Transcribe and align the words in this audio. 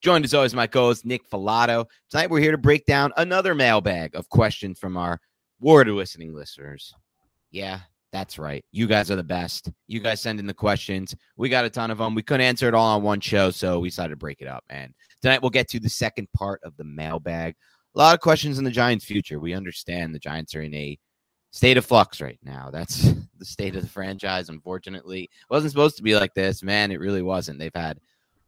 Joined 0.00 0.24
as 0.24 0.32
always, 0.32 0.54
my 0.54 0.66
co-host 0.66 1.04
Nick 1.04 1.28
Falato. 1.28 1.84
Tonight 2.08 2.30
we're 2.30 2.40
here 2.40 2.52
to 2.52 2.58
break 2.58 2.86
down 2.86 3.12
another 3.18 3.54
mailbag 3.54 4.14
of 4.14 4.30
questions 4.30 4.78
from 4.78 4.96
our 4.96 5.20
ward 5.60 5.88
listening 5.88 6.34
listeners. 6.34 6.94
Yeah, 7.50 7.80
that's 8.10 8.38
right. 8.38 8.64
You 8.72 8.86
guys 8.86 9.10
are 9.10 9.16
the 9.16 9.22
best. 9.22 9.70
You 9.88 10.00
guys 10.00 10.22
send 10.22 10.40
in 10.40 10.46
the 10.46 10.54
questions. 10.54 11.14
We 11.36 11.50
got 11.50 11.66
a 11.66 11.70
ton 11.70 11.90
of 11.90 11.98
them. 11.98 12.14
We 12.14 12.22
couldn't 12.22 12.46
answer 12.46 12.66
it 12.66 12.72
all 12.72 12.96
on 12.96 13.02
one 13.02 13.20
show, 13.20 13.50
so 13.50 13.78
we 13.78 13.90
decided 13.90 14.10
to 14.10 14.16
break 14.16 14.40
it 14.40 14.48
up. 14.48 14.64
And 14.70 14.94
tonight 15.20 15.42
we'll 15.42 15.50
get 15.50 15.68
to 15.68 15.80
the 15.80 15.90
second 15.90 16.28
part 16.34 16.62
of 16.64 16.74
the 16.78 16.84
mailbag. 16.84 17.54
A 17.94 17.98
lot 17.98 18.14
of 18.14 18.20
questions 18.20 18.56
in 18.56 18.64
the 18.64 18.70
Giants' 18.70 19.04
future. 19.04 19.38
We 19.38 19.52
understand 19.52 20.14
the 20.14 20.18
Giants 20.18 20.54
are 20.54 20.62
in 20.62 20.72
a 20.72 20.98
state 21.50 21.76
of 21.76 21.84
flux 21.84 22.22
right 22.22 22.38
now. 22.42 22.70
That's 22.72 23.02
the 23.38 23.44
state 23.44 23.76
of 23.76 23.82
the 23.82 23.88
franchise. 23.88 24.48
Unfortunately, 24.48 25.24
it 25.24 25.50
wasn't 25.50 25.72
supposed 25.72 25.98
to 25.98 26.02
be 26.02 26.14
like 26.14 26.32
this, 26.32 26.62
man. 26.62 26.90
It 26.90 27.00
really 27.00 27.22
wasn't. 27.22 27.58
They've 27.58 27.70
had 27.74 27.98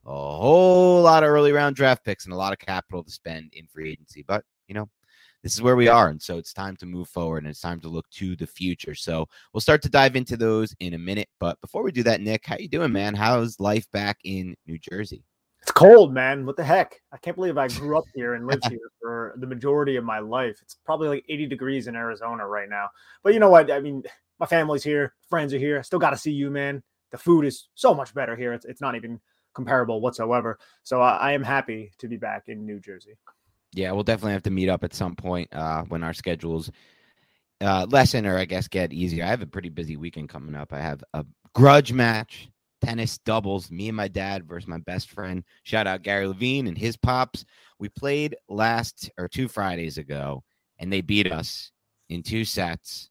a 0.05 0.11
whole 0.11 1.03
lot 1.03 1.23
of 1.23 1.31
early 1.31 1.53
round 1.53 1.77
draft 1.77 2.05
picks 2.05 2.25
and 2.25 2.35
a 2.35 2.37
lot 2.37 2.53
of 2.53 2.59
capital 2.59 3.05
to 3.05 3.11
spend 3.11 3.53
in 3.55 3.67
free 3.67 3.91
agency. 3.91 4.25
But, 4.27 4.45
you 4.67 4.75
know, 4.75 4.89
this 5.43 5.55
is 5.55 5.63
where 5.63 5.77
we 5.77 5.89
are. 5.89 6.09
And 6.09 6.21
so 6.21 6.39
it's 6.39 6.53
time 6.53 6.77
to 6.77 6.87
move 6.87 7.09
forward 7.09 7.39
and 7.39 7.49
it's 7.49 7.61
time 7.61 7.81
to 7.81 7.89
look 7.89 8.09
to 8.11 8.37
the 8.37 8.47
future. 8.47 8.95
So 8.95 9.27
we'll 9.53 9.61
start 9.61 9.83
to 9.83 9.89
dive 9.89 10.17
into 10.17 10.37
those 10.37 10.75
in 10.81 10.95
a 10.95 10.99
minute. 10.99 11.29
But 11.41 11.61
before 11.61 11.83
we 11.83 11.93
do 11.93 12.03
that, 12.05 12.21
Nick, 12.21 12.47
how 12.47 12.57
you 12.59 12.69
doing, 12.69 12.93
man? 12.93 13.15
How's 13.15 13.59
life 13.59 13.91
back 13.93 14.19
in 14.25 14.57
New 14.67 14.79
Jersey? 14.79 15.25
It's 15.63 15.73
cold, 15.73 16.13
man. 16.13 16.45
What 16.45 16.57
the 16.57 16.65
heck? 16.65 17.01
I 17.13 17.17
can't 17.19 17.37
believe 17.37 17.57
I 17.57 17.69
grew 17.69 17.97
up 17.97 18.05
here 18.15 18.34
and 18.34 18.47
lived 18.47 18.67
here 18.69 18.91
for 19.01 19.34
the 19.37 19.47
majority 19.47 19.97
of 19.97 20.05
my 20.05 20.19
life. 20.19 20.59
It's 20.63 20.77
probably 20.84 21.09
like 21.09 21.25
80 21.29 21.47
degrees 21.47 21.87
in 21.87 21.95
Arizona 21.95 22.47
right 22.47 22.69
now. 22.69 22.89
But 23.23 23.34
you 23.34 23.41
know 23.41 23.51
what? 23.51 23.71
I 23.71 23.81
mean, 23.81 24.03
my 24.41 24.47
family's 24.47 24.83
here, 24.83 25.15
friends 25.29 25.55
are 25.55 25.59
here. 25.59 25.79
I 25.79 25.83
still 25.83 26.01
got 26.01 26.11
to 26.11 26.17
see 26.17 26.33
you, 26.33 26.51
man. 26.51 26.83
The 27.13 27.19
food 27.19 27.45
is 27.45 27.69
so 27.75 27.95
much 27.95 28.13
better 28.15 28.34
here. 28.34 28.53
It's, 28.53 28.65
it's 28.65 28.81
not 28.81 28.97
even 28.97 29.21
comparable 29.55 30.01
whatsoever. 30.01 30.59
So 30.83 31.01
I 31.01 31.33
am 31.33 31.43
happy 31.43 31.93
to 31.99 32.09
be 32.09 32.17
back 32.17 32.49
in 32.49 32.65
New 32.65 32.81
Jersey. 32.81 33.17
Yeah, 33.75 33.93
we'll 33.93 34.03
definitely 34.03 34.33
have 34.33 34.43
to 34.45 34.51
meet 34.51 34.69
up 34.69 34.85
at 34.85 34.95
some 34.95 35.17
point 35.17 35.49
uh, 35.53 35.85
when 35.85 36.03
our 36.03 36.13
schedules 36.13 36.71
uh, 37.63 37.87
lessen 37.89 38.27
or 38.27 38.37
I 38.37 38.45
guess 38.45 38.69
get 38.69 38.93
easier. 38.93 39.25
I 39.25 39.29
have 39.29 39.43
a 39.43 39.47
pretty 39.47 39.71
busy 39.71 39.97
weekend 39.97 40.29
coming 40.29 40.55
up. 40.55 40.73
I 40.73 40.81
have 40.81 41.03
a 41.15 41.25
grudge 41.55 41.93
match, 41.93 42.49
tennis 42.83 43.19
doubles, 43.19 43.71
me 43.71 43.89
and 43.89 43.97
my 43.97 44.09
dad 44.09 44.47
versus 44.47 44.69
my 44.69 44.79
best 44.79 45.11
friend. 45.11 45.45
Shout 45.63 45.87
out 45.87 46.03
Gary 46.03 46.27
Levine 46.27 46.67
and 46.67 46.77
his 46.77 46.97
pops. 46.97 47.45
We 47.79 47.89
played 47.89 48.37
last 48.49 49.11
or 49.17 49.29
two 49.29 49.49
Fridays 49.49 49.97
ago, 49.97 50.43
and 50.79 50.93
they 50.93 51.01
beat 51.01 51.31
us 51.31 51.71
in 52.09 52.23
two 52.23 52.45
sets 52.45 53.11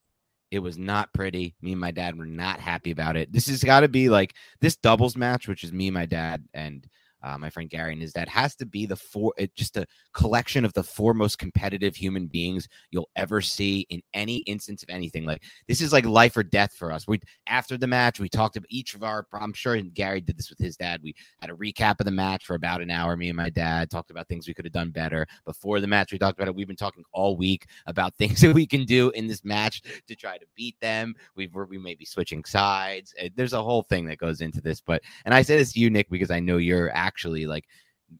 it 0.52 0.58
was 0.58 0.76
not 0.76 1.12
pretty. 1.14 1.56
Me 1.62 1.72
and 1.72 1.80
my 1.80 1.90
dad 1.90 2.16
were 2.16 2.26
not 2.26 2.60
happy 2.60 2.90
about 2.90 3.16
it. 3.16 3.32
This 3.32 3.48
has 3.48 3.64
got 3.64 3.80
to 3.80 3.88
be 3.88 4.10
like 4.10 4.34
this 4.60 4.76
doubles 4.76 5.16
match, 5.16 5.48
which 5.48 5.64
is 5.64 5.72
me, 5.72 5.90
my 5.90 6.04
dad, 6.04 6.44
and 6.52 6.86
uh, 7.22 7.38
my 7.38 7.50
friend 7.50 7.70
Gary 7.70 7.92
and 7.92 8.02
his 8.02 8.12
dad 8.12 8.28
has 8.28 8.54
to 8.56 8.66
be 8.66 8.86
the 8.86 8.96
four, 8.96 9.32
it, 9.36 9.54
just 9.54 9.76
a 9.76 9.86
collection 10.12 10.64
of 10.64 10.72
the 10.72 10.82
four 10.82 11.14
most 11.14 11.38
competitive 11.38 11.94
human 11.94 12.26
beings 12.26 12.68
you'll 12.90 13.10
ever 13.16 13.40
see 13.40 13.86
in 13.90 14.02
any 14.14 14.38
instance 14.38 14.82
of 14.82 14.90
anything. 14.90 15.24
Like 15.24 15.42
this 15.68 15.80
is 15.80 15.92
like 15.92 16.04
life 16.04 16.36
or 16.36 16.42
death 16.42 16.74
for 16.74 16.92
us. 16.92 17.06
We 17.06 17.20
after 17.46 17.76
the 17.76 17.86
match, 17.86 18.20
we 18.20 18.28
talked 18.28 18.56
about 18.56 18.66
each 18.70 18.94
of 18.94 19.02
our. 19.02 19.26
I'm 19.32 19.52
sure 19.52 19.80
Gary 19.80 20.20
did 20.20 20.36
this 20.38 20.50
with 20.50 20.58
his 20.58 20.76
dad. 20.76 21.00
We 21.02 21.14
had 21.40 21.50
a 21.50 21.54
recap 21.54 22.00
of 22.00 22.06
the 22.06 22.12
match 22.12 22.44
for 22.44 22.54
about 22.54 22.82
an 22.82 22.90
hour. 22.90 23.16
Me 23.16 23.28
and 23.28 23.36
my 23.36 23.50
dad 23.50 23.90
talked 23.90 24.10
about 24.10 24.28
things 24.28 24.48
we 24.48 24.54
could 24.54 24.64
have 24.64 24.72
done 24.72 24.90
better 24.90 25.26
before 25.44 25.80
the 25.80 25.86
match. 25.86 26.12
We 26.12 26.18
talked 26.18 26.38
about 26.38 26.48
it. 26.48 26.54
We've 26.54 26.66
been 26.66 26.76
talking 26.76 27.04
all 27.12 27.36
week 27.36 27.66
about 27.86 28.14
things 28.22 28.40
that 28.40 28.54
we 28.54 28.66
can 28.66 28.84
do 28.84 29.10
in 29.10 29.26
this 29.26 29.44
match 29.44 29.82
to 30.06 30.14
try 30.14 30.38
to 30.38 30.46
beat 30.54 30.76
them. 30.80 31.14
We've 31.36 31.52
we 31.54 31.78
may 31.78 31.94
be 31.94 32.04
switching 32.04 32.44
sides. 32.44 33.14
There's 33.34 33.52
a 33.52 33.62
whole 33.62 33.82
thing 33.82 34.06
that 34.06 34.18
goes 34.18 34.40
into 34.40 34.60
this. 34.60 34.80
But 34.80 35.02
and 35.24 35.34
I 35.34 35.42
say 35.42 35.56
this 35.56 35.72
to 35.72 35.80
you, 35.80 35.90
Nick, 35.90 36.10
because 36.10 36.30
I 36.30 36.40
know 36.40 36.56
you're 36.56 36.90
actually 37.12 37.46
like 37.46 37.66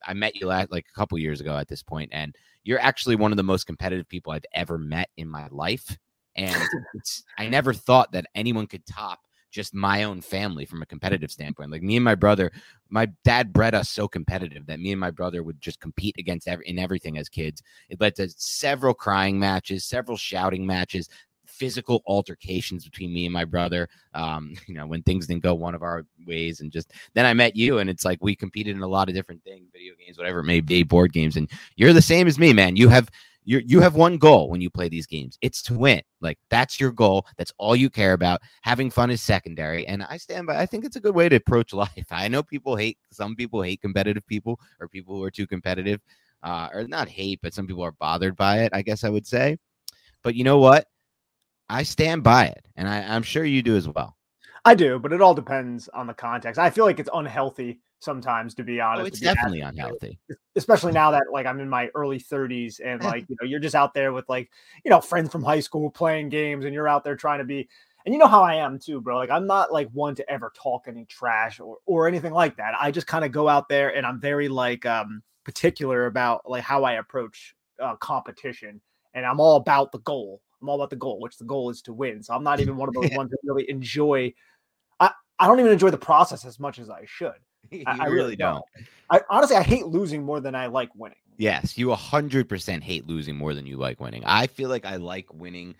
I 0.07 0.15
met 0.15 0.37
you 0.37 0.47
last 0.47 0.71
like 0.71 0.87
a 0.89 0.99
couple 0.99 1.19
years 1.19 1.41
ago 1.41 1.57
at 1.57 1.69
this 1.69 1.83
point, 1.83 2.11
and 2.13 2.35
you're 2.65 2.81
actually 2.81 3.17
one 3.17 3.33
of 3.33 3.37
the 3.37 3.43
most 3.43 3.67
competitive 3.67 4.09
people 4.09 4.33
I've 4.33 4.45
ever 4.55 4.79
met 4.79 5.09
in 5.17 5.29
my 5.29 5.49
life. 5.51 5.97
And 6.37 6.63
it's 6.95 7.25
I 7.39 7.49
never 7.49 7.73
thought 7.73 8.13
that 8.13 8.27
anyone 8.35 8.67
could 8.67 8.87
top 8.87 9.21
just 9.51 9.75
my 9.75 10.05
own 10.05 10.23
family 10.23 10.65
from 10.65 10.81
a 10.81 10.87
competitive 10.87 11.31
standpoint. 11.31 11.71
Like 11.71 11.83
me 11.83 11.97
and 11.97 12.05
my 12.05 12.15
brother, 12.15 12.51
my 12.89 13.09
dad 13.23 13.53
bred 13.53 13.75
us 13.75 13.91
so 13.91 14.09
competitive 14.09 14.65
that 14.67 14.81
me 14.81 14.93
and 14.93 15.01
my 15.01 15.11
brother 15.11 15.43
would 15.43 15.61
just 15.61 15.79
compete 15.79 16.17
against 16.19 16.49
every 16.49 16.67
in 16.67 16.79
everything 16.79 17.19
as 17.19 17.29
kids. 17.29 17.63
It 17.91 18.01
led 18.01 18.15
to 18.17 18.31
several 18.31 18.95
crying 18.95 19.39
matches, 19.39 19.85
several 19.85 20.17
shouting 20.17 20.67
matches, 20.67 21.09
physical 21.53 22.03
altercations 22.07 22.85
between 22.85 23.13
me 23.13 23.27
and 23.27 23.33
my 23.33 23.45
brother. 23.45 23.89
Um, 24.15 24.55
you 24.67 24.75
know, 24.75 24.87
when 24.87 25.03
things 25.03 25.27
didn't 25.27 25.43
go 25.43 25.55
one 25.55 25.75
of 25.75 25.83
our 25.83 26.05
ways, 26.27 26.61
and 26.61 26.73
just 26.73 26.93
then 27.15 27.27
I 27.27 27.35
met 27.35 27.57
you, 27.57 27.79
and 27.79 27.89
it's 27.89 28.05
like 28.05 28.19
we 28.23 28.35
competed 28.35 28.77
in 28.77 28.83
a 28.83 28.87
lot 28.87 29.09
of 29.09 29.15
different 29.15 29.45
things, 29.45 29.69
video 29.73 29.95
games, 29.99 30.19
whatever 30.19 30.41
it 30.41 30.45
may 30.45 30.61
be, 30.61 30.83
board 30.83 31.13
games, 31.13 31.37
and 31.37 31.51
you're 31.77 31.93
the 31.93 32.03
same 32.03 32.27
as 32.27 32.39
me, 32.39 32.53
man. 32.53 32.77
You 32.77 32.89
have 32.89 33.11
you 33.45 33.61
you 33.67 33.81
have 33.81 33.95
one 33.95 34.19
goal 34.19 34.49
when 34.51 34.61
you 34.61 34.71
play 34.71 34.89
these 34.89 35.07
games. 35.07 35.39
It's 35.43 35.63
to 35.63 35.75
win. 35.75 36.03
Like 36.21 36.39
that's 36.49 36.79
your 36.79 36.93
goal. 36.93 37.27
That's 37.37 37.53
all 37.59 37.75
you 37.75 37.91
care 37.91 38.13
about. 38.13 38.41
Having 38.63 38.91
fun 38.91 39.11
is 39.11 39.23
secondary. 39.23 39.87
And 39.87 40.05
I 40.05 40.17
stand 40.17 40.47
by 40.47 40.59
I 40.59 40.67
think 40.67 40.85
it's 40.85 40.97
a 40.97 41.01
good 41.01 41.15
way 41.15 41.29
to 41.29 41.37
approach 41.37 41.73
life. 41.73 42.07
I 42.11 42.29
know 42.29 42.43
people 42.43 42.77
hate 42.77 42.99
some 43.11 43.35
people 43.35 43.63
hate 43.63 43.81
competitive 43.81 44.27
people 44.27 44.61
or 44.81 44.89
people 44.89 45.17
who 45.17 45.25
are 45.25 45.31
too 45.31 45.47
competitive. 45.47 46.01
Uh, 46.45 46.69
or 46.75 46.89
not 46.89 47.09
hate, 47.09 47.39
but 47.41 47.55
some 47.55 47.69
people 47.69 47.85
are 47.85 47.93
bothered 47.93 48.35
by 48.35 48.63
it, 48.63 48.73
I 48.75 48.83
guess 48.83 49.05
I 49.05 49.09
would 49.09 49.29
say. 49.29 49.59
But 50.25 50.35
you 50.35 50.43
know 50.43 50.59
what? 50.59 50.89
I 51.69 51.83
stand 51.83 52.23
by 52.23 52.47
it, 52.47 52.67
and 52.77 52.89
I, 52.89 53.03
I'm 53.03 53.23
sure 53.23 53.45
you 53.45 53.63
do 53.63 53.77
as 53.77 53.89
well. 53.89 54.17
I 54.65 54.75
do, 54.75 54.99
but 54.99 55.13
it 55.13 55.21
all 55.21 55.35
depends 55.35 55.89
on 55.89 56.07
the 56.07 56.15
context. 56.15 56.59
I 56.59 56.71
feel 56.71 56.85
like 56.85 57.01
it's 57.01 57.11
unhealthy 57.13 57.81
sometimes, 57.99 58.55
to 58.55 58.65
be 58.65 58.81
oh, 58.81 58.87
honest. 58.87 59.03
Oh, 59.03 59.07
it's 59.07 59.21
definitely 59.21 59.61
unhealthy, 59.61 60.19
especially 60.55 60.93
now 60.93 61.11
that 61.13 61.25
like 61.33 61.47
I'm 61.47 61.61
in 61.61 61.69
my 61.69 61.89
early 61.95 62.21
30s 62.21 62.81
and 62.85 63.03
like 63.05 63.25
you 63.29 63.37
know 63.41 63.47
you're 63.47 63.61
just 63.61 63.75
out 63.75 63.95
there 63.95 64.13
with 64.13 64.29
like 64.29 64.51
you 64.85 64.91
know 64.91 65.01
friends 65.01 65.31
from 65.31 65.43
high 65.43 65.61
school 65.61 65.91
playing 65.91 66.29
games, 66.29 66.65
and 66.65 66.75
you're 66.75 66.89
out 66.89 67.05
there 67.05 67.17
trying 67.17 67.39
to 67.39 67.45
be 67.45 67.69
and 68.05 68.13
you 68.13 68.19
know 68.19 68.27
how 68.27 68.43
I 68.43 68.57
am 68.57 68.79
too, 68.79 69.01
bro. 69.01 69.17
Like 69.17 69.31
I'm 69.31 69.47
not 69.47 69.73
like 69.73 69.89
one 69.93 70.15
to 70.17 70.31
ever 70.31 70.53
talk 70.55 70.85
any 70.89 71.05
trash 71.05 71.61
or 71.61 71.79
or 71.87 72.09
anything 72.09 72.33
like 72.33 72.57
that. 72.57 72.75
I 72.81 72.91
just 72.91 73.07
kind 73.07 73.25
of 73.25 73.33
go 73.33 73.49
out 73.49 73.69
there 73.69 73.95
and 73.95 74.07
I'm 74.07 74.21
very 74.21 74.49
like 74.49 74.85
um 74.87 75.23
particular 75.45 76.07
about 76.07 76.49
like 76.49 76.63
how 76.63 76.85
I 76.85 76.95
approach 76.95 77.55
uh, 77.81 77.97
competition, 77.97 78.81
and 79.15 79.25
I'm 79.27 79.41
all 79.41 79.57
about 79.57 79.93
the 79.93 80.01
goal. 80.01 80.41
I'm 80.63 80.69
all 80.69 80.77
about 80.77 80.91
the 80.91 80.97
goal, 80.97 81.19
which 81.21 81.37
the 81.37 81.45
goal 81.45 81.71
is 81.71 81.83
to 81.83 81.93
win. 81.93 82.23
So 82.23 82.35
I'm 82.35 82.45
not 82.45 82.61
even 82.61 82.77
one 82.77 82.89
of 82.89 82.95
those 82.95 83.11
ones 83.17 83.31
that 83.31 83.39
really 83.45 83.69
enjoy. 83.69 84.33
I 85.01 85.11
I 85.39 85.47
don't 85.47 85.61
even 85.61 85.73
enjoy 85.73 85.91
the 85.91 85.99
process 85.99 86.45
as 86.45 86.61
much 86.61 86.79
as 86.79 86.89
I 86.89 87.05
should. 87.07 87.35
I, 87.87 87.99
I 88.01 88.07
really 88.07 88.37
don't. 88.37 88.63
I 89.11 89.21
honestly 89.29 89.57
I 89.57 89.63
hate 89.63 89.87
losing 89.87 90.23
more 90.23 90.41
than 90.41 90.55
I 90.55 90.67
like 90.67 90.91
winning. 90.95 91.19
Yes, 91.39 91.77
you 91.77 91.89
100% 91.89 92.83
hate 92.83 93.07
losing 93.07 93.37
more 93.37 93.55
than 93.55 93.67
you 93.67 93.77
like 93.77 94.01
winning. 94.01 94.23
I 94.25 94.47
feel 94.47 94.69
like 94.69 94.85
I 94.85 94.97
like 94.97 95.33
winning 95.33 95.75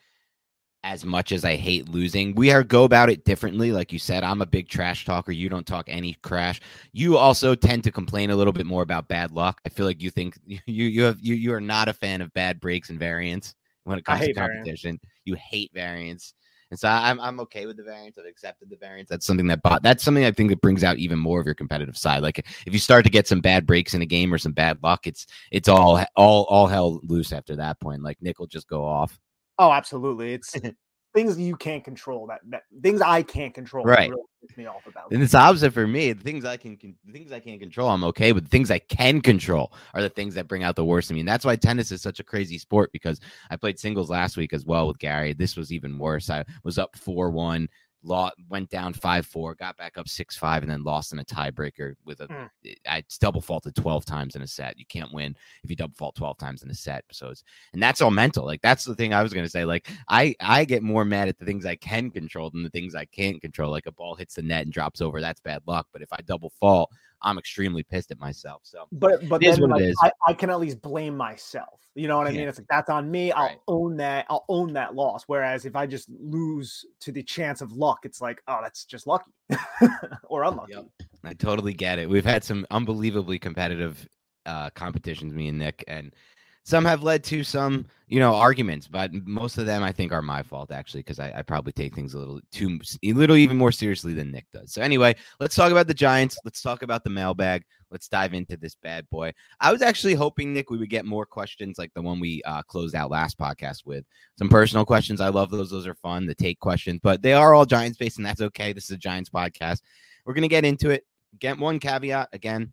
as 0.85 1.05
much 1.05 1.31
as 1.31 1.45
I 1.45 1.55
hate 1.55 1.89
losing. 1.89 2.35
We 2.35 2.51
are 2.51 2.65
go 2.65 2.85
about 2.85 3.11
it 3.11 3.25
differently. 3.25 3.71
Like 3.71 3.93
you 3.93 3.99
said, 3.99 4.25
I'm 4.25 4.43
a 4.43 4.47
big 4.47 4.69
trash 4.69 5.05
talker. 5.05 5.31
You 5.31 5.49
don't 5.49 5.67
talk 5.67 5.85
any 5.89 6.15
crash. 6.23 6.61
You 6.93 7.17
also 7.17 7.55
tend 7.55 7.85
to 7.85 7.93
complain 7.93 8.31
a 8.31 8.37
little 8.37 8.53
bit 8.53 8.67
more 8.67 8.83
about 8.83 9.09
bad 9.09 9.31
luck. 9.31 9.61
I 9.65 9.69
feel 9.69 9.87
like 9.87 10.03
you 10.03 10.11
think 10.11 10.37
you 10.47 10.61
you 10.67 11.03
have 11.05 11.19
you 11.21 11.35
you 11.35 11.53
are 11.53 11.61
not 11.61 11.89
a 11.89 11.93
fan 11.93 12.21
of 12.21 12.33
bad 12.33 12.59
breaks 12.59 12.91
and 12.91 12.99
variance 12.99 13.55
when 13.85 13.99
it 13.99 14.05
comes 14.05 14.21
to 14.21 14.35
variance. 14.35 14.59
competition. 14.59 15.01
You 15.25 15.35
hate 15.35 15.71
variance. 15.75 16.35
And 16.71 16.79
so 16.79 16.89
I'm 16.89 17.21
I'm 17.21 17.39
okay 17.41 17.67
with 17.67 17.77
the 17.77 17.83
variance. 17.83 18.17
I've 18.17 18.25
accepted 18.25 18.71
the 18.71 18.77
variance. 18.77 19.11
That's 19.11 19.27
something 19.27 19.47
that 19.49 19.63
bought 19.63 19.83
that's 19.83 20.03
something 20.03 20.25
I 20.25 20.33
think 20.33 20.49
that 20.49 20.63
brings 20.63 20.83
out 20.83 20.97
even 20.97 21.19
more 21.19 21.39
of 21.39 21.45
your 21.45 21.55
competitive 21.55 21.99
side. 21.99 22.23
Like 22.23 22.39
if 22.39 22.73
you 22.73 22.79
start 22.79 23.05
to 23.05 23.11
get 23.11 23.29
some 23.29 23.43
bad 23.43 23.67
breaks 23.67 23.93
in 23.93 24.01
a 24.01 24.07
game 24.07 24.33
or 24.33 24.39
some 24.39 24.53
bad 24.53 24.79
luck, 24.83 25.07
it's 25.07 25.27
it's 25.51 25.69
all 25.69 26.03
all 26.17 26.45
all 26.45 26.67
hell 26.67 26.99
loose 27.03 27.31
after 27.31 27.57
that 27.57 27.79
point. 27.79 28.03
Like 28.03 28.17
Nick 28.23 28.39
will 28.39 28.47
just 28.47 28.69
go 28.69 28.87
off. 28.87 29.21
Oh, 29.59 29.71
absolutely. 29.71 30.33
It's 30.33 30.55
things 31.15 31.39
you 31.39 31.57
can't 31.57 31.85
control 31.85 32.27
that, 32.29 32.41
that 32.49 32.63
things 32.83 33.01
I 33.01 33.23
can't 33.23 33.55
control. 33.55 33.85
Right. 33.85 34.11
Really 34.11 34.23
me 34.57 34.67
off 34.67 34.87
about. 34.87 35.13
And 35.13 35.23
it's 35.23 35.35
opposite 35.35 35.73
for 35.73 35.87
me. 35.87 36.13
The 36.13 36.23
things 36.23 36.45
I 36.45 36.57
can, 36.57 36.77
the 37.05 37.13
things 37.13 37.33
I 37.33 37.41
can't 37.41 37.61
control, 37.61 37.89
I'm 37.89 38.05
okay. 38.05 38.33
But 38.33 38.45
the 38.45 38.51
things 38.51 38.71
I 38.71 38.79
can 38.79 39.21
control 39.21 39.73
are 39.95 40.03
the 40.03 40.09
things 40.09 40.35
that 40.35 40.49
bring 40.49 40.63
out 40.65 40.77
the 40.77 40.85
worst 40.85 41.11
in 41.11 41.15
me. 41.15 41.21
And 41.21 41.29
that's 41.29 41.45
why 41.45 41.57
tennis 41.57 41.93
is 41.93 42.03
such 42.03 42.21
a 42.21 42.25
crazy 42.25 42.59
sport 42.59 42.91
because 42.93 43.21
I 43.51 43.57
played 43.57 43.79
singles 43.79 44.11
last 44.11 44.37
week 44.37 44.53
as 44.53 44.65
well 44.65 44.89
with 44.89 44.99
Gary. 44.99 45.33
This 45.33 45.57
was 45.57 45.73
even 45.73 45.99
worse. 45.99 46.31
I 46.31 46.45
was 46.65 46.79
up 46.79 46.97
four 46.97 47.31
one, 47.31 47.69
law 48.03 48.31
went 48.49 48.71
down 48.71 48.93
five 48.93 49.27
four, 49.27 49.55
got 49.55 49.77
back 49.77 49.99
up 49.99 50.09
six 50.09 50.37
five, 50.37 50.63
and 50.63 50.71
then 50.71 50.83
lost 50.83 51.13
in 51.13 51.19
a 51.19 51.25
tiebreaker 51.25 51.95
with 52.05 52.21
a. 52.21 52.29
Mm. 52.29 52.51
I 52.87 53.05
double 53.21 53.41
faulted 53.41 53.75
twelve 53.75 54.05
times 54.05 54.37
in 54.37 54.43
a 54.43 54.47
set. 54.47 54.79
You 54.79 54.87
can't 54.87 55.13
win 55.13 55.37
if 55.63 55.71
you 55.71 55.77
double 55.77 55.95
fault 55.95 56.17
twelve 56.17 56.39
times 56.39 56.63
in 56.63 56.71
a 56.71 56.75
set. 56.75 57.05
So 57.13 57.29
it's 57.29 57.45
and 57.73 57.83
that's 57.83 58.01
all 58.01 58.11
mental. 58.11 58.45
Like 58.45 58.63
that's 58.63 58.85
the 58.85 58.95
thing 58.95 59.15
I 59.15 59.23
was 59.23 59.33
gonna 59.33 59.49
say. 59.49 59.65
Like 59.65 59.89
I 60.09 60.35
I 60.41 60.65
get 60.65 60.83
more 60.83 61.05
mad 61.05 61.29
at 61.29 61.39
the 61.39 61.45
things 61.45 61.67
I 61.67 61.77
can 61.77 62.11
control 62.11 62.51
than 62.51 62.63
the 62.63 62.71
things 62.71 62.95
I 62.95 63.05
can't 63.07 63.41
control. 63.41 63.71
Like 63.71 63.87
a 63.87 63.93
ball 63.93 64.15
hits 64.15 64.35
the 64.35 64.43
net 64.43 64.63
and 64.63 64.73
drops 64.73 65.01
over, 65.01 65.21
that's 65.21 65.41
bad 65.41 65.63
luck. 65.67 65.87
But 65.93 66.03
if 66.03 66.13
I 66.13 66.19
double 66.23 66.51
fault, 66.61 66.91
I'm 67.23 67.39
extremely 67.39 67.83
pissed 67.83 68.11
at 68.11 68.19
myself. 68.19 68.63
So 68.65 68.87
but 68.93 69.29
but 69.29 69.41
then 69.41 69.61
what 69.61 69.71
like, 69.71 69.83
is. 69.83 69.97
I, 70.03 70.11
I 70.29 70.33
can 70.35 70.51
at 70.51 70.61
least 70.61 70.83
blame 70.83 71.17
myself. 71.17 71.81
You 71.95 72.09
know 72.09 72.17
what 72.17 72.27
I 72.27 72.31
mean? 72.31 72.49
It's 72.49 72.59
like 72.59 72.69
that's 72.69 72.89
on 72.89 73.11
me. 73.11 73.33
I'll 73.33 73.47
Right. 73.49 73.59
own 73.69 73.97
that. 73.99 74.27
I'll 74.31 74.47
own 74.49 74.73
that 74.73 74.95
loss. 74.95 75.25
Whereas 75.27 75.67
if 75.67 75.77
I 75.77 75.87
just 75.87 76.09
lose 76.09 76.87
to 77.01 77.13
the 77.13 77.23
chance 77.23 77.61
of 77.61 77.73
luck, 77.73 78.01
it's 78.05 78.21
like, 78.21 78.41
oh, 78.49 78.61
that's 78.63 78.85
just 78.87 79.07
lucky 79.07 79.31
or 80.25 80.45
unlucky. 80.45 80.73
Yep. 80.73 80.87
I 81.25 81.35
totally 81.35 81.75
get 81.75 81.99
it. 81.99 82.09
We've 82.09 82.25
had 82.25 82.45
some 82.45 82.67
unbelievably 82.71 83.39
competitive 83.41 84.09
uh, 84.47 84.71
competitions, 84.71 85.35
me 85.35 85.49
and 85.49 85.59
Nick, 85.59 85.85
and 85.87 86.15
some 86.65 86.85
have 86.85 87.03
led 87.03 87.25
to 87.25 87.43
some, 87.43 87.87
you 88.07 88.21
know, 88.21 88.35
arguments. 88.35 88.87
But 88.87 89.13
most 89.13 89.59
of 89.59 89.67
them, 89.67 89.83
I 89.83 89.93
think, 89.93 90.13
are 90.13 90.23
my 90.23 90.43
fault 90.43 90.71
actually, 90.71 91.01
because 91.01 91.19
I, 91.19 91.33
I 91.37 91.43
probably 91.43 91.73
take 91.73 91.95
things 91.95 92.15
a 92.15 92.19
little 92.19 92.41
too, 92.53 92.79
a 93.03 93.13
little 93.13 93.37
even 93.37 93.57
more 93.57 93.73
seriously 93.73 94.15
than 94.15 94.31
Nick 94.31 94.47
does. 94.53 94.73
So 94.73 94.81
anyway, 94.81 95.17
let's 95.41 95.57
talk 95.57 95.73
about 95.73 95.89
the 95.89 95.95
Giants. 95.95 96.39
Let's 96.45 96.63
talk 96.63 96.83
about 96.83 97.05
the 97.05 97.11
mailbag. 97.11 97.65
Let's 97.91 98.09
dive 98.09 98.33
into 98.33 98.57
this 98.57 98.75
bad 98.77 99.09
boy. 99.11 99.33
I 99.61 99.73
was 99.73 99.83
actually 99.83 100.15
hoping 100.15 100.55
Nick 100.55 100.71
we 100.71 100.79
would 100.79 100.89
get 100.89 101.05
more 101.05 101.27
questions 101.27 101.79
like 101.79 101.93
the 101.95 102.03
one 102.03 102.21
we 102.21 102.43
uh, 102.45 102.63
closed 102.63 102.95
out 102.95 103.11
last 103.11 103.39
podcast 103.39 103.85
with. 103.85 104.05
Some 104.39 104.49
personal 104.49 104.87
questions. 104.87 105.21
I 105.21 105.29
love 105.29 105.51
those. 105.51 105.71
Those 105.71 105.87
are 105.87 105.95
fun. 105.97 106.27
The 106.27 106.35
take 106.35 106.59
questions, 106.59 107.01
but 107.03 107.23
they 107.23 107.35
are 107.35 107.55
all 107.55 107.67
Giants 107.67 107.99
based, 107.99 108.17
and 108.17 108.27
that's 108.27 108.41
okay. 108.41 108.73
This 108.73 108.85
is 108.85 108.93
a 108.93 108.97
Giants 108.97 109.31
podcast. 109.31 109.83
We're 110.25 110.35
gonna 110.35 110.49
get 110.49 110.65
into 110.65 110.91
it. 110.91 111.05
Get 111.39 111.59
one 111.59 111.81
caveat 111.81 112.29
again. 112.33 112.73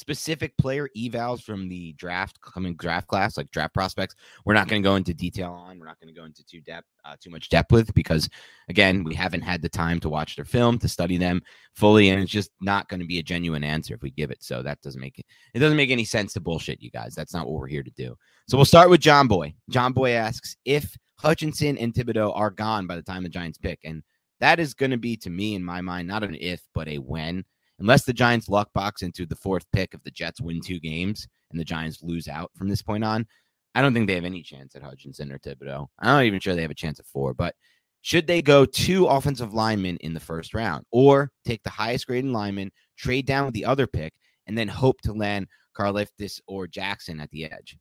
Specific 0.00 0.56
player 0.56 0.88
evals 0.96 1.42
from 1.42 1.68
the 1.68 1.92
draft 1.92 2.40
coming 2.40 2.74
draft 2.74 3.06
class, 3.06 3.36
like 3.36 3.50
draft 3.50 3.74
prospects. 3.74 4.14
We're 4.46 4.54
not 4.54 4.66
going 4.66 4.82
to 4.82 4.88
go 4.88 4.96
into 4.96 5.12
detail 5.12 5.52
on. 5.52 5.78
We're 5.78 5.84
not 5.84 6.00
going 6.00 6.12
to 6.12 6.18
go 6.18 6.24
into 6.24 6.42
too 6.42 6.62
depth, 6.62 6.86
uh, 7.04 7.16
too 7.20 7.28
much 7.28 7.50
depth 7.50 7.70
with 7.70 7.92
because, 7.92 8.26
again, 8.70 9.04
we 9.04 9.14
haven't 9.14 9.42
had 9.42 9.60
the 9.60 9.68
time 9.68 10.00
to 10.00 10.08
watch 10.08 10.36
their 10.36 10.46
film 10.46 10.78
to 10.78 10.88
study 10.88 11.18
them 11.18 11.42
fully, 11.74 12.08
and 12.08 12.22
it's 12.22 12.32
just 12.32 12.50
not 12.62 12.88
going 12.88 13.00
to 13.00 13.06
be 13.06 13.18
a 13.18 13.22
genuine 13.22 13.62
answer 13.62 13.92
if 13.92 14.00
we 14.00 14.10
give 14.10 14.30
it. 14.30 14.42
So 14.42 14.62
that 14.62 14.80
doesn't 14.80 15.02
make 15.02 15.18
it. 15.18 15.26
It 15.52 15.58
doesn't 15.58 15.76
make 15.76 15.90
any 15.90 16.06
sense 16.06 16.32
to 16.32 16.40
bullshit 16.40 16.80
you 16.80 16.90
guys. 16.90 17.14
That's 17.14 17.34
not 17.34 17.46
what 17.46 17.60
we're 17.60 17.66
here 17.66 17.82
to 17.82 17.90
do. 17.90 18.16
So 18.48 18.56
we'll 18.56 18.64
start 18.64 18.88
with 18.88 19.02
John 19.02 19.28
Boy. 19.28 19.54
John 19.68 19.92
Boy 19.92 20.12
asks 20.12 20.56
if 20.64 20.96
Hutchinson 21.16 21.76
and 21.76 21.92
Thibodeaux 21.92 22.34
are 22.34 22.50
gone 22.50 22.86
by 22.86 22.96
the 22.96 23.02
time 23.02 23.22
the 23.22 23.28
Giants 23.28 23.58
pick, 23.58 23.80
and 23.84 24.02
that 24.40 24.60
is 24.60 24.72
going 24.72 24.92
to 24.92 24.96
be 24.96 25.18
to 25.18 25.28
me 25.28 25.54
in 25.54 25.62
my 25.62 25.82
mind 25.82 26.08
not 26.08 26.24
an 26.24 26.38
if 26.40 26.62
but 26.74 26.88
a 26.88 26.96
when 26.96 27.44
unless 27.80 28.04
the 28.04 28.12
giants 28.12 28.48
luck 28.48 28.72
box 28.72 29.02
into 29.02 29.26
the 29.26 29.36
fourth 29.36 29.64
pick 29.72 29.94
if 29.94 30.02
the 30.02 30.10
jets 30.10 30.40
win 30.40 30.60
two 30.60 30.78
games 30.78 31.26
and 31.50 31.58
the 31.58 31.64
giants 31.64 32.02
lose 32.02 32.28
out 32.28 32.50
from 32.56 32.68
this 32.68 32.82
point 32.82 33.04
on 33.04 33.26
i 33.74 33.82
don't 33.82 33.92
think 33.94 34.06
they 34.06 34.14
have 34.14 34.24
any 34.24 34.42
chance 34.42 34.76
at 34.76 34.82
hutchinson 34.82 35.32
or 35.32 35.38
thibodeaux 35.38 35.86
i'm 35.98 36.06
not 36.06 36.24
even 36.24 36.40
sure 36.40 36.54
they 36.54 36.62
have 36.62 36.70
a 36.70 36.74
chance 36.74 37.00
at 37.00 37.06
four 37.06 37.34
but 37.34 37.54
should 38.02 38.26
they 38.26 38.40
go 38.40 38.64
two 38.64 39.06
offensive 39.06 39.52
linemen 39.52 39.96
in 39.98 40.14
the 40.14 40.20
first 40.20 40.54
round 40.54 40.84
or 40.90 41.30
take 41.44 41.62
the 41.62 41.70
highest 41.70 42.06
graded 42.06 42.30
lineman 42.30 42.70
trade 42.96 43.26
down 43.26 43.44
with 43.44 43.54
the 43.54 43.64
other 43.64 43.86
pick 43.86 44.12
and 44.46 44.56
then 44.56 44.68
hope 44.68 45.00
to 45.02 45.12
land 45.12 45.46
Karlaftis 45.76 46.40
or 46.46 46.66
Jackson 46.66 47.20
at 47.20 47.30
the 47.30 47.44
edge. 47.44 47.76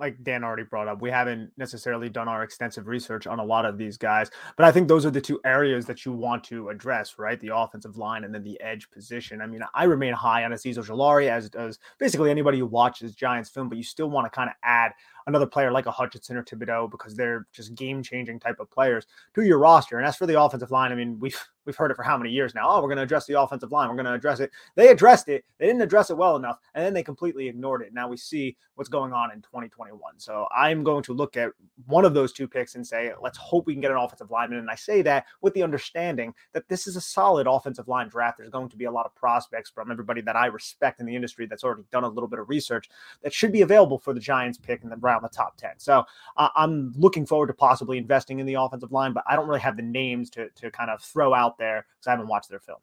Like 0.00 0.24
Dan 0.24 0.42
already 0.42 0.62
brought 0.62 0.88
up, 0.88 1.02
we 1.02 1.10
haven't 1.10 1.52
necessarily 1.58 2.08
done 2.08 2.26
our 2.26 2.42
extensive 2.42 2.86
research 2.86 3.26
on 3.26 3.38
a 3.38 3.44
lot 3.44 3.66
of 3.66 3.76
these 3.76 3.98
guys, 3.98 4.30
but 4.56 4.64
I 4.64 4.72
think 4.72 4.88
those 4.88 5.04
are 5.04 5.10
the 5.10 5.20
two 5.20 5.38
areas 5.44 5.84
that 5.86 6.06
you 6.06 6.12
want 6.12 6.42
to 6.44 6.70
address, 6.70 7.18
right? 7.18 7.38
The 7.38 7.54
offensive 7.54 7.98
line 7.98 8.24
and 8.24 8.34
then 8.34 8.42
the 8.42 8.58
edge 8.62 8.90
position. 8.90 9.42
I 9.42 9.46
mean, 9.46 9.60
I 9.74 9.84
remain 9.84 10.14
high 10.14 10.44
on 10.44 10.52
Azeez 10.52 10.78
Ojulari, 10.78 11.28
as 11.28 11.50
does 11.50 11.78
basically 11.98 12.30
anybody 12.30 12.58
who 12.58 12.66
watches 12.66 13.14
Giants 13.14 13.50
film, 13.50 13.68
but 13.68 13.76
you 13.76 13.84
still 13.84 14.08
want 14.08 14.24
to 14.24 14.30
kind 14.30 14.48
of 14.48 14.56
add 14.62 14.92
another 15.26 15.46
player 15.46 15.70
like 15.70 15.86
a 15.86 15.90
Hutchinson 15.90 16.36
or 16.36 16.42
Thibodeaux 16.42 16.90
because 16.90 17.14
they're 17.14 17.46
just 17.52 17.74
game 17.74 18.02
changing 18.02 18.40
type 18.40 18.60
of 18.60 18.70
players 18.70 19.06
to 19.34 19.42
your 19.42 19.58
roster. 19.58 19.98
And 19.98 20.06
as 20.06 20.16
for 20.16 20.26
the 20.26 20.40
offensive 20.40 20.70
line, 20.70 20.92
I 20.92 20.94
mean, 20.94 21.18
we've 21.18 21.38
we've 21.66 21.76
heard 21.76 21.90
it 21.90 21.94
for 21.94 22.02
how 22.02 22.16
many 22.16 22.30
years 22.30 22.54
now? 22.54 22.68
Oh, 22.68 22.80
we're 22.80 22.88
going 22.88 22.96
to 22.96 23.02
address 23.02 23.26
the 23.26 23.40
offensive 23.40 23.70
line. 23.70 23.88
We're 23.88 23.94
going 23.94 24.06
to 24.06 24.14
address 24.14 24.40
it. 24.40 24.50
They 24.76 24.88
addressed 24.88 25.28
it. 25.28 25.44
They 25.58 25.66
didn't 25.66 25.82
address 25.82 26.10
it 26.10 26.16
well 26.16 26.36
enough, 26.36 26.58
and 26.74 26.84
then 26.84 26.94
they 26.94 27.02
completely 27.02 27.48
ignored 27.48 27.82
it. 27.82 27.92
Now 27.92 28.08
we 28.08 28.16
see 28.16 28.56
what's 28.74 28.88
going 28.88 29.12
on 29.12 29.30
in 29.30 29.42
2021. 29.42 30.00
So 30.16 30.48
I'm 30.56 30.82
going 30.82 31.02
to 31.02 31.12
look 31.12 31.36
at 31.36 31.50
one 31.86 32.04
of 32.04 32.14
those 32.14 32.32
two 32.32 32.48
picks 32.48 32.76
and 32.76 32.86
say, 32.86 33.12
let's 33.22 33.36
hope 33.36 33.66
we 33.66 33.74
can 33.74 33.82
get 33.82 33.90
an 33.90 33.98
offensive 33.98 34.30
lineman. 34.30 34.58
And 34.58 34.70
I 34.70 34.74
say 34.74 35.02
that 35.02 35.26
with 35.42 35.52
the 35.54 35.62
understanding 35.62 36.34
that 36.52 36.66
this 36.68 36.86
is 36.86 36.96
a 36.96 37.00
solid 37.00 37.46
offensive 37.46 37.88
line 37.88 38.08
draft. 38.08 38.38
There's 38.38 38.50
going 38.50 38.70
to 38.70 38.76
be 38.76 38.86
a 38.86 38.90
lot 38.90 39.06
of 39.06 39.14
prospects 39.14 39.68
from 39.68 39.90
everybody 39.90 40.22
that 40.22 40.34
I 40.36 40.46
respect 40.46 40.98
in 40.98 41.06
the 41.06 41.14
industry 41.14 41.46
that's 41.46 41.62
already 41.62 41.84
done 41.92 42.04
a 42.04 42.08
little 42.08 42.28
bit 42.28 42.38
of 42.38 42.48
research 42.48 42.88
that 43.22 43.34
should 43.34 43.52
be 43.52 43.60
available 43.60 43.98
for 43.98 44.14
the 44.14 44.20
Giants 44.20 44.58
pick 44.58 44.82
and 44.82 44.90
the 44.90 44.96
around 45.10 45.22
the 45.22 45.28
top 45.28 45.56
10. 45.56 45.72
So 45.78 46.04
uh, 46.36 46.48
I'm 46.54 46.92
looking 46.96 47.26
forward 47.26 47.48
to 47.48 47.54
possibly 47.54 47.98
investing 47.98 48.38
in 48.38 48.46
the 48.46 48.54
offensive 48.54 48.92
line, 48.92 49.12
but 49.12 49.24
I 49.26 49.36
don't 49.36 49.48
really 49.48 49.60
have 49.60 49.76
the 49.76 49.82
names 49.82 50.30
to, 50.30 50.48
to 50.48 50.70
kind 50.70 50.90
of 50.90 51.02
throw 51.02 51.34
out 51.34 51.58
there 51.58 51.86
because 51.98 52.06
I 52.06 52.10
haven't 52.10 52.28
watched 52.28 52.48
their 52.48 52.60
film. 52.60 52.78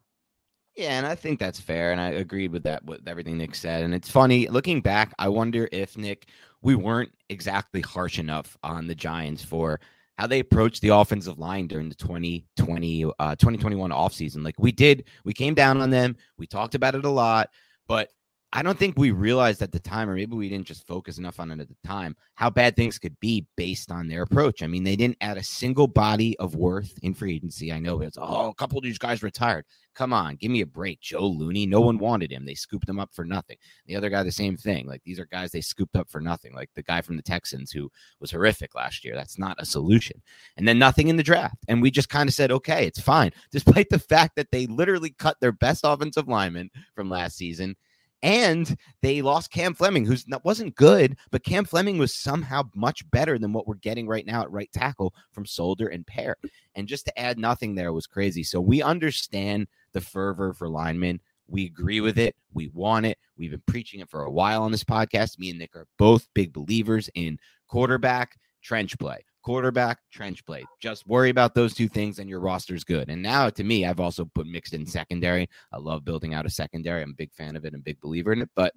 Yeah, 0.76 0.96
and 0.96 1.06
I 1.06 1.16
think 1.16 1.40
that's 1.40 1.58
fair, 1.58 1.90
and 1.90 2.00
I 2.00 2.10
agreed 2.10 2.52
with 2.52 2.62
that 2.62 2.84
with 2.84 3.08
everything 3.08 3.36
Nick 3.36 3.56
said. 3.56 3.82
And 3.82 3.92
it's 3.92 4.08
funny 4.08 4.46
looking 4.46 4.80
back. 4.80 5.12
I 5.18 5.28
wonder 5.28 5.68
if 5.72 5.96
Nick, 5.96 6.28
we 6.62 6.76
weren't 6.76 7.10
exactly 7.28 7.80
harsh 7.80 8.20
enough 8.20 8.56
on 8.62 8.86
the 8.86 8.94
Giants 8.94 9.42
for 9.42 9.80
how 10.18 10.28
they 10.28 10.38
approached 10.38 10.80
the 10.82 10.90
offensive 10.90 11.38
line 11.38 11.66
during 11.66 11.88
the 11.88 11.94
2020 11.96 13.04
uh 13.18 13.34
2021 13.34 13.90
offseason. 13.90 14.44
Like 14.44 14.54
we 14.58 14.70
did, 14.70 15.04
we 15.24 15.32
came 15.32 15.54
down 15.54 15.80
on 15.80 15.90
them. 15.90 16.16
We 16.36 16.46
talked 16.46 16.76
about 16.76 16.94
it 16.94 17.04
a 17.04 17.10
lot, 17.10 17.50
but 17.88 18.10
I 18.50 18.62
don't 18.62 18.78
think 18.78 18.96
we 18.96 19.10
realized 19.10 19.60
at 19.60 19.72
the 19.72 19.78
time, 19.78 20.08
or 20.08 20.14
maybe 20.14 20.34
we 20.34 20.48
didn't 20.48 20.66
just 20.66 20.86
focus 20.86 21.18
enough 21.18 21.38
on 21.38 21.50
it 21.50 21.60
at 21.60 21.68
the 21.68 21.76
time, 21.86 22.16
how 22.34 22.48
bad 22.48 22.76
things 22.76 22.98
could 22.98 23.18
be 23.20 23.46
based 23.58 23.90
on 23.90 24.08
their 24.08 24.22
approach. 24.22 24.62
I 24.62 24.66
mean, 24.66 24.84
they 24.84 24.96
didn't 24.96 25.18
add 25.20 25.36
a 25.36 25.44
single 25.44 25.86
body 25.86 26.34
of 26.38 26.54
worth 26.54 26.98
in 27.02 27.12
free 27.12 27.34
agency. 27.34 27.72
I 27.74 27.78
know 27.78 28.00
it's 28.00 28.16
oh, 28.18 28.48
a 28.48 28.54
couple 28.54 28.78
of 28.78 28.84
these 28.84 28.96
guys 28.96 29.22
retired. 29.22 29.66
Come 29.94 30.14
on, 30.14 30.36
give 30.36 30.50
me 30.50 30.62
a 30.62 30.66
break. 30.66 31.00
Joe 31.00 31.26
Looney, 31.26 31.66
no 31.66 31.82
one 31.82 31.98
wanted 31.98 32.32
him. 32.32 32.46
They 32.46 32.54
scooped 32.54 32.88
him 32.88 32.98
up 32.98 33.10
for 33.12 33.24
nothing. 33.24 33.58
The 33.84 33.96
other 33.96 34.08
guy, 34.08 34.22
the 34.22 34.32
same 34.32 34.56
thing. 34.56 34.86
Like 34.86 35.02
these 35.04 35.18
are 35.18 35.26
guys 35.26 35.50
they 35.50 35.60
scooped 35.60 35.96
up 35.96 36.08
for 36.08 36.20
nothing. 36.20 36.54
Like 36.54 36.70
the 36.74 36.84
guy 36.84 37.02
from 37.02 37.16
the 37.16 37.22
Texans 37.22 37.70
who 37.70 37.90
was 38.18 38.30
horrific 38.30 38.74
last 38.74 39.04
year. 39.04 39.14
That's 39.14 39.38
not 39.38 39.60
a 39.60 39.66
solution. 39.66 40.22
And 40.56 40.66
then 40.66 40.78
nothing 40.78 41.08
in 41.08 41.16
the 41.16 41.22
draft. 41.22 41.56
And 41.66 41.82
we 41.82 41.90
just 41.90 42.08
kind 42.08 42.28
of 42.28 42.34
said, 42.34 42.50
okay, 42.52 42.86
it's 42.86 43.00
fine, 43.00 43.32
despite 43.50 43.90
the 43.90 43.98
fact 43.98 44.36
that 44.36 44.52
they 44.52 44.66
literally 44.66 45.14
cut 45.18 45.36
their 45.40 45.52
best 45.52 45.82
offensive 45.84 46.28
lineman 46.28 46.70
from 46.94 47.10
last 47.10 47.36
season 47.36 47.76
And 48.22 48.76
they 49.00 49.22
lost 49.22 49.52
Cam 49.52 49.74
Fleming, 49.74 50.04
who's 50.04 50.26
not, 50.26 50.44
wasn't 50.44 50.74
good, 50.74 51.16
but 51.30 51.44
Cam 51.44 51.64
Fleming 51.64 51.98
was 51.98 52.14
somehow 52.14 52.64
much 52.74 53.08
better 53.10 53.38
than 53.38 53.52
what 53.52 53.68
we're 53.68 53.76
getting 53.76 54.08
right 54.08 54.26
now 54.26 54.42
at 54.42 54.50
right 54.50 54.70
tackle 54.72 55.14
from 55.30 55.46
Solder 55.46 55.86
and 55.86 56.06
Peart. 56.06 56.38
And 56.74 56.88
just 56.88 57.04
to 57.06 57.18
add 57.18 57.38
nothing 57.38 57.74
there 57.74 57.92
was 57.92 58.06
crazy. 58.06 58.42
So 58.42 58.60
we 58.60 58.82
understand 58.82 59.68
the 59.92 60.00
fervor 60.00 60.52
for 60.52 60.68
linemen. 60.68 61.20
We 61.46 61.66
agree 61.66 62.00
with 62.00 62.18
it. 62.18 62.34
We 62.52 62.68
want 62.68 63.06
it. 63.06 63.18
We've 63.36 63.52
been 63.52 63.62
preaching 63.66 64.00
it 64.00 64.10
for 64.10 64.24
a 64.24 64.30
while 64.30 64.62
on 64.62 64.72
this 64.72 64.84
podcast. 64.84 65.38
Me 65.38 65.50
and 65.50 65.58
Nick 65.58 65.76
are 65.76 65.86
both 65.96 66.28
big 66.34 66.52
believers 66.52 67.08
in 67.14 67.38
quarterback 67.68 68.38
trench 68.62 68.98
play 68.98 69.24
quarterback, 69.48 69.98
trench 70.12 70.44
play. 70.44 70.62
Just 70.78 71.06
worry 71.06 71.30
about 71.30 71.54
those 71.54 71.72
two 71.72 71.88
things 71.88 72.18
and 72.18 72.28
your 72.28 72.38
roster's 72.38 72.84
good. 72.84 73.08
And 73.08 73.22
now 73.22 73.48
to 73.48 73.64
me, 73.64 73.86
I've 73.86 73.98
also 73.98 74.26
put 74.26 74.46
mixed 74.46 74.74
in 74.74 74.84
secondary. 74.84 75.48
I 75.72 75.78
love 75.78 76.04
building 76.04 76.34
out 76.34 76.44
a 76.44 76.50
secondary. 76.50 77.02
I'm 77.02 77.12
a 77.12 77.14
big 77.14 77.32
fan 77.32 77.56
of 77.56 77.64
it 77.64 77.72
and 77.72 77.82
big 77.82 77.98
believer 77.98 78.34
in 78.34 78.42
it. 78.42 78.50
But 78.54 78.74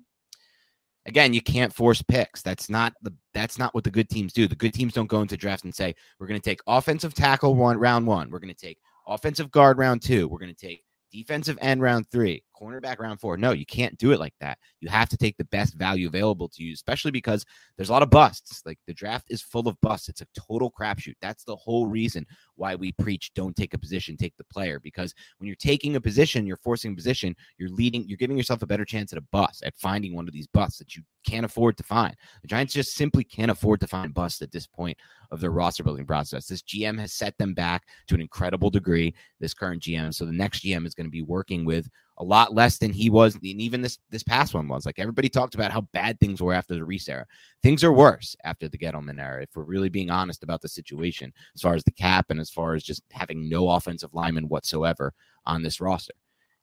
again, 1.06 1.34
you 1.34 1.42
can't 1.42 1.76
force 1.76 2.02
picks. 2.02 2.42
That's 2.42 2.70
not 2.70 2.94
the 3.02 3.14
that's 3.34 3.60
not 3.60 3.76
what 3.76 3.84
the 3.84 3.92
good 3.92 4.08
teams 4.08 4.32
do. 4.32 4.48
The 4.48 4.56
good 4.56 4.74
teams 4.74 4.94
don't 4.94 5.10
go 5.10 5.22
into 5.22 5.36
draft 5.36 5.66
and 5.66 5.76
say, 5.76 5.94
we're 6.20 6.28
going 6.28 6.40
to 6.40 6.50
take 6.50 6.62
offensive 6.66 7.14
tackle 7.14 7.56
one 7.56 7.78
round 7.78 8.08
one. 8.08 8.32
We're 8.32 8.40
going 8.40 8.56
to 8.56 8.66
take 8.66 8.80
offensive 9.06 9.52
guard 9.52 9.78
round 9.78 10.02
two. 10.02 10.30
We're 10.30 10.40
going 10.40 10.56
to 10.56 10.68
take 10.68 10.86
defensive 11.12 11.58
end 11.60 11.82
round 11.82 12.10
three, 12.10 12.46
cornerback 12.62 13.00
round 13.00 13.20
four. 13.20 13.38
No, 13.38 13.52
you 13.52 13.66
can't 13.66 13.98
do 13.98 14.12
it 14.12 14.20
like 14.20 14.34
that. 14.40 14.58
You 14.80 14.90
have 14.90 15.10
to 15.10 15.18
take 15.18 15.38
the 15.38 15.46
best 15.46 15.74
value 15.74 16.08
available 16.08 16.48
to 16.50 16.64
you, 16.64 16.74
especially 16.74 17.12
because 17.12 17.46
there's 17.76 17.90
a 17.90 17.92
lot 17.92 18.04
of 18.04 18.10
busts. 18.10 18.62
Like 18.66 18.78
the 18.88 18.94
draft 18.94 19.28
is 19.30 19.42
full 19.42 19.68
of 19.68 19.80
busts. 19.82 20.10
It's 20.10 20.22
a 20.22 20.28
total 20.36 20.72
crapshoot. 20.72 21.16
That's 21.22 21.44
the 21.44 21.56
whole 21.56 21.88
reason 21.88 22.26
why 22.56 22.76
we 22.76 22.92
preach 22.92 23.32
don't 23.34 23.56
take 23.56 23.74
a 23.74 23.80
position, 23.80 24.18
take 24.18 24.36
the 24.38 24.44
player. 24.46 24.80
Because 24.80 25.14
when 25.38 25.48
you're 25.48 25.56
taking 25.56 25.96
a 25.96 26.02
position, 26.02 26.46
you're 26.46 26.58
forcing 26.58 26.94
a 26.94 26.96
position, 26.96 27.36
you're 27.58 27.70
leading, 27.70 28.08
you're 28.08 28.18
giving 28.18 28.38
yourself 28.38 28.62
a 28.62 28.68
better 28.68 28.86
chance 28.86 29.12
at 29.12 29.20
a 29.20 29.26
bust, 29.32 29.64
at 29.64 29.76
finding 29.78 30.16
one 30.16 30.28
of 30.28 30.34
these 30.34 30.48
busts 30.48 30.78
that 30.80 30.96
you 30.96 31.04
can't 31.26 31.46
afford 31.46 31.78
to 31.78 31.84
find. 31.84 32.16
The 32.42 32.48
Giants 32.48 32.74
just 32.74 32.96
simply 32.96 33.24
can't 33.24 33.52
afford 33.52 33.80
to 33.82 33.88
find 33.88 34.14
busts 34.14 34.42
at 34.42 34.52
this 34.52 34.68
point 34.68 34.98
of 35.32 35.40
their 35.40 35.52
roster 35.52 35.84
building 35.84 36.06
process. 36.06 36.48
This 36.48 36.62
GM 36.62 37.00
has 37.00 37.14
set 37.14 37.38
them 37.38 37.54
back 37.54 37.84
to 38.08 38.16
an 38.16 38.22
incredible 38.22 38.70
degree, 38.70 39.14
this 39.40 39.54
current 39.54 39.82
GM. 39.82 40.14
So 40.14 40.26
the 40.26 40.32
next 40.32 40.64
GM 40.64 40.86
is 40.86 40.94
going 40.94 41.08
to 41.08 41.12
be 41.12 41.22
working 41.22 41.66
with 41.66 41.90
a 42.22 42.24
lot 42.24 42.54
less 42.54 42.78
than 42.78 42.94
he 42.94 43.10
was, 43.10 43.34
and 43.34 43.44
even 43.44 43.82
this 43.82 43.98
this 44.12 44.22
past 44.22 44.54
one 44.54 44.68
was. 44.68 44.86
Like 44.86 45.00
everybody 45.00 45.28
talked 45.28 45.56
about 45.56 45.72
how 45.72 45.82
bad 45.92 46.20
things 46.20 46.40
were 46.40 46.54
after 46.54 46.76
the 46.76 46.86
Reese 46.86 47.10
era. 47.10 47.26
Things 47.64 47.84
are 47.84 47.92
worse 47.92 48.36
after 48.44 48.70
the 48.70 48.78
Gettleman 48.78 49.20
era, 49.20 49.42
if 49.42 49.50
we're 49.56 49.64
really 49.64 49.90
being 49.90 50.12
honest 50.12 50.44
about 50.44 50.62
the 50.62 50.70
situation, 50.70 51.34
as 51.56 51.62
far 51.62 51.74
as 51.74 51.84
the 51.84 51.92
cap 51.92 52.28
and 52.30 52.40
as 52.40 52.52
far 52.52 52.76
as 52.76 52.84
just 52.84 53.02
having 53.12 53.50
no 53.50 53.70
offensive 53.70 54.14
lineman 54.14 54.48
whatsoever 54.48 55.14
on 55.48 55.64
this 55.64 55.82
roster. 55.82 56.14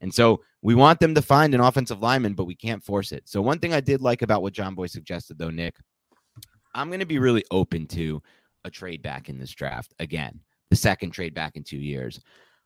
And 0.01 0.15
so 0.15 0.41
we 0.63 0.77
want 0.77 1.01
them 1.01 1.13
to 1.17 1.23
find 1.23 1.53
an 1.55 1.61
offensive 1.61 2.01
lineman, 2.01 2.35
but 2.35 2.45
we 2.45 2.55
can't 2.55 2.83
force 2.83 3.11
it. 3.11 3.29
So 3.29 3.43
one 3.43 3.59
thing 3.59 3.75
I 3.75 3.81
did 3.81 4.01
like 4.01 4.23
about 4.23 4.43
what 4.43 4.53
John 4.53 4.77
Boy 4.77 4.87
suggested, 4.87 5.39
though, 5.39 5.51
Nick, 5.51 5.75
I'm 6.73 6.89
going 6.89 7.01
to 7.01 7.07
be 7.07 7.19
really 7.19 7.45
open 7.51 7.89
to 7.89 8.23
a 8.65 8.71
trade 8.71 9.03
back 9.03 9.29
in 9.29 9.41
this 9.41 9.51
draft 9.51 9.93
again, 9.99 10.39
the 10.71 10.77
second 10.77 11.11
trade 11.11 11.35
back 11.35 11.57
in 11.57 11.65
two 11.65 11.79
years. 11.79 12.21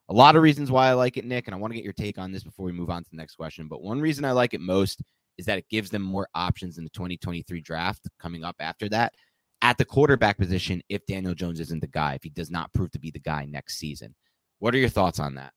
A 0.09 0.13
lot 0.13 0.37
of 0.37 0.43
reasons 0.43 0.71
why 0.71 0.89
I 0.89 0.93
like 0.93 1.17
it, 1.17 1.25
Nick, 1.25 1.47
and 1.47 1.55
I 1.55 1.59
want 1.59 1.73
to 1.73 1.77
get 1.77 1.85
your 1.85 1.93
take 1.93 2.19
on 2.19 2.33
this 2.33 2.45
before 2.45 2.67
we 2.67 2.73
move 2.73 2.91
on 2.91 3.03
to 3.05 3.11
the 3.11 3.17
next 3.17 3.37
question. 3.37 3.69
But 3.69 3.83
one 3.83 4.01
reason 4.01 4.25
I 4.25 4.33
like 4.33 4.53
it 4.53 4.61
most 4.61 5.03
is 5.39 5.47
that 5.47 5.59
it 5.59 5.69
gives 5.71 5.91
them 5.91 6.03
more 6.03 6.29
options 6.35 6.79
in 6.79 6.85
the 6.85 6.91
2023 6.91 7.61
draft 7.61 8.09
coming 8.19 8.45
up 8.45 8.57
after 8.61 8.89
that 8.91 9.15
at 9.63 9.79
the 9.79 9.85
quarterback 9.85 10.37
position 10.37 10.83
if 10.89 11.07
Daniel 11.07 11.35
Jones 11.35 11.61
isn't 11.61 11.81
the 11.81 11.87
guy, 11.87 12.15
if 12.15 12.23
he 12.23 12.31
does 12.31 12.51
not 12.51 12.73
prove 12.73 12.91
to 12.93 12.99
be 12.99 13.11
the 13.11 13.21
guy 13.21 13.47
next 13.47 13.79
season. 13.79 14.15
What 14.59 14.75
are 14.75 14.79
your 14.79 14.89
thoughts 14.89 15.19
on 15.19 15.37
that? 15.37 15.53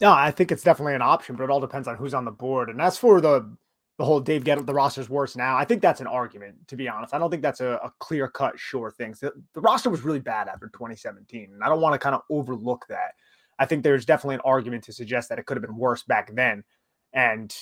No, 0.00 0.12
I 0.12 0.30
think 0.30 0.52
it's 0.52 0.62
definitely 0.62 0.94
an 0.94 1.02
option, 1.02 1.34
but 1.36 1.44
it 1.44 1.50
all 1.50 1.60
depends 1.60 1.88
on 1.88 1.96
who's 1.96 2.14
on 2.14 2.24
the 2.24 2.30
board. 2.30 2.68
And 2.68 2.80
as 2.80 2.98
for 2.98 3.20
the 3.20 3.56
the 3.98 4.04
whole 4.04 4.20
Dave 4.20 4.44
get 4.44 4.64
the 4.64 4.72
roster's 4.72 5.10
worse 5.10 5.34
now, 5.34 5.56
I 5.56 5.64
think 5.64 5.82
that's 5.82 6.00
an 6.00 6.06
argument, 6.06 6.68
to 6.68 6.76
be 6.76 6.88
honest. 6.88 7.12
I 7.12 7.18
don't 7.18 7.30
think 7.30 7.42
that's 7.42 7.60
a, 7.60 7.80
a 7.82 7.92
clear 7.98 8.28
cut, 8.28 8.56
sure 8.56 8.92
thing. 8.92 9.12
The, 9.20 9.32
the 9.54 9.60
roster 9.60 9.90
was 9.90 10.02
really 10.02 10.20
bad 10.20 10.46
after 10.46 10.68
2017, 10.68 11.50
and 11.52 11.64
I 11.64 11.68
don't 11.68 11.80
want 11.80 11.94
to 11.94 11.98
kind 11.98 12.14
of 12.14 12.22
overlook 12.30 12.86
that. 12.88 13.14
I 13.58 13.66
think 13.66 13.82
there's 13.82 14.04
definitely 14.04 14.36
an 14.36 14.42
argument 14.44 14.84
to 14.84 14.92
suggest 14.92 15.28
that 15.28 15.38
it 15.38 15.46
could 15.46 15.56
have 15.56 15.62
been 15.62 15.76
worse 15.76 16.02
back 16.02 16.34
then. 16.34 16.64
And 17.12 17.54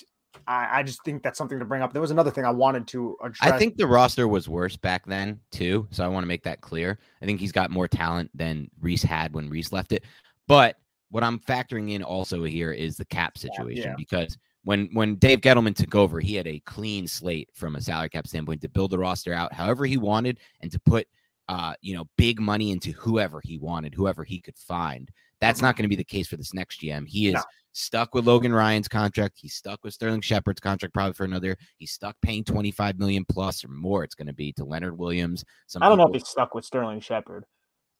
I, 0.47 0.81
I, 0.81 0.83
just 0.83 1.03
think 1.05 1.23
that's 1.23 1.39
something 1.39 1.59
to 1.59 1.65
bring 1.65 1.83
up. 1.83 1.93
There 1.93 2.03
was 2.03 2.11
another 2.11 2.31
thing 2.31 2.45
I 2.45 2.51
wanted 2.51 2.87
to 2.89 3.17
address. 3.23 3.53
I 3.53 3.59
think 3.59 3.77
the 3.77 3.87
roster 3.87 4.29
was 4.29 4.49
worse 4.49 4.77
back 4.77 5.07
then 5.07 5.41
too. 5.51 5.87
So 5.91 6.05
I 6.05 6.09
want 6.09 6.25
to 6.25 6.29
make 6.29 6.43
that 6.43 6.61
clear. 6.61 6.99
I 7.23 7.27
think 7.27 7.41
he's 7.41 7.53
got 7.53 7.71
more 7.71 7.89
talent 7.89 8.31
than 8.35 8.71
Reese 8.81 9.03
had 9.03 9.33
when 9.33 9.49
Reese 9.49 9.73
left 9.73 9.93
it. 9.93 10.05
But 10.47 10.77
what 11.11 11.25
I'm 11.25 11.39
factoring 11.39 11.93
in 11.93 12.03
also 12.03 12.45
here 12.45 12.73
is 12.73 12.97
the 12.97 13.05
cap 13.05 13.39
situation 13.39 13.85
yeah, 13.85 13.91
yeah. 13.91 13.95
because 13.97 14.37
when 14.65 14.91
when 14.93 15.15
Dave 15.15 15.41
Gettleman 15.41 15.75
took 15.75 15.95
over, 15.95 16.21
he 16.21 16.35
had 16.35 16.47
a 16.47 16.61
clean 16.61 17.07
slate 17.07 17.49
from 17.55 17.77
a 17.77 17.81
salary 17.81 18.09
cap 18.09 18.27
standpoint 18.27 18.61
to 18.63 18.69
build 18.69 18.91
the 18.91 18.99
roster 18.99 19.33
out 19.33 19.53
however 19.53 19.87
he 19.87 19.97
wanted 19.97 20.41
and 20.61 20.71
to 20.73 20.81
put 20.81 21.07
uh, 21.49 21.75
you 21.81 21.95
know, 21.95 22.09
big 22.17 22.41
money 22.41 22.73
into 22.73 22.93
whoever 22.93 23.41
he 23.43 23.59
wanted, 23.59 23.95
whoever 23.95 24.25
he 24.25 24.41
could 24.41 24.57
find. 24.59 25.11
That's 25.41 25.59
mm-hmm. 25.59 25.67
not 25.67 25.77
going 25.77 25.85
to 25.85 25.89
be 25.89 25.97
the 25.97 26.05
case 26.05 26.29
for 26.29 26.37
this 26.37 26.55
next 26.55 26.81
GM. 26.81 27.07
He 27.07 27.29
is 27.29 27.35
no. 27.35 27.43
stuck 27.73 28.15
with 28.15 28.27
Logan 28.27 28.53
Ryan's 28.53 28.89
contract. 28.89 29.35
He's 29.37 29.55
stuck 29.55 29.83
with 29.85 29.95
Sterling 29.95 30.21
Shepard's 30.21 30.61
contract 30.61 30.95
probably 30.95 31.15
for 31.15 31.25
another. 31.25 31.57
He's 31.77 31.93
stuck 31.93 32.17
paying 32.23 32.45
25 32.45 32.99
million 32.99 33.25
plus 33.29 33.65
or 33.65 33.69
more. 33.69 34.05
It's 34.05 34.15
going 34.15 34.29
to 34.29 34.35
be 34.35 34.53
to 34.55 34.65
Leonard 34.65 34.99
Williams. 34.99 35.45
Some 35.67 35.83
I 35.83 35.89
don't 35.89 35.99
people, 35.99 36.09
know 36.09 36.15
if 36.15 36.23
he's 36.23 36.29
stuck 36.29 36.55
with 36.55 36.65
Sterling 36.65 37.01
Shepard. 37.01 37.45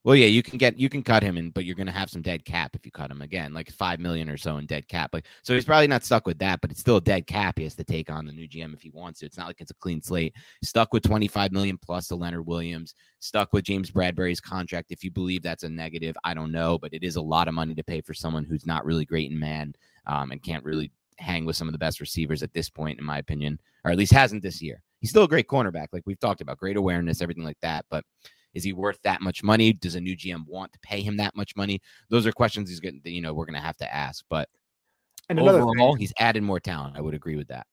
Well, 0.07 0.15
yeah, 0.15 0.29
you 0.29 0.41
can 0.41 0.57
get 0.57 0.79
you 0.79 0.89
can 0.89 1.03
cut 1.03 1.25
him, 1.25 1.37
and 1.37 1.53
but 1.53 1.65
you're 1.65 1.75
to 1.75 1.91
have 1.91 2.11
some 2.11 2.23
dead 2.23 2.45
cap 2.45 2.77
if 2.77 2.87
you 2.87 2.93
cut 2.93 3.11
him 3.11 3.23
again, 3.23 3.53
like 3.53 3.69
five 3.73 3.99
million 3.99 4.31
or 4.31 4.37
so 4.37 4.57
in 4.59 4.65
dead 4.65 4.87
cap. 4.87 5.11
Like, 5.13 5.27
so 5.43 5.53
he's 5.53 5.65
probably 5.65 5.89
not 5.89 6.05
stuck 6.05 6.29
with 6.29 6.39
that, 6.39 6.61
but 6.61 6.71
it's 6.71 6.79
still 6.79 6.99
a 6.99 7.01
dead 7.01 7.27
cap. 7.27 7.59
He 7.59 7.65
has 7.65 7.75
to 7.75 7.83
take 7.83 8.09
on 8.09 8.25
the 8.25 8.31
new 8.31 8.47
GM 8.47 8.73
if 8.73 8.81
he 8.81 8.91
wants 8.91 9.19
to. 9.19 9.27
It's 9.27 9.37
not 9.37 9.49
like 9.49 9.61
it's 9.61 9.73
a 9.73 9.75
clean 9.75 10.01
slate. 10.01 10.37
Stuck 10.63 10.93
with 10.93 11.03
25 11.03 11.51
million 11.51 11.77
plus 11.77 12.07
to 12.07 12.15
Leonard 12.15 12.47
Williams. 12.47 12.95
Stuck 13.19 13.53
with 13.53 13.65
James 13.65 13.91
Bradberry's 13.91 14.41
contract. 14.41 14.93
If 14.93 15.03
you 15.03 15.11
believe 15.11 15.43
that's 15.43 15.65
a 15.65 15.69
negative, 15.69 16.17
I 16.23 16.35
don't 16.35 16.53
know, 16.53 16.79
but 16.79 16.95
it 16.95 17.03
is 17.03 17.17
a 17.17 17.21
lot 17.21 17.49
of 17.49 17.55
money 17.55 17.75
to 17.75 17.83
pay 17.83 18.01
for 18.01 18.15
someone 18.15 18.45
who's 18.45 18.65
not 18.65 18.85
really 18.85 19.07
great 19.07 19.33
in 19.33 19.37
man 19.41 19.75
um, 20.07 20.31
and 20.31 20.41
can't 20.41 20.63
really 20.63 20.93
hang 21.19 21.45
with 21.45 21.57
some 21.57 21.67
of 21.67 21.73
the 21.73 21.79
best 21.79 21.99
receivers 21.99 22.45
at 22.45 22.53
this 22.53 22.71
point, 22.71 23.01
in 23.01 23.05
my 23.05 23.19
opinion, 23.19 23.59
or 23.85 23.91
at 23.91 23.99
least 23.99 24.13
hasn't 24.13 24.45
this 24.45 24.63
year. 24.63 24.85
He's 25.01 25.11
still 25.11 25.25
a 25.25 25.29
great 25.29 25.49
cornerback, 25.49 25.89
like 25.93 26.05
we've 26.07 26.21
talked 26.21 26.43
about, 26.43 26.59
great 26.59 26.77
awareness, 26.77 27.21
everything 27.21 27.45
like 27.45 27.59
that, 27.61 27.85
but 27.91 28.05
is 28.57 28.65
he 28.65 28.73
worth 28.73 28.99
that 29.03 29.21
much 29.21 29.43
money? 29.43 29.75
Does 29.75 29.97
a 29.97 30.01
new 30.01 30.17
GM 30.17 30.47
want 30.47 30.73
to 30.73 30.79
pay 30.81 31.03
him 31.03 31.19
that 31.19 31.37
much 31.37 31.55
money? 31.57 31.79
Those 32.09 32.27
are 32.27 32.33
questions 32.33 32.71
he's 32.71 32.81
getting. 32.81 33.03
You 33.05 33.21
know, 33.21 33.35
we're 33.35 33.45
going 33.45 33.61
to 33.61 33.65
have 33.65 33.77
to 33.77 33.95
ask. 33.95 34.25
But 34.31 34.49
and 35.29 35.39
overall, 35.39 35.93
thing, 35.93 36.01
he's 36.01 36.15
added 36.19 36.43
more 36.43 36.59
talent. 36.59 36.97
I 36.97 37.03
would 37.03 37.13
agree 37.13 37.37
with 37.37 37.49
that. 37.49 37.67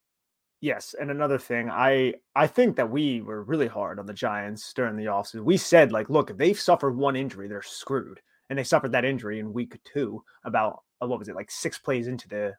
Yes, 0.60 0.94
and 1.00 1.10
another 1.10 1.38
thing, 1.38 1.70
I 1.70 2.16
I 2.36 2.48
think 2.48 2.75
that 2.75 2.92
we 2.92 3.22
were 3.22 3.44
really 3.44 3.68
hard 3.68 3.98
on 3.98 4.06
the 4.06 4.13
Giants 4.13 4.74
during 4.74 4.98
the 4.98 5.06
offseason. 5.06 5.46
We 5.46 5.56
said 5.56 5.94
like, 5.94 6.10
look, 6.10 6.30
if 6.30 6.38
they've 6.38 6.60
suffered 6.60 6.98
one 6.98 7.16
injury, 7.16 7.48
they're 7.48 7.62
screwed, 7.62 8.20
and 8.50 8.60
they 8.60 8.66
suffered 8.66 8.92
that 8.92 9.06
injury 9.06 9.40
in 9.40 9.54
week 9.54 9.80
two. 9.86 10.22
About 10.44 10.84
uh, 11.02 11.08
what 11.08 11.20
was 11.20 11.30
it 11.30 11.36
like 11.36 11.50
six 11.50 11.78
plays 11.78 12.08
into 12.08 12.28
the 12.28 12.54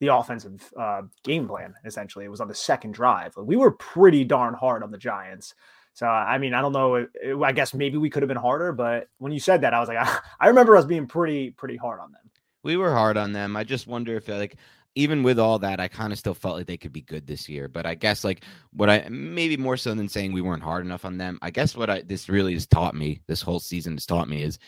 the 0.00 0.08
offensive 0.08 0.72
uh, 0.78 1.02
game 1.24 1.48
plan. 1.48 1.74
Essentially, 1.84 2.24
it 2.24 2.30
was 2.30 2.40
on 2.40 2.48
the 2.48 2.54
second 2.54 2.92
drive. 2.92 3.34
We 3.36 3.56
were 3.56 3.70
pretty 3.72 4.24
darn 4.24 4.54
hard 4.54 4.82
on 4.82 4.90
the 4.90 4.98
Giants. 4.98 5.54
So 5.94 6.06
I 6.06 6.36
mean, 6.36 6.52
I 6.52 6.60
don't 6.60 6.72
know. 6.72 7.06
I 7.42 7.52
guess 7.52 7.72
maybe 7.72 7.96
we 7.96 8.10
could 8.10 8.22
have 8.22 8.28
been 8.28 8.36
harder, 8.36 8.72
but 8.72 9.08
when 9.18 9.32
you 9.32 9.40
said 9.40 9.62
that, 9.62 9.72
I 9.72 9.80
was 9.80 9.88
like, 9.88 9.98
I, 9.98 10.18
I 10.40 10.48
remember 10.48 10.76
us 10.76 10.84
being 10.84 11.06
pretty 11.06 11.50
pretty 11.50 11.76
hard 11.76 12.00
on 12.00 12.12
them. 12.12 12.20
We 12.62 12.76
were 12.76 12.92
hard 12.92 13.16
on 13.16 13.32
them. 13.32 13.56
I 13.56 13.64
just 13.64 13.86
wonder 13.86 14.16
if 14.16 14.28
like 14.28 14.56
even 14.96 15.22
with 15.22 15.38
all 15.38 15.58
that, 15.60 15.78
I 15.78 15.88
kind 15.88 16.12
of 16.12 16.18
still 16.18 16.34
felt 16.34 16.56
like 16.56 16.66
they 16.66 16.78
could 16.78 16.92
be 16.92 17.02
good 17.02 17.26
this 17.26 17.48
year. 17.48 17.68
But 17.68 17.86
I 17.86 17.94
guess 17.94 18.24
like 18.24 18.44
what 18.72 18.90
I 18.90 19.06
maybe 19.10 19.56
more 19.56 19.76
so 19.76 19.94
than 19.94 20.08
saying 20.08 20.32
we 20.32 20.40
weren't 20.40 20.62
hard 20.62 20.84
enough 20.84 21.04
on 21.04 21.18
them. 21.18 21.38
I 21.40 21.50
guess 21.50 21.76
what 21.76 21.88
I 21.88 22.02
this 22.02 22.28
really 22.28 22.54
has 22.54 22.66
taught 22.66 22.94
me 22.94 23.20
this 23.26 23.40
whole 23.42 23.60
season 23.60 23.94
has 23.94 24.06
taught 24.06 24.28
me 24.28 24.42
is 24.42 24.58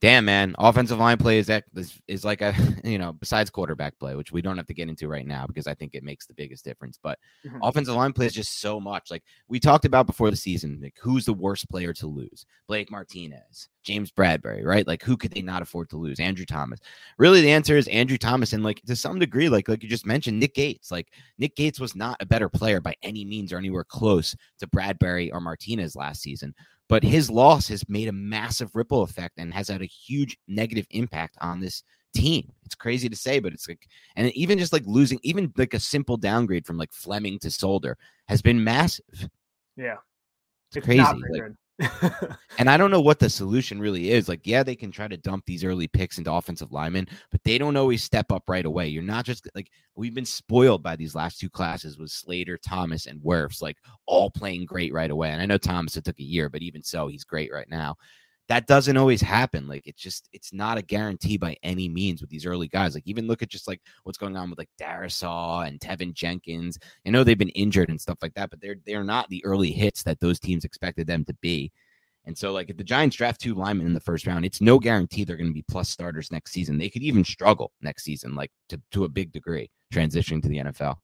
damn 0.00 0.24
man 0.24 0.54
offensive 0.58 0.98
line 0.98 1.16
play 1.16 1.38
is, 1.38 1.50
is 1.74 2.00
is 2.06 2.24
like 2.24 2.40
a 2.40 2.54
you 2.84 2.98
know 2.98 3.12
besides 3.12 3.50
quarterback 3.50 3.98
play 3.98 4.14
which 4.14 4.32
we 4.32 4.40
don't 4.40 4.56
have 4.56 4.66
to 4.66 4.74
get 4.74 4.88
into 4.88 5.08
right 5.08 5.26
now 5.26 5.46
because 5.46 5.66
i 5.66 5.74
think 5.74 5.94
it 5.94 6.04
makes 6.04 6.26
the 6.26 6.34
biggest 6.34 6.64
difference 6.64 6.98
but 7.02 7.18
mm-hmm. 7.44 7.58
offensive 7.62 7.94
line 7.94 8.12
play 8.12 8.26
is 8.26 8.32
just 8.32 8.60
so 8.60 8.78
much 8.78 9.10
like 9.10 9.22
we 9.48 9.58
talked 9.58 9.84
about 9.84 10.06
before 10.06 10.30
the 10.30 10.36
season 10.36 10.78
like 10.82 10.96
who's 11.00 11.24
the 11.24 11.32
worst 11.32 11.68
player 11.68 11.92
to 11.92 12.06
lose? 12.06 12.46
Blake 12.66 12.90
martinez 12.90 13.68
james 13.82 14.10
bradberry 14.10 14.64
right? 14.64 14.86
Like 14.86 15.02
who 15.02 15.16
could 15.16 15.32
they 15.32 15.42
not 15.42 15.62
afford 15.62 15.88
to 15.90 15.96
lose? 15.96 16.20
Andrew 16.20 16.44
thomas. 16.44 16.80
Really 17.16 17.40
the 17.40 17.50
answer 17.50 17.76
is 17.76 17.88
andrew 17.88 18.18
thomas 18.18 18.52
and 18.52 18.62
like 18.62 18.82
to 18.82 18.96
some 18.96 19.18
degree 19.18 19.48
like 19.48 19.68
like 19.68 19.82
you 19.82 19.88
just 19.88 20.06
mentioned 20.06 20.38
nick 20.38 20.54
gates. 20.54 20.90
Like 20.90 21.08
nick 21.38 21.56
gates 21.56 21.80
was 21.80 21.94
not 21.94 22.16
a 22.20 22.26
better 22.26 22.48
player 22.48 22.80
by 22.80 22.94
any 23.02 23.24
means 23.24 23.52
or 23.52 23.58
anywhere 23.58 23.84
close 23.84 24.36
to 24.58 24.66
bradberry 24.66 25.30
or 25.32 25.40
martinez 25.40 25.96
last 25.96 26.22
season 26.22 26.54
but 26.88 27.02
his 27.02 27.30
loss 27.30 27.68
has 27.68 27.88
made 27.88 28.08
a 28.08 28.12
massive 28.12 28.74
ripple 28.74 29.02
effect 29.02 29.34
and 29.38 29.52
has 29.52 29.68
had 29.68 29.82
a 29.82 29.86
huge 29.86 30.36
negative 30.48 30.86
impact 30.90 31.36
on 31.40 31.60
this 31.60 31.82
team. 32.14 32.50
It's 32.64 32.74
crazy 32.74 33.08
to 33.08 33.16
say, 33.16 33.38
but 33.38 33.52
it's 33.52 33.68
like, 33.68 33.86
and 34.16 34.32
even 34.32 34.58
just 34.58 34.72
like 34.72 34.84
losing, 34.86 35.20
even 35.22 35.52
like 35.56 35.74
a 35.74 35.80
simple 35.80 36.16
downgrade 36.16 36.66
from 36.66 36.78
like 36.78 36.92
Fleming 36.92 37.38
to 37.40 37.50
Solder 37.50 37.96
has 38.28 38.42
been 38.42 38.64
massive. 38.64 39.28
Yeah, 39.76 39.96
it's, 40.68 40.78
it's 40.78 40.86
crazy. 40.86 41.02
Like, 41.02 41.52
and 42.58 42.68
I 42.68 42.76
don't 42.76 42.90
know 42.90 43.00
what 43.00 43.20
the 43.20 43.30
solution 43.30 43.80
really 43.80 44.10
is. 44.10 44.28
Like, 44.28 44.40
yeah, 44.46 44.62
they 44.62 44.74
can 44.74 44.90
try 44.90 45.06
to 45.06 45.16
dump 45.16 45.44
these 45.46 45.64
early 45.64 45.86
picks 45.86 46.18
into 46.18 46.32
offensive 46.32 46.72
linemen, 46.72 47.06
but 47.30 47.42
they 47.44 47.56
don't 47.56 47.76
always 47.76 48.02
step 48.02 48.32
up 48.32 48.48
right 48.48 48.66
away. 48.66 48.88
You're 48.88 49.02
not 49.02 49.24
just 49.24 49.48
like 49.54 49.70
we've 49.94 50.14
been 50.14 50.24
spoiled 50.24 50.82
by 50.82 50.96
these 50.96 51.14
last 51.14 51.38
two 51.38 51.50
classes 51.50 51.96
with 51.98 52.10
Slater, 52.10 52.58
Thomas, 52.58 53.06
and 53.06 53.20
Wirfs, 53.20 53.62
like 53.62 53.76
all 54.06 54.30
playing 54.30 54.64
great 54.64 54.92
right 54.92 55.10
away. 55.10 55.30
And 55.30 55.40
I 55.40 55.46
know 55.46 55.58
Thomas 55.58 55.96
it 55.96 56.04
took 56.04 56.18
a 56.18 56.24
year, 56.24 56.48
but 56.48 56.62
even 56.62 56.82
so, 56.82 57.06
he's 57.06 57.24
great 57.24 57.52
right 57.52 57.68
now. 57.70 57.96
That 58.48 58.66
doesn't 58.66 58.96
always 58.96 59.20
happen. 59.20 59.68
Like 59.68 59.86
it's 59.86 60.00
just 60.00 60.28
it's 60.32 60.52
not 60.52 60.78
a 60.78 60.82
guarantee 60.82 61.36
by 61.36 61.56
any 61.62 61.88
means 61.88 62.20
with 62.20 62.30
these 62.30 62.46
early 62.46 62.68
guys. 62.68 62.94
Like 62.94 63.06
even 63.06 63.26
look 63.26 63.42
at 63.42 63.50
just 63.50 63.68
like 63.68 63.80
what's 64.04 64.18
going 64.18 64.36
on 64.36 64.48
with 64.48 64.58
like 64.58 64.70
Darrisaw 64.80 65.66
and 65.66 65.78
Teven 65.80 66.14
Jenkins. 66.14 66.78
I 67.06 67.10
know 67.10 67.24
they've 67.24 67.36
been 67.36 67.50
injured 67.50 67.90
and 67.90 68.00
stuff 68.00 68.18
like 68.22 68.34
that, 68.34 68.50
but 68.50 68.60
they're 68.60 68.76
they're 68.86 69.04
not 69.04 69.28
the 69.28 69.44
early 69.44 69.70
hits 69.70 70.02
that 70.04 70.20
those 70.20 70.40
teams 70.40 70.64
expected 70.64 71.06
them 71.06 71.24
to 71.26 71.34
be. 71.42 71.72
And 72.28 72.36
so, 72.36 72.52
like, 72.52 72.68
if 72.68 72.76
the 72.76 72.84
Giants 72.84 73.16
draft 73.16 73.40
two 73.40 73.54
linemen 73.54 73.86
in 73.86 73.94
the 73.94 74.00
first 74.00 74.26
round, 74.26 74.44
it's 74.44 74.60
no 74.60 74.78
guarantee 74.78 75.24
they're 75.24 75.38
going 75.38 75.48
to 75.48 75.54
be 75.54 75.64
plus 75.66 75.88
starters 75.88 76.30
next 76.30 76.52
season. 76.52 76.76
They 76.76 76.90
could 76.90 77.02
even 77.02 77.24
struggle 77.24 77.72
next 77.80 78.04
season, 78.04 78.34
like 78.34 78.50
to, 78.68 78.78
to 78.92 79.04
a 79.04 79.08
big 79.08 79.32
degree, 79.32 79.70
transitioning 79.94 80.42
to 80.42 80.48
the 80.50 80.58
NFL. 80.58 80.96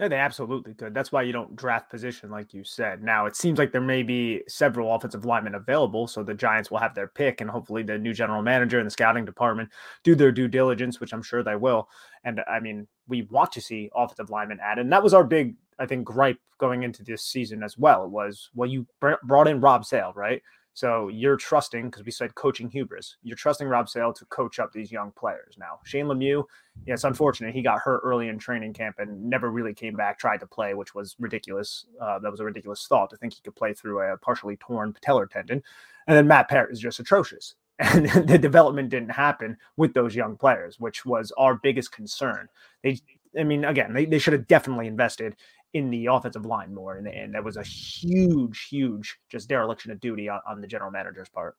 Yeah, 0.00 0.08
they 0.08 0.16
absolutely 0.16 0.72
could. 0.72 0.94
That's 0.94 1.12
why 1.12 1.20
you 1.22 1.32
don't 1.32 1.54
draft 1.54 1.90
position, 1.90 2.30
like 2.30 2.54
you 2.54 2.64
said. 2.64 3.02
Now, 3.02 3.26
it 3.26 3.36
seems 3.36 3.58
like 3.58 3.70
there 3.70 3.82
may 3.82 4.02
be 4.02 4.42
several 4.48 4.94
offensive 4.94 5.26
linemen 5.26 5.54
available, 5.54 6.06
so 6.06 6.22
the 6.22 6.32
Giants 6.32 6.70
will 6.70 6.78
have 6.78 6.94
their 6.94 7.08
pick, 7.08 7.42
and 7.42 7.50
hopefully 7.50 7.82
the 7.82 7.98
new 7.98 8.14
general 8.14 8.40
manager 8.40 8.78
and 8.78 8.86
the 8.86 8.90
scouting 8.90 9.26
department 9.26 9.68
do 10.02 10.14
their 10.14 10.32
due 10.32 10.48
diligence, 10.48 11.00
which 11.00 11.12
I'm 11.12 11.22
sure 11.22 11.42
they 11.42 11.54
will. 11.54 11.86
And 12.24 12.40
I 12.50 12.60
mean, 12.60 12.88
we 13.08 13.22
want 13.30 13.52
to 13.52 13.60
see 13.60 13.90
offensive 13.94 14.30
linemen 14.30 14.58
added, 14.62 14.80
and 14.80 14.92
that 14.92 15.02
was 15.02 15.12
our 15.12 15.22
big 15.22 15.54
I 15.80 15.86
think, 15.86 16.04
gripe 16.04 16.38
going 16.58 16.82
into 16.82 17.02
this 17.02 17.22
season 17.22 17.62
as 17.62 17.78
well 17.78 18.04
It 18.04 18.10
was, 18.10 18.50
well, 18.54 18.68
you 18.68 18.86
brought 19.00 19.48
in 19.48 19.62
Rob 19.62 19.84
Sale, 19.84 20.12
right? 20.14 20.42
So 20.72 21.08
you're 21.08 21.36
trusting, 21.36 21.86
because 21.90 22.04
we 22.04 22.12
said 22.12 22.34
coaching 22.34 22.70
hubris, 22.70 23.16
you're 23.22 23.36
trusting 23.36 23.66
Rob 23.66 23.88
Sale 23.88 24.12
to 24.14 24.24
coach 24.26 24.58
up 24.58 24.72
these 24.72 24.92
young 24.92 25.10
players. 25.12 25.56
Now, 25.58 25.80
Shane 25.84 26.06
Lemieux, 26.06 26.44
yeah, 26.86 26.94
it's 26.94 27.04
unfortunate. 27.04 27.54
He 27.54 27.62
got 27.62 27.80
hurt 27.80 28.00
early 28.04 28.28
in 28.28 28.38
training 28.38 28.72
camp 28.72 28.96
and 28.98 29.28
never 29.28 29.50
really 29.50 29.74
came 29.74 29.94
back, 29.94 30.18
tried 30.18 30.40
to 30.40 30.46
play, 30.46 30.74
which 30.74 30.94
was 30.94 31.16
ridiculous. 31.18 31.86
Uh, 32.00 32.18
that 32.20 32.30
was 32.30 32.40
a 32.40 32.44
ridiculous 32.44 32.86
thought 32.86 33.10
to 33.10 33.16
think 33.16 33.34
he 33.34 33.42
could 33.42 33.56
play 33.56 33.74
through 33.74 34.00
a 34.00 34.16
partially 34.18 34.56
torn 34.56 34.92
patellar 34.92 35.28
tendon. 35.28 35.62
And 36.06 36.16
then 36.16 36.28
Matt 36.28 36.48
Peart 36.48 36.72
is 36.72 36.80
just 36.80 37.00
atrocious. 37.00 37.54
And 37.82 38.10
the 38.28 38.36
development 38.36 38.90
didn't 38.90 39.08
happen 39.08 39.56
with 39.78 39.94
those 39.94 40.14
young 40.14 40.36
players, 40.36 40.78
which 40.78 41.06
was 41.06 41.32
our 41.38 41.54
biggest 41.54 41.92
concern. 41.92 42.46
They, 42.82 43.00
I 43.38 43.42
mean, 43.42 43.64
again, 43.64 43.94
they, 43.94 44.04
they 44.04 44.18
should 44.18 44.34
have 44.34 44.46
definitely 44.48 44.86
invested 44.86 45.36
in 45.74 45.90
the 45.90 46.06
offensive 46.06 46.46
line 46.46 46.74
more. 46.74 46.96
And, 46.96 47.06
and 47.06 47.34
that 47.34 47.44
was 47.44 47.56
a 47.56 47.62
huge, 47.62 48.66
huge 48.68 49.16
just 49.30 49.48
dereliction 49.48 49.90
of 49.92 50.00
duty 50.00 50.28
on, 50.28 50.40
on 50.46 50.60
the 50.60 50.66
general 50.66 50.90
manager's 50.90 51.28
part. 51.28 51.56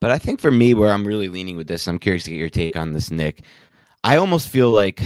But 0.00 0.10
I 0.10 0.18
think 0.18 0.40
for 0.40 0.50
me, 0.50 0.74
where 0.74 0.92
I'm 0.92 1.06
really 1.06 1.28
leaning 1.28 1.56
with 1.56 1.68
this, 1.68 1.86
I'm 1.86 1.98
curious 1.98 2.24
to 2.24 2.30
get 2.30 2.38
your 2.38 2.48
take 2.48 2.76
on 2.76 2.92
this, 2.92 3.10
Nick. 3.10 3.42
I 4.02 4.16
almost 4.16 4.48
feel 4.48 4.70
like 4.70 5.00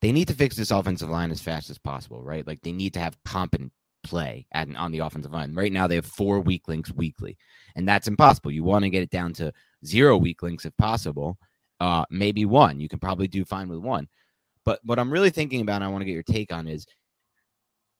they 0.00 0.10
need 0.10 0.26
to 0.28 0.34
fix 0.34 0.56
this 0.56 0.72
offensive 0.72 1.08
line 1.08 1.30
as 1.30 1.40
fast 1.40 1.70
as 1.70 1.78
possible, 1.78 2.22
right? 2.22 2.44
Like 2.46 2.60
they 2.62 2.72
need 2.72 2.94
to 2.94 3.00
have 3.00 3.16
competent 3.24 3.72
play 4.02 4.46
at, 4.52 4.74
on 4.76 4.90
the 4.90 4.98
offensive 5.00 5.32
line. 5.32 5.54
Right 5.54 5.72
now, 5.72 5.86
they 5.86 5.94
have 5.94 6.06
four 6.06 6.40
weak 6.40 6.66
links 6.66 6.92
weekly, 6.92 7.36
and 7.76 7.88
that's 7.88 8.08
impossible. 8.08 8.50
You 8.50 8.64
want 8.64 8.82
to 8.82 8.90
get 8.90 9.02
it 9.02 9.10
down 9.10 9.34
to 9.34 9.52
zero 9.84 10.16
weak 10.16 10.42
links 10.42 10.64
if 10.64 10.76
possible. 10.76 11.38
Uh, 11.78 12.04
maybe 12.10 12.44
one. 12.44 12.80
You 12.80 12.88
can 12.88 12.98
probably 12.98 13.28
do 13.28 13.44
fine 13.44 13.68
with 13.68 13.78
one. 13.78 14.08
But 14.64 14.80
what 14.84 14.98
I'm 14.98 15.12
really 15.12 15.30
thinking 15.30 15.60
about, 15.60 15.76
and 15.76 15.84
I 15.84 15.88
want 15.88 16.02
to 16.02 16.06
get 16.06 16.12
your 16.12 16.22
take 16.22 16.52
on 16.52 16.66
is 16.66 16.86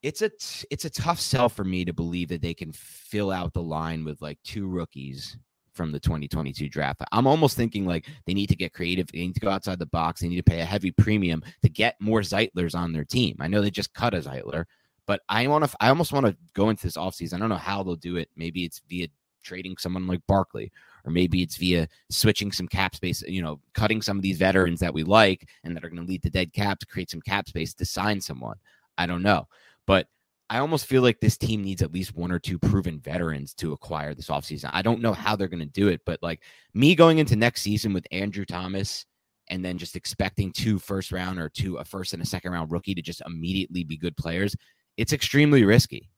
it's 0.02 0.22
a 0.22 0.30
t- 0.30 0.66
it's 0.70 0.84
a 0.84 0.90
tough 0.90 1.20
sell 1.20 1.48
for 1.48 1.64
me 1.64 1.84
to 1.84 1.92
believe 1.92 2.28
that 2.28 2.42
they 2.42 2.54
can 2.54 2.72
fill 2.72 3.30
out 3.30 3.52
the 3.52 3.62
line 3.62 4.04
with 4.04 4.22
like 4.22 4.38
two 4.42 4.66
rookies 4.66 5.36
from 5.72 5.92
the 5.92 6.00
2022 6.00 6.68
draft. 6.68 7.00
I'm 7.12 7.26
almost 7.26 7.56
thinking 7.56 7.86
like 7.86 8.06
they 8.26 8.34
need 8.34 8.48
to 8.48 8.56
get 8.56 8.72
creative. 8.72 9.06
They 9.06 9.20
need 9.20 9.34
to 9.34 9.40
go 9.40 9.50
outside 9.50 9.78
the 9.78 9.86
box. 9.86 10.20
They 10.20 10.28
need 10.28 10.36
to 10.36 10.42
pay 10.42 10.60
a 10.60 10.64
heavy 10.64 10.90
premium 10.90 11.42
to 11.62 11.68
get 11.68 11.96
more 12.00 12.20
Zeitlers 12.20 12.74
on 12.74 12.92
their 12.92 13.04
team. 13.04 13.36
I 13.40 13.48
know 13.48 13.60
they 13.60 13.70
just 13.70 13.94
cut 13.94 14.14
a 14.14 14.18
Zeitler, 14.20 14.64
but 15.06 15.20
I 15.28 15.46
want 15.46 15.64
to. 15.64 15.76
I 15.80 15.88
almost 15.88 16.12
want 16.12 16.26
to 16.26 16.36
go 16.54 16.70
into 16.70 16.84
this 16.84 16.96
offseason. 16.96 17.34
I 17.34 17.38
don't 17.38 17.48
know 17.48 17.56
how 17.56 17.82
they'll 17.82 17.96
do 17.96 18.16
it. 18.16 18.28
Maybe 18.36 18.64
it's 18.64 18.80
via 18.88 19.08
trading 19.42 19.76
someone 19.78 20.06
like 20.06 20.20
Barkley, 20.26 20.72
or 21.04 21.12
maybe 21.12 21.42
it's 21.42 21.56
via 21.56 21.88
switching 22.10 22.52
some 22.52 22.68
cap 22.68 22.94
space. 22.94 23.22
You 23.22 23.42
know, 23.42 23.60
cutting 23.74 24.02
some 24.02 24.16
of 24.16 24.22
these 24.22 24.38
veterans 24.38 24.80
that 24.80 24.94
we 24.94 25.02
like 25.02 25.48
and 25.64 25.76
that 25.76 25.84
are 25.84 25.88
going 25.88 26.02
to 26.02 26.08
lead 26.08 26.22
to 26.22 26.30
dead 26.30 26.52
cap 26.52 26.78
to 26.80 26.86
create 26.86 27.10
some 27.10 27.22
cap 27.22 27.48
space 27.48 27.74
to 27.74 27.84
sign 27.84 28.20
someone. 28.20 28.56
I 28.98 29.06
don't 29.06 29.22
know. 29.22 29.48
But 29.90 30.06
I 30.48 30.60
almost 30.60 30.86
feel 30.86 31.02
like 31.02 31.18
this 31.18 31.36
team 31.36 31.64
needs 31.64 31.82
at 31.82 31.92
least 31.92 32.14
one 32.14 32.30
or 32.30 32.38
two 32.38 32.60
proven 32.60 33.00
veterans 33.00 33.54
to 33.54 33.72
acquire 33.72 34.14
this 34.14 34.28
offseason. 34.28 34.70
I 34.72 34.82
don't 34.82 35.00
know 35.00 35.12
how 35.12 35.34
they're 35.34 35.48
going 35.48 35.58
to 35.58 35.66
do 35.66 35.88
it, 35.88 36.02
but 36.06 36.22
like 36.22 36.44
me 36.74 36.94
going 36.94 37.18
into 37.18 37.34
next 37.34 37.62
season 37.62 37.92
with 37.92 38.06
Andrew 38.12 38.44
Thomas 38.44 39.04
and 39.48 39.64
then 39.64 39.78
just 39.78 39.96
expecting 39.96 40.52
two 40.52 40.78
first 40.78 41.10
round 41.10 41.40
or 41.40 41.48
two, 41.48 41.78
a 41.78 41.84
first 41.84 42.12
and 42.12 42.22
a 42.22 42.24
second 42.24 42.52
round 42.52 42.70
rookie 42.70 42.94
to 42.94 43.02
just 43.02 43.20
immediately 43.26 43.82
be 43.82 43.96
good 43.96 44.16
players, 44.16 44.54
it's 44.96 45.12
extremely 45.12 45.64
risky. 45.64 46.08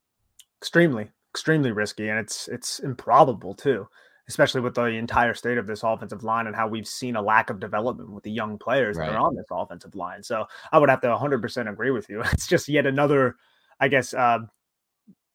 Extremely, 0.61 1.09
extremely 1.33 1.71
risky. 1.71 2.09
And 2.09 2.19
it's, 2.19 2.47
it's 2.49 2.77
improbable 2.77 3.55
too, 3.55 3.87
especially 4.29 4.61
with 4.61 4.75
the 4.75 4.85
entire 4.85 5.33
state 5.33 5.57
of 5.57 5.65
this 5.65 5.81
offensive 5.81 6.23
line 6.23 6.45
and 6.45 6.55
how 6.55 6.67
we've 6.67 6.87
seen 6.87 7.15
a 7.15 7.21
lack 7.23 7.49
of 7.49 7.59
development 7.59 8.11
with 8.11 8.23
the 8.23 8.31
young 8.31 8.59
players 8.59 8.97
right. 8.97 9.07
that 9.09 9.15
are 9.15 9.25
on 9.25 9.35
this 9.35 9.47
offensive 9.49 9.95
line. 9.95 10.21
So 10.21 10.45
I 10.71 10.77
would 10.77 10.91
have 10.91 11.01
to 11.01 11.07
100% 11.07 11.71
agree 11.71 11.89
with 11.89 12.07
you. 12.07 12.21
It's 12.33 12.45
just 12.45 12.69
yet 12.69 12.85
another 12.85 13.35
I 13.79 13.87
guess, 13.87 14.13
uh, 14.13 14.39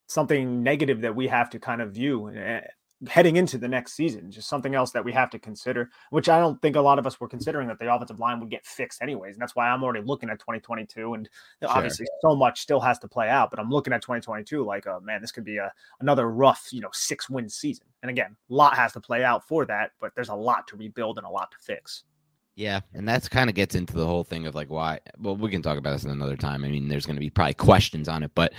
something 0.07 0.62
negative 0.62 1.03
that 1.03 1.14
we 1.14 1.29
have 1.29 1.51
to 1.51 1.59
kind 1.59 1.83
of 1.83 1.92
view 1.92 2.29
uh, 2.29 2.61
heading 3.07 3.37
into 3.37 3.59
the 3.59 3.68
next 3.68 3.92
season. 3.92 4.31
Just 4.31 4.48
something 4.48 4.74
else 4.74 4.90
that 4.92 5.05
we 5.05 5.12
have 5.12 5.31
to 5.31 5.38
consider, 5.38 5.90
which 6.11 6.29
I 6.29 6.40
don't 6.40 6.61
think 6.61 6.74
a 6.74 6.81
lot 6.81 6.98
of 6.98 7.07
us 7.07 7.20
were 7.20 7.29
considering 7.29 7.68
that 7.68 7.79
the 7.79 7.92
offensive 7.92 8.18
line 8.18 8.40
would 8.40 8.51
get 8.51 8.66
fixed 8.66 9.03
anyways. 9.03 9.35
And 9.35 9.42
that's 9.42 9.55
why 9.55 9.68
I'm 9.68 9.85
already 9.85 10.05
looking 10.05 10.31
at 10.31 10.40
2022. 10.40 11.14
And 11.14 11.29
sure. 11.62 11.70
obviously, 11.70 12.07
so 12.22 12.35
much 12.35 12.61
still 12.61 12.81
has 12.81 12.98
to 13.01 13.09
play 13.09 13.29
out. 13.29 13.51
But 13.51 13.61
I'm 13.61 13.70
looking 13.70 13.92
at 13.92 14.03
2022 14.03 14.64
like, 14.64 14.87
oh 14.87 15.01
man, 15.01 15.20
this 15.20 15.31
could 15.31 15.44
be 15.44 15.59
a 15.59 15.72
another 16.01 16.31
rough, 16.31 16.68
you 16.72 16.81
know, 16.81 16.90
six 16.92 17.31
win 17.31 17.48
season. 17.48 17.87
And 18.03 18.11
again, 18.11 18.37
a 18.51 18.55
lot 18.55 18.74
has 18.74 18.92
to 18.94 19.01
play 19.01 19.22
out 19.22 19.46
for 19.46 19.64
that, 19.66 19.92
but 20.01 20.12
there's 20.14 20.29
a 20.29 20.35
lot 20.35 20.66
to 20.68 20.77
rebuild 20.77 21.18
and 21.18 21.27
a 21.27 21.31
lot 21.31 21.51
to 21.53 21.59
fix. 21.61 22.05
Yeah, 22.58 22.80
and 22.92 23.08
that's 23.08 23.28
kind 23.28 23.48
of 23.48 23.54
gets 23.54 23.76
into 23.76 23.94
the 23.94 24.04
whole 24.04 24.24
thing 24.24 24.44
of 24.48 24.56
like 24.56 24.68
why. 24.68 24.98
Well, 25.16 25.36
we 25.36 25.48
can 25.48 25.62
talk 25.62 25.78
about 25.78 25.92
this 25.92 26.04
in 26.04 26.10
another 26.10 26.36
time. 26.36 26.64
I 26.64 26.68
mean, 26.68 26.88
there's 26.88 27.06
going 27.06 27.14
to 27.14 27.20
be 27.20 27.30
probably 27.30 27.54
questions 27.54 28.08
on 28.08 28.24
it, 28.24 28.32
but 28.34 28.52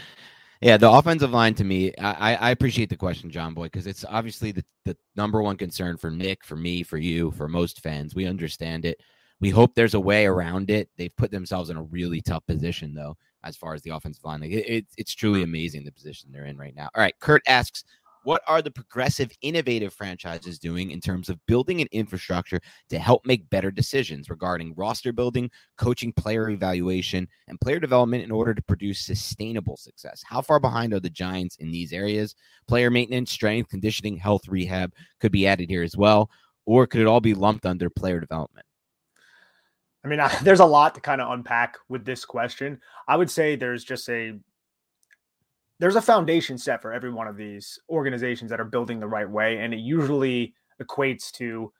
yeah, 0.61 0.77
the 0.77 0.89
offensive 0.89 1.31
line 1.31 1.53
to 1.55 1.65
me, 1.65 1.93
I, 1.97 2.35
I 2.35 2.51
appreciate 2.51 2.89
the 2.89 2.95
question, 2.95 3.29
John 3.29 3.53
Boy, 3.53 3.65
because 3.65 3.87
it's 3.87 4.05
obviously 4.07 4.53
the, 4.53 4.63
the 4.85 4.95
number 5.17 5.41
one 5.41 5.57
concern 5.57 5.97
for 5.97 6.09
Nick, 6.09 6.45
for 6.45 6.55
me, 6.55 6.81
for 6.81 6.97
you, 6.97 7.31
for 7.31 7.49
most 7.49 7.81
fans. 7.81 8.15
We 8.15 8.25
understand 8.25 8.85
it. 8.85 9.01
We 9.41 9.49
hope 9.49 9.75
there's 9.75 9.95
a 9.95 9.99
way 9.99 10.25
around 10.25 10.69
it. 10.69 10.89
They've 10.95 11.15
put 11.17 11.31
themselves 11.31 11.69
in 11.69 11.75
a 11.75 11.83
really 11.83 12.21
tough 12.21 12.45
position, 12.45 12.93
though, 12.93 13.17
as 13.43 13.57
far 13.57 13.73
as 13.73 13.81
the 13.81 13.93
offensive 13.93 14.23
line. 14.23 14.39
Like 14.39 14.51
it, 14.51 14.65
it, 14.65 14.85
it's 14.97 15.13
truly 15.13 15.43
amazing 15.43 15.83
the 15.83 15.91
position 15.91 16.29
they're 16.31 16.45
in 16.45 16.57
right 16.57 16.75
now. 16.75 16.89
All 16.95 17.01
right, 17.01 17.15
Kurt 17.19 17.41
asks, 17.47 17.83
what 18.29 18.43
are 18.45 18.61
the 18.61 18.69
progressive, 18.69 19.31
innovative 19.41 19.91
franchises 19.91 20.59
doing 20.59 20.91
in 20.91 21.01
terms 21.01 21.29
of 21.29 21.43
building 21.47 21.81
an 21.81 21.87
infrastructure 21.91 22.61
to 22.87 22.99
help 22.99 23.25
make 23.25 23.49
better 23.49 23.71
decisions 23.71 24.29
regarding 24.29 24.75
roster 24.75 25.11
building, 25.11 25.49
coaching 25.79 26.13
player 26.13 26.51
evaluation, 26.51 27.27
and 27.47 27.59
player 27.59 27.79
development 27.79 28.23
in 28.23 28.29
order 28.29 28.53
to 28.53 28.61
produce 28.61 29.01
sustainable 29.01 29.77
success? 29.77 30.21
How 30.23 30.41
far 30.41 30.59
behind 30.59 30.93
are 30.93 30.99
the 30.99 31.09
Giants 31.09 31.55
in 31.55 31.71
these 31.71 31.91
areas? 31.91 32.35
Player 32.67 32.91
maintenance, 32.91 33.31
strength, 33.31 33.71
conditioning, 33.71 34.15
health 34.15 34.47
rehab 34.47 34.93
could 35.19 35.31
be 35.31 35.47
added 35.47 35.67
here 35.67 35.81
as 35.81 35.97
well. 35.97 36.29
Or 36.67 36.85
could 36.85 37.01
it 37.01 37.07
all 37.07 37.21
be 37.21 37.33
lumped 37.33 37.65
under 37.65 37.89
player 37.89 38.19
development? 38.19 38.67
I 40.05 40.07
mean, 40.07 40.19
I, 40.19 40.27
there's 40.43 40.59
a 40.59 40.65
lot 40.65 40.93
to 40.93 41.01
kind 41.01 41.19
of 41.19 41.31
unpack 41.31 41.79
with 41.87 42.05
this 42.05 42.25
question. 42.25 42.79
I 43.07 43.17
would 43.17 43.31
say 43.31 43.55
there's 43.55 43.83
just 43.83 44.07
a 44.07 44.39
there's 45.79 45.95
a 45.95 46.01
foundation 46.01 46.57
set 46.57 46.81
for 46.81 46.93
every 46.93 47.11
one 47.11 47.27
of 47.27 47.37
these 47.37 47.79
organizations 47.89 48.51
that 48.51 48.59
are 48.59 48.65
building 48.65 48.99
the 48.99 49.07
right 49.07 49.29
way. 49.29 49.59
And 49.59 49.73
it 49.73 49.79
usually 49.79 50.53
equates 50.81 51.31
to 51.33 51.71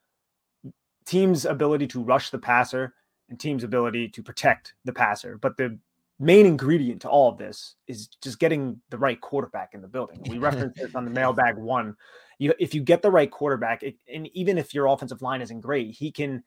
teams' 1.05 1.45
ability 1.45 1.87
to 1.87 2.03
rush 2.03 2.29
the 2.29 2.39
passer 2.39 2.93
and 3.29 3.39
teams' 3.39 3.63
ability 3.63 4.09
to 4.09 4.23
protect 4.23 4.73
the 4.85 4.93
passer. 4.93 5.37
But 5.37 5.57
the 5.57 5.77
main 6.17 6.45
ingredient 6.45 7.01
to 7.01 7.09
all 7.09 7.29
of 7.29 7.37
this 7.37 7.75
is 7.87 8.07
just 8.21 8.39
getting 8.39 8.79
the 8.89 8.97
right 8.97 9.19
quarterback 9.19 9.73
in 9.73 9.81
the 9.81 9.87
building. 9.87 10.21
We 10.29 10.37
referenced 10.39 10.77
this 10.77 10.95
on 10.95 11.03
the 11.03 11.11
mailbag 11.11 11.57
one. 11.57 11.95
You, 12.37 12.53
if 12.57 12.73
you 12.73 12.81
get 12.81 13.01
the 13.01 13.11
right 13.11 13.29
quarterback, 13.29 13.83
it, 13.83 13.95
and 14.13 14.27
even 14.33 14.57
if 14.57 14.73
your 14.73 14.87
offensive 14.87 15.21
line 15.21 15.41
isn't 15.41 15.59
great, 15.59 15.91
he 15.91 16.09
can 16.09 16.43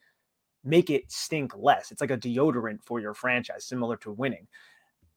make 0.63 0.89
it 0.89 1.11
stink 1.11 1.53
less. 1.55 1.91
It's 1.91 2.01
like 2.01 2.11
a 2.11 2.17
deodorant 2.17 2.79
for 2.83 2.99
your 2.99 3.13
franchise, 3.13 3.65
similar 3.65 3.97
to 3.97 4.11
winning. 4.11 4.47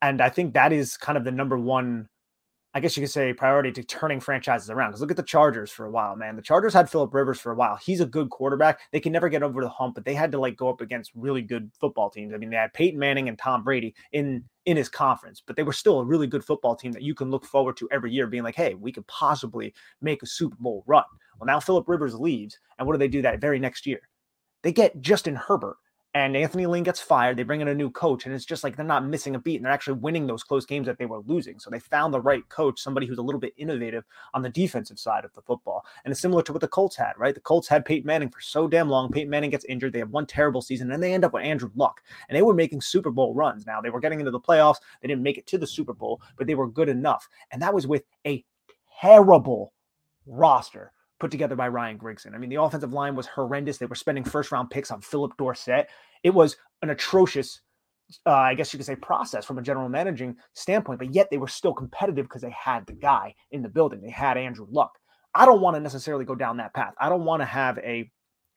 And 0.03 0.20
I 0.20 0.29
think 0.29 0.53
that 0.53 0.72
is 0.72 0.99
kind 0.99 1.16
of 1.16 1.25
the 1.25 1.33
number 1.33 1.57
one 1.57 2.09
I 2.76 2.80
guess 2.80 2.94
you 2.94 3.02
could 3.02 3.10
say 3.10 3.32
priority 3.32 3.72
to 3.72 3.82
turning 3.82 4.20
franchises 4.20 4.68
around. 4.68 4.90
Because 4.90 5.00
look 5.00 5.10
at 5.10 5.16
the 5.16 5.22
Chargers 5.22 5.70
for 5.70 5.86
a 5.86 5.90
while, 5.90 6.14
man. 6.14 6.36
The 6.36 6.42
Chargers 6.42 6.74
had 6.74 6.90
Philip 6.90 7.14
Rivers 7.14 7.40
for 7.40 7.50
a 7.50 7.54
while. 7.54 7.76
He's 7.76 8.02
a 8.02 8.06
good 8.06 8.28
quarterback. 8.28 8.80
They 8.92 9.00
can 9.00 9.12
never 9.12 9.30
get 9.30 9.42
over 9.42 9.62
the 9.62 9.68
hump, 9.70 9.94
but 9.94 10.04
they 10.04 10.12
had 10.12 10.30
to 10.32 10.38
like 10.38 10.58
go 10.58 10.68
up 10.68 10.82
against 10.82 11.10
really 11.14 11.40
good 11.40 11.70
football 11.80 12.10
teams. 12.10 12.34
I 12.34 12.36
mean, 12.36 12.50
they 12.50 12.56
had 12.56 12.74
Peyton 12.74 12.98
Manning 12.98 13.30
and 13.30 13.38
Tom 13.38 13.64
Brady 13.64 13.94
in 14.12 14.44
in 14.66 14.76
his 14.76 14.90
conference, 14.90 15.42
but 15.46 15.56
they 15.56 15.62
were 15.62 15.72
still 15.72 16.00
a 16.00 16.04
really 16.04 16.26
good 16.26 16.44
football 16.44 16.76
team 16.76 16.92
that 16.92 17.02
you 17.02 17.14
can 17.14 17.30
look 17.30 17.46
forward 17.46 17.78
to 17.78 17.88
every 17.90 18.12
year, 18.12 18.26
being 18.26 18.42
like, 18.42 18.56
hey, 18.56 18.74
we 18.74 18.92
could 18.92 19.06
possibly 19.06 19.72
make 20.02 20.22
a 20.22 20.26
Super 20.26 20.56
Bowl 20.60 20.84
run. 20.86 21.04
Well, 21.38 21.46
now 21.46 21.60
Philip 21.60 21.88
Rivers 21.88 22.14
leaves, 22.14 22.58
and 22.78 22.86
what 22.86 22.92
do 22.92 22.98
they 22.98 23.08
do 23.08 23.22
that 23.22 23.40
very 23.40 23.58
next 23.58 23.86
year? 23.86 24.00
They 24.62 24.72
get 24.72 25.00
Justin 25.00 25.36
Herbert, 25.36 25.78
and 26.16 26.35
Anthony 26.35 26.64
Lynn 26.64 26.83
gets 26.83 26.98
fired. 26.98 27.37
They 27.37 27.42
bring 27.42 27.61
in 27.61 27.68
a 27.68 27.74
new 27.74 27.90
coach, 27.90 28.24
and 28.24 28.35
it's 28.35 28.46
just 28.46 28.64
like 28.64 28.74
they're 28.74 28.87
not 28.87 29.05
missing 29.05 29.35
a 29.35 29.38
beat, 29.38 29.57
and 29.57 29.66
they're 29.66 29.72
actually 29.72 29.98
winning 29.98 30.26
those 30.26 30.42
close 30.42 30.64
games 30.64 30.87
that 30.87 30.96
they 30.96 31.05
were 31.05 31.20
losing. 31.26 31.59
So 31.59 31.68
they 31.68 31.79
found 31.79 32.14
the 32.14 32.22
right 32.22 32.48
coach, 32.48 32.81
somebody 32.81 33.07
who's 33.07 33.18
a 33.18 33.22
little 33.22 33.38
bit 33.38 33.52
innovative 33.59 34.02
on 34.33 34.40
the 34.40 34.48
defensive 34.48 34.98
side 34.98 35.26
of 35.26 35.35
the 35.35 35.42
football. 35.42 35.85
And 36.02 36.11
it's 36.11 36.20
similar 36.22 36.42
to 36.44 36.55
what 36.55 36.62
the 36.62 36.68
Colts 36.68 36.96
had, 36.96 37.12
right? 37.18 37.35
The 37.35 37.42
Colts 37.42 37.68
had 37.68 37.85
Peyton 37.85 38.07
Manning 38.07 38.31
for 38.31 38.40
so 38.40 38.66
damn 38.66 38.88
long. 38.88 39.12
Peyton 39.12 39.29
Manning 39.29 39.50
gets 39.50 39.66
injured. 39.66 39.92
They 39.92 39.98
have 39.98 40.09
one 40.09 40.24
terrible 40.24 40.62
season, 40.62 40.90
and 40.90 41.02
they 41.02 41.12
end 41.12 41.22
up 41.22 41.35
with 41.35 41.44
Andrew 41.44 41.70
Luck. 41.76 42.00
And 42.31 42.37
they 42.37 42.40
were 42.40 42.55
making 42.55 42.81
Super 42.81 43.11
Bowl 43.11 43.35
runs. 43.35 43.66
Now 43.66 43.83
they 43.83 43.90
were 43.90 44.00
getting 44.00 44.18
into 44.18 44.33
the 44.33 44.40
playoffs. 44.40 44.79
They 45.02 45.09
didn't 45.09 45.22
make 45.22 45.37
it 45.37 45.46
to 45.48 45.59
the 45.59 45.66
Super 45.66 45.92
Bowl, 45.92 46.22
but 46.38 46.46
they 46.46 46.55
were 46.55 46.66
good 46.66 46.88
enough. 46.88 47.29
And 47.50 47.61
that 47.61 47.74
was 47.74 47.87
with 47.87 48.05
a 48.26 48.42
terrible 49.02 49.74
roster 50.24 50.92
put 51.18 51.31
together 51.31 51.57
by 51.57 51.68
Ryan 51.68 51.98
Grigson. 51.98 52.35
I 52.35 52.38
mean, 52.38 52.50
the 52.50 52.61
offensive 52.61 52.92
line 52.92 53.14
was 53.14 53.26
horrendous. 53.26 53.79
They 53.79 53.87
were 53.87 53.94
spending 53.94 54.24
first 54.24 54.52
round 54.52 54.70
picks 54.70 54.90
on 54.90 55.00
Phillip 55.00 55.37
Dorsett. 55.37 55.88
It 56.22 56.31
was 56.31 56.57
an 56.83 56.90
atrocious, 56.90 57.61
uh, 58.26 58.33
I 58.33 58.55
guess 58.55 58.72
you 58.72 58.79
could 58.79 58.87
say, 58.87 58.96
process 58.96 59.44
from 59.44 59.59
a 59.59 59.62
general 59.62 59.88
managing 59.88 60.37
standpoint, 60.52 60.98
but 60.98 61.14
yet 61.14 61.29
they 61.31 61.38
were 61.38 61.48
still 61.48 61.72
competitive 61.72 62.26
because 62.26 62.42
they 62.42 62.50
had 62.50 62.87
the 62.87 62.92
guy 62.92 63.35
in 63.50 63.62
the 63.62 63.68
building. 63.68 64.00
They 64.00 64.11
had 64.11 64.37
Andrew 64.37 64.66
Luck. 64.70 64.98
I 65.35 65.44
don't 65.44 65.61
want 65.61 65.76
to 65.76 65.81
necessarily 65.81 66.24
go 66.24 66.35
down 66.35 66.57
that 66.59 66.74
path. 66.74 66.94
I 66.98 67.09
don't 67.09 67.24
want 67.24 67.40
to 67.40 67.46
have 67.46 67.79
a 67.79 68.11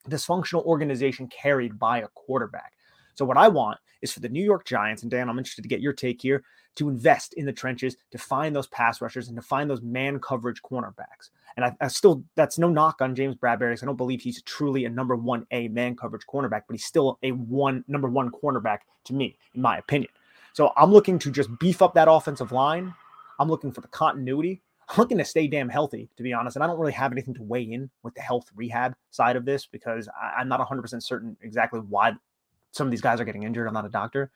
dysfunctional 0.10 0.64
organization 0.66 1.28
carried 1.28 1.78
by 1.78 2.00
a 2.00 2.08
quarterback. 2.10 2.74
So, 3.16 3.26
what 3.26 3.38
I 3.38 3.50
want 3.50 3.80
is 4.02 4.14
for 4.14 4.22
the 4.22 4.30
New 4.30 4.44
York 4.44 4.66
Giants, 4.66 5.02
and 5.02 5.12
Dan, 5.12 5.30
I'm 5.30 5.38
interested 5.38 5.62
to 5.64 5.68
get 5.68 5.82
your 5.82 5.94
take 5.94 6.22
here, 6.22 6.44
to 6.76 6.88
invest 6.88 7.34
in 7.34 7.46
the 7.46 7.52
trenches, 7.52 7.98
to 8.12 8.18
find 8.18 8.56
those 8.56 8.68
pass 8.68 9.02
rushers, 9.02 9.28
and 9.28 9.36
to 9.36 9.42
find 9.42 9.70
those 9.70 9.82
man 9.82 10.20
coverage 10.20 10.62
cornerbacks. 10.62 11.30
And 11.60 11.66
I, 11.66 11.76
I 11.82 11.90
still, 11.90 12.24
that's 12.36 12.58
no 12.58 12.70
knock 12.70 13.02
on 13.02 13.14
James 13.14 13.36
Bradberry. 13.36 13.84
I 13.84 13.86
don't 13.86 13.98
believe 13.98 14.22
he's 14.22 14.42
truly 14.44 14.86
a 14.86 14.90
number 14.90 15.18
one 15.18 15.46
A 15.52 15.68
man 15.68 15.94
coverage 15.94 16.22
cornerback, 16.26 16.62
but 16.68 16.72
he's 16.74 16.86
still 16.86 17.20
a 17.22 17.32
one 17.32 17.84
number 17.90 18.08
one 18.08 18.32
cornerback 18.32 18.80
to 19.04 19.14
me, 19.14 19.38
in 19.54 19.62
my 19.62 19.78
opinion. 19.78 20.10
So 20.54 20.72
I'm 20.78 20.94
looking 20.94 21.20
to 21.20 21.30
just 21.30 21.50
beef 21.60 21.82
up 21.82 21.94
that 21.96 22.10
offensive 22.10 22.54
line. 22.54 22.94
I'm 23.40 23.50
looking 23.50 23.74
for 23.74 23.82
the 23.82 23.90
continuity. 23.90 24.62
I'm 24.88 24.96
looking 24.96 25.18
to 25.18 25.26
stay 25.26 25.50
damn 25.50 25.68
healthy, 25.68 26.08
to 26.16 26.24
be 26.24 26.32
honest. 26.32 26.56
And 26.56 26.64
I 26.64 26.68
don't 26.68 26.80
really 26.80 26.94
have 26.94 27.12
anything 27.12 27.34
to 27.34 27.44
weigh 27.44 27.64
in 27.64 27.90
with 28.04 28.16
the 28.16 28.22
health 28.22 28.46
rehab 28.56 28.96
side 29.12 29.36
of 29.36 29.44
this 29.44 29.66
because 29.66 30.08
I, 30.08 30.40
I'm 30.40 30.48
not 30.48 30.66
100% 30.66 31.04
certain 31.04 31.36
exactly 31.42 31.82
why 31.82 32.14
some 32.72 32.88
of 32.88 32.92
these 32.92 33.02
guys 33.02 33.20
are 33.20 33.26
getting 33.26 33.44
injured. 33.44 33.68
I'm 33.68 33.74
not 33.74 33.86
a 33.86 33.90
doctor, 33.90 34.32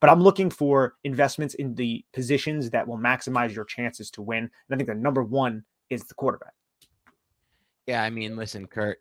but 0.00 0.08
I'm 0.08 0.22
looking 0.22 0.48
for 0.48 0.94
investments 1.04 1.52
in 1.52 1.74
the 1.74 2.02
positions 2.14 2.70
that 2.70 2.88
will 2.88 2.96
maximize 2.96 3.54
your 3.54 3.66
chances 3.66 4.10
to 4.12 4.22
win. 4.22 4.44
And 4.44 4.50
I 4.72 4.76
think 4.76 4.88
the 4.88 4.94
number 4.94 5.22
one 5.22 5.64
is 5.90 6.04
the 6.04 6.14
quarterback. 6.14 6.54
Yeah, 7.86 8.02
I 8.02 8.10
mean, 8.10 8.36
listen, 8.36 8.66
Kurt, 8.66 8.98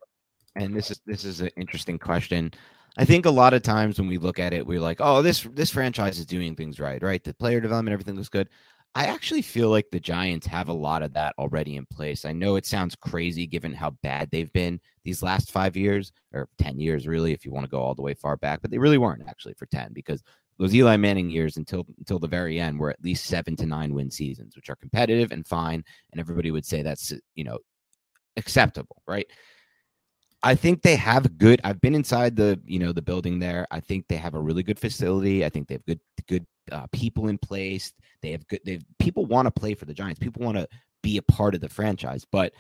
and 0.56 0.76
this 0.76 0.92
is 0.92 1.02
this 1.06 1.24
is 1.26 1.42
an 1.42 1.50
interesting 1.58 2.00
question. 2.00 2.52
I 2.98 3.06
think 3.06 3.26
a 3.26 3.32
lot 3.32 3.54
of 3.54 3.62
times 3.64 4.00
when 4.00 4.08
we 4.10 4.18
look 4.18 4.40
at 4.40 4.54
it, 4.54 4.66
we're 4.66 4.80
like, 4.82 4.98
"Oh, 5.02 5.22
this 5.22 5.44
this 5.54 5.70
franchise 5.72 6.20
is 6.20 6.26
doing 6.26 6.56
things 6.56 6.80
right, 6.80 7.02
right? 7.02 7.24
The 7.24 7.34
player 7.34 7.62
development, 7.62 7.94
everything 7.94 8.16
looks 8.16 8.30
good." 8.30 8.50
I 8.96 9.06
actually 9.06 9.42
feel 9.42 9.70
like 9.70 9.90
the 9.92 10.02
Giants 10.02 10.46
have 10.48 10.68
a 10.68 10.74
lot 10.74 11.02
of 11.02 11.14
that 11.14 11.34
already 11.40 11.78
in 11.78 11.86
place. 11.86 12.26
I 12.26 12.34
know 12.34 12.58
it 12.58 12.66
sounds 12.66 12.96
crazy 12.96 13.48
given 13.48 13.74
how 13.74 13.92
bad 14.04 14.30
they've 14.32 14.52
been 14.52 14.82
these 15.06 15.24
last 15.24 15.50
five 15.52 15.78
years 15.78 16.12
or 16.34 16.50
10 16.58 16.78
years, 16.80 17.08
really, 17.08 17.32
if 17.32 17.46
you 17.46 17.52
want 17.54 17.64
to 17.66 17.72
go 17.72 17.80
all 17.82 17.96
the 17.96 18.02
way 18.02 18.14
far 18.14 18.36
back, 18.38 18.62
but 18.62 18.70
they 18.70 18.78
really 18.78 18.98
weren't 18.98 19.24
actually 19.30 19.54
for 19.54 19.66
10 19.68 19.94
because 19.94 20.22
those 20.60 20.76
Eli 20.76 20.98
Manning 20.98 21.30
years 21.30 21.56
until 21.58 21.86
until 22.00 22.20
the 22.20 22.28
very 22.28 22.60
end 22.60 22.80
were 22.80 22.90
at 22.92 23.04
least 23.04 23.26
seven 23.28 23.56
to 23.58 23.66
nine 23.66 23.94
win 23.94 24.12
seasons, 24.12 24.56
which 24.58 24.70
are 24.70 24.76
competitive 24.76 25.32
and 25.32 25.48
fine. 25.48 25.84
And 26.12 26.20
everybody 26.20 26.52
would 26.52 26.66
say 26.66 26.82
that's, 26.84 27.14
you 27.36 27.44
know, 27.46 27.60
acceptable, 28.38 29.02
right? 29.08 29.28
I 30.44 30.56
think 30.56 30.82
they 30.82 30.96
have 30.96 31.38
good. 31.38 31.62
I've 31.64 31.82
been 31.82 31.96
inside 31.96 32.36
the 32.36 32.60
you 32.66 32.80
know 32.80 32.92
the 32.92 33.02
building 33.02 33.40
there. 33.40 33.68
I 33.72 33.80
think 33.80 34.08
they 34.08 34.16
have 34.16 34.34
a 34.34 34.40
really 34.40 34.64
good 34.64 34.80
facility. 34.80 35.46
I 35.46 35.50
think 35.50 35.68
they 35.68 35.76
have 35.76 35.86
good 35.86 36.00
good 36.28 36.46
uh, 36.72 36.88
people 36.92 37.28
in 37.28 37.38
place. 37.38 37.94
They 38.22 38.32
have 38.32 38.48
good. 38.48 38.62
They 38.66 38.80
people 39.00 39.26
want 39.26 39.46
to 39.46 39.52
play 39.52 39.76
for 39.76 39.86
the 39.86 39.94
Giants. 39.94 40.20
People 40.20 40.44
want 40.44 40.58
to 40.58 40.68
be 41.04 41.18
a 41.18 41.22
part 41.22 41.54
of 41.54 41.62
the 41.62 41.70
franchise. 41.70 42.26
But 42.32 42.54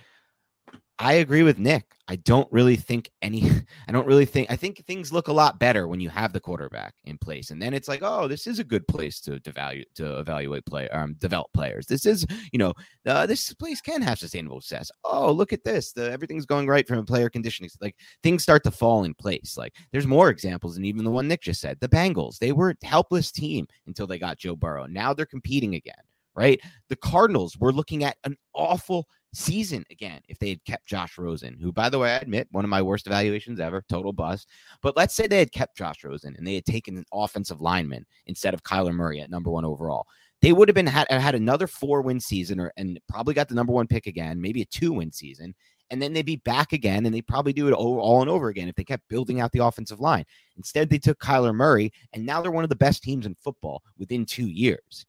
I 1.02 1.14
agree 1.14 1.42
with 1.42 1.58
Nick. 1.58 1.96
I 2.08 2.18
don't 2.18 2.48
really 2.52 2.76
think 2.76 3.10
any, 3.24 3.50
I 3.88 3.92
don't 3.92 4.06
really 4.06 4.26
think, 4.26 4.52
I 4.52 4.56
think 4.56 4.86
things 4.86 5.12
look 5.12 5.30
a 5.30 5.34
lot 5.34 5.58
better 5.58 5.88
when 5.88 6.00
you 6.00 6.10
have 6.10 6.32
the 6.32 6.40
quarterback 6.40 6.94
in 7.06 7.18
place. 7.18 7.50
And 7.50 7.60
then 7.60 7.74
it's 7.74 7.88
like, 7.88 8.02
oh, 8.04 8.28
this 8.28 8.46
is 8.46 8.60
a 8.60 8.64
good 8.64 8.88
place 8.88 9.20
to, 9.22 9.40
to 9.40 9.84
to 9.96 10.20
evaluate 10.20 10.66
play, 10.68 10.88
um, 10.90 11.16
develop 11.16 11.52
players. 11.54 11.88
This 11.88 12.06
is, 12.06 12.24
you 12.52 12.60
know, 12.60 12.74
uh, 13.08 13.26
this 13.26 13.52
place 13.56 13.82
can 13.82 14.04
have 14.04 14.20
sustainable 14.20 14.62
success. 14.62 14.92
Oh, 15.04 15.32
look 15.32 15.54
at 15.54 15.64
this. 15.64 15.92
The, 15.92 16.12
everything's 16.12 16.46
going 16.46 16.68
right 16.68 16.88
from 16.88 17.00
a 17.00 17.04
player 17.04 17.30
conditioning. 17.32 17.72
Like 17.82 17.96
things 18.22 18.44
start 18.44 18.64
to 18.66 18.72
fall 18.72 19.04
in 19.04 19.16
place. 19.16 19.56
Like 19.58 19.74
there's 19.92 20.08
more 20.08 20.30
examples 20.30 20.76
than 20.76 20.86
even 20.86 21.04
the 21.04 21.10
one 21.10 21.28
Nick 21.28 21.42
just 21.42 21.62
said. 21.62 21.80
The 21.80 21.90
Bengals, 21.90 22.38
they 22.38 22.52
were 22.52 22.70
a 22.70 22.86
helpless 22.86 23.32
team 23.32 23.66
until 23.88 24.06
they 24.06 24.20
got 24.20 24.38
Joe 24.38 24.56
Burrow. 24.56 24.86
Now 24.86 25.14
they're 25.16 25.26
competing 25.26 25.74
again 25.74 25.96
right? 26.36 26.62
The 26.90 26.96
Cardinals 26.96 27.58
were 27.58 27.74
looking 27.74 28.04
at 28.04 28.16
an 28.24 28.38
awful 28.54 29.06
season 29.34 29.86
again 29.90 30.22
if 30.28 30.38
they 30.40 30.50
had 30.50 30.64
kept 30.66 30.86
Josh 30.86 31.18
Rosen, 31.18 31.58
who, 31.60 31.72
by 31.72 31.90
the 31.90 32.00
way, 32.00 32.12
I 32.12 32.18
admit 32.18 32.48
one 32.52 32.66
of 32.66 32.70
my 32.70 32.82
worst 32.82 33.08
evaluations 33.08 33.60
ever, 33.60 33.84
total 33.88 34.14
bust. 34.14 34.50
But 34.82 34.98
let's 34.98 35.16
say 35.16 35.28
they 35.28 35.40
had 35.40 35.52
kept 35.52 35.78
Josh 35.78 36.04
Rosen 36.04 36.36
and 36.38 36.46
they 36.46 36.56
had 36.56 36.66
taken 36.66 36.98
an 36.98 37.06
offensive 37.14 37.62
lineman 37.62 38.06
instead 38.26 38.54
of 38.54 38.64
Kyler 38.64 38.94
Murray 38.94 39.22
at 39.22 39.30
number 39.30 39.50
one 39.50 39.66
overall. 39.66 40.06
They 40.42 40.54
would 40.54 40.68
have 40.68 40.76
been 40.76 40.88
had, 40.88 41.10
had 41.10 41.36
another 41.36 41.68
four 41.68 42.02
win 42.02 42.20
season 42.20 42.60
or 42.60 42.74
and 42.76 43.00
probably 43.08 43.34
got 43.34 43.48
the 43.48 43.56
number 43.56 43.74
one 43.74 43.88
pick 43.88 44.08
again, 44.08 44.42
maybe 44.42 44.62
a 44.62 44.66
two 44.66 44.94
win 44.94 45.12
season. 45.12 45.54
And 45.92 46.02
then 46.02 46.14
they'd 46.14 46.26
be 46.26 46.38
back 46.38 46.72
again 46.72 47.06
and 47.06 47.14
they 47.14 47.22
probably 47.22 47.52
do 47.52 47.68
it 47.68 47.74
all, 47.74 48.00
all 48.00 48.22
and 48.22 48.30
over 48.30 48.48
again 48.48 48.70
if 48.70 48.76
they 48.76 48.84
kept 48.84 49.10
building 49.10 49.42
out 49.42 49.52
the 49.52 49.64
offensive 49.64 50.00
line. 50.00 50.24
Instead, 50.56 50.90
they 50.90 50.98
took 50.98 51.20
Kyler 51.20 51.54
Murray, 51.54 51.92
and 52.14 52.26
now 52.26 52.42
they're 52.42 52.50
one 52.50 52.64
of 52.64 52.70
the 52.70 52.76
best 52.78 53.04
teams 53.04 53.26
in 53.26 53.36
football 53.36 53.84
within 53.98 54.26
two 54.26 54.48
years. 54.48 55.06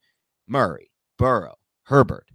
Murray, 0.49 0.91
Burrow, 1.19 1.55
Herbert, 1.85 2.27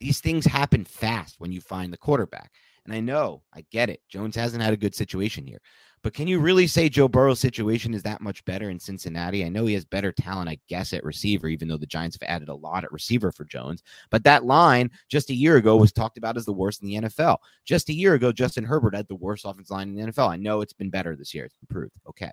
these 0.00 0.20
things 0.20 0.44
happen 0.44 0.84
fast 0.84 1.36
when 1.38 1.52
you 1.52 1.60
find 1.60 1.92
the 1.92 1.98
quarterback. 1.98 2.52
And 2.84 2.94
I 2.94 3.00
know, 3.00 3.42
I 3.52 3.64
get 3.70 3.90
it. 3.90 4.00
Jones 4.08 4.36
hasn't 4.36 4.62
had 4.62 4.72
a 4.72 4.78
good 4.78 4.94
situation 4.94 5.46
here. 5.46 5.60
But 6.02 6.14
can 6.14 6.28
you 6.28 6.38
really 6.38 6.66
say 6.66 6.88
Joe 6.88 7.08
Burrow's 7.08 7.40
situation 7.40 7.92
is 7.92 8.04
that 8.04 8.20
much 8.20 8.44
better 8.44 8.70
in 8.70 8.78
Cincinnati? 8.78 9.44
I 9.44 9.48
know 9.48 9.66
he 9.66 9.74
has 9.74 9.84
better 9.84 10.12
talent, 10.12 10.48
I 10.48 10.58
guess, 10.68 10.92
at 10.92 11.04
receiver, 11.04 11.48
even 11.48 11.66
though 11.66 11.76
the 11.76 11.86
Giants 11.86 12.16
have 12.20 12.28
added 12.28 12.48
a 12.48 12.54
lot 12.54 12.84
at 12.84 12.92
receiver 12.92 13.32
for 13.32 13.44
Jones. 13.44 13.82
But 14.10 14.24
that 14.24 14.44
line 14.44 14.90
just 15.08 15.30
a 15.30 15.34
year 15.34 15.56
ago 15.56 15.76
was 15.76 15.92
talked 15.92 16.16
about 16.16 16.36
as 16.36 16.44
the 16.44 16.52
worst 16.52 16.82
in 16.82 16.88
the 16.88 17.08
NFL. 17.08 17.38
Just 17.64 17.88
a 17.88 17.94
year 17.94 18.14
ago, 18.14 18.30
Justin 18.30 18.64
Herbert 18.64 18.94
had 18.94 19.08
the 19.08 19.16
worst 19.16 19.44
offensive 19.44 19.70
line 19.70 19.88
in 19.88 19.96
the 19.96 20.12
NFL. 20.12 20.30
I 20.30 20.36
know 20.36 20.60
it's 20.60 20.72
been 20.72 20.90
better 20.90 21.16
this 21.16 21.34
year, 21.34 21.46
it's 21.46 21.58
improved. 21.60 21.98
Okay. 22.08 22.30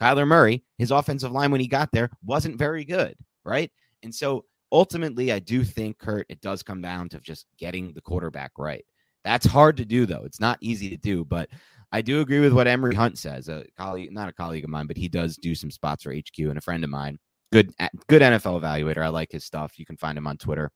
Kyler 0.00 0.26
Murray, 0.26 0.62
his 0.78 0.92
offensive 0.92 1.32
line 1.32 1.50
when 1.50 1.60
he 1.60 1.66
got 1.66 1.90
there 1.90 2.10
wasn't 2.24 2.56
very 2.56 2.84
good, 2.84 3.16
right? 3.44 3.70
And 4.04 4.14
so 4.14 4.44
ultimately, 4.72 5.32
I 5.32 5.38
do 5.38 5.64
think, 5.64 5.98
Kurt, 5.98 6.26
it 6.28 6.40
does 6.40 6.62
come 6.62 6.80
down 6.80 7.08
to 7.10 7.20
just 7.20 7.46
getting 7.58 7.92
the 7.92 8.00
quarterback 8.00 8.52
right. 8.58 8.84
That's 9.24 9.46
hard 9.46 9.76
to 9.78 9.84
do, 9.84 10.06
though. 10.06 10.24
It's 10.24 10.40
not 10.40 10.58
easy 10.60 10.88
to 10.90 10.96
do, 10.96 11.24
but 11.24 11.48
I 11.92 12.02
do 12.02 12.20
agree 12.20 12.40
with 12.40 12.52
what 12.52 12.66
Emory 12.66 12.94
Hunt 12.94 13.18
says. 13.18 13.48
A 13.48 13.64
colleague, 13.76 14.12
not 14.12 14.28
a 14.28 14.32
colleague 14.32 14.64
of 14.64 14.70
mine, 14.70 14.86
but 14.86 14.96
he 14.96 15.08
does 15.08 15.36
do 15.36 15.54
some 15.54 15.70
spots 15.70 16.04
for 16.04 16.14
HQ 16.14 16.38
and 16.38 16.58
a 16.58 16.62
friend 16.62 16.84
of 16.84 16.90
mine. 16.90 17.18
Good, 17.50 17.72
good 18.08 18.22
NFL 18.22 18.60
evaluator. 18.60 19.02
I 19.02 19.08
like 19.08 19.32
his 19.32 19.44
stuff. 19.44 19.78
You 19.78 19.86
can 19.86 19.96
find 19.96 20.18
him 20.18 20.26
on 20.26 20.36
Twitter. 20.36 20.70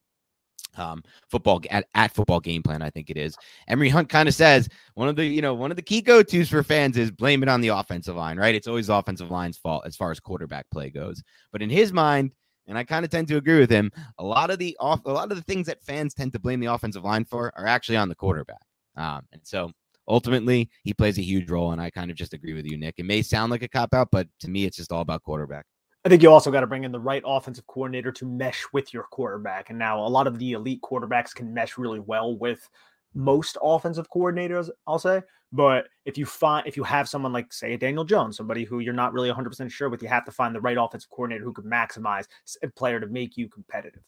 Um, 0.78 1.02
football 1.31 1.61
at, 1.68 1.87
at 1.94 2.14
football 2.14 2.40
game 2.40 2.62
plan, 2.62 2.81
I 2.81 2.88
think 2.88 3.11
it 3.11 3.18
is. 3.18 3.37
Emory 3.68 3.90
Hunt 3.90 4.09
kind 4.09 4.26
of 4.26 4.35
says 4.35 4.70
one 4.94 5.07
of 5.07 5.16
the 5.16 5.26
you 5.26 5.42
know 5.42 5.52
one 5.52 5.70
of 5.70 5.76
the 5.76 5.83
key 5.83 6.00
go 6.00 6.22
tos 6.22 6.48
for 6.48 6.62
fans 6.62 6.96
is 6.96 7.11
blame 7.11 7.42
it 7.42 7.48
on 7.50 7.61
the 7.61 7.68
offensive 7.68 8.16
line, 8.16 8.38
right? 8.38 8.55
It's 8.55 8.66
always 8.66 8.88
offensive 8.88 9.31
line's 9.31 9.59
fault 9.59 9.85
as 9.85 9.96
far 9.96 10.11
as 10.11 10.18
quarterback 10.18 10.64
play 10.70 10.88
goes. 10.88 11.22
But 11.52 11.61
in 11.61 11.68
his 11.68 11.92
mind, 11.92 12.33
and 12.66 12.79
I 12.79 12.85
kind 12.85 13.05
of 13.05 13.11
tend 13.11 13.29
to 13.29 13.37
agree 13.37 13.59
with 13.59 13.70
him. 13.70 13.90
A 14.18 14.25
lot 14.25 14.51
of 14.51 14.59
the 14.59 14.77
off, 14.81 15.01
a 15.05 15.12
lot 15.12 15.31
of 15.31 15.37
the 15.37 15.44
things 15.44 15.66
that 15.66 15.83
fans 15.83 16.14
tend 16.14 16.33
to 16.33 16.38
blame 16.38 16.61
the 16.61 16.72
offensive 16.72 17.05
line 17.05 17.25
for 17.25 17.53
are 17.57 17.66
actually 17.66 17.96
on 17.96 18.09
the 18.09 18.14
quarterback. 18.14 18.62
Um, 18.96 19.22
and 19.33 19.40
so 19.44 19.70
ultimately, 20.09 20.70
he 20.85 20.94
plays 20.94 21.18
a 21.18 21.22
huge 21.22 21.51
role. 21.51 21.72
And 21.72 21.81
I 21.81 21.90
kind 21.90 22.11
of 22.11 22.16
just 22.16 22.35
agree 22.35 22.55
with 22.55 22.66
you, 22.66 22.77
Nick. 22.77 22.94
It 22.98 23.07
may 23.07 23.22
sound 23.22 23.51
like 23.51 23.62
a 23.62 23.68
cop 23.68 23.94
out, 23.94 24.09
but 24.11 24.29
to 24.40 24.51
me, 24.51 24.64
it's 24.64 24.77
just 24.77 24.92
all 24.92 25.01
about 25.01 25.22
quarterback. 25.22 25.66
I 26.05 26.09
think 26.09 26.22
you 26.22 26.33
also 26.33 26.51
got 26.51 26.61
to 26.61 26.66
bring 26.66 26.83
in 26.83 26.90
the 26.90 26.98
right 26.98 27.22
offensive 27.25 27.66
coordinator 27.68 28.11
to 28.12 28.27
mesh 28.27 28.64
with 28.72 28.92
your 28.92 29.05
quarterback. 29.05 29.70
And 29.70 29.79
now 29.79 30.05
a 30.05 30.09
lot 30.09 30.27
of 30.27 30.38
the 30.38 30.53
elite 30.53 30.81
quarterbacks 30.83 31.33
can 31.33 31.55
mesh 31.55 31.79
really 31.79 32.01
well 32.01 32.37
with 32.37 32.68
most 33.14 33.57
offensive 33.62 34.09
coordinators, 34.11 34.70
I'll 34.87 34.98
say. 34.98 35.22
But 35.53 35.88
if 36.07 36.16
you 36.16 36.25
find 36.25 36.66
if 36.66 36.77
you 36.77 36.83
have 36.85 37.09
someone 37.09 37.33
like 37.33 37.53
say 37.53 37.75
a 37.75 37.79
Daniel 37.79 38.05
Jones, 38.05 38.37
somebody 38.37 38.64
who 38.64 38.79
you're 38.79 38.94
not 38.94 39.12
really 39.12 39.31
100% 39.31 39.70
sure 39.70 39.90
with, 39.90 40.03
you 40.03 40.09
have 40.09 40.25
to 40.25 40.33
find 40.33 40.55
the 40.55 40.61
right 40.61 40.79
offensive 40.81 41.11
coordinator 41.11 41.44
who 41.44 41.53
could 41.53 41.66
maximize 41.66 42.27
a 42.62 42.68
player 42.68 43.01
to 43.01 43.07
make 43.07 43.37
you 43.37 43.48
competitive. 43.48 44.03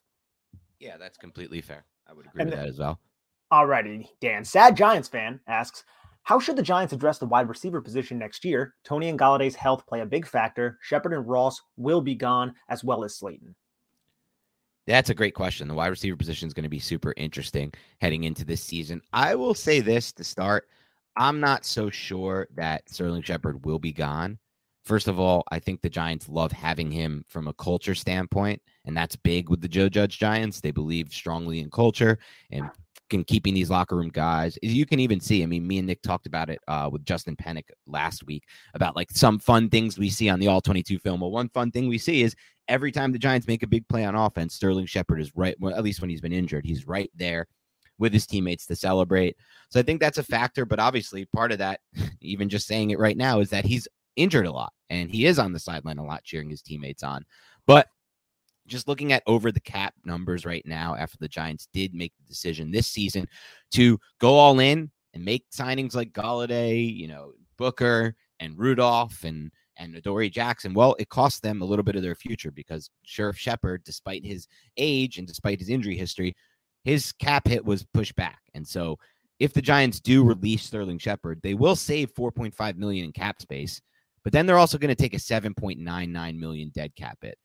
Yeah, 0.80 0.96
that's 0.96 1.18
completely 1.18 1.60
fair. 1.60 1.84
I 2.06 2.12
would 2.14 2.26
agree 2.26 2.42
and 2.42 2.50
with 2.50 2.58
then, 2.58 2.66
that 2.66 2.70
as 2.70 2.78
well. 2.78 2.98
Alrighty, 3.52 4.06
Dan. 4.20 4.44
Sad 4.44 4.76
Giants 4.76 5.08
fan 5.08 5.38
asks, 5.46 5.84
how 6.22 6.40
should 6.40 6.56
the 6.56 6.62
Giants 6.62 6.94
address 6.94 7.18
the 7.18 7.26
wide 7.26 7.48
receiver 7.48 7.82
position 7.82 8.18
next 8.18 8.44
year? 8.44 8.74
Toney 8.82 9.10
and 9.10 9.18
Golladay's 9.18 9.54
health 9.54 9.86
play 9.86 10.00
a 10.00 10.06
big 10.06 10.26
factor. 10.26 10.78
Shepard 10.80 11.12
and 11.12 11.28
Ross 11.28 11.60
will 11.76 12.00
be 12.00 12.14
gone, 12.14 12.54
as 12.70 12.82
well 12.82 13.04
as 13.04 13.16
Slayton. 13.16 13.54
That's 14.86 15.10
a 15.10 15.14
great 15.14 15.34
question. 15.34 15.68
The 15.68 15.74
wide 15.74 15.88
receiver 15.88 16.16
position 16.16 16.46
is 16.46 16.54
going 16.54 16.64
to 16.64 16.68
be 16.68 16.78
super 16.78 17.14
interesting 17.16 17.72
heading 18.00 18.24
into 18.24 18.44
this 18.44 18.62
season. 18.62 19.00
I 19.12 19.34
will 19.34 19.54
say 19.54 19.80
this 19.80 20.12
to 20.12 20.24
start. 20.24 20.68
I'm 21.16 21.40
not 21.40 21.64
so 21.64 21.90
sure 21.90 22.48
that 22.54 22.88
Sterling 22.90 23.22
Shepard 23.22 23.64
will 23.64 23.78
be 23.78 23.92
gone. 23.92 24.38
First 24.84 25.08
of 25.08 25.18
all, 25.18 25.44
I 25.50 25.58
think 25.58 25.80
the 25.80 25.88
Giants 25.88 26.28
love 26.28 26.52
having 26.52 26.90
him 26.90 27.24
from 27.28 27.48
a 27.48 27.54
culture 27.54 27.94
standpoint, 27.94 28.60
and 28.84 28.94
that's 28.94 29.16
big 29.16 29.48
with 29.48 29.62
the 29.62 29.68
Joe 29.68 29.88
Judge 29.88 30.18
Giants. 30.18 30.60
They 30.60 30.72
believe 30.72 31.10
strongly 31.10 31.60
in 31.60 31.70
culture 31.70 32.18
and 32.50 32.68
can 33.10 33.24
keeping 33.24 33.54
these 33.54 33.70
locker 33.70 33.96
room 33.96 34.08
guys. 34.08 34.58
You 34.62 34.86
can 34.86 35.00
even 35.00 35.20
see. 35.20 35.42
I 35.42 35.46
mean, 35.46 35.66
me 35.66 35.78
and 35.78 35.86
Nick 35.86 36.02
talked 36.02 36.26
about 36.26 36.50
it 36.50 36.58
uh, 36.68 36.88
with 36.90 37.04
Justin 37.04 37.36
Penik 37.36 37.64
last 37.86 38.24
week 38.26 38.44
about 38.74 38.96
like 38.96 39.10
some 39.10 39.38
fun 39.38 39.68
things 39.68 39.98
we 39.98 40.10
see 40.10 40.28
on 40.28 40.40
the 40.40 40.48
All 40.48 40.60
22 40.60 40.98
film. 40.98 41.20
Well, 41.20 41.30
one 41.30 41.48
fun 41.50 41.70
thing 41.70 41.88
we 41.88 41.98
see 41.98 42.22
is 42.22 42.34
every 42.68 42.92
time 42.92 43.12
the 43.12 43.18
Giants 43.18 43.46
make 43.46 43.62
a 43.62 43.68
big 43.68 43.86
play 43.88 44.04
on 44.04 44.14
offense, 44.14 44.54
Sterling 44.54 44.86
Shepard 44.86 45.20
is 45.20 45.32
right. 45.34 45.56
Well, 45.60 45.74
at 45.74 45.84
least 45.84 46.00
when 46.00 46.10
he's 46.10 46.20
been 46.20 46.32
injured, 46.32 46.64
he's 46.64 46.86
right 46.86 47.10
there 47.14 47.46
with 47.98 48.12
his 48.12 48.26
teammates 48.26 48.66
to 48.66 48.76
celebrate. 48.76 49.36
So 49.68 49.78
I 49.78 49.82
think 49.82 50.00
that's 50.00 50.18
a 50.18 50.22
factor. 50.22 50.64
But 50.64 50.80
obviously, 50.80 51.26
part 51.26 51.52
of 51.52 51.58
that, 51.58 51.80
even 52.20 52.48
just 52.48 52.66
saying 52.66 52.90
it 52.90 52.98
right 52.98 53.16
now, 53.16 53.40
is 53.40 53.50
that 53.50 53.64
he's 53.64 53.88
injured 54.16 54.46
a 54.46 54.52
lot 54.52 54.72
and 54.90 55.10
he 55.10 55.26
is 55.26 55.38
on 55.38 55.52
the 55.52 55.58
sideline 55.58 55.98
a 55.98 56.04
lot 56.04 56.24
cheering 56.24 56.48
his 56.48 56.62
teammates 56.62 57.02
on. 57.02 57.24
But 57.66 57.88
just 58.66 58.88
looking 58.88 59.12
at 59.12 59.22
over 59.26 59.52
the 59.52 59.60
cap 59.60 59.94
numbers 60.04 60.44
right 60.44 60.64
now 60.66 60.94
after 60.94 61.16
the 61.18 61.28
Giants 61.28 61.68
did 61.72 61.94
make 61.94 62.12
the 62.16 62.26
decision 62.26 62.70
this 62.70 62.86
season 62.86 63.28
to 63.72 63.98
go 64.20 64.34
all 64.34 64.58
in 64.60 64.90
and 65.12 65.24
make 65.24 65.44
signings 65.50 65.94
like 65.94 66.12
Golladay, 66.12 66.94
you 66.94 67.08
know, 67.08 67.32
Booker 67.56 68.14
and 68.40 68.58
Rudolph 68.58 69.24
and 69.24 69.50
and 69.76 69.96
Adoree 69.96 70.30
Jackson. 70.30 70.72
Well, 70.72 70.94
it 70.98 71.08
cost 71.08 71.42
them 71.42 71.60
a 71.60 71.64
little 71.64 71.82
bit 71.82 71.96
of 71.96 72.02
their 72.02 72.14
future 72.14 72.50
because 72.50 72.90
Sheriff 73.02 73.36
Shepard, 73.36 73.82
despite 73.84 74.24
his 74.24 74.46
age 74.76 75.18
and 75.18 75.26
despite 75.26 75.58
his 75.58 75.68
injury 75.68 75.96
history, 75.96 76.34
his 76.84 77.12
cap 77.12 77.48
hit 77.48 77.64
was 77.64 77.84
pushed 77.92 78.14
back. 78.14 78.38
And 78.54 78.66
so 78.66 78.98
if 79.40 79.52
the 79.52 79.62
Giants 79.62 80.00
do 80.00 80.22
release 80.22 80.62
Sterling 80.62 80.98
Shepard, 80.98 81.40
they 81.42 81.54
will 81.54 81.76
save 81.76 82.14
4.5 82.14 82.76
million 82.76 83.06
in 83.06 83.12
cap 83.12 83.42
space, 83.42 83.80
but 84.22 84.32
then 84.32 84.46
they're 84.46 84.58
also 84.58 84.78
going 84.78 84.94
to 84.94 85.02
take 85.02 85.14
a 85.14 85.18
7.99 85.18 86.38
million 86.38 86.70
dead 86.74 86.94
cap 86.94 87.18
hit. 87.20 87.36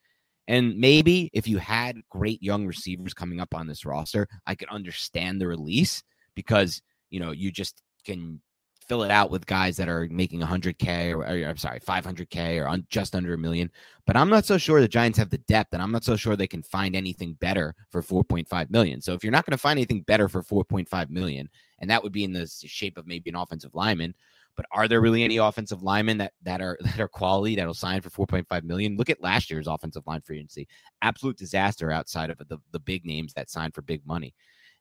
And 0.50 0.80
maybe 0.80 1.30
if 1.32 1.48
you 1.48 1.60
had 1.60 2.02
great 2.10 2.42
young 2.42 2.66
receivers 2.66 3.14
coming 3.14 3.40
up 3.40 3.54
on 3.54 3.68
this 3.68 3.86
roster, 3.86 4.28
I 4.48 4.56
could 4.56 4.68
understand 4.70 5.40
the 5.40 5.48
release 5.48 6.02
because, 6.34 6.82
you 7.12 7.20
know, 7.20 7.30
you 7.30 7.52
just 7.52 7.84
can 8.04 8.42
fill 8.88 9.04
it 9.04 9.12
out 9.12 9.30
with 9.30 9.46
guys 9.46 9.78
that 9.78 9.88
are 9.88 10.08
making 10.10 10.40
100K 10.42 11.14
or, 11.14 11.20
or 11.20 11.48
I'm 11.48 11.58
sorry, 11.58 11.80
500K 11.80 12.60
or 12.60 12.68
un, 12.68 12.88
just 12.90 13.14
under 13.14 13.36
a 13.36 13.38
million. 13.38 13.70
But 14.08 14.18
I'm 14.18 14.32
not 14.32 14.44
so 14.44 14.58
sure 14.58 14.82
the 14.82 14.88
Giants 14.88 15.20
have 15.20 15.30
the 15.30 15.38
depth, 15.38 15.74
and 15.74 15.84
I'm 15.84 15.92
not 15.92 16.04
so 16.04 16.16
sure 16.16 16.36
they 16.36 16.48
can 16.48 16.64
find 16.64 16.96
anything 16.96 17.34
better 17.34 17.76
for 17.92 18.02
4.5 18.02 18.72
million. 18.72 19.02
So 19.02 19.14
if 19.14 19.24
you're 19.24 19.32
not 19.32 19.46
going 19.46 19.52
to 19.52 19.62
find 19.62 19.78
anything 19.78 20.02
better 20.02 20.28
for 20.28 20.42
4.5 20.42 21.12
million, 21.12 21.48
and 21.78 21.92
that 21.92 22.02
would 22.02 22.12
be 22.12 22.24
in 22.24 22.34
the 22.34 22.48
shape 22.66 22.98
of 22.98 23.06
maybe 23.06 23.30
an 23.30 23.36
offensive 23.36 23.76
lineman, 23.76 24.16
but 24.60 24.66
are 24.74 24.90
there 24.90 25.00
really 25.00 25.24
any 25.24 25.38
offensive 25.38 25.84
linemen 25.84 26.18
that 26.18 26.34
that 26.44 26.60
are 26.60 26.78
that 26.84 27.00
are 27.00 27.08
quality 27.08 27.56
that'll 27.56 27.74
sign 27.74 28.02
for 28.02 28.10
4.5 28.28 28.64
million? 28.64 28.98
Look 28.98 29.10
at 29.10 29.24
last 29.24 29.50
year's 29.50 29.68
offensive 29.68 30.06
line 30.06 30.20
free 30.20 30.36
agency. 30.36 30.68
Absolute 31.02 31.38
disaster 31.38 31.92
outside 31.92 32.30
of 32.30 32.40
the, 32.40 32.58
the 32.74 32.80
big 32.82 33.06
names 33.06 33.32
that 33.36 33.50
signed 33.50 33.74
for 33.74 33.82
big 33.84 34.06
money. 34.06 34.34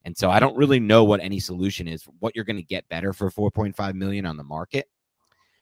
And 0.05 0.17
so 0.17 0.33
I 0.33 0.41
don't 0.41 0.57
really 0.57 0.81
know 0.81 1.05
what 1.05 1.21
any 1.21 1.39
solution 1.39 1.87
is, 1.87 2.03
what 2.19 2.35
you're 2.35 2.45
going 2.45 2.57
to 2.57 2.63
get 2.65 2.89
better 2.89 3.13
for 3.13 3.31
4.5 3.31 3.95
million 3.95 4.27
on 4.27 4.37
the 4.37 4.43
market. 4.43 4.89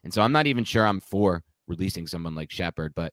And 0.03 0.15
so 0.15 0.23
I'm 0.23 0.33
not 0.33 0.47
even 0.47 0.65
sure 0.65 0.87
I'm 0.87 1.01
for 1.01 1.45
releasing 1.69 2.07
someone 2.07 2.35
like 2.35 2.51
Shepard, 2.51 2.95
but 2.97 3.13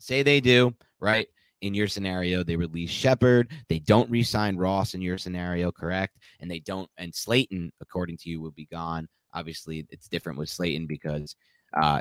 say 0.00 0.24
they 0.24 0.40
do, 0.40 0.74
right? 0.98 1.28
In 1.60 1.72
your 1.72 1.86
scenario, 1.86 2.42
they 2.42 2.56
release 2.56 2.90
Shepard, 2.90 3.52
they 3.68 3.78
don't 3.78 4.10
re-sign 4.10 4.56
Ross 4.56 4.94
in 4.94 5.00
your 5.00 5.18
scenario, 5.18 5.70
correct? 5.70 6.18
And 6.40 6.50
they 6.50 6.58
don't, 6.58 6.90
and 6.96 7.14
Slayton, 7.14 7.70
according 7.80 8.16
to 8.18 8.28
you, 8.28 8.40
will 8.40 8.50
be 8.50 8.66
gone. 8.66 9.06
Obviously, 9.36 9.86
it's 9.90 10.08
different 10.08 10.38
with 10.38 10.48
Slayton 10.48 10.86
because 10.86 11.36
uh, 11.76 12.00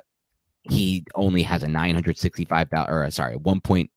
he 0.64 1.06
only 1.14 1.44
has 1.44 1.64
a 1.64 1.68
nine 1.68 1.94
hundred 1.94 2.18
sixty-five 2.18 2.70
or 2.72 3.04
uh, 3.04 3.10
sorry, 3.10 3.36
one 3.36 3.62
point 3.62 3.92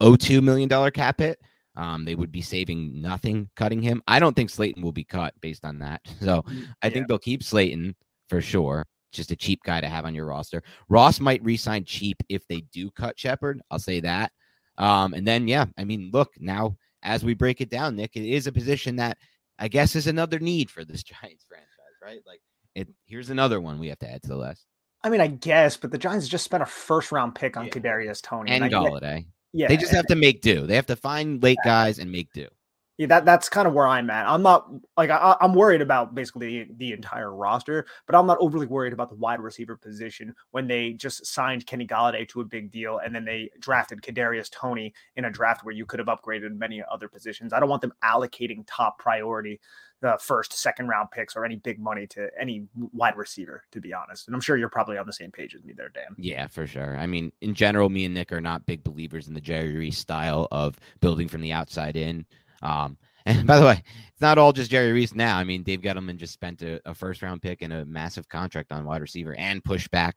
oh 0.00 0.16
two 0.16 0.40
million 0.40 0.68
dollar 0.68 0.90
cap 0.90 1.18
hit. 1.18 1.38
Um, 1.76 2.04
they 2.04 2.14
would 2.14 2.32
be 2.32 2.42
saving 2.42 3.00
nothing 3.00 3.50
cutting 3.56 3.82
him. 3.82 4.02
I 4.08 4.18
don't 4.18 4.34
think 4.34 4.50
Slayton 4.50 4.82
will 4.82 4.92
be 4.92 5.04
cut 5.04 5.34
based 5.40 5.64
on 5.64 5.78
that. 5.80 6.00
So 6.20 6.42
mm, 6.42 6.66
I 6.82 6.86
yeah. 6.86 6.92
think 6.92 7.08
they'll 7.08 7.18
keep 7.18 7.42
Slayton 7.42 7.94
for 8.28 8.40
sure. 8.40 8.86
Just 9.12 9.30
a 9.30 9.36
cheap 9.36 9.60
guy 9.64 9.80
to 9.80 9.88
have 9.88 10.04
on 10.04 10.14
your 10.14 10.26
roster. 10.26 10.62
Ross 10.88 11.20
might 11.20 11.42
resign 11.42 11.84
cheap 11.84 12.22
if 12.28 12.46
they 12.46 12.62
do 12.72 12.90
cut 12.90 13.18
Shepard. 13.18 13.60
I'll 13.70 13.78
say 13.78 14.00
that. 14.00 14.32
Um, 14.76 15.14
and 15.14 15.26
then 15.26 15.48
yeah, 15.48 15.66
I 15.76 15.84
mean, 15.84 16.10
look 16.12 16.32
now 16.38 16.76
as 17.02 17.24
we 17.24 17.34
break 17.34 17.60
it 17.60 17.70
down, 17.70 17.96
Nick, 17.96 18.16
it 18.16 18.28
is 18.28 18.46
a 18.46 18.52
position 18.52 18.96
that 18.96 19.18
I 19.58 19.68
guess 19.68 19.96
is 19.96 20.06
another 20.06 20.38
need 20.38 20.70
for 20.70 20.84
this 20.84 21.02
Giants 21.04 21.44
franchise, 21.48 21.98
right? 22.02 22.20
Like 22.26 22.40
it 22.78 22.88
here's 23.06 23.30
another 23.30 23.60
one 23.60 23.78
we 23.78 23.88
have 23.88 23.98
to 23.98 24.10
add 24.10 24.22
to 24.22 24.28
the 24.28 24.36
list. 24.36 24.66
I 25.02 25.10
mean, 25.10 25.20
I 25.20 25.28
guess, 25.28 25.76
but 25.76 25.90
the 25.90 25.98
Giants 25.98 26.28
just 26.28 26.44
spent 26.44 26.62
a 26.62 26.66
first 26.66 27.12
round 27.12 27.34
pick 27.34 27.56
on 27.56 27.66
yeah. 27.66 27.70
Kadarius 27.70 28.22
Toney 28.22 28.50
and, 28.50 28.64
and 28.64 28.72
Golladay. 28.72 29.26
Yeah, 29.52 29.68
they 29.68 29.76
just 29.76 29.92
have 29.92 30.06
to 30.06 30.16
make 30.16 30.42
do. 30.42 30.66
They 30.66 30.76
have 30.76 30.86
to 30.86 30.96
find 30.96 31.42
late 31.42 31.58
guys 31.64 31.98
and 31.98 32.10
make 32.10 32.32
do. 32.32 32.48
Yeah, 32.98 33.06
that 33.06 33.24
that's 33.24 33.48
kind 33.48 33.68
of 33.68 33.74
where 33.74 33.86
I'm 33.86 34.10
at. 34.10 34.28
I'm 34.28 34.42
not 34.42 34.68
like 34.96 35.08
I, 35.08 35.36
am 35.40 35.54
worried 35.54 35.82
about 35.82 36.16
basically 36.16 36.64
the, 36.64 36.74
the, 36.78 36.92
entire 36.92 37.32
roster, 37.32 37.86
but 38.06 38.16
I'm 38.16 38.26
not 38.26 38.38
overly 38.40 38.66
worried 38.66 38.92
about 38.92 39.08
the 39.08 39.14
wide 39.14 39.38
receiver 39.38 39.76
position 39.76 40.34
when 40.50 40.66
they 40.66 40.94
just 40.94 41.24
signed 41.24 41.64
Kenny 41.64 41.86
Golladay 41.86 42.28
to 42.30 42.40
a 42.40 42.44
big 42.44 42.72
deal 42.72 42.98
and 42.98 43.14
then 43.14 43.24
they 43.24 43.50
drafted 43.60 44.02
Kadarius 44.02 44.50
Toney 44.50 44.92
in 45.14 45.26
a 45.26 45.30
draft 45.30 45.64
where 45.64 45.74
you 45.74 45.86
could 45.86 46.00
have 46.00 46.08
upgraded 46.08 46.56
many 46.56 46.82
other 46.90 47.06
positions. 47.06 47.52
I 47.52 47.60
don't 47.60 47.68
want 47.68 47.82
them 47.82 47.92
allocating 48.02 48.64
top 48.66 48.98
priority 48.98 49.60
the 50.00 50.16
first, 50.20 50.52
second 50.52 50.88
round 50.88 51.10
picks 51.10 51.34
or 51.34 51.44
any 51.44 51.56
big 51.56 51.80
money 51.80 52.06
to 52.06 52.28
any 52.38 52.66
wide 52.92 53.16
receiver, 53.16 53.64
to 53.72 53.80
be 53.80 53.92
honest. 53.92 54.28
And 54.28 54.34
I'm 54.34 54.40
sure 54.40 54.56
you're 54.56 54.68
probably 54.68 54.98
on 54.98 55.06
the 55.06 55.12
same 55.12 55.30
page 55.30 55.54
as 55.54 55.64
me 55.64 55.72
there, 55.76 55.88
Dan. 55.88 56.14
Yeah, 56.16 56.46
for 56.46 56.66
sure. 56.66 56.96
I 56.96 57.06
mean, 57.06 57.32
in 57.40 57.54
general, 57.54 57.88
me 57.88 58.04
and 58.04 58.14
Nick 58.14 58.32
are 58.32 58.40
not 58.40 58.66
big 58.66 58.84
believers 58.84 59.28
in 59.28 59.34
the 59.34 59.40
Jerry 59.40 59.76
Reese 59.76 59.98
style 59.98 60.46
of 60.52 60.78
building 61.00 61.28
from 61.28 61.40
the 61.40 61.52
outside 61.52 61.96
in. 61.96 62.24
Um, 62.62 62.96
and 63.26 63.46
by 63.46 63.58
the 63.58 63.66
way, 63.66 63.82
it's 64.10 64.20
not 64.20 64.38
all 64.38 64.52
just 64.52 64.70
Jerry 64.70 64.92
Reese 64.92 65.14
now. 65.14 65.36
I 65.36 65.44
mean, 65.44 65.62
Dave 65.62 65.80
Gettleman 65.80 66.16
just 66.16 66.32
spent 66.32 66.62
a, 66.62 66.80
a 66.88 66.94
first 66.94 67.20
round 67.20 67.42
pick 67.42 67.62
and 67.62 67.72
a 67.72 67.84
massive 67.84 68.28
contract 68.28 68.72
on 68.72 68.84
wide 68.84 69.02
receiver 69.02 69.34
and 69.34 69.62
pushed 69.62 69.90
back 69.90 70.16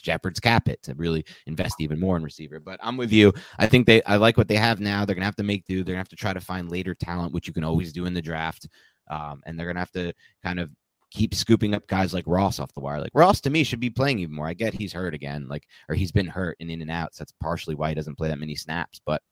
Shepard's 0.00 0.40
cap 0.40 0.68
it 0.68 0.82
to 0.84 0.94
really 0.94 1.24
invest 1.46 1.76
even 1.80 2.00
more 2.00 2.16
in 2.16 2.22
receiver. 2.22 2.60
But 2.60 2.80
I'm 2.82 2.96
with 2.96 3.12
you. 3.12 3.32
I 3.58 3.66
think 3.66 3.86
they 3.86 4.02
I 4.04 4.16
like 4.16 4.36
what 4.36 4.48
they 4.48 4.56
have 4.56 4.80
now. 4.80 5.04
They're 5.04 5.14
gonna 5.14 5.26
have 5.26 5.36
to 5.36 5.42
make 5.42 5.66
do. 5.66 5.84
They're 5.84 5.94
gonna 5.94 6.00
have 6.00 6.08
to 6.08 6.16
try 6.16 6.32
to 6.32 6.40
find 6.40 6.70
later 6.70 6.94
talent, 6.94 7.32
which 7.32 7.46
you 7.46 7.52
can 7.52 7.64
always 7.64 7.92
do 7.92 8.06
in 8.06 8.14
the 8.14 8.22
draft. 8.22 8.68
Um, 9.10 9.42
and 9.44 9.58
they're 9.58 9.66
going 9.66 9.76
to 9.76 9.80
have 9.80 9.92
to 9.92 10.12
kind 10.42 10.60
of 10.60 10.70
keep 11.10 11.34
scooping 11.34 11.74
up 11.74 11.86
guys 11.86 12.14
like 12.14 12.24
Ross 12.26 12.58
off 12.58 12.72
the 12.74 12.80
wire. 12.80 13.00
Like 13.00 13.12
Ross 13.14 13.40
to 13.42 13.50
me 13.50 13.64
should 13.64 13.80
be 13.80 13.90
playing 13.90 14.18
even 14.20 14.34
more. 14.34 14.46
I 14.46 14.54
get 14.54 14.72
he's 14.72 14.92
hurt 14.92 15.14
again, 15.14 15.46
like 15.48 15.64
or 15.88 15.94
he's 15.94 16.12
been 16.12 16.26
hurt 16.26 16.56
and 16.60 16.70
in 16.70 16.80
and 16.80 16.90
out. 16.90 17.14
So 17.14 17.22
that's 17.22 17.34
partially 17.40 17.74
why 17.74 17.90
he 17.90 17.94
doesn't 17.94 18.16
play 18.16 18.28
that 18.28 18.38
many 18.38 18.56
snaps. 18.56 19.00
But 19.04 19.22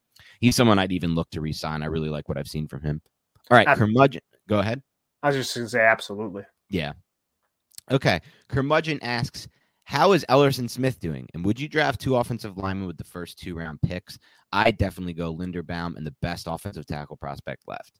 he's 0.40 0.56
someone 0.56 0.78
I'd 0.78 0.92
even 0.92 1.14
look 1.14 1.30
to 1.30 1.40
resign. 1.40 1.82
I 1.82 1.86
really 1.86 2.10
like 2.10 2.28
what 2.28 2.38
I've 2.38 2.48
seen 2.48 2.68
from 2.68 2.82
him. 2.82 3.00
All 3.50 3.56
right, 3.56 3.66
Curmudgeon, 3.66 4.22
go 4.48 4.58
ahead. 4.58 4.82
I 5.22 5.28
was 5.28 5.36
just 5.36 5.54
gonna 5.54 5.68
say 5.68 5.80
absolutely. 5.80 6.44
Yeah. 6.68 6.92
Okay. 7.90 8.20
Curmudgeon 8.48 9.02
asks, 9.02 9.48
how 9.84 10.12
is 10.12 10.24
Elerson 10.28 10.70
Smith 10.70 11.00
doing? 11.00 11.26
And 11.34 11.44
would 11.44 11.58
you 11.58 11.68
draft 11.68 12.00
two 12.00 12.14
offensive 12.16 12.56
linemen 12.56 12.86
with 12.86 12.96
the 12.96 13.04
first 13.04 13.38
two 13.38 13.56
round 13.56 13.82
picks? 13.82 14.18
I'd 14.52 14.78
definitely 14.78 15.14
go 15.14 15.34
Linderbaum 15.34 15.96
and 15.96 16.06
the 16.06 16.14
best 16.22 16.46
offensive 16.48 16.86
tackle 16.86 17.16
prospect 17.16 17.62
left. 17.66 17.98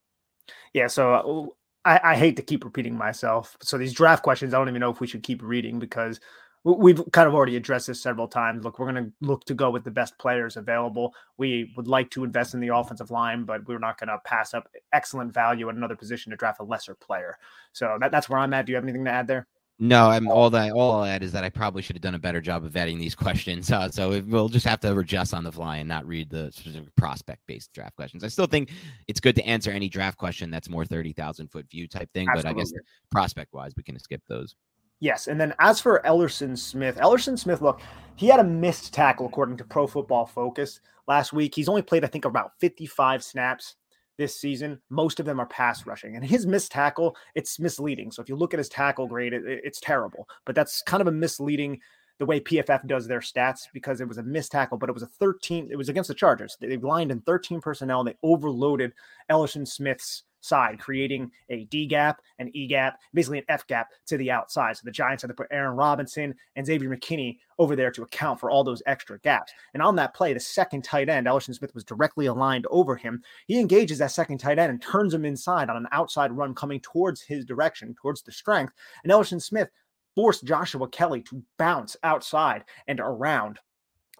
Yeah, 0.72 0.86
so 0.86 1.14
uh, 1.14 1.46
I, 1.84 2.00
I, 2.02 2.16
hate 2.16 2.36
to 2.36 2.42
keep 2.42 2.64
repeating 2.64 2.96
myself. 2.96 3.56
So 3.62 3.78
these 3.78 3.92
draft 3.92 4.22
questions, 4.22 4.52
I 4.52 4.58
don't 4.58 4.68
even 4.68 4.80
know 4.80 4.90
if 4.90 5.00
we 5.00 5.06
should 5.06 5.22
keep 5.22 5.42
reading 5.42 5.78
because 5.78 6.20
we've 6.62 7.00
kind 7.12 7.26
of 7.26 7.34
already 7.34 7.56
addressed 7.56 7.86
this 7.86 8.02
several 8.02 8.28
times. 8.28 8.64
Look, 8.64 8.78
we're 8.78 8.92
going 8.92 9.04
to 9.06 9.12
look 9.26 9.44
to 9.46 9.54
go 9.54 9.70
with 9.70 9.84
the 9.84 9.90
best 9.90 10.18
players 10.18 10.56
available. 10.56 11.14
We 11.38 11.72
would 11.76 11.88
like 11.88 12.10
to 12.10 12.24
invest 12.24 12.52
in 12.52 12.60
the 12.60 12.74
offensive 12.74 13.10
line, 13.10 13.44
but 13.44 13.66
we're 13.66 13.78
not 13.78 13.98
going 13.98 14.08
to 14.08 14.18
pass 14.24 14.52
up 14.52 14.68
excellent 14.92 15.32
value 15.32 15.68
at 15.70 15.74
another 15.74 15.96
position 15.96 16.30
to 16.30 16.36
draft 16.36 16.60
a 16.60 16.64
lesser 16.64 16.94
player. 16.94 17.38
So 17.72 17.96
that, 18.00 18.10
that's 18.10 18.28
where 18.28 18.38
I'm 18.38 18.52
at. 18.52 18.66
Do 18.66 18.72
you 18.72 18.76
have 18.76 18.84
anything 18.84 19.06
to 19.06 19.10
add 19.10 19.26
there? 19.26 19.46
No, 19.82 20.10
I'm 20.10 20.28
all 20.28 20.50
that. 20.50 20.72
All 20.72 20.92
I'll 20.92 21.04
add 21.06 21.22
is 21.22 21.32
that 21.32 21.42
I 21.42 21.48
probably 21.48 21.80
should 21.80 21.96
have 21.96 22.02
done 22.02 22.14
a 22.14 22.18
better 22.18 22.42
job 22.42 22.66
of 22.66 22.72
vetting 22.72 22.98
these 22.98 23.14
questions. 23.16 23.72
Uh, 23.72 23.90
so 23.90 24.20
we'll 24.26 24.50
just 24.50 24.66
have 24.66 24.78
to 24.80 24.96
adjust 24.96 25.32
on 25.32 25.42
the 25.42 25.50
fly 25.50 25.78
and 25.78 25.88
not 25.88 26.06
read 26.06 26.28
the 26.28 26.52
specific 26.52 26.94
prospect-based 26.96 27.72
draft 27.72 27.96
questions. 27.96 28.22
I 28.22 28.28
still 28.28 28.46
think 28.46 28.70
it's 29.08 29.20
good 29.20 29.34
to 29.36 29.46
answer 29.46 29.70
any 29.70 29.88
draft 29.88 30.18
question 30.18 30.50
that's 30.50 30.68
more 30.68 30.84
thirty 30.84 31.14
thousand 31.14 31.48
foot 31.48 31.66
view 31.70 31.88
type 31.88 32.10
thing. 32.12 32.28
Absolutely. 32.28 32.52
But 32.52 32.58
I 32.58 32.60
guess 32.60 32.72
prospect-wise, 33.10 33.72
we 33.74 33.82
can 33.82 33.98
skip 33.98 34.22
those. 34.28 34.54
Yes, 35.00 35.28
and 35.28 35.40
then 35.40 35.54
as 35.58 35.80
for 35.80 36.02
Elerson 36.04 36.58
Smith, 36.58 36.96
Elerson 36.96 37.38
Smith, 37.38 37.62
look, 37.62 37.80
he 38.16 38.26
had 38.26 38.38
a 38.38 38.44
missed 38.44 38.92
tackle 38.92 39.24
according 39.24 39.56
to 39.56 39.64
Pro 39.64 39.86
Football 39.86 40.26
Focus 40.26 40.80
last 41.08 41.32
week. 41.32 41.54
He's 41.54 41.70
only 41.70 41.80
played, 41.80 42.04
I 42.04 42.08
think, 42.08 42.26
about 42.26 42.52
fifty-five 42.60 43.24
snaps 43.24 43.76
this 44.20 44.38
season, 44.38 44.78
most 44.90 45.18
of 45.18 45.24
them 45.24 45.40
are 45.40 45.46
pass 45.46 45.86
rushing. 45.86 46.14
And 46.14 46.24
his 46.24 46.46
missed 46.46 46.70
tackle, 46.70 47.16
it's 47.34 47.58
misleading. 47.58 48.12
So 48.12 48.20
if 48.20 48.28
you 48.28 48.36
look 48.36 48.52
at 48.52 48.58
his 48.58 48.68
tackle 48.68 49.08
grade, 49.08 49.32
it, 49.32 49.42
it's 49.46 49.80
terrible. 49.80 50.28
But 50.44 50.54
that's 50.54 50.82
kind 50.82 51.00
of 51.00 51.06
a 51.06 51.12
misleading 51.12 51.80
the 52.18 52.26
way 52.26 52.38
PFF 52.38 52.86
does 52.86 53.08
their 53.08 53.20
stats 53.20 53.62
because 53.72 54.02
it 54.02 54.06
was 54.06 54.18
a 54.18 54.22
missed 54.22 54.52
tackle, 54.52 54.76
but 54.76 54.90
it 54.90 54.92
was 54.92 55.02
a 55.02 55.06
13. 55.06 55.70
It 55.72 55.76
was 55.76 55.88
against 55.88 56.08
the 56.08 56.14
Chargers. 56.14 56.54
They 56.60 56.76
lined 56.76 57.10
in 57.10 57.22
13 57.22 57.62
personnel. 57.62 58.00
And 58.00 58.08
they 58.08 58.16
overloaded 58.22 58.92
Elerson 59.30 59.66
Smith's 59.66 60.24
side, 60.40 60.78
creating 60.78 61.30
a 61.48 61.64
D 61.64 61.86
gap, 61.86 62.20
an 62.38 62.50
E 62.54 62.66
gap, 62.66 62.98
basically 63.14 63.38
an 63.38 63.44
F 63.48 63.66
gap 63.66 63.88
to 64.06 64.16
the 64.16 64.30
outside. 64.30 64.76
So 64.76 64.82
the 64.84 64.90
Giants 64.90 65.22
had 65.22 65.28
to 65.28 65.34
put 65.34 65.48
Aaron 65.50 65.76
Robinson 65.76 66.34
and 66.56 66.66
Xavier 66.66 66.88
McKinney 66.88 67.38
over 67.58 67.76
there 67.76 67.90
to 67.90 68.02
account 68.02 68.40
for 68.40 68.50
all 68.50 68.64
those 68.64 68.82
extra 68.86 69.18
gaps. 69.20 69.52
And 69.74 69.82
on 69.82 69.96
that 69.96 70.14
play, 70.14 70.32
the 70.32 70.40
second 70.40 70.82
tight 70.82 71.08
end, 71.08 71.26
Elerson 71.26 71.54
Smith 71.54 71.74
was 71.74 71.84
directly 71.84 72.26
aligned 72.26 72.66
over 72.70 72.96
him. 72.96 73.22
He 73.46 73.60
engages 73.60 73.98
that 73.98 74.12
second 74.12 74.38
tight 74.38 74.58
end 74.58 74.70
and 74.70 74.82
turns 74.82 75.12
him 75.12 75.24
inside 75.24 75.68
on 75.68 75.76
an 75.76 75.88
outside 75.92 76.32
run 76.32 76.54
coming 76.54 76.80
towards 76.80 77.20
his 77.20 77.44
direction, 77.44 77.94
towards 78.00 78.22
the 78.22 78.32
strength. 78.32 78.72
And 79.04 79.12
Elerson 79.12 79.42
Smith 79.42 79.68
forced 80.14 80.44
Joshua 80.44 80.88
Kelley 80.88 81.22
to 81.22 81.42
bounce 81.58 81.96
outside 82.02 82.64
and 82.88 83.00
around 83.00 83.58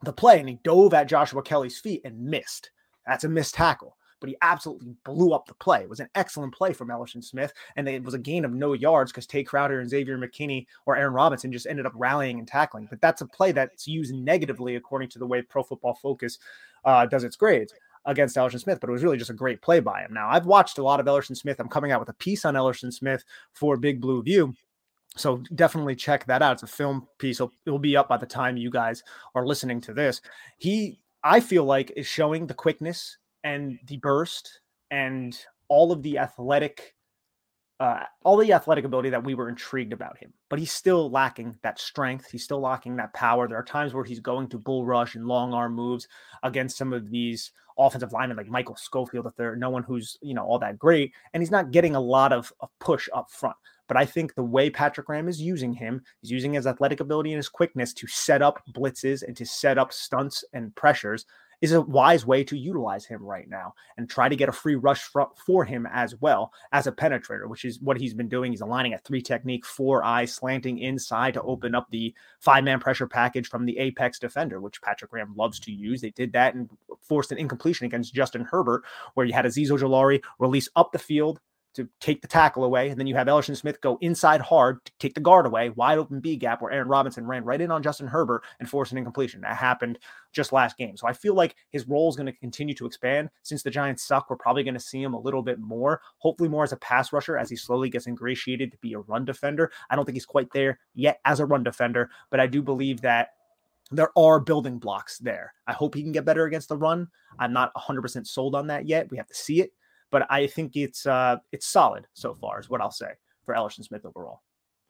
the 0.03 0.13
play, 0.13 0.41
and 0.41 0.49
he 0.49 0.59
dove 0.63 0.95
at 0.95 1.09
Joshua 1.09 1.43
Kelley's 1.43 1.79
feet 1.79 2.03
and 2.05 2.19
missed. 2.19 2.71
That's 3.07 3.25
a 3.25 3.29
missed 3.29 3.55
tackle, 3.55 3.97
but 4.21 4.29
he 4.29 4.37
absolutely 4.43 4.95
blew 5.05 5.33
up 5.33 5.47
the 5.47 5.55
play. 5.55 5.83
It 5.83 5.89
was 5.89 6.01
an 6.01 6.11
excellent 6.15 6.55
play 6.55 6.73
from 6.73 6.89
Elerson 6.89 7.25
Smith, 7.25 7.53
and 7.77 7.89
it 7.89 8.03
was 8.05 8.15
a 8.15 8.19
gain 8.19 8.45
of 8.45 8.53
no 8.53 8.75
yards 8.75 9.11
because 9.11 9.27
Tae 9.27 9.43
Crowder 9.43 9.81
and 9.81 9.91
Xavier 9.91 10.19
McKinney 10.19 10.67
or 10.87 10.97
Aaron 10.97 11.15
Robinson 11.15 11.53
just 11.53 11.67
ended 11.67 11.87
up 11.87 11.93
rallying 11.95 12.39
and 12.39 12.47
tackling. 12.47 12.87
But 12.89 13.01
that's 13.01 13.23
a 13.23 13.27
play 13.27 13.53
that's 13.53 13.89
used 13.89 14.15
negatively 14.15 14.77
according 14.77 15.09
to 15.11 15.19
the 15.19 15.27
way 15.27 15.43
Pro 15.43 15.63
Football 15.63 15.95
Focus 15.95 16.39
uh, 16.85 17.07
does 17.07 17.25
its 17.25 17.37
grades 17.37 17.73
against 18.07 18.37
Elerson 18.37 18.61
Smith, 18.61 18.81
but 18.81 18.89
it 18.89 18.93
was 18.93 19.03
really 19.03 19.19
just 19.19 19.31
a 19.31 19.35
great 19.35 19.61
play 19.61 19.81
by 19.81 20.03
him. 20.03 20.13
Now, 20.15 20.29
I've 20.31 20.47
watched 20.47 20.79
a 20.79 20.83
lot 20.83 21.01
of 21.01 21.07
Elerson 21.07 21.37
Smith. 21.37 21.61
I'm 21.61 21.69
coming 21.69 21.93
out 21.93 22.01
with 22.01 22.09
a 22.09 22.15
piece 22.15 22.45
on 22.45 22.55
Elerson 22.55 22.93
Smith 22.93 23.25
for 23.53 23.77
Big 23.77 24.01
Blue 24.01 24.23
View. 24.23 24.55
So 25.17 25.43
definitely 25.55 25.97
check 25.97 26.25
that 26.27 26.41
out. 26.41 26.55
It's 26.55 26.63
a 26.63 26.67
film 26.67 27.09
piece. 27.19 27.41
It'll, 27.41 27.53
it'll 27.67 27.79
be 27.79 27.97
up 27.97 28.09
by 28.09 28.17
the 28.17 28.27
time 28.27 28.57
you 28.57 28.71
guys 28.71 29.03
are 29.35 29.47
listening 29.47 29.81
to 29.83 29.93
this. 29.93 30.21
He, 30.57 31.01
I 31.23 31.41
feel 31.41 31.65
like, 31.65 31.93
is 31.97 32.07
showing 32.07 32.47
the 32.47 32.55
quickness 32.55 33.19
and 33.45 33.79
the 33.87 33.97
burst 33.99 34.61
and 34.91 35.39
all 35.69 35.93
of 35.93 36.03
the 36.03 36.19
athletic 36.19 36.95
uh, 37.81 38.05
all 38.25 38.37
the 38.37 38.53
athletic 38.53 38.85
ability 38.85 39.09
that 39.09 39.25
we 39.25 39.35
were 39.35 39.49
intrigued 39.49 39.95
about 39.95 40.19
him, 40.19 40.31
but 40.51 40.59
he's 40.59 40.71
still 40.71 41.11
lacking 41.11 41.57
that 41.63 41.79
strength. 41.79 42.31
He's 42.31 42.45
still 42.45 42.61
lacking 42.61 42.97
that 42.97 43.15
power. 43.15 43.49
There 43.49 43.57
are 43.57 43.65
times 43.65 43.95
where 43.95 44.05
he's 44.05 44.21
going 44.21 44.49
to 44.49 44.59
bull 44.59 44.85
rush 44.85 45.15
and 45.15 45.27
long 45.27 45.55
arm 45.55 45.75
moves 45.75 46.07
against 46.43 46.77
some 46.77 46.93
of 46.93 47.11
these 47.11 47.53
offensive 47.79 48.13
linemen 48.13 48.37
like 48.37 48.49
Michael 48.49 48.77
Schofield, 48.77 49.25
if 49.25 49.35
they're 49.35 49.57
no 49.57 49.71
one 49.71 49.83
who's 49.83 50.19
you 50.21 50.35
know 50.35 50.45
all 50.45 50.59
that 50.59 50.79
great, 50.79 51.13
and 51.33 51.43
he's 51.43 51.51
not 51.51 51.71
getting 51.71 51.97
a 51.97 52.01
lot 52.01 52.35
of, 52.35 52.53
of 52.61 52.69
push 52.81 53.09
up 53.15 53.31
front. 53.31 53.57
But 53.89 53.97
I 53.97 54.05
think 54.05 54.35
the 54.35 54.45
way 54.45 54.69
Patrick 54.69 55.07
Graham 55.07 55.27
is 55.27 55.41
using 55.41 55.73
him, 55.73 56.03
he's 56.21 56.31
using 56.31 56.53
his 56.53 56.67
athletic 56.67 57.01
ability 57.01 57.33
and 57.33 57.39
his 57.39 57.49
quickness 57.49 57.95
to 57.95 58.07
set 58.07 58.43
up 58.43 58.63
blitzes 58.73 59.23
and 59.23 59.35
to 59.39 59.47
set 59.47 59.79
up 59.79 59.91
stunts 59.91 60.45
and 60.53 60.75
pressures 60.77 61.25
is 61.61 61.73
a 61.73 61.81
wise 61.81 62.25
way 62.25 62.43
to 62.45 62.57
utilize 62.57 63.05
him 63.05 63.23
right 63.23 63.49
now 63.49 63.75
and 63.97 64.09
try 64.09 64.29
to 64.29 64.37
get 64.37 64.49
a 64.49 64.53
free 64.53 64.77
rush 64.77 65.03
for, 65.03 65.29
for 65.37 65.65
him 65.65 65.87
as 65.93 66.15
well 66.21 66.53
as 66.73 66.87
a 66.87 66.93
penetrator, 66.93 67.49
which 67.49 67.65
is 67.65 67.81
what 67.81 67.99
he's 67.99 68.15
been 68.15 68.29
doing. 68.29 68.53
He's 68.53 68.61
aligning 68.61 68.95
a 68.95 68.99
three 68.99 69.23
technique, 69.23 69.67
four 69.67 70.05
eye 70.05 70.25
slanting 70.25 70.79
inside 70.79 71.35
to 71.35 71.43
open 71.43 71.75
up 71.75 71.89
the 71.91 72.15
five 72.41 72.65
man 72.65 72.81
pressure 72.81 73.07
package 73.07 73.49
from 73.49 73.67
the 73.67 73.79
apex 73.79 74.19
defender, 74.19 74.61
which 74.61 74.83
Patrick 74.83 75.11
Graham 75.11 75.35
loves 75.37 75.61
to 75.61 75.73
use. 75.73 76.01
They 76.01 76.11
did 76.11 76.33
that 76.33 76.55
and 76.55 76.71
forced 77.03 77.33
an 77.33 77.39
incompletion 77.39 77.87
against 77.87 78.15
Justin 78.15 78.45
Herbert, 78.45 78.83
where 79.15 79.27
you 79.27 79.33
had 79.33 79.45
Azeez 79.45 79.69
Ojulari 79.69 80.23
release 80.39 80.69
up 80.77 80.93
the 80.93 80.99
field 80.99 81.41
to 81.75 81.89
take 82.01 82.21
the 82.21 82.29
tackle 82.29 82.65
away. 82.65 82.89
And 82.89 82.99
then 82.99 83.07
you 83.07 83.15
have 83.15 83.27
Elerson 83.27 83.57
Smith 83.57 83.81
go 83.81 83.97
inside 84.01 84.41
hard 84.41 84.85
to 84.85 84.93
take 84.99 85.15
the 85.15 85.21
guard 85.21 85.47
away, 85.47 85.71
wide 85.71 85.99
open 85.99 86.21
B 86.21 86.37
gap 86.37 86.61
where 86.61 86.73
Aaron 86.73 86.89
Robinson 86.89 87.27
ran 87.27 87.45
right 87.45 87.61
in 87.61 87.71
on 87.71 87.83
Justin 87.83 88.09
Herbert 88.09 88.43
and 88.59 88.69
forced 88.69 88.93
an 88.93 88.99
incompletion. 88.99 89.41
That 89.43 89.57
happened 89.57 89.99
just 90.33 90.53
last 90.53 90.77
game. 90.77 90.97
So 90.97 91.07
I 91.07 91.13
feel 91.13 91.35
like 91.35 91.55
his 91.71 91.87
role 91.87 92.09
is 92.09 92.17
going 92.17 92.27
to 92.27 92.33
continue 92.33 92.75
to 92.75 92.87
expand. 92.87 93.31
Since 93.43 93.63
the 93.63 93.71
Giants 93.71 94.03
suck, 94.03 94.29
we're 94.29 94.37
probably 94.37 94.65
going 94.65 94.75
to 94.75 94.81
see 94.81 95.03
him 95.03 95.15
a 95.15 95.21
little 95.21 95.43
bit 95.43 95.61
more, 95.61 96.01
hopefully 96.19 96.49
more 96.49 96.65
as 96.65 96.73
a 96.73 96.77
pass 96.77 97.13
rusher 97.13 97.39
as 97.39 97.51
he 97.51 97.57
slowly 97.57 97.89
gets 97.89 98.07
ingratiated 98.07 98.73
to 98.73 98.79
be 98.79 98.95
a 98.95 99.01
run 99.01 99.25
defender. 99.25 99.71
I 99.89 99.97
don't 99.97 100.05
think 100.05 100.17
he's 100.17 100.27
quite 100.27 100.51
there 100.53 100.79
yet 100.95 101.21
as 101.25 101.41
a 101.41 101.47
run 101.47 101.63
defender, 101.63 102.11
but 102.31 102.41
I 102.41 102.47
do 102.47 102.63
believe 102.63 103.01
that 103.03 103.29
there 103.93 104.17
are 104.17 104.39
building 104.39 104.79
blocks 104.79 105.19
there. 105.19 105.53
I 105.67 105.73
hope 105.73 105.95
he 105.95 106.03
can 106.03 106.13
get 106.13 106.25
better 106.25 106.45
against 106.45 106.69
the 106.69 106.77
run. 106.77 107.09
I'm 107.39 107.53
not 107.53 107.75
100% 107.75 108.27
sold 108.27 108.55
on 108.55 108.69
that 108.69 108.87
yet. 108.87 109.11
We 109.11 109.17
have 109.17 109.27
to 109.27 109.35
see 109.35 109.61
it 109.61 109.73
but 110.11 110.27
I 110.31 110.47
think 110.47 110.77
it's 110.77 111.07
uh, 111.07 111.37
it's 111.53 111.67
solid 111.67 112.07
so 112.15 112.35
far, 112.35 112.61
is 112.61 112.69
what 112.69 112.81
I'll 112.81 112.91
say 112.91 113.13
for 113.45 113.55
Elerson 113.55 113.85
Smith 113.85 114.05
overall. 114.05 114.43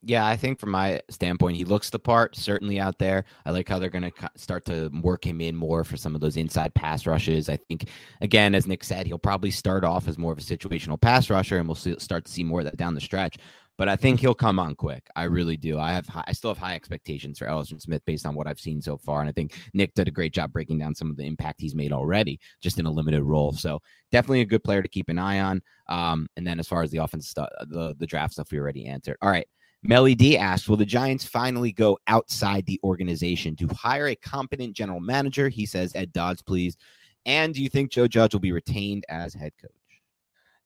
Yeah, 0.02 0.26
I 0.26 0.35
think 0.35 0.59
from 0.59 0.70
my 0.70 1.02
standpoint, 1.11 1.59
he 1.59 1.64
looks 1.66 1.90
the 1.90 1.98
part 1.98 2.35
certainly 2.35 2.80
out 2.80 2.98
there. 2.98 3.26
I 3.44 3.50
like 3.50 3.68
how 3.68 3.78
they're 3.78 3.90
going 3.90 4.11
to 4.11 4.30
start 4.35 4.64
to 4.64 4.88
work 5.02 5.26
him 5.26 5.42
in 5.42 5.54
more 5.54 5.85
for 5.85 5.98
some 5.98 6.14
of 6.14 6.22
those 6.22 6.38
inside 6.38 6.72
pass 6.72 7.06
rushes. 7.06 7.50
I 7.50 7.59
think, 7.59 7.90
again, 8.22 8.54
as 8.54 8.66
Nick 8.66 8.83
said, 8.83 9.06
he'll 9.06 9.18
probably 9.18 9.50
start 9.50 9.85
off 9.85 10.09
as 10.09 10.16
more 10.16 10.33
of 10.33 10.38
a 10.38 10.42
situational 10.42 10.98
pass 10.98 11.28
rusher, 11.28 11.59
and 11.59 11.68
we'll 11.68 11.74
see, 11.74 11.94
start 11.98 12.24
to 12.24 12.33
see 12.33 12.42
more 12.42 12.61
of 12.61 12.64
that 12.64 12.78
down 12.78 12.94
the 12.94 13.00
stretch 13.00 13.37
but 13.81 13.88
I 13.88 13.97
think 13.97 14.21
he'll 14.21 14.35
come 14.35 14.59
on 14.59 14.75
quick. 14.75 15.07
I 15.16 15.23
really 15.23 15.57
do. 15.57 15.79
I 15.79 15.93
have 15.95 16.07
high, 16.07 16.25
I 16.27 16.33
still 16.35 16.51
have 16.51 16.59
high 16.59 16.75
expectations 16.75 17.38
for 17.38 17.47
Elerson 17.47 17.81
Smith 17.81 18.03
based 18.05 18.27
on 18.27 18.35
what 18.35 18.47
I've 18.47 18.61
seen 18.61 18.83
so 18.83 18.99
far, 18.99 19.21
and 19.21 19.29
I 19.31 19.33
think 19.33 19.55
Nick 19.73 19.95
did 19.95 20.07
a 20.07 20.11
great 20.11 20.35
job 20.35 20.53
breaking 20.53 20.77
down 20.77 20.95
some 20.95 21.11
of 21.11 21.16
the 21.16 21.25
impact 21.25 21.62
he's 21.62 21.75
made 21.75 21.90
already, 21.90 22.38
just 22.61 22.79
in 22.79 22.85
a 22.85 22.90
limited 22.90 23.23
role. 23.23 23.53
So 23.53 23.81
definitely 24.12 24.43
a 24.43 24.45
good 24.45 24.62
player 24.62 24.83
to 24.83 24.88
keep 24.88 25.09
an 25.09 25.19
eye 25.19 25.40
on. 25.40 25.62
Um, 25.88 26.29
and 26.37 26.47
then 26.47 26.61
as 26.61 26.69
far 26.69 26.83
as 26.83 26.90
the 26.90 26.99
offense 26.99 27.31
stuff, 27.31 27.49
the 27.69 27.97
the 27.99 28.07
draft 28.07 28.35
stuff, 28.35 28.53
we 28.53 28.59
already 28.59 28.85
answered. 28.85 29.16
All 29.23 29.31
right. 29.31 29.49
Melly 29.83 30.14
D 30.14 30.37
asks, 30.37 30.69
will 30.69 30.77
the 30.77 30.85
Giants 30.85 31.25
finally 31.25 31.73
go 31.73 31.99
outside 32.07 32.66
the 32.66 32.79
organization 32.85 33.57
to 33.57 33.69
hire 33.69 34.09
a 34.09 34.14
competent 34.14 34.77
general 34.77 35.01
manager? 35.01 35.49
He 35.49 35.64
says, 35.64 35.95
Ed 35.95 36.12
Dodds, 36.12 36.43
please. 36.43 36.77
And 37.25 37.55
do 37.55 37.62
you 37.62 37.71
think 37.71 37.90
Joe 37.90 38.07
Judge 38.07 38.35
will 38.35 38.40
be 38.40 38.53
retained 38.53 39.07
as 39.09 39.33
head 39.33 39.53
coach? 39.59 39.71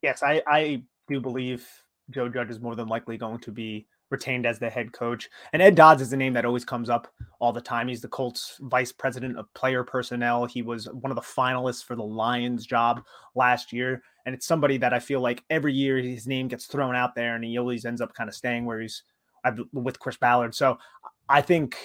Yes, 0.02 0.24
I, 0.24 0.42
I 0.48 0.82
do 1.06 1.20
believe 1.20 1.64
Joe 2.10 2.28
Judge 2.28 2.50
is 2.50 2.60
more 2.60 2.76
than 2.76 2.88
likely 2.88 3.16
going 3.16 3.38
to 3.40 3.50
be 3.50 3.86
retained 4.10 4.46
as 4.46 4.58
the 4.58 4.70
head 4.70 4.92
coach. 4.92 5.28
And 5.52 5.62
Ed 5.62 5.74
Dodds 5.74 6.02
is 6.02 6.12
a 6.12 6.16
name 6.16 6.34
that 6.34 6.44
always 6.44 6.64
comes 6.64 6.88
up 6.88 7.12
all 7.40 7.52
the 7.52 7.60
time. 7.60 7.88
He's 7.88 8.00
the 8.00 8.08
Colts 8.08 8.58
vice 8.60 8.92
president 8.92 9.38
of 9.38 9.52
player 9.54 9.82
personnel. 9.82 10.44
He 10.44 10.62
was 10.62 10.86
one 10.86 11.10
of 11.10 11.16
the 11.16 11.22
finalists 11.22 11.84
for 11.84 11.96
the 11.96 12.04
Lions 12.04 12.66
job 12.66 13.02
last 13.34 13.72
year. 13.72 14.02
And 14.26 14.34
it's 14.34 14.46
somebody 14.46 14.76
that 14.78 14.92
I 14.92 15.00
feel 15.00 15.20
like 15.20 15.42
every 15.50 15.72
year 15.72 15.96
his 15.98 16.26
name 16.26 16.48
gets 16.48 16.66
thrown 16.66 16.94
out 16.94 17.14
there 17.14 17.34
and 17.34 17.44
he 17.44 17.58
always 17.58 17.84
ends 17.84 18.00
up 18.00 18.14
kind 18.14 18.28
of 18.28 18.34
staying 18.34 18.64
where 18.64 18.80
he's 18.80 19.02
with 19.72 19.98
Chris 19.98 20.16
Ballard. 20.16 20.54
So 20.54 20.78
I 21.28 21.40
think 21.40 21.76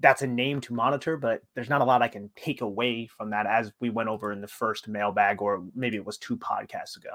that's 0.00 0.22
a 0.22 0.26
name 0.26 0.60
to 0.62 0.74
monitor, 0.74 1.16
but 1.16 1.42
there's 1.54 1.70
not 1.70 1.80
a 1.80 1.84
lot 1.84 2.02
I 2.02 2.08
can 2.08 2.30
take 2.36 2.60
away 2.60 3.06
from 3.06 3.30
that 3.30 3.46
as 3.46 3.72
we 3.80 3.88
went 3.90 4.08
over 4.08 4.32
in 4.32 4.40
the 4.40 4.48
first 4.48 4.88
mailbag, 4.88 5.40
or 5.40 5.64
maybe 5.74 5.96
it 5.96 6.04
was 6.04 6.18
two 6.18 6.36
podcasts 6.36 6.96
ago. 6.96 7.14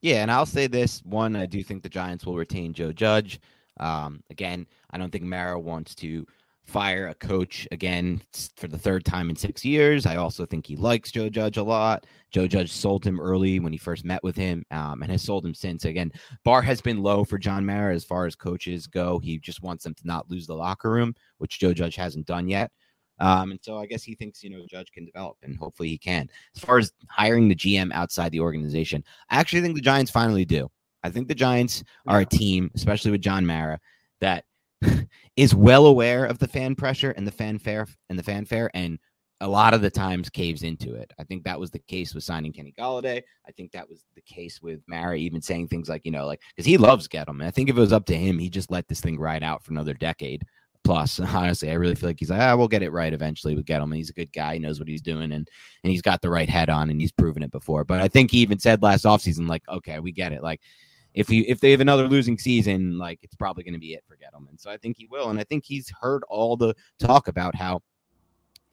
Yeah, 0.00 0.22
and 0.22 0.30
I'll 0.30 0.46
say 0.46 0.66
this 0.66 1.02
one: 1.04 1.36
I 1.36 1.46
do 1.46 1.62
think 1.62 1.82
the 1.82 1.88
Giants 1.88 2.24
will 2.24 2.36
retain 2.36 2.72
Joe 2.72 2.92
Judge. 2.92 3.40
Um, 3.80 4.22
again, 4.30 4.66
I 4.90 4.98
don't 4.98 5.10
think 5.10 5.24
Mara 5.24 5.58
wants 5.58 5.94
to 5.96 6.26
fire 6.68 7.08
a 7.08 7.14
coach 7.14 7.66
again 7.72 8.20
for 8.56 8.68
the 8.68 8.76
third 8.76 9.02
time 9.02 9.30
in 9.30 9.36
six 9.36 9.64
years. 9.64 10.04
I 10.04 10.16
also 10.16 10.44
think 10.44 10.66
he 10.66 10.76
likes 10.76 11.10
Joe 11.10 11.30
Judge 11.30 11.56
a 11.56 11.62
lot. 11.62 12.06
Joe 12.30 12.46
Judge 12.46 12.70
sold 12.70 13.04
him 13.04 13.18
early 13.18 13.58
when 13.58 13.72
he 13.72 13.78
first 13.78 14.04
met 14.04 14.22
with 14.22 14.36
him 14.36 14.62
um, 14.70 15.02
and 15.02 15.10
has 15.10 15.22
sold 15.22 15.46
him 15.46 15.54
since. 15.54 15.86
Again, 15.86 16.12
bar 16.44 16.60
has 16.60 16.82
been 16.82 17.02
low 17.02 17.24
for 17.24 17.38
John 17.38 17.64
Mara 17.64 17.94
as 17.94 18.04
far 18.04 18.26
as 18.26 18.36
coaches 18.36 18.86
go. 18.86 19.18
He 19.18 19.38
just 19.38 19.62
wants 19.62 19.82
them 19.82 19.94
to 19.94 20.06
not 20.06 20.30
lose 20.30 20.46
the 20.46 20.54
locker 20.54 20.90
room, 20.90 21.14
which 21.38 21.58
Joe 21.58 21.72
Judge 21.72 21.96
hasn't 21.96 22.26
done 22.26 22.48
yet. 22.48 22.70
Um, 23.20 23.50
and 23.50 23.60
so 23.62 23.78
I 23.78 23.86
guess 23.86 24.02
he 24.02 24.14
thinks, 24.14 24.42
you 24.42 24.50
know, 24.50 24.64
Judge 24.68 24.90
can 24.92 25.04
develop 25.04 25.36
and 25.42 25.56
hopefully 25.56 25.88
he 25.88 25.98
can. 25.98 26.28
As 26.56 26.62
far 26.62 26.78
as 26.78 26.92
hiring 27.10 27.48
the 27.48 27.54
GM 27.54 27.92
outside 27.92 28.32
the 28.32 28.40
organization, 28.40 29.02
I 29.30 29.38
actually 29.38 29.62
think 29.62 29.74
the 29.74 29.80
Giants 29.80 30.10
finally 30.10 30.44
do. 30.44 30.70
I 31.02 31.10
think 31.10 31.28
the 31.28 31.34
Giants 31.34 31.84
are 32.06 32.20
a 32.20 32.26
team, 32.26 32.70
especially 32.74 33.10
with 33.10 33.20
John 33.20 33.46
Mara, 33.46 33.78
that 34.20 34.44
is 35.36 35.54
well 35.54 35.86
aware 35.86 36.24
of 36.24 36.38
the 36.38 36.48
fan 36.48 36.74
pressure 36.74 37.12
and 37.12 37.26
the 37.26 37.32
fanfare 37.32 37.86
and 38.08 38.18
the 38.18 38.22
fanfare 38.22 38.70
and 38.74 38.98
a 39.40 39.48
lot 39.48 39.72
of 39.72 39.82
the 39.82 39.90
times 39.90 40.28
caves 40.28 40.64
into 40.64 40.94
it. 40.94 41.12
I 41.18 41.24
think 41.24 41.44
that 41.44 41.58
was 41.58 41.70
the 41.70 41.78
case 41.78 42.12
with 42.12 42.24
signing 42.24 42.52
Kenny 42.52 42.74
Golladay. 42.76 43.22
I 43.46 43.52
think 43.52 43.70
that 43.72 43.88
was 43.88 44.04
the 44.16 44.20
case 44.22 44.60
with 44.60 44.80
Mara 44.88 45.16
even 45.16 45.40
saying 45.40 45.68
things 45.68 45.88
like, 45.88 46.02
you 46.04 46.10
know, 46.10 46.26
like 46.26 46.40
because 46.54 46.66
he 46.66 46.76
loves 46.76 47.06
Gettleman. 47.06 47.46
I 47.46 47.50
think 47.52 47.68
if 47.68 47.76
it 47.76 47.80
was 47.80 47.92
up 47.92 48.06
to 48.06 48.16
him, 48.16 48.38
he 48.38 48.50
just 48.50 48.70
let 48.70 48.88
this 48.88 49.00
thing 49.00 49.18
ride 49.18 49.44
out 49.44 49.62
for 49.62 49.70
another 49.70 49.94
decade 49.94 50.44
plus. 50.84 51.20
Honestly, 51.20 51.70
I 51.70 51.74
really 51.74 51.94
feel 51.94 52.08
like 52.08 52.18
he's 52.18 52.30
like, 52.30 52.40
ah, 52.40 52.56
we'll 52.56 52.68
get 52.68 52.82
it 52.82 52.92
right 52.92 53.12
eventually 53.12 53.54
with 53.54 53.66
Gettleman. 53.66 53.96
He's 53.96 54.10
a 54.10 54.14
good 54.14 54.32
guy. 54.32 54.54
He 54.54 54.60
knows 54.60 54.78
what 54.78 54.88
he's 54.88 55.02
doing 55.02 55.32
and 55.32 55.48
and 55.84 55.90
he's 55.90 56.02
got 56.02 56.22
the 56.22 56.30
right 56.30 56.48
head 56.48 56.70
on 56.70 56.90
and 56.90 57.00
he's 57.00 57.12
proven 57.12 57.42
it 57.42 57.50
before. 57.50 57.84
But 57.84 58.00
I 58.00 58.08
think 58.08 58.30
he 58.30 58.38
even 58.38 58.58
said 58.58 58.82
last 58.82 59.04
offseason, 59.04 59.48
like, 59.48 59.62
okay, 59.68 60.00
we 60.00 60.12
get 60.12 60.32
it. 60.32 60.42
Like 60.42 60.60
if 61.14 61.28
he 61.28 61.40
if 61.48 61.60
they 61.60 61.70
have 61.70 61.80
another 61.80 62.08
losing 62.08 62.38
season, 62.38 62.98
like 62.98 63.18
it's 63.22 63.34
probably 63.34 63.64
going 63.64 63.74
to 63.74 63.80
be 63.80 63.94
it 63.94 64.04
for 64.06 64.16
Gettleman. 64.16 64.60
So 64.60 64.70
I 64.70 64.76
think 64.76 64.96
he 64.96 65.06
will. 65.06 65.30
And 65.30 65.40
I 65.40 65.44
think 65.44 65.64
he's 65.64 65.92
heard 66.00 66.22
all 66.28 66.56
the 66.56 66.74
talk 66.98 67.28
about 67.28 67.54
how 67.54 67.82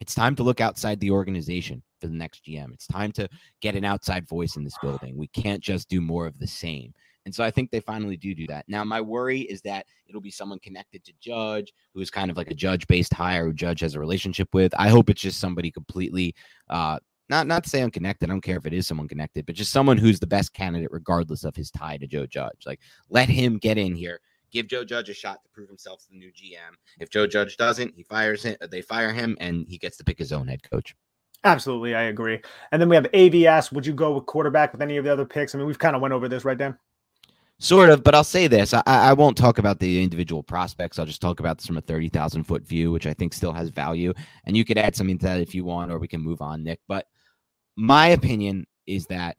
it's 0.00 0.14
time 0.14 0.36
to 0.36 0.42
look 0.42 0.60
outside 0.60 1.00
the 1.00 1.10
organization. 1.10 1.82
for 2.00 2.08
the 2.08 2.14
next 2.14 2.44
GM. 2.44 2.72
It's 2.72 2.86
time 2.86 3.12
to 3.12 3.28
get 3.60 3.74
an 3.74 3.84
outside 3.84 4.28
voice 4.28 4.56
in 4.56 4.64
this 4.64 4.76
building. 4.82 5.16
We 5.16 5.28
can't 5.28 5.62
just 5.62 5.88
do 5.88 6.00
more 6.00 6.26
of 6.26 6.38
the 6.38 6.46
same. 6.46 6.92
And 7.26 7.34
so 7.34 7.42
I 7.44 7.50
think 7.50 7.70
they 7.70 7.80
finally 7.80 8.16
do 8.16 8.34
do 8.34 8.46
that. 8.46 8.64
Now, 8.68 8.84
my 8.84 9.00
worry 9.00 9.40
is 9.40 9.60
that 9.62 9.84
it'll 10.06 10.20
be 10.20 10.30
someone 10.30 10.60
connected 10.60 11.04
to 11.04 11.12
Judge, 11.20 11.74
who 11.92 12.00
is 12.00 12.08
kind 12.08 12.30
of 12.30 12.36
like 12.36 12.52
a 12.52 12.54
judge 12.54 12.86
based 12.86 13.12
hire 13.12 13.44
who 13.44 13.52
Judge 13.52 13.80
has 13.80 13.96
a 13.96 14.00
relationship 14.00 14.48
with. 14.54 14.72
I 14.78 14.88
hope 14.88 15.10
it's 15.10 15.20
just 15.20 15.40
somebody 15.40 15.72
completely, 15.72 16.36
uh, 16.70 17.00
not 17.28 17.48
not 17.48 17.64
to 17.64 17.68
say 17.68 17.82
unconnected. 17.82 18.30
I 18.30 18.32
don't 18.32 18.40
care 18.40 18.56
if 18.56 18.64
it 18.64 18.72
is 18.72 18.86
someone 18.86 19.08
connected, 19.08 19.44
but 19.44 19.56
just 19.56 19.72
someone 19.72 19.98
who's 19.98 20.20
the 20.20 20.26
best 20.28 20.54
candidate 20.54 20.92
regardless 20.92 21.42
of 21.42 21.56
his 21.56 21.68
tie 21.72 21.96
to 21.96 22.06
Joe 22.06 22.26
Judge. 22.26 22.64
Like, 22.64 22.78
let 23.10 23.28
him 23.28 23.58
get 23.58 23.76
in 23.76 23.96
here. 23.96 24.20
Give 24.52 24.68
Joe 24.68 24.84
Judge 24.84 25.08
a 25.08 25.14
shot 25.14 25.42
to 25.42 25.50
prove 25.50 25.68
himself 25.68 26.02
to 26.02 26.10
the 26.10 26.16
new 26.16 26.30
GM. 26.30 26.76
If 27.00 27.10
Joe 27.10 27.26
Judge 27.26 27.56
doesn't, 27.56 27.92
he 27.96 28.04
fires 28.04 28.44
him. 28.44 28.56
They 28.70 28.82
fire 28.82 29.12
him, 29.12 29.36
and 29.40 29.66
he 29.68 29.78
gets 29.78 29.96
to 29.96 30.04
pick 30.04 30.16
his 30.16 30.32
own 30.32 30.46
head 30.46 30.62
coach. 30.70 30.94
Absolutely, 31.42 31.96
I 31.96 32.02
agree. 32.02 32.40
And 32.70 32.80
then 32.80 32.88
we 32.88 32.94
have 32.94 33.10
AVS. 33.12 33.72
Would 33.72 33.84
you 33.84 33.92
go 33.94 34.12
with 34.12 34.26
quarterback 34.26 34.70
with 34.70 34.80
any 34.80 34.96
of 34.96 35.04
the 35.04 35.12
other 35.12 35.24
picks? 35.24 35.54
I 35.54 35.58
mean, 35.58 35.66
we've 35.66 35.78
kind 35.78 35.96
of 35.96 36.02
went 36.02 36.14
over 36.14 36.28
this, 36.28 36.44
right, 36.44 36.56
Dan? 36.56 36.78
Sort 37.58 37.88
of, 37.88 38.04
but 38.04 38.14
I'll 38.14 38.22
say 38.22 38.48
this: 38.48 38.74
I, 38.74 38.82
I 38.86 39.12
won't 39.14 39.36
talk 39.36 39.58
about 39.58 39.78
the 39.78 40.02
individual 40.02 40.42
prospects. 40.42 40.98
I'll 40.98 41.06
just 41.06 41.22
talk 41.22 41.40
about 41.40 41.56
this 41.56 41.66
from 41.66 41.78
a 41.78 41.80
thirty 41.80 42.10
thousand 42.10 42.44
foot 42.44 42.66
view, 42.66 42.92
which 42.92 43.06
I 43.06 43.14
think 43.14 43.32
still 43.32 43.52
has 43.52 43.70
value. 43.70 44.12
And 44.44 44.56
you 44.56 44.64
could 44.64 44.76
add 44.76 44.94
something 44.94 45.18
to 45.18 45.24
that 45.24 45.40
if 45.40 45.54
you 45.54 45.64
want, 45.64 45.90
or 45.90 45.98
we 45.98 46.08
can 46.08 46.20
move 46.20 46.42
on, 46.42 46.62
Nick. 46.62 46.80
But 46.86 47.06
my 47.76 48.08
opinion 48.08 48.66
is 48.86 49.06
that 49.06 49.38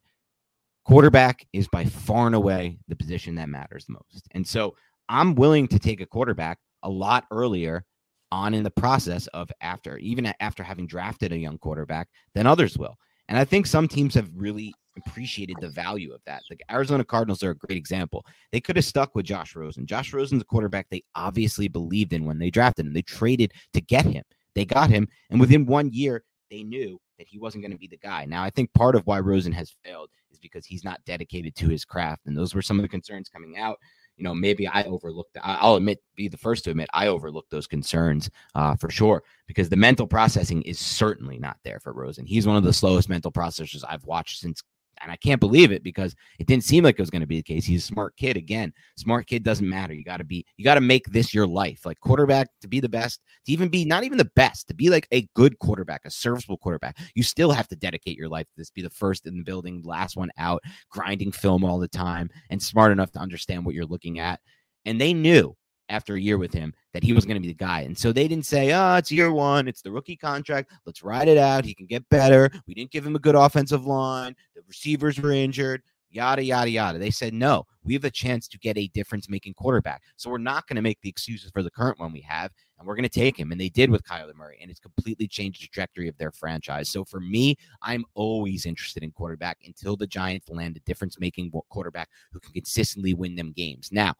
quarterback 0.84 1.46
is 1.52 1.68
by 1.68 1.84
far 1.84 2.26
and 2.26 2.34
away 2.34 2.78
the 2.88 2.96
position 2.96 3.36
that 3.36 3.48
matters 3.48 3.86
most. 3.88 4.26
And 4.32 4.46
so 4.46 4.74
I'm 5.08 5.34
willing 5.36 5.68
to 5.68 5.78
take 5.78 6.00
a 6.00 6.06
quarterback 6.06 6.58
a 6.82 6.90
lot 6.90 7.24
earlier 7.30 7.84
on 8.32 8.52
in 8.52 8.62
the 8.62 8.70
process 8.70 9.26
of 9.28 9.50
after, 9.60 9.96
even 9.98 10.32
after 10.40 10.62
having 10.62 10.86
drafted 10.86 11.32
a 11.32 11.38
young 11.38 11.58
quarterback, 11.58 12.08
than 12.34 12.46
others 12.46 12.76
will. 12.76 12.96
And 13.28 13.38
I 13.38 13.44
think 13.44 13.66
some 13.66 13.86
teams 13.86 14.14
have 14.14 14.30
really 14.34 14.74
appreciated 15.06 15.56
the 15.60 15.70
value 15.70 16.12
of 16.12 16.20
that. 16.26 16.42
The 16.48 16.58
Arizona 16.70 17.04
Cardinals 17.04 17.42
are 17.42 17.50
a 17.50 17.56
great 17.56 17.78
example. 17.78 18.24
They 18.52 18.60
could 18.60 18.76
have 18.76 18.84
stuck 18.84 19.14
with 19.14 19.26
Josh 19.26 19.54
Rosen. 19.56 19.86
Josh 19.86 20.12
Rosen's 20.12 20.42
a 20.42 20.44
quarterback 20.44 20.88
they 20.90 21.02
obviously 21.14 21.68
believed 21.68 22.12
in 22.12 22.24
when 22.24 22.38
they 22.38 22.50
drafted 22.50 22.86
him. 22.86 22.92
They 22.92 23.02
traded 23.02 23.52
to 23.74 23.80
get 23.80 24.04
him. 24.04 24.24
They 24.54 24.64
got 24.64 24.90
him, 24.90 25.08
and 25.30 25.38
within 25.38 25.66
one 25.66 25.90
year, 25.92 26.24
they 26.50 26.62
knew 26.62 26.98
that 27.18 27.28
he 27.28 27.38
wasn't 27.38 27.62
going 27.62 27.72
to 27.72 27.78
be 27.78 27.86
the 27.86 27.98
guy. 27.98 28.24
Now, 28.24 28.42
I 28.42 28.50
think 28.50 28.72
part 28.72 28.96
of 28.96 29.06
why 29.06 29.20
Rosen 29.20 29.52
has 29.52 29.74
failed 29.84 30.10
is 30.30 30.38
because 30.38 30.64
he's 30.66 30.84
not 30.84 31.04
dedicated 31.04 31.54
to 31.56 31.68
his 31.68 31.84
craft, 31.84 32.26
and 32.26 32.36
those 32.36 32.54
were 32.54 32.62
some 32.62 32.78
of 32.78 32.82
the 32.82 32.88
concerns 32.88 33.28
coming 33.28 33.58
out 33.58 33.78
you 34.18 34.24
know, 34.24 34.34
maybe 34.34 34.66
I 34.66 34.82
overlooked. 34.82 35.38
I'll 35.42 35.76
admit, 35.76 36.02
be 36.16 36.28
the 36.28 36.36
first 36.36 36.64
to 36.64 36.70
admit, 36.70 36.90
I 36.92 37.06
overlooked 37.06 37.50
those 37.50 37.66
concerns 37.66 38.28
uh, 38.54 38.74
for 38.74 38.90
sure 38.90 39.22
because 39.46 39.68
the 39.68 39.76
mental 39.76 40.06
processing 40.06 40.62
is 40.62 40.78
certainly 40.78 41.38
not 41.38 41.56
there 41.64 41.78
for 41.80 41.92
Rosen. 41.92 42.26
He's 42.26 42.46
one 42.46 42.56
of 42.56 42.64
the 42.64 42.72
slowest 42.72 43.08
mental 43.08 43.30
processors 43.30 43.84
I've 43.88 44.04
watched 44.04 44.40
since 44.40 44.62
and 45.02 45.10
I 45.10 45.16
can't 45.16 45.40
believe 45.40 45.72
it 45.72 45.82
because 45.82 46.14
it 46.38 46.46
didn't 46.46 46.64
seem 46.64 46.84
like 46.84 46.98
it 46.98 47.02
was 47.02 47.10
going 47.10 47.20
to 47.20 47.26
be 47.26 47.36
the 47.36 47.42
case. 47.42 47.64
He's 47.64 47.84
a 47.84 47.86
smart 47.86 48.16
kid. 48.16 48.36
Again, 48.36 48.72
smart 48.96 49.26
kid 49.26 49.42
doesn't 49.42 49.68
matter. 49.68 49.92
You 49.92 50.04
got 50.04 50.18
to 50.18 50.24
be, 50.24 50.44
you 50.56 50.64
got 50.64 50.74
to 50.74 50.80
make 50.80 51.06
this 51.06 51.32
your 51.32 51.46
life. 51.46 51.84
Like 51.84 52.00
quarterback 52.00 52.48
to 52.62 52.68
be 52.68 52.80
the 52.80 52.88
best, 52.88 53.20
to 53.46 53.52
even 53.52 53.68
be 53.68 53.84
not 53.84 54.04
even 54.04 54.18
the 54.18 54.30
best, 54.36 54.68
to 54.68 54.74
be 54.74 54.90
like 54.90 55.06
a 55.12 55.28
good 55.34 55.58
quarterback, 55.58 56.02
a 56.04 56.10
serviceable 56.10 56.58
quarterback. 56.58 56.98
You 57.14 57.22
still 57.22 57.50
have 57.50 57.68
to 57.68 57.76
dedicate 57.76 58.16
your 58.16 58.28
life 58.28 58.46
to 58.46 58.52
this, 58.56 58.70
be 58.70 58.82
the 58.82 58.90
first 58.90 59.26
in 59.26 59.36
the 59.36 59.44
building, 59.44 59.82
last 59.84 60.16
one 60.16 60.30
out, 60.38 60.62
grinding 60.90 61.32
film 61.32 61.64
all 61.64 61.78
the 61.78 61.88
time, 61.88 62.30
and 62.50 62.62
smart 62.62 62.92
enough 62.92 63.12
to 63.12 63.18
understand 63.18 63.64
what 63.64 63.74
you're 63.74 63.86
looking 63.86 64.18
at. 64.18 64.40
And 64.84 65.00
they 65.00 65.12
knew 65.12 65.56
after 65.88 66.14
a 66.14 66.20
year 66.20 66.38
with 66.38 66.52
him 66.52 66.74
that 66.92 67.02
he 67.02 67.12
was 67.12 67.24
going 67.24 67.36
to 67.36 67.40
be 67.40 67.48
the 67.48 67.54
guy. 67.54 67.80
And 67.80 67.96
so 67.96 68.12
they 68.12 68.28
didn't 68.28 68.46
say, 68.46 68.72
oh, 68.72 68.96
it's 68.96 69.10
year 69.10 69.32
one. 69.32 69.68
It's 69.68 69.82
the 69.82 69.90
rookie 69.90 70.16
contract. 70.16 70.70
Let's 70.84 71.02
ride 71.02 71.28
it 71.28 71.38
out. 71.38 71.64
He 71.64 71.74
can 71.74 71.86
get 71.86 72.08
better. 72.08 72.50
We 72.66 72.74
didn't 72.74 72.90
give 72.90 73.06
him 73.06 73.16
a 73.16 73.20
good 73.20 73.34
offensive 73.34 73.86
line. 73.86 74.34
The 74.54 74.62
receivers 74.68 75.18
were 75.18 75.32
injured, 75.32 75.82
yada, 76.10 76.42
yada, 76.42 76.70
yada. 76.70 76.98
They 76.98 77.10
said, 77.10 77.34
no, 77.34 77.66
we 77.84 77.94
have 77.94 78.04
a 78.04 78.10
chance 78.10 78.48
to 78.48 78.58
get 78.58 78.76
a 78.76 78.88
difference 78.88 79.28
making 79.28 79.54
quarterback. 79.54 80.02
So 80.16 80.30
we're 80.30 80.38
not 80.38 80.66
going 80.66 80.76
to 80.76 80.82
make 80.82 81.00
the 81.02 81.08
excuses 81.08 81.50
for 81.50 81.62
the 81.62 81.70
current 81.70 81.98
one 81.98 82.12
we 82.12 82.20
have, 82.22 82.52
and 82.78 82.86
we're 82.86 82.94
going 82.94 83.02
to 83.04 83.08
take 83.08 83.38
him. 83.38 83.50
And 83.50 83.60
they 83.60 83.70
did 83.70 83.90
with 83.90 84.04
Kyler 84.04 84.34
Murray, 84.34 84.58
and 84.60 84.70
it's 84.70 84.80
completely 84.80 85.26
changed 85.26 85.62
the 85.62 85.66
trajectory 85.66 86.08
of 86.08 86.18
their 86.18 86.32
franchise. 86.32 86.90
So 86.90 87.04
for 87.04 87.20
me, 87.20 87.56
I'm 87.82 88.04
always 88.14 88.66
interested 88.66 89.02
in 89.02 89.10
quarterback 89.10 89.58
until 89.64 89.96
the 89.96 90.06
Giants 90.06 90.48
land 90.50 90.76
a 90.76 90.80
difference 90.80 91.18
making 91.18 91.50
quarterback 91.70 92.10
who 92.32 92.40
can 92.40 92.52
consistently 92.52 93.14
win 93.14 93.36
them 93.36 93.52
games. 93.52 93.90
Now, 93.90 94.14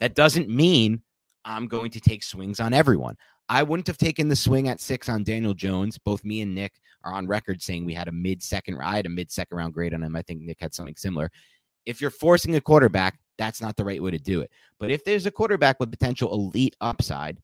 that 0.00 0.14
doesn't 0.14 0.48
mean 0.48 1.02
I'm 1.44 1.66
going 1.66 1.90
to 1.92 2.00
take 2.00 2.22
swings 2.22 2.60
on 2.60 2.72
everyone. 2.72 3.16
I 3.48 3.62
wouldn't 3.62 3.86
have 3.88 3.98
taken 3.98 4.28
the 4.28 4.36
swing 4.36 4.68
at 4.68 4.80
six 4.80 5.08
on 5.08 5.24
Daniel 5.24 5.54
Jones. 5.54 5.98
Both 5.98 6.24
me 6.24 6.40
and 6.40 6.54
Nick 6.54 6.80
are 7.02 7.12
on 7.12 7.26
record 7.26 7.60
saying 7.60 7.84
we 7.84 7.94
had 7.94 8.08
a 8.08 8.12
mid 8.12 8.42
second. 8.42 8.80
Had 8.80 9.06
a 9.06 9.08
mid 9.08 9.30
second 9.30 9.56
round 9.56 9.74
grade 9.74 9.92
on 9.92 10.02
him. 10.02 10.14
I 10.14 10.22
think 10.22 10.42
Nick 10.42 10.60
had 10.60 10.74
something 10.74 10.96
similar. 10.96 11.30
If 11.86 12.00
you're 12.00 12.10
forcing 12.10 12.54
a 12.54 12.60
quarterback, 12.60 13.18
that's 13.38 13.60
not 13.60 13.76
the 13.76 13.84
right 13.84 14.02
way 14.02 14.10
to 14.12 14.18
do 14.18 14.40
it. 14.40 14.50
But 14.78 14.90
if 14.90 15.04
there's 15.04 15.26
a 15.26 15.30
quarterback 15.30 15.80
with 15.80 15.90
potential 15.90 16.32
elite 16.32 16.76
upside 16.80 17.38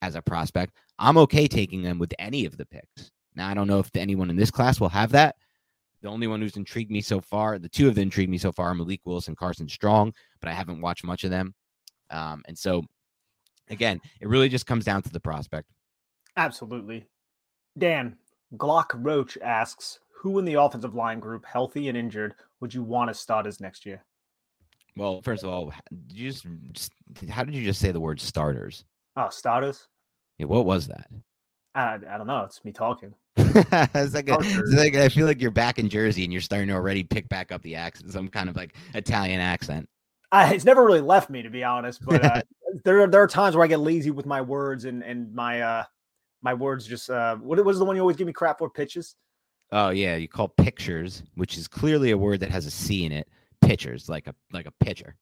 as 0.00 0.14
a 0.14 0.22
prospect, 0.22 0.74
I'm 0.98 1.18
okay 1.18 1.48
taking 1.48 1.82
them 1.82 1.98
with 1.98 2.14
any 2.18 2.46
of 2.46 2.56
the 2.56 2.64
picks. 2.64 3.10
Now, 3.34 3.48
I 3.48 3.54
don't 3.54 3.66
know 3.66 3.80
if 3.80 3.90
anyone 3.94 4.30
in 4.30 4.36
this 4.36 4.50
class 4.50 4.80
will 4.80 4.88
have 4.88 5.10
that. 5.12 5.36
The 6.00 6.08
only 6.08 6.26
one 6.26 6.40
who's 6.40 6.56
intrigued 6.56 6.90
me 6.90 7.00
so 7.00 7.20
far, 7.20 7.58
the 7.58 7.68
two 7.68 7.88
of 7.88 7.94
them 7.94 8.02
intrigued 8.02 8.30
me 8.30 8.38
so 8.38 8.52
far, 8.52 8.68
are 8.68 8.74
Malik 8.74 9.00
Willis 9.04 9.28
and 9.28 9.36
Carson 9.36 9.68
Strong, 9.68 10.14
but 10.40 10.48
I 10.48 10.52
haven't 10.52 10.80
watched 10.80 11.04
much 11.04 11.24
of 11.24 11.30
them. 11.30 11.54
Um, 12.10 12.42
and 12.46 12.58
so 12.58 12.84
again, 13.70 14.00
it 14.20 14.28
really 14.28 14.48
just 14.48 14.66
comes 14.66 14.84
down 14.84 15.02
to 15.02 15.10
the 15.10 15.20
prospect. 15.20 15.68
Absolutely. 16.36 17.06
Dan, 17.78 18.16
Glock 18.56 18.90
Roach 18.94 19.38
asks, 19.42 19.98
who 20.14 20.38
in 20.38 20.44
the 20.44 20.54
offensive 20.54 20.94
line 20.94 21.20
group, 21.20 21.44
healthy 21.44 21.88
and 21.88 21.96
injured, 21.96 22.34
would 22.60 22.72
you 22.72 22.82
want 22.82 23.08
to 23.08 23.14
start 23.14 23.46
as 23.46 23.60
next 23.60 23.84
year? 23.84 24.04
Well, 24.96 25.22
first 25.22 25.42
of 25.42 25.50
all, 25.50 25.72
did 26.08 26.18
you 26.18 26.30
just, 26.30 26.46
just 26.72 26.92
how 27.30 27.44
did 27.44 27.54
you 27.54 27.64
just 27.64 27.80
say 27.80 27.92
the 27.92 28.00
word 28.00 28.20
starters? 28.20 28.84
Oh, 29.16 29.30
starters. 29.30 29.88
Yeah, 30.38 30.46
what 30.46 30.66
was 30.66 30.86
that? 30.88 31.08
I, 31.74 31.98
I 32.08 32.18
don't 32.18 32.26
know. 32.26 32.42
It's 32.44 32.64
me 32.64 32.72
talking. 32.72 33.14
it's, 33.36 34.14
like 34.14 34.28
a, 34.28 34.36
it's 34.40 34.74
like 34.74 34.94
I 34.94 35.08
feel 35.08 35.26
like 35.26 35.40
you're 35.40 35.50
back 35.50 35.78
in 35.78 35.88
Jersey 35.88 36.24
and 36.24 36.32
you're 36.32 36.42
starting 36.42 36.68
to 36.68 36.74
already 36.74 37.02
pick 37.02 37.28
back 37.28 37.50
up 37.50 37.62
the 37.62 37.76
accent, 37.76 38.12
some 38.12 38.28
kind 38.28 38.50
of 38.50 38.56
like 38.56 38.74
Italian 38.94 39.40
accent. 39.40 39.88
I, 40.30 40.52
it's 40.52 40.64
never 40.64 40.84
really 40.84 41.00
left 41.00 41.30
me 41.30 41.42
to 41.42 41.50
be 41.50 41.64
honest, 41.64 42.04
but 42.04 42.24
uh, 42.24 42.42
there 42.84 43.00
are 43.02 43.06
there 43.06 43.22
are 43.22 43.28
times 43.28 43.56
where 43.56 43.64
I 43.64 43.68
get 43.68 43.80
lazy 43.80 44.10
with 44.10 44.26
my 44.26 44.40
words 44.40 44.84
and 44.84 45.02
and 45.02 45.34
my 45.34 45.60
uh 45.60 45.84
my 46.42 46.54
words 46.54 46.86
just 46.86 47.10
uh 47.10 47.36
what 47.36 47.62
was 47.64 47.78
the 47.78 47.84
one 47.84 47.96
you 47.96 48.02
always 48.02 48.16
give 48.16 48.26
me 48.26 48.32
crap 48.32 48.58
for 48.58 48.70
pitches? 48.70 49.16
Oh 49.70 49.90
yeah, 49.90 50.16
you 50.16 50.28
call 50.28 50.48
pictures, 50.48 51.22
which 51.34 51.56
is 51.56 51.66
clearly 51.66 52.10
a 52.10 52.18
word 52.18 52.40
that 52.40 52.50
has 52.50 52.66
a 52.66 52.70
C 52.70 53.04
in 53.04 53.12
it. 53.12 53.28
Pitchers, 53.62 54.08
like 54.08 54.26
a 54.26 54.34
like 54.52 54.66
a 54.66 54.72
pitcher, 54.84 55.16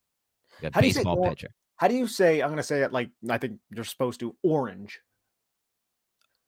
like 0.63 0.73
a 0.73 0.75
how 0.75 0.81
baseball 0.81 1.17
do 1.17 1.21
you 1.21 1.27
say, 1.27 1.31
pitcher. 1.31 1.49
How 1.77 1.89
do 1.89 1.95
you 1.95 2.07
say? 2.07 2.41
I'm 2.43 2.49
going 2.49 2.57
to 2.57 2.63
say 2.63 2.83
it 2.83 2.93
like 2.93 3.11
I 3.29 3.39
think 3.39 3.59
you're 3.71 3.85
supposed 3.85 4.21
to. 4.21 4.35
Orange. 4.43 5.01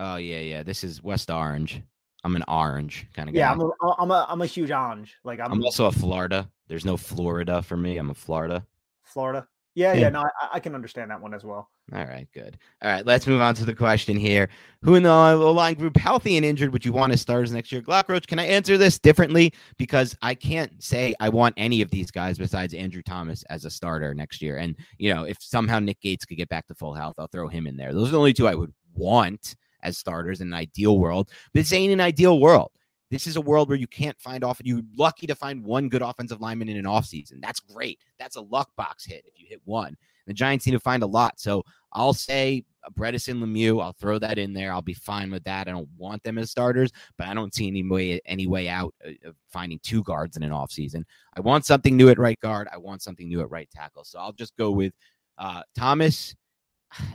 Oh 0.00 0.16
yeah, 0.16 0.40
yeah. 0.40 0.62
This 0.62 0.82
is 0.84 1.02
West 1.02 1.30
Orange. 1.30 1.82
I'm 2.24 2.34
an 2.36 2.44
orange 2.48 3.06
kind 3.14 3.28
of 3.28 3.34
guy. 3.34 3.40
Yeah, 3.40 3.52
I'm 3.52 3.60
a, 3.60 3.70
I'm 3.98 4.10
a 4.10 4.26
I'm 4.28 4.42
a 4.42 4.46
huge 4.46 4.70
orange. 4.70 5.16
Like 5.22 5.38
I'm. 5.40 5.52
I'm 5.52 5.64
also 5.64 5.86
a 5.86 5.92
Florida. 5.92 6.50
There's 6.68 6.84
no 6.84 6.96
Florida 6.96 7.62
for 7.62 7.76
me. 7.76 7.98
I'm 7.98 8.10
a 8.10 8.14
Florida. 8.14 8.66
Florida. 9.02 9.46
Yeah, 9.74 9.94
yeah, 9.94 10.10
no, 10.10 10.20
I, 10.20 10.48
I, 10.54 10.60
can 10.60 10.74
understand 10.74 11.10
that 11.10 11.20
one 11.20 11.32
as 11.32 11.44
well. 11.44 11.70
All 11.94 12.04
right, 12.04 12.28
good. 12.34 12.58
All 12.82 12.90
right, 12.90 13.06
let's 13.06 13.26
move 13.26 13.40
on 13.40 13.54
to 13.54 13.64
the 13.64 13.74
question 13.74 14.18
here. 14.18 14.50
Who 14.82 14.96
in 14.96 15.02
the 15.02 15.10
line 15.10 15.74
group, 15.74 15.96
healthy 15.96 16.36
and 16.36 16.44
injured, 16.44 16.74
would 16.74 16.84
you 16.84 16.92
want 16.92 17.12
to 17.12 17.18
start 17.18 17.44
as 17.44 17.50
starters 17.50 17.52
next 17.52 17.72
year? 17.72 17.80
Glockroach, 17.80 18.26
can 18.26 18.38
I 18.38 18.44
answer 18.44 18.76
this 18.76 18.98
differently? 18.98 19.54
Because 19.78 20.14
I 20.20 20.34
can't 20.34 20.82
say 20.82 21.14
I 21.20 21.30
want 21.30 21.54
any 21.56 21.80
of 21.80 21.90
these 21.90 22.10
guys 22.10 22.36
besides 22.36 22.74
Andrew 22.74 23.02
Thomas 23.02 23.44
as 23.44 23.64
a 23.64 23.70
starter 23.70 24.12
next 24.12 24.42
year. 24.42 24.58
And, 24.58 24.76
you 24.98 25.14
know, 25.14 25.24
if 25.24 25.38
somehow 25.40 25.78
Nick 25.78 26.00
Gates 26.02 26.26
could 26.26 26.36
get 26.36 26.50
back 26.50 26.66
to 26.66 26.74
full 26.74 26.92
health, 26.92 27.14
I'll 27.18 27.28
throw 27.28 27.48
him 27.48 27.66
in 27.66 27.76
there. 27.76 27.94
Those 27.94 28.08
are 28.08 28.12
the 28.12 28.18
only 28.18 28.34
two 28.34 28.48
I 28.48 28.54
would 28.54 28.74
want 28.94 29.56
as 29.82 29.96
starters 29.96 30.42
in 30.42 30.48
an 30.48 30.54
ideal 30.54 30.98
world. 30.98 31.30
But 31.54 31.60
this 31.60 31.72
ain't 31.72 31.94
an 31.94 32.00
ideal 32.00 32.38
world. 32.38 32.72
This 33.12 33.26
is 33.26 33.36
a 33.36 33.42
world 33.42 33.68
where 33.68 33.76
you 33.76 33.86
can't 33.86 34.18
find 34.18 34.42
off. 34.42 34.58
You're 34.64 34.80
lucky 34.96 35.26
to 35.26 35.34
find 35.34 35.62
one 35.62 35.90
good 35.90 36.00
offensive 36.00 36.40
lineman 36.40 36.70
in 36.70 36.78
an 36.78 36.86
offseason. 36.86 37.42
That's 37.42 37.60
great. 37.60 37.98
That's 38.18 38.36
a 38.36 38.40
luck 38.40 38.70
box 38.74 39.04
hit 39.04 39.22
if 39.26 39.38
you 39.38 39.46
hit 39.46 39.60
one. 39.66 39.98
The 40.26 40.32
Giants 40.32 40.64
need 40.64 40.72
to 40.72 40.80
find 40.80 41.02
a 41.02 41.06
lot. 41.06 41.38
So 41.38 41.62
I'll 41.92 42.14
say 42.14 42.64
Bredeson 42.94 43.42
Lemieux. 43.42 43.82
I'll 43.82 43.92
throw 43.92 44.18
that 44.20 44.38
in 44.38 44.54
there. 44.54 44.72
I'll 44.72 44.80
be 44.80 44.94
fine 44.94 45.30
with 45.30 45.44
that. 45.44 45.68
I 45.68 45.72
don't 45.72 45.90
want 45.98 46.22
them 46.22 46.38
as 46.38 46.50
starters, 46.50 46.90
but 47.18 47.28
I 47.28 47.34
don't 47.34 47.54
see 47.54 47.66
any 47.66 47.86
way 47.86 48.18
any 48.24 48.46
way 48.46 48.70
out 48.70 48.94
of 49.26 49.36
finding 49.50 49.78
two 49.82 50.02
guards 50.04 50.38
in 50.38 50.42
an 50.42 50.50
offseason. 50.50 51.04
I 51.36 51.40
want 51.42 51.66
something 51.66 51.94
new 51.94 52.08
at 52.08 52.18
right 52.18 52.40
guard. 52.40 52.66
I 52.72 52.78
want 52.78 53.02
something 53.02 53.28
new 53.28 53.42
at 53.42 53.50
right 53.50 53.68
tackle. 53.70 54.04
So 54.04 54.20
I'll 54.20 54.32
just 54.32 54.56
go 54.56 54.70
with 54.70 54.94
uh, 55.36 55.60
Thomas 55.76 56.34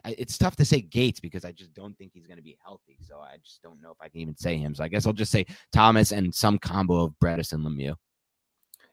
it's 0.05 0.38
tough 0.38 0.55
to 0.57 0.65
say 0.65 0.82
Gates 0.82 1.19
because 1.19 1.45
I 1.45 1.51
just 1.51 1.73
don't 1.73 1.97
think 1.97 2.11
he's 2.13 2.28
going 2.28 2.38
to 2.38 2.43
be 2.43 2.57
healthy. 2.63 2.97
So 3.07 3.19
I 3.19 3.38
just 3.43 3.61
don't 3.61 3.82
know 3.82 3.91
if 3.91 3.97
I 4.01 4.09
can 4.09 4.21
even 4.21 4.38
say 4.38 4.57
him. 4.57 4.75
So 4.75 4.84
I 4.84 4.88
guess 4.88 5.05
I'll 5.05 5.13
just 5.13 5.32
say 5.32 5.45
Thomas 5.71 6.11
and 6.11 6.34
some 6.34 6.57
combo 6.57 7.03
of 7.03 7.13
Bredeson 7.23 7.53
and 7.53 7.65
Lemieux. 7.65 7.95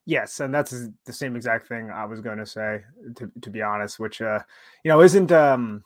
Yes, 0.07 0.41
and 0.41 0.55
that's 0.55 0.89
the 1.07 1.13
same 1.13 1.35
exact 1.35 1.67
thing 1.67 1.91
I 1.91 2.05
was 2.05 2.21
going 2.21 2.37
to 2.37 2.45
say. 2.45 2.83
To, 3.17 3.31
to 3.41 3.51
be 3.51 3.63
honest, 3.63 3.99
which 3.99 4.21
uh, 4.21 4.41
you 4.85 4.91
know 4.91 5.01
isn't 5.01 5.33
um, 5.33 5.83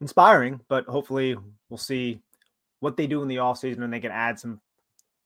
inspiring, 0.00 0.60
but 0.68 0.84
hopefully 0.84 1.36
we'll 1.70 1.78
see 1.78 2.20
what 2.80 2.96
they 2.96 3.06
do 3.06 3.22
in 3.22 3.28
the 3.28 3.36
offseason 3.36 3.82
and 3.82 3.92
they 3.92 4.00
can 4.00 4.12
add 4.12 4.38
some 4.38 4.60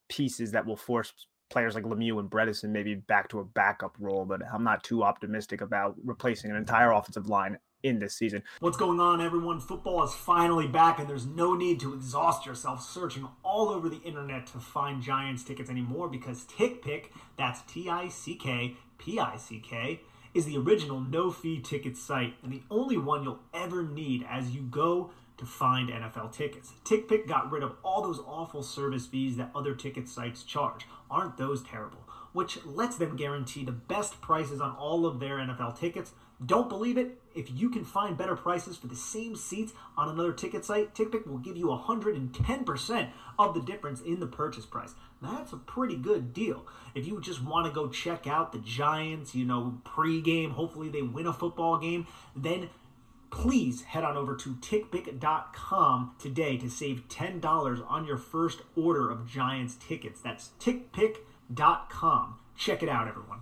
pieces 0.07 0.51
that 0.51 0.65
will 0.65 0.77
force 0.77 1.13
players 1.49 1.75
like 1.75 1.83
Lemieux 1.83 2.19
and 2.19 2.29
Bredeson 2.29 2.69
maybe 2.69 2.95
back 2.95 3.27
to 3.29 3.39
a 3.39 3.43
backup 3.43 3.95
role, 3.99 4.25
but 4.25 4.41
I'm 4.51 4.63
not 4.63 4.83
too 4.83 5.03
optimistic 5.03 5.61
about 5.61 5.95
replacing 6.03 6.49
an 6.49 6.57
entire 6.57 6.91
offensive 6.91 7.27
line 7.27 7.57
in 7.83 7.99
this 7.99 8.13
season. 8.13 8.43
What's 8.59 8.77
going 8.77 8.99
on, 8.99 9.21
everyone? 9.21 9.59
Football 9.59 10.03
is 10.03 10.13
finally 10.13 10.67
back, 10.67 10.99
and 10.99 11.09
there's 11.09 11.25
no 11.25 11.53
need 11.53 11.79
to 11.81 11.93
exhaust 11.93 12.45
yourself 12.45 12.83
searching 12.83 13.27
all 13.43 13.69
over 13.69 13.89
the 13.89 14.01
internet 14.03 14.47
to 14.47 14.59
find 14.59 15.01
Giants 15.01 15.43
tickets 15.43 15.69
anymore 15.69 16.09
because 16.09 16.45
TickPick, 16.45 17.05
that's 17.37 17.61
T 17.63 17.89
I 17.89 18.07
C 18.07 18.35
K 18.35 18.75
P 18.97 19.19
I 19.19 19.37
C 19.37 19.59
K, 19.59 20.01
is 20.33 20.45
the 20.45 20.57
original 20.57 20.99
no 20.99 21.31
fee 21.31 21.59
ticket 21.59 21.97
site 21.97 22.35
and 22.43 22.51
the 22.51 22.63
only 22.69 22.97
one 22.97 23.23
you'll 23.23 23.39
ever 23.53 23.83
need 23.83 24.25
as 24.29 24.51
you 24.51 24.61
go 24.61 25.11
to 25.37 25.45
find 25.45 25.89
NFL 25.89 26.31
tickets. 26.31 26.71
TickPick 26.85 27.27
got 27.27 27.51
rid 27.51 27.63
of 27.63 27.75
all 27.83 28.03
those 28.03 28.19
awful 28.19 28.61
service 28.61 29.07
fees 29.07 29.37
that 29.37 29.49
other 29.55 29.73
ticket 29.73 30.07
sites 30.07 30.43
charge. 30.43 30.85
Aren't 31.09 31.37
those 31.37 31.63
terrible? 31.63 32.07
Which 32.31 32.63
lets 32.63 32.95
them 32.97 33.17
guarantee 33.17 33.65
the 33.65 33.71
best 33.71 34.21
prices 34.21 34.61
on 34.61 34.71
all 34.75 35.05
of 35.05 35.19
their 35.19 35.37
NFL 35.37 35.77
tickets. 35.77 36.13
Don't 36.43 36.69
believe 36.69 36.97
it? 36.97 37.21
If 37.35 37.51
you 37.51 37.69
can 37.69 37.85
find 37.85 38.17
better 38.17 38.35
prices 38.35 38.75
for 38.75 38.87
the 38.87 38.95
same 38.95 39.35
seats 39.35 39.73
on 39.95 40.09
another 40.09 40.33
ticket 40.33 40.65
site, 40.65 40.95
TickPick 40.95 41.27
will 41.27 41.37
give 41.37 41.55
you 41.55 41.67
110% 41.67 43.09
of 43.37 43.53
the 43.53 43.61
difference 43.61 44.01
in 44.01 44.19
the 44.19 44.27
purchase 44.27 44.65
price. 44.65 44.95
That's 45.21 45.53
a 45.53 45.57
pretty 45.57 45.95
good 45.95 46.33
deal. 46.33 46.65
If 46.95 47.07
you 47.07 47.21
just 47.21 47.43
want 47.43 47.67
to 47.67 47.71
go 47.71 47.87
check 47.89 48.25
out 48.25 48.51
the 48.51 48.59
Giants, 48.59 49.35
you 49.35 49.45
know, 49.45 49.81
pregame, 49.85 50.51
hopefully 50.51 50.89
they 50.89 51.03
win 51.03 51.27
a 51.27 51.33
football 51.33 51.77
game, 51.77 52.07
then 52.35 52.69
please 53.29 53.83
head 53.83 54.03
on 54.03 54.17
over 54.17 54.35
to 54.35 54.55
tickpick.com 54.55 56.15
today 56.19 56.57
to 56.57 56.69
save 56.69 57.07
$10 57.07 57.85
on 57.89 58.05
your 58.05 58.17
first 58.17 58.61
order 58.75 59.09
of 59.09 59.27
Giants 59.27 59.75
tickets. 59.75 60.21
That's 60.21 60.49
tickpick.com. 60.59 62.39
Check 62.57 62.83
it 62.83 62.89
out, 62.89 63.07
everyone. 63.07 63.41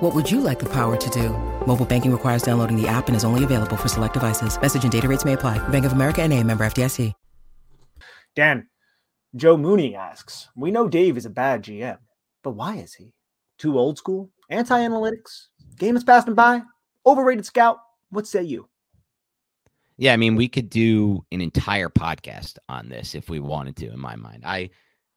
What 0.00 0.14
would 0.14 0.30
you 0.30 0.42
like 0.42 0.58
the 0.58 0.68
power 0.68 0.94
to 0.94 1.10
do? 1.10 1.30
Mobile 1.66 1.86
banking 1.86 2.12
requires 2.12 2.42
downloading 2.42 2.76
the 2.76 2.86
app 2.86 3.06
and 3.06 3.16
is 3.16 3.24
only 3.24 3.44
available 3.44 3.78
for 3.78 3.88
select 3.88 4.12
devices. 4.12 4.60
Message 4.60 4.82
and 4.82 4.92
data 4.92 5.08
rates 5.08 5.24
may 5.24 5.32
apply. 5.32 5.56
Bank 5.68 5.86
of 5.86 5.92
America 5.92 6.20
and 6.20 6.34
a 6.34 6.42
member 6.42 6.66
FDIC. 6.66 7.14
Dan, 8.34 8.68
Joe 9.34 9.56
Mooney 9.56 9.96
asks, 9.96 10.50
we 10.54 10.70
know 10.70 10.86
Dave 10.86 11.16
is 11.16 11.24
a 11.24 11.30
bad 11.30 11.62
GM, 11.62 11.96
but 12.44 12.50
why 12.50 12.76
is 12.76 12.92
he? 12.92 13.14
Too 13.56 13.78
old 13.78 13.96
school? 13.96 14.28
Anti-analytics? 14.50 15.46
Game 15.78 15.96
is 15.96 16.04
passing 16.04 16.34
by? 16.34 16.60
Overrated 17.06 17.46
scout? 17.46 17.78
What 18.10 18.26
say 18.26 18.42
you? 18.42 18.68
Yeah, 19.96 20.12
I 20.12 20.18
mean, 20.18 20.36
we 20.36 20.48
could 20.48 20.68
do 20.68 21.24
an 21.32 21.40
entire 21.40 21.88
podcast 21.88 22.58
on 22.68 22.90
this 22.90 23.14
if 23.14 23.30
we 23.30 23.40
wanted 23.40 23.76
to, 23.76 23.90
in 23.90 23.98
my 23.98 24.16
mind. 24.16 24.42
I 24.44 24.68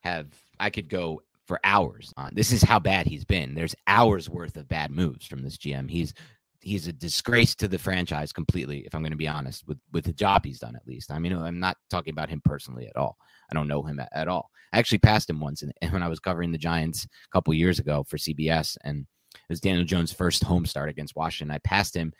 have, 0.05 0.27
I 0.57 0.69
could 0.69 0.87
go 0.87 1.21
for 1.49 1.59
hours 1.63 2.13
on 2.15 2.29
this 2.33 2.51
is 2.51 2.61
how 2.61 2.77
bad 2.77 3.07
he's 3.07 3.25
been. 3.25 3.55
There's 3.55 3.75
hours 3.87 4.29
worth 4.29 4.55
of 4.55 4.67
bad 4.67 4.91
moves 4.91 5.25
from 5.25 5.41
this 5.41 5.57
GM. 5.57 5.89
He's 5.89 6.13
he's 6.61 6.87
a 6.87 6.93
disgrace 6.93 7.55
to 7.55 7.67
the 7.67 7.79
franchise 7.79 8.31
completely, 8.31 8.81
if 8.85 8.93
I'm 8.93 9.01
going 9.01 9.13
to 9.13 9.17
be 9.17 9.27
honest, 9.27 9.67
with 9.67 9.79
with 9.91 10.05
the 10.05 10.13
job 10.13 10.45
he's 10.45 10.59
done 10.59 10.75
at 10.75 10.87
least. 10.87 11.11
I 11.11 11.17
mean, 11.17 11.33
I'm 11.33 11.59
not 11.59 11.75
talking 11.89 12.13
about 12.13 12.29
him 12.29 12.39
personally 12.45 12.87
at 12.87 12.95
all. 12.95 13.17
I 13.51 13.55
don't 13.55 13.67
know 13.67 13.81
him 13.81 13.99
at, 13.99 14.09
at 14.13 14.27
all. 14.27 14.51
I 14.71 14.77
actually 14.77 14.99
passed 14.99 15.27
him 15.27 15.39
once 15.39 15.63
in, 15.63 15.73
when 15.89 16.03
I 16.03 16.07
was 16.07 16.19
covering 16.19 16.51
the 16.51 16.59
Giants 16.59 17.05
a 17.05 17.33
couple 17.33 17.51
years 17.55 17.79
ago 17.79 18.05
for 18.07 18.17
CBS, 18.17 18.77
and 18.83 19.07
it 19.33 19.39
was 19.49 19.59
Daniel 19.59 19.85
Jones' 19.85 20.13
first 20.13 20.43
home 20.43 20.67
start 20.67 20.87
against 20.87 21.15
Washington. 21.15 21.53
I 21.53 21.57
passed 21.67 21.95
him 21.95 22.13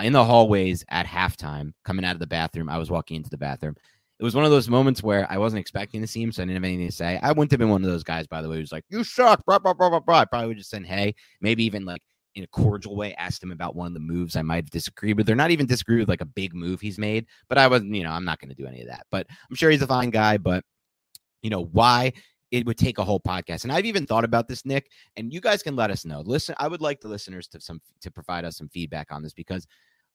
in 0.00 0.12
the 0.12 0.24
hallways 0.24 0.84
at 0.90 1.06
halftime, 1.06 1.72
coming 1.84 2.04
out 2.04 2.16
of 2.16 2.20
the 2.20 2.26
bathroom. 2.26 2.68
I 2.68 2.78
was 2.78 2.90
walking 2.90 3.16
into 3.16 3.30
the 3.30 3.38
bathroom, 3.38 3.76
it 4.22 4.24
was 4.24 4.36
one 4.36 4.44
of 4.44 4.52
those 4.52 4.68
moments 4.68 5.02
where 5.02 5.26
I 5.28 5.36
wasn't 5.36 5.58
expecting 5.58 6.00
to 6.00 6.06
see 6.06 6.22
him, 6.22 6.30
so 6.30 6.42
I 6.42 6.46
didn't 6.46 6.54
have 6.54 6.64
anything 6.64 6.86
to 6.86 6.94
say. 6.94 7.18
I 7.24 7.32
wouldn't 7.32 7.50
have 7.50 7.58
been 7.58 7.70
one 7.70 7.82
of 7.82 7.90
those 7.90 8.04
guys, 8.04 8.28
by 8.28 8.40
the 8.40 8.48
way, 8.48 8.54
who's 8.54 8.70
like, 8.70 8.84
"You 8.88 9.02
suck," 9.02 9.44
blah 9.44 9.58
blah 9.58 9.74
blah 9.74 9.90
blah 9.90 9.98
blah. 9.98 10.20
I 10.20 10.24
probably 10.26 10.46
would 10.46 10.58
just 10.58 10.70
send, 10.70 10.86
"Hey," 10.86 11.16
maybe 11.40 11.64
even 11.64 11.84
like 11.84 12.02
in 12.36 12.44
a 12.44 12.46
cordial 12.46 12.94
way, 12.94 13.16
asked 13.16 13.42
him 13.42 13.50
about 13.50 13.74
one 13.74 13.88
of 13.88 13.94
the 13.94 13.98
moves 13.98 14.36
I 14.36 14.42
might 14.42 14.62
have 14.62 14.70
disagreed 14.70 15.16
with. 15.16 15.26
They're 15.26 15.34
not 15.34 15.50
even 15.50 15.66
disagree 15.66 15.98
with 15.98 16.08
like 16.08 16.20
a 16.20 16.24
big 16.24 16.54
move 16.54 16.80
he's 16.80 17.00
made, 17.00 17.26
but 17.48 17.58
I 17.58 17.66
wasn't, 17.66 17.96
you 17.96 18.04
know, 18.04 18.12
I'm 18.12 18.24
not 18.24 18.38
going 18.38 18.50
to 18.50 18.54
do 18.54 18.64
any 18.64 18.80
of 18.80 18.86
that. 18.86 19.06
But 19.10 19.26
I'm 19.50 19.56
sure 19.56 19.72
he's 19.72 19.82
a 19.82 19.88
fine 19.88 20.10
guy. 20.10 20.36
But 20.36 20.62
you 21.42 21.50
know 21.50 21.64
why 21.72 22.12
it 22.52 22.64
would 22.64 22.78
take 22.78 22.98
a 22.98 23.04
whole 23.04 23.18
podcast. 23.18 23.64
And 23.64 23.72
I've 23.72 23.86
even 23.86 24.06
thought 24.06 24.22
about 24.24 24.46
this, 24.46 24.64
Nick, 24.64 24.88
and 25.16 25.32
you 25.32 25.40
guys 25.40 25.64
can 25.64 25.74
let 25.74 25.90
us 25.90 26.04
know. 26.04 26.20
Listen, 26.20 26.54
I 26.60 26.68
would 26.68 26.80
like 26.80 27.00
the 27.00 27.08
listeners 27.08 27.48
to 27.48 27.60
some 27.60 27.80
to 28.02 28.10
provide 28.12 28.44
us 28.44 28.56
some 28.56 28.68
feedback 28.68 29.10
on 29.10 29.24
this 29.24 29.34
because 29.34 29.66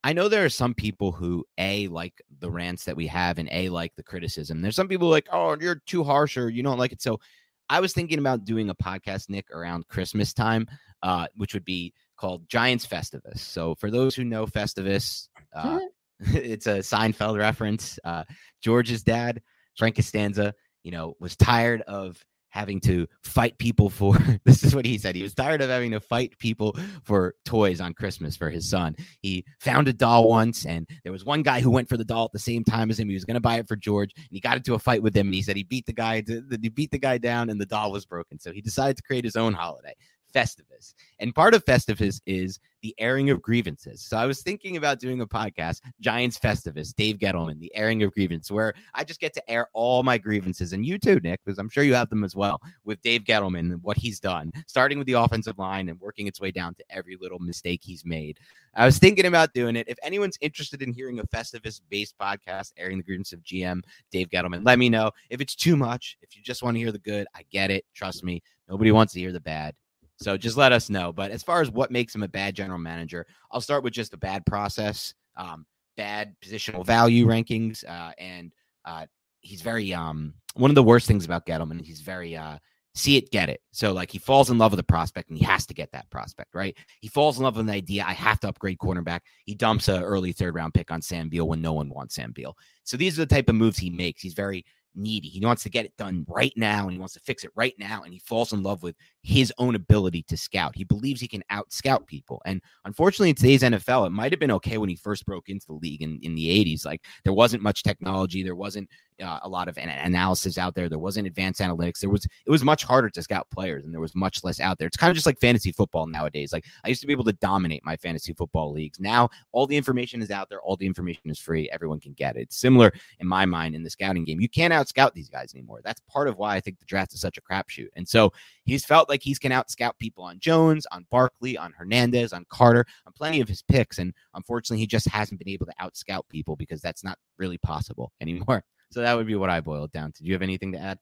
I 0.07 0.13
know 0.13 0.29
there 0.29 0.45
are 0.45 0.49
some 0.49 0.73
people 0.73 1.11
who 1.11 1.43
a 1.57 1.89
like 1.89 2.21
the 2.39 2.49
rants 2.49 2.85
that 2.85 2.95
we 2.95 3.07
have 3.07 3.39
and 3.39 3.49
a 3.51 3.67
like 3.67 3.93
the 3.97 4.03
criticism. 4.03 4.61
There's 4.61 4.77
some 4.77 4.87
people 4.87 5.09
like, 5.09 5.27
oh, 5.33 5.57
you're 5.59 5.81
too 5.85 6.01
harsh 6.01 6.37
or 6.37 6.47
you 6.47 6.63
don't 6.63 6.77
like 6.77 6.93
it. 6.93 7.01
So 7.01 7.19
I 7.67 7.81
was 7.81 7.91
thinking 7.91 8.17
about 8.17 8.45
doing 8.45 8.69
a 8.69 8.75
podcast, 8.75 9.29
Nick, 9.29 9.51
around 9.51 9.85
Christmas 9.89 10.33
time, 10.33 10.65
uh, 11.03 11.27
which 11.35 11.53
would 11.53 11.65
be 11.65 11.93
called 12.15 12.47
Giants 12.47 12.87
Festivus. 12.87 13.39
So 13.39 13.75
for 13.75 13.91
those 13.91 14.15
who 14.15 14.23
know 14.23 14.45
Festivus, 14.45 15.27
uh, 15.53 15.79
it's 16.21 16.67
a 16.67 16.77
Seinfeld 16.77 17.37
reference. 17.37 17.99
Uh, 18.05 18.23
George's 18.63 19.03
dad, 19.03 19.41
Frank 19.77 19.97
Costanza, 19.97 20.53
you 20.83 20.91
know, 20.91 21.17
was 21.19 21.35
tired 21.35 21.81
of 21.81 22.23
having 22.57 22.79
to 22.81 23.07
fight 23.21 23.57
people 23.59 23.89
for 23.89 24.17
this 24.45 24.63
is 24.63 24.75
what 24.75 24.85
he 24.85 24.97
said. 24.97 25.15
He 25.15 25.21
was 25.21 25.35
tired 25.35 25.61
of 25.61 25.69
having 25.69 25.91
to 25.91 25.99
fight 25.99 26.37
people 26.39 26.75
for 27.03 27.35
toys 27.45 27.79
on 27.79 27.93
Christmas 27.93 28.35
for 28.35 28.49
his 28.49 28.67
son. 28.69 28.95
He 29.21 29.45
found 29.59 29.87
a 29.87 29.93
doll 29.93 30.27
once, 30.27 30.65
and 30.65 30.89
there 31.03 31.11
was 31.11 31.23
one 31.23 31.43
guy 31.43 31.61
who 31.61 31.69
went 31.69 31.87
for 31.87 31.97
the 31.97 32.03
doll 32.03 32.25
at 32.25 32.31
the 32.31 32.39
same 32.39 32.63
time 32.63 32.89
as 32.89 32.99
him. 32.99 33.09
He 33.09 33.13
was 33.13 33.25
going 33.25 33.35
to 33.35 33.41
buy 33.41 33.59
it 33.59 33.67
for 33.67 33.75
George, 33.75 34.11
and 34.15 34.25
he 34.31 34.39
got 34.39 34.57
into 34.57 34.73
a 34.73 34.79
fight 34.79 35.03
with 35.03 35.15
him. 35.15 35.27
And 35.27 35.35
he 35.35 35.43
said 35.43 35.55
he 35.55 35.63
beat 35.63 35.85
the 35.85 35.93
guy, 35.93 36.23
he 36.61 36.69
beat 36.69 36.91
the 36.91 36.97
guy 36.97 37.19
down, 37.19 37.49
and 37.49 37.61
the 37.61 37.65
doll 37.65 37.91
was 37.91 38.05
broken. 38.05 38.39
So 38.39 38.51
he 38.51 38.61
decided 38.61 38.97
to 38.97 39.03
create 39.03 39.23
his 39.23 39.35
own 39.35 39.53
holiday. 39.53 39.93
Festivus. 40.33 40.93
And 41.19 41.33
part 41.33 41.53
of 41.53 41.65
Festivus 41.65 42.21
is 42.25 42.59
the 42.81 42.93
airing 42.99 43.29
of 43.29 43.41
grievances. 43.41 44.01
So 44.01 44.17
I 44.17 44.25
was 44.25 44.41
thinking 44.41 44.77
about 44.77 44.99
doing 44.99 45.21
a 45.21 45.27
podcast, 45.27 45.81
Giants 45.99 46.37
Festivus, 46.37 46.93
Dave 46.93 47.17
Gettleman, 47.17 47.59
the 47.59 47.73
airing 47.75 48.03
of 48.03 48.13
grievances, 48.13 48.51
where 48.51 48.73
I 48.93 49.03
just 49.03 49.19
get 49.19 49.33
to 49.33 49.49
air 49.49 49.67
all 49.73 50.03
my 50.03 50.17
grievances. 50.17 50.73
And 50.73 50.85
you 50.85 50.97
too, 50.99 51.19
Nick, 51.21 51.41
because 51.43 51.57
I'm 51.57 51.69
sure 51.69 51.83
you 51.83 51.95
have 51.95 52.09
them 52.09 52.23
as 52.23 52.35
well 52.35 52.61
with 52.85 53.01
Dave 53.01 53.23
Gettleman 53.23 53.71
and 53.71 53.83
what 53.83 53.97
he's 53.97 54.19
done, 54.19 54.51
starting 54.67 54.97
with 54.97 55.07
the 55.07 55.13
offensive 55.13 55.57
line 55.57 55.89
and 55.89 55.99
working 55.99 56.27
its 56.27 56.39
way 56.39 56.51
down 56.51 56.75
to 56.75 56.83
every 56.89 57.17
little 57.19 57.39
mistake 57.39 57.81
he's 57.83 58.05
made. 58.05 58.39
I 58.75 58.85
was 58.85 58.99
thinking 58.99 59.25
about 59.25 59.53
doing 59.53 59.75
it. 59.75 59.87
If 59.89 59.97
anyone's 60.03 60.37
interested 60.39 60.83
in 60.83 60.93
hearing 60.93 61.19
a 61.19 61.23
Festivus 61.23 61.81
based 61.89 62.15
podcast 62.17 62.73
airing 62.77 62.97
the 62.97 63.03
grievances 63.03 63.33
of 63.33 63.43
GM 63.43 63.81
Dave 64.11 64.29
Gettleman, 64.29 64.63
let 64.65 64.77
me 64.77 64.87
know. 64.87 65.11
If 65.31 65.41
it's 65.41 65.55
too 65.55 65.75
much, 65.75 66.17
if 66.21 66.37
you 66.37 66.43
just 66.43 66.61
want 66.61 66.75
to 66.75 66.79
hear 66.79 66.91
the 66.91 66.99
good, 66.99 67.27
I 67.35 67.43
get 67.51 67.71
it. 67.71 67.85
Trust 67.95 68.23
me. 68.23 68.43
Nobody 68.69 68.91
wants 68.91 69.13
to 69.13 69.19
hear 69.19 69.31
the 69.31 69.39
bad. 69.39 69.73
So 70.17 70.37
just 70.37 70.57
let 70.57 70.71
us 70.71 70.89
know. 70.89 71.13
But 71.13 71.31
as 71.31 71.43
far 71.43 71.61
as 71.61 71.71
what 71.71 71.91
makes 71.91 72.13
him 72.13 72.23
a 72.23 72.27
bad 72.27 72.55
general 72.55 72.79
manager, 72.79 73.25
I'll 73.51 73.61
start 73.61 73.83
with 73.83 73.93
just 73.93 74.13
a 74.13 74.17
bad 74.17 74.45
process, 74.45 75.13
um, 75.35 75.65
bad 75.95 76.35
positional 76.43 76.85
value 76.85 77.25
rankings, 77.25 77.87
uh, 77.87 78.11
and 78.17 78.51
uh, 78.85 79.05
he's 79.41 79.61
very 79.61 79.93
um 79.93 80.33
one 80.55 80.71
of 80.71 80.75
the 80.75 80.83
worst 80.83 81.07
things 81.07 81.25
about 81.25 81.45
Gettleman. 81.45 81.81
He's 81.81 82.01
very 82.01 82.35
uh 82.35 82.57
see 82.95 83.15
it, 83.15 83.29
get 83.31 83.47
it. 83.47 83.61
So 83.71 83.93
like 83.93 84.11
he 84.11 84.17
falls 84.17 84.49
in 84.49 84.57
love 84.57 84.71
with 84.71 84.79
a 84.79 84.83
prospect 84.83 85.29
and 85.29 85.37
he 85.37 85.45
has 85.45 85.67
to 85.67 85.73
get 85.73 85.91
that 85.91 86.09
prospect, 86.09 86.55
right? 86.55 86.75
He 86.99 87.07
falls 87.07 87.37
in 87.37 87.43
love 87.43 87.55
with 87.55 87.69
an 87.69 87.73
idea. 87.73 88.03
I 88.05 88.13
have 88.13 88.39
to 88.39 88.47
upgrade 88.47 88.79
cornerback. 88.79 89.19
He 89.45 89.53
dumps 89.53 89.87
a 89.87 90.01
early 90.01 90.31
third 90.31 90.55
round 90.55 90.73
pick 90.73 90.89
on 90.89 91.01
Sam 91.01 91.29
Beal 91.29 91.47
when 91.47 91.61
no 91.61 91.73
one 91.73 91.89
wants 91.89 92.15
Sam 92.15 92.31
Beal. 92.31 92.57
So 92.83 92.97
these 92.97 93.17
are 93.17 93.21
the 93.21 93.35
type 93.35 93.49
of 93.49 93.55
moves 93.55 93.77
he 93.77 93.91
makes. 93.91 94.21
He's 94.21 94.33
very 94.33 94.65
needy. 94.97 95.29
He 95.29 95.45
wants 95.45 95.63
to 95.63 95.69
get 95.69 95.85
it 95.85 95.95
done 95.97 96.25
right 96.27 96.53
now 96.55 96.83
and 96.83 96.91
he 96.91 96.97
wants 96.97 97.13
to 97.13 97.19
fix 97.19 97.43
it 97.43 97.51
right 97.55 97.73
now. 97.77 98.03
And 98.03 98.13
he 98.13 98.19
falls 98.19 98.53
in 98.53 98.63
love 98.63 98.83
with 98.83 98.95
his 99.23 99.53
own 99.57 99.75
ability 99.75 100.23
to 100.23 100.37
scout. 100.37 100.75
He 100.75 100.83
believes 100.83 101.21
he 101.21 101.27
can 101.27 101.43
out 101.49 101.71
scout 101.71 102.07
people. 102.07 102.41
And 102.45 102.61
unfortunately, 102.85 103.29
in 103.29 103.35
today's 103.35 103.61
NFL, 103.61 104.07
it 104.07 104.11
might 104.11 104.31
have 104.31 104.39
been 104.39 104.51
okay 104.51 104.77
when 104.77 104.89
he 104.89 104.95
first 104.95 105.25
broke 105.25 105.49
into 105.49 105.67
the 105.67 105.73
league 105.73 106.01
in, 106.01 106.19
in 106.21 106.35
the 106.35 106.47
80s. 106.47 106.85
Like 106.85 107.05
there 107.23 107.33
wasn't 107.33 107.63
much 107.63 107.83
technology, 107.83 108.43
there 108.43 108.55
wasn't 108.55 108.89
uh, 109.21 109.39
a 109.43 109.49
lot 109.49 109.67
of 109.67 109.77
an- 109.77 109.89
analysis 109.89 110.57
out 110.57 110.75
there, 110.75 110.89
there 110.89 110.99
wasn't 110.99 111.27
advanced 111.27 111.59
analytics. 111.61 111.99
There 111.99 112.09
was, 112.09 112.25
it 112.25 112.49
was 112.49 112.63
much 112.63 112.83
harder 112.83 113.09
to 113.09 113.21
scout 113.21 113.47
players 113.51 113.85
and 113.85 113.93
there 113.93 114.01
was 114.01 114.15
much 114.15 114.43
less 114.43 114.59
out 114.59 114.77
there. 114.77 114.87
It's 114.87 114.97
kind 114.97 115.09
of 115.09 115.15
just 115.15 115.25
like 115.25 115.39
fantasy 115.39 115.71
football 115.71 116.07
nowadays. 116.07 116.53
Like 116.53 116.65
I 116.83 116.89
used 116.89 117.01
to 117.01 117.07
be 117.07 117.13
able 117.13 117.23
to 117.25 117.33
dominate 117.33 117.83
my 117.83 117.95
fantasy 117.97 118.33
football 118.33 118.71
leagues. 118.71 118.99
Now 118.99 119.29
all 119.51 119.67
the 119.67 119.77
information 119.77 120.21
is 120.21 120.31
out 120.31 120.49
there, 120.49 120.61
all 120.61 120.75
the 120.75 120.85
information 120.85 121.29
is 121.29 121.39
free. 121.39 121.69
Everyone 121.71 121.99
can 121.99 122.13
get 122.13 122.35
it. 122.35 122.41
It's 122.41 122.57
similar 122.57 122.93
in 123.19 123.27
my 123.27 123.45
mind 123.45 123.75
in 123.75 123.83
the 123.83 123.89
scouting 123.89 124.23
game. 124.23 124.39
You 124.39 124.49
can't 124.49 124.73
out 124.73 124.87
scout 124.87 125.13
these 125.13 125.29
guys 125.29 125.53
anymore. 125.53 125.81
That's 125.83 126.01
part 126.09 126.27
of 126.27 126.37
why 126.37 126.55
I 126.55 126.59
think 126.59 126.79
the 126.79 126.85
draft 126.85 127.13
is 127.13 127.21
such 127.21 127.37
a 127.37 127.41
crapshoot. 127.41 127.87
And 127.95 128.07
so 128.07 128.31
he's 128.63 128.85
felt 128.85 129.09
like 129.09 129.23
he's 129.23 129.39
can 129.39 129.51
out 129.51 129.71
scout 129.71 129.97
people 129.97 130.23
on 130.23 130.39
Jones, 130.39 130.85
on 130.91 131.05
Barkley, 131.09 131.57
on 131.57 131.73
Hernandez, 131.73 132.33
on 132.33 132.45
Carter, 132.49 132.85
on 133.05 133.13
plenty 133.13 133.41
of 133.41 133.47
his 133.47 133.61
picks. 133.61 133.97
And 133.97 134.13
unfortunately, 134.33 134.79
he 134.79 134.87
just 134.87 135.07
hasn't 135.07 135.39
been 135.39 135.49
able 135.49 135.65
to 135.65 135.73
out 135.79 135.97
scout 135.97 136.25
people 136.29 136.55
because 136.55 136.81
that's 136.81 137.03
not 137.03 137.17
really 137.37 137.57
possible 137.57 138.11
anymore. 138.21 138.63
So 138.91 139.01
that 139.01 139.15
would 139.15 139.27
be 139.27 139.35
what 139.35 139.49
I 139.49 139.61
boiled 139.61 139.91
down 139.91 140.11
to. 140.13 140.23
Do 140.23 140.27
you 140.27 140.33
have 140.33 140.41
anything 140.41 140.71
to 140.73 140.79
add? 140.79 140.99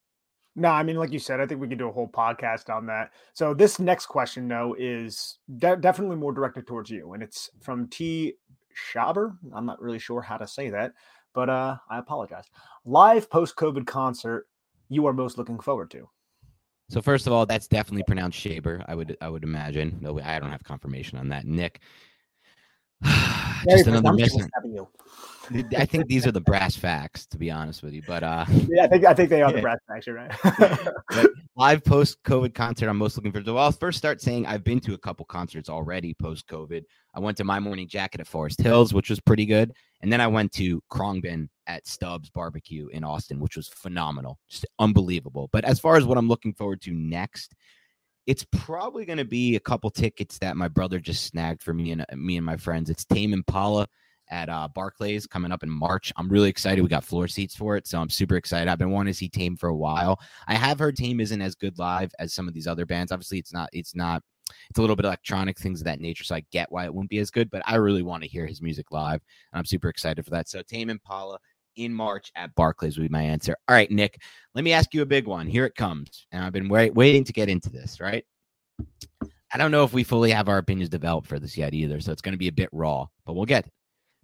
No, 0.56 0.70
I 0.70 0.84
mean, 0.84 0.96
like 0.96 1.12
you 1.12 1.20
said, 1.20 1.42
I 1.42 1.46
think 1.46 1.60
we 1.60 1.68
could 1.68 1.78
do 1.78 1.90
a 1.90 1.92
whole 1.92 2.08
podcast 2.08 2.74
on 2.74 2.86
that. 2.86 3.12
So 3.34 3.54
this 3.54 3.78
next 3.78 4.06
question, 4.06 4.48
though, 4.48 4.76
is 4.80 5.40
de- 5.58 5.76
definitely 5.76 6.16
more 6.16 6.32
directed 6.32 6.66
towards 6.66 6.90
you, 6.90 7.14
and 7.14 7.22
it's 7.22 7.50
from 7.62 7.88
T. 7.90 8.36
Schaber. 8.94 9.38
I'm 9.54 9.66
not 9.66 9.82
really 9.82 10.00
sure 10.00 10.22
how 10.22 10.38
to 10.38 10.48
say 10.48 10.70
that, 10.70 10.94
but 11.34 11.50
uh, 11.50 11.78
I 11.90 12.00
apologize. 12.00 12.46
Live 12.86 13.30
post-COVID 13.30 13.86
concert 13.86 14.48
you 14.90 15.06
are 15.08 15.14
most 15.14 15.38
looking 15.38 15.60
forward 15.60 15.90
to? 15.92 16.10
So 16.90 17.02
first 17.02 17.26
of 17.26 17.34
all, 17.34 17.46
that's 17.46 17.68
definitely 17.68 18.04
pronounced 18.04 18.40
Shaber. 18.40 18.86
I 18.88 18.96
would 18.96 19.18
I 19.20 19.30
would 19.30 19.44
imagine. 19.44 19.98
No, 20.02 20.20
I 20.20 20.40
don't 20.40 20.52
have 20.52 20.64
confirmation 20.64 21.18
on 21.18 21.30
that. 21.30 21.46
Nick, 21.46 21.82
just 23.68 23.88
another 23.88 24.14
missing. 24.14 24.48
I 25.78 25.86
think 25.86 26.08
these 26.08 26.26
are 26.26 26.32
the 26.32 26.42
brass 26.42 26.76
facts, 26.76 27.26
to 27.28 27.38
be 27.38 27.52
honest 27.52 27.84
with 27.84 27.94
you. 27.94 28.02
But 28.06 28.24
uh, 28.24 28.46
yeah, 28.68 28.84
I 28.84 28.88
think 28.88 29.06
I 29.06 29.14
think 29.14 29.30
they 29.30 29.42
are 29.42 29.50
yeah. 29.52 29.56
the 29.56 29.62
brass 29.62 29.80
facts, 29.88 30.08
right? 30.08 31.28
live 31.56 31.84
post 31.84 32.22
COVID 32.24 32.54
concert, 32.54 32.90
I'm 32.90 32.98
most 32.98 33.16
looking 33.18 33.32
for. 33.32 33.42
Well, 33.42 33.64
I'll 33.64 33.72
first 33.72 33.98
start 33.98 34.22
saying 34.22 34.46
I've 34.46 34.64
been 34.64 34.80
to 34.82 34.94
a 34.94 34.98
couple 34.98 35.26
concerts 35.26 35.70
already 35.70 36.14
post 36.14 36.48
COVID. 36.48 36.84
I 37.14 37.20
went 37.20 37.38
to 37.38 37.44
My 37.44 37.60
Morning 37.60 37.88
Jacket 37.88 38.22
at 38.22 38.28
Forest 38.28 38.62
Hills, 38.62 38.94
which 38.94 39.10
was 39.10 39.20
pretty 39.20 39.46
good, 39.46 39.74
and 40.02 40.12
then 40.12 40.22
I 40.22 40.28
went 40.28 40.52
to 40.54 40.82
Khruangbin 40.92 41.50
at 41.68 41.88
Stubbs 41.88 42.30
Barbecue 42.30 42.88
in 42.88 43.04
Austin, 43.04 43.40
which 43.40 43.56
was 43.56 43.68
phenomenal, 43.68 44.40
just 44.50 44.66
unbelievable. 44.80 45.50
But 45.52 45.66
as 45.66 45.80
far 45.80 45.98
as 45.98 46.06
what 46.06 46.18
I'm 46.18 46.28
looking 46.28 46.54
forward 46.54 46.82
to 46.82 46.94
next, 46.94 47.54
it's 48.28 48.46
probably 48.52 49.06
going 49.06 49.18
to 49.18 49.26
be 49.26 49.56
a 49.56 49.60
couple 49.60 49.90
tickets 49.92 50.40
that 50.40 50.58
my 50.58 50.68
brother 50.68 51.00
just 51.00 51.26
snagged 51.26 51.62
for 51.62 51.74
me 51.74 51.92
and 51.92 52.02
uh, 52.02 52.16
me 52.16 52.38
and 52.38 52.46
my 52.46 52.58
friends. 52.58 52.90
It's 52.90 53.06
Tame 53.06 53.34
Impala 53.34 53.88
at 54.30 54.50
uh, 54.50 54.68
Barclays 54.74 55.28
coming 55.28 55.52
up 55.52 55.64
in 55.64 55.70
March. 55.70 56.12
I'm 56.18 56.30
really 56.30 56.50
excited. 56.50 56.82
We 56.82 56.88
got 56.88 57.04
floor 57.04 57.28
seats 57.28 57.56
for 57.56 57.76
it, 57.78 57.88
so 57.88 58.00
I'm 58.00 58.10
super 58.10 58.36
excited. 58.36 58.70
I've 58.70 58.78
been 58.80 58.92
wanting 58.92 59.14
to 59.14 59.18
see 59.18 59.30
Tame 59.30 59.56
for 59.56 59.70
a 59.70 59.76
while. 59.76 60.20
I 60.48 60.56
have 60.56 60.80
heard 60.80 60.96
Tame 60.96 61.20
isn't 61.20 61.42
as 61.42 61.56
good 61.56 61.78
live 61.80 62.12
as 62.20 62.34
some 62.34 62.48
of 62.48 62.54
these 62.54 62.68
other 62.68 62.86
bands. 62.86 63.12
Obviously, 63.12 63.40
it's 63.40 63.54
not. 63.54 63.70
It's 63.74 63.96
not. 63.96 64.22
It's 64.70 64.78
a 64.78 64.82
little 64.82 64.96
bit 64.96 65.06
electronic 65.06 65.58
things 65.58 65.82
of 65.82 65.86
that 65.86 66.00
nature, 66.00 66.24
so 66.24 66.36
I 66.36 66.46
get 66.52 66.72
why 66.72 66.86
it 66.86 66.94
wouldn't 66.94 67.10
be 67.10 67.20
as 67.20 67.32
good. 67.32 67.50
But 67.50 67.64
I 67.66 67.76
really 67.76 68.04
want 68.04 68.24
to 68.24 68.30
hear 68.30 68.46
his 68.46 68.62
music 68.62 68.92
live, 68.92 69.22
and 69.52 69.60
I'm 69.60 69.66
super 69.66 69.90
excited 69.90 70.24
for 70.24 70.32
that. 70.32 70.48
So 70.48 70.62
Tame 70.62 70.90
Impala 70.90 71.40
in 71.76 71.94
March 71.94 72.32
at 72.36 72.54
Barclays 72.56 72.98
would 72.98 73.04
be 73.04 73.10
my 73.10 73.24
answer. 73.24 73.56
All 73.68 73.76
right, 73.76 73.90
Nick, 73.92 74.22
let 74.54 74.64
me 74.64 74.72
ask 74.72 74.94
you 74.94 75.02
a 75.02 75.06
big 75.06 75.28
one. 75.28 75.48
Here 75.48 75.66
it 75.66 75.76
comes, 75.76 76.28
and 76.32 76.44
I've 76.44 76.54
been 76.54 76.70
wait, 76.70 76.94
waiting 76.94 77.24
to 77.24 77.34
get 77.34 77.50
into 77.50 77.70
this. 77.70 78.00
Right. 78.00 78.26
I 79.54 79.58
don't 79.58 79.72
know 79.72 79.84
if 79.84 79.94
we 79.94 80.04
fully 80.04 80.32
have 80.32 80.50
our 80.50 80.58
opinions 80.58 80.90
developed 80.90 81.28
for 81.28 81.40
this 81.40 81.58
yet 81.58 81.74
either, 81.74 82.02
so 82.02 82.12
it's 82.12 82.22
going 82.22 82.34
to 82.34 82.38
be 82.38 82.50
a 82.50 82.52
bit 82.52 82.70
raw, 82.72 83.08
but 83.26 83.34
we'll 83.34 83.46
get. 83.46 83.70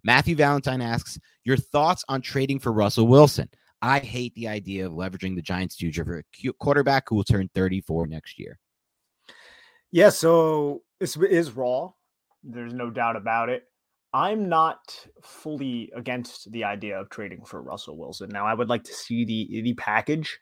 Matthew 0.04 0.36
Valentine 0.36 0.82
asks, 0.82 1.20
Your 1.43 1.58
thoughts 1.58 2.04
on 2.08 2.22
trading 2.22 2.60
for 2.60 2.72
Russell 2.72 3.08
Wilson? 3.08 3.49
I 3.82 3.99
hate 3.99 4.34
the 4.36 4.47
idea 4.47 4.86
of 4.86 4.93
leveraging 4.93 5.36
the 5.36 5.41
Giants' 5.41 5.76
future 5.76 6.06
for 6.06 6.20
a 6.20 6.54
quarterback 6.60 7.10
who 7.10 7.16
will 7.16 7.24
turn 7.24 7.49
34 7.56 8.08
next 8.08 8.39
year. 8.39 8.60
Yeah, 9.91 10.10
so 10.10 10.84
this 10.99 11.18
is 11.18 11.52
raw. 11.52 11.91
There's 12.43 12.74
no 12.74 12.89
doubt 12.89 13.16
about 13.16 13.49
it. 13.49 13.64
I'm 14.14 14.49
not 14.49 15.08
fully 15.24 15.91
against 15.95 16.52
the 16.52 16.64
idea 16.64 16.99
of 16.99 17.10
trading 17.10 17.45
for 17.45 17.62
Russell 17.62 17.97
Wilson. 17.97 18.30
Now, 18.30 18.45
I 18.45 18.54
would 18.54 18.70
like 18.70 18.84
to 18.84 18.93
see 18.93 19.26
the 19.26 19.62
the 19.62 19.74
package, 19.76 20.38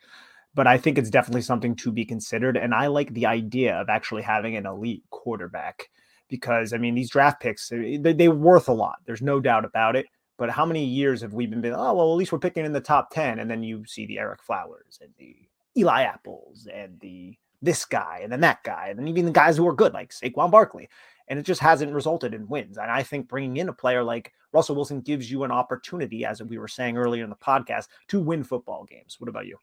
but 0.56 0.66
I 0.68 0.78
think 0.78 0.98
it's 0.98 1.10
definitely 1.10 1.44
something 1.44 1.76
to 1.78 1.92
be 1.92 2.04
considered. 2.04 2.58
And 2.58 2.74
I 2.74 2.88
like 2.88 3.14
the 3.14 3.28
idea 3.28 3.76
of 3.76 3.90
actually 3.90 4.24
having 4.24 4.56
an 4.56 4.66
elite 4.66 5.04
quarterback 5.12 5.90
because 6.30 6.74
I 6.74 6.78
mean 6.78 6.96
these 6.96 7.10
draft 7.10 7.42
picks 7.42 7.72
eh, 7.72 7.98
they, 8.00 8.14
they're 8.14 8.32
worth 8.32 8.70
a 8.70 8.74
lot. 8.74 8.98
There's 9.06 9.22
no 9.22 9.40
doubt 9.40 9.66
about 9.66 9.96
it. 9.96 10.06
But 10.38 10.50
how 10.50 10.66
many 10.66 10.86
years 10.86 11.22
have 11.22 11.34
we 11.34 11.48
been 11.48 11.62
been? 11.62 11.74
Oh 11.74 11.94
well, 11.94 12.12
at 12.12 12.18
least 12.18 12.32
we're 12.32 12.40
picking 12.40 12.66
in 12.66 12.72
the 12.72 12.80
top 12.80 13.10
ten, 13.12 13.40
and 13.40 13.52
then 13.52 13.62
you 13.62 13.84
see 13.86 14.06
the 14.06 14.18
Ereck 14.18 14.42
Flowers 14.42 15.00
and 15.02 15.12
the 15.18 15.36
Eli 15.78 16.04
Apples 16.04 16.68
and 16.74 17.00
the 17.02 17.38
this 17.62 17.84
guy 17.84 18.22
and 18.24 18.32
then 18.32 18.40
that 18.42 18.64
guy, 18.64 18.88
and 18.88 18.98
then 18.98 19.08
even 19.08 19.26
the 19.26 19.32
guys 19.32 19.58
who 19.58 19.68
are 19.68 19.74
good 19.74 19.94
like 19.94 20.12
Saquon 20.12 20.50
Barkley, 20.50 20.88
and 21.28 21.38
it 21.38 21.44
just 21.44 21.62
hasn't 21.62 21.94
resulted 21.94 22.34
in 22.34 22.48
wins. 22.48 22.78
And 22.78 22.90
I 22.90 23.04
think 23.04 23.28
bringing 23.28 23.58
in 23.58 23.70
a 23.70 23.74
player 23.74 24.04
like 24.04 24.32
Russell 24.54 24.76
Wilson 24.76 25.02
gives 25.02 25.30
you 25.30 25.44
an 25.44 25.52
opportunity, 25.52 26.26
as 26.26 26.42
we 26.42 26.58
were 26.58 26.68
saying 26.68 26.98
earlier 26.98 27.24
in 27.24 27.30
the 27.30 27.36
podcast, 27.36 27.88
to 28.08 28.20
win 28.20 28.44
football 28.44 28.86
games. 28.86 29.18
What 29.20 29.30
about 29.30 29.46
you? 29.46 29.58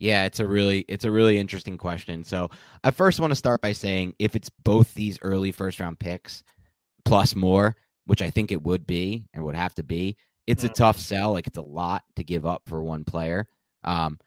Yeah, 0.00 0.24
it's 0.24 0.40
a 0.40 0.46
really 0.46 0.86
it's 0.88 1.04
a 1.04 1.10
really 1.10 1.38
interesting 1.38 1.76
question. 1.76 2.24
So 2.24 2.50
I 2.82 2.90
first 2.90 3.20
want 3.20 3.30
to 3.32 3.36
start 3.36 3.60
by 3.60 3.72
saying 3.72 4.14
if 4.18 4.34
it's 4.34 4.48
both 4.48 4.92
these 4.94 5.18
early 5.20 5.52
first 5.52 5.78
round 5.78 5.98
picks 5.98 6.42
plus 7.04 7.36
more, 7.36 7.76
which 8.06 8.22
I 8.22 8.30
think 8.30 8.50
it 8.50 8.62
would 8.62 8.86
be 8.86 9.26
and 9.34 9.44
would 9.44 9.54
have 9.54 9.74
to 9.74 9.82
be, 9.82 10.16
it's 10.46 10.64
a 10.64 10.68
mm-hmm. 10.68 10.74
tough 10.74 10.98
sell. 10.98 11.32
Like 11.32 11.46
it's 11.46 11.58
a 11.58 11.62
lot 11.62 12.02
to 12.16 12.24
give 12.24 12.46
up 12.46 12.62
for 12.66 12.82
one 12.82 13.04
player. 13.04 13.46
Um, 13.84 14.18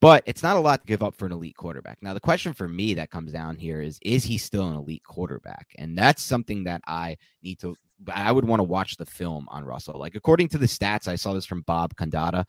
but 0.00 0.24
it's 0.26 0.42
not 0.42 0.56
a 0.56 0.60
lot 0.60 0.80
to 0.80 0.86
give 0.86 1.02
up 1.02 1.14
for 1.14 1.26
an 1.26 1.32
elite 1.32 1.56
quarterback. 1.56 1.98
Now, 2.02 2.12
the 2.12 2.20
question 2.20 2.52
for 2.52 2.68
me 2.68 2.92
that 2.94 3.10
comes 3.10 3.32
down 3.32 3.56
here 3.56 3.80
is 3.80 3.98
is 4.02 4.24
he 4.24 4.36
still 4.36 4.68
an 4.68 4.74
elite 4.74 5.04
quarterback? 5.04 5.68
And 5.78 5.96
that's 5.96 6.22
something 6.22 6.64
that 6.64 6.82
I 6.86 7.16
need 7.40 7.60
to 7.60 7.76
I 8.12 8.32
would 8.32 8.44
want 8.44 8.58
to 8.58 8.64
watch 8.64 8.96
the 8.96 9.06
film 9.06 9.46
on 9.48 9.64
Russell. 9.64 9.98
Like 9.98 10.16
according 10.16 10.48
to 10.48 10.58
the 10.58 10.66
stats, 10.66 11.06
I 11.06 11.14
saw 11.14 11.32
this 11.32 11.46
from 11.46 11.62
Bob 11.62 11.94
Condotta 11.94 12.44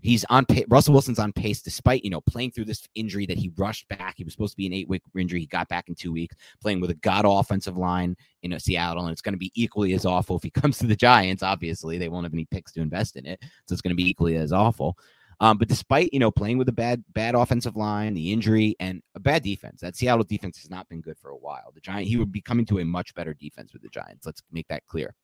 he's 0.00 0.24
on 0.30 0.46
pace. 0.46 0.64
Russell 0.68 0.92
Wilson's 0.92 1.18
on 1.18 1.32
pace 1.32 1.62
despite, 1.62 2.04
you 2.04 2.10
know, 2.10 2.20
playing 2.22 2.52
through 2.52 2.66
this 2.66 2.86
injury 2.94 3.26
that 3.26 3.38
he 3.38 3.52
rushed 3.56 3.88
back. 3.88 4.14
He 4.16 4.24
was 4.24 4.32
supposed 4.32 4.52
to 4.52 4.56
be 4.56 4.66
an 4.66 4.72
eight 4.72 4.88
week 4.88 5.02
injury. 5.18 5.40
He 5.40 5.46
got 5.46 5.68
back 5.68 5.88
in 5.88 5.94
two 5.94 6.12
weeks, 6.12 6.36
playing 6.60 6.80
with 6.80 6.90
a 6.90 6.94
god 6.94 7.24
offensive 7.26 7.76
line 7.76 8.16
in 8.42 8.58
Seattle. 8.58 9.04
And 9.04 9.12
it's 9.12 9.22
going 9.22 9.34
to 9.34 9.38
be 9.38 9.52
equally 9.54 9.92
as 9.94 10.06
awful 10.06 10.36
if 10.36 10.42
he 10.42 10.50
comes 10.50 10.78
to 10.78 10.86
the 10.86 10.96
Giants. 10.96 11.42
Obviously, 11.42 11.98
they 11.98 12.08
won't 12.08 12.24
have 12.24 12.34
any 12.34 12.46
picks 12.46 12.72
to 12.72 12.80
invest 12.80 13.16
in 13.16 13.26
it. 13.26 13.40
So 13.66 13.72
it's 13.72 13.82
going 13.82 13.96
to 13.96 14.02
be 14.02 14.08
equally 14.08 14.36
as 14.36 14.52
awful. 14.52 14.96
Um, 15.42 15.56
but 15.56 15.68
despite 15.68 16.12
you 16.12 16.18
know 16.18 16.30
playing 16.30 16.58
with 16.58 16.68
a 16.68 16.72
bad 16.72 17.02
bad 17.14 17.34
offensive 17.34 17.74
line, 17.74 18.12
the 18.12 18.30
injury, 18.30 18.76
and 18.78 19.02
a 19.14 19.20
bad 19.20 19.42
defense, 19.42 19.80
that 19.80 19.96
Seattle 19.96 20.24
defense 20.24 20.58
has 20.58 20.68
not 20.68 20.86
been 20.90 21.00
good 21.00 21.16
for 21.18 21.30
a 21.30 21.36
while. 21.36 21.72
The 21.74 21.80
Giant 21.80 22.08
he 22.08 22.18
would 22.18 22.30
be 22.30 22.42
coming 22.42 22.66
to 22.66 22.80
a 22.80 22.84
much 22.84 23.14
better 23.14 23.32
defense 23.32 23.72
with 23.72 23.80
the 23.80 23.88
Giants. 23.88 24.26
Let's 24.26 24.42
make 24.52 24.68
that 24.68 24.86
clear. 24.86 25.14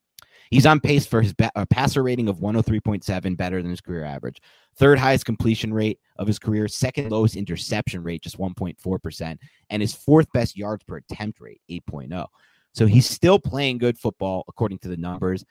He's 0.51 0.67
on 0.67 0.81
pace 0.81 1.07
for 1.07 1.23
his 1.23 1.33
ba- 1.35 1.51
uh, 1.55 1.65
passer 1.67 2.03
rating 2.03 2.29
of 2.29 2.39
103.7, 2.39 3.37
better 3.37 3.63
than 3.63 3.71
his 3.71 3.81
career 3.81 4.05
average. 4.05 4.41
Third 4.77 4.99
highest 4.99 5.25
completion 5.25 5.73
rate 5.73 5.99
of 6.17 6.27
his 6.27 6.39
career, 6.39 6.69
second 6.69 7.11
lowest 7.11 7.37
interception 7.37 8.03
rate, 8.03 8.23
just 8.23 8.39
1.4%, 8.39 9.39
and 9.71 9.83
his 9.83 9.95
fourth 9.95 10.31
best 10.33 10.57
yards 10.57 10.85
per 10.85 10.99
attempt 10.99 11.41
rate, 11.41 11.61
8.0. 11.71 12.27
So 12.73 12.87
he's 12.87 13.09
still 13.09 13.39
playing 13.39 13.79
good 13.79 13.99
football 13.99 14.45
according 14.49 14.79
to 14.81 14.89
the 14.89 14.97
numbers. 14.97 15.45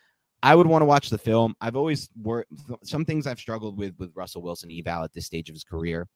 I 0.44 0.54
would 0.54 0.68
want 0.68 0.84
to 0.84 0.86
watch 0.86 1.10
the 1.10 1.18
film. 1.18 1.56
I've 1.60 1.76
always 1.76 2.08
worked 2.22 2.52
some 2.84 3.04
things 3.04 3.26
I've 3.26 3.40
struggled 3.40 3.80
with 3.80 3.96
with 3.98 4.12
Russell 4.14 4.44
Wilson 4.44 4.70
eval 4.72 5.04
at 5.04 5.12
this 5.12 5.26
stage 5.26 5.50
of 5.50 5.56
his 5.56 5.64
career. 5.64 6.08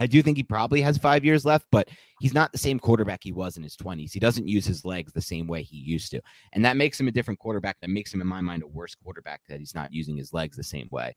I 0.00 0.06
do 0.06 0.22
think 0.22 0.36
he 0.36 0.42
probably 0.42 0.80
has 0.82 0.98
five 0.98 1.24
years 1.24 1.44
left, 1.44 1.66
but 1.70 1.88
he's 2.20 2.34
not 2.34 2.52
the 2.52 2.58
same 2.58 2.78
quarterback 2.80 3.20
he 3.22 3.32
was 3.32 3.56
in 3.56 3.62
his 3.62 3.76
20s. 3.76 4.12
He 4.12 4.20
doesn't 4.20 4.48
use 4.48 4.66
his 4.66 4.84
legs 4.84 5.12
the 5.12 5.20
same 5.20 5.46
way 5.46 5.62
he 5.62 5.76
used 5.76 6.10
to. 6.10 6.20
And 6.52 6.64
that 6.64 6.76
makes 6.76 6.98
him 6.98 7.08
a 7.08 7.12
different 7.12 7.38
quarterback. 7.38 7.76
That 7.80 7.90
makes 7.90 8.12
him, 8.12 8.20
in 8.20 8.26
my 8.26 8.40
mind, 8.40 8.62
a 8.62 8.66
worse 8.66 8.94
quarterback 8.94 9.42
that 9.48 9.60
he's 9.60 9.74
not 9.74 9.92
using 9.92 10.16
his 10.16 10.32
legs 10.32 10.56
the 10.56 10.64
same 10.64 10.88
way 10.90 11.14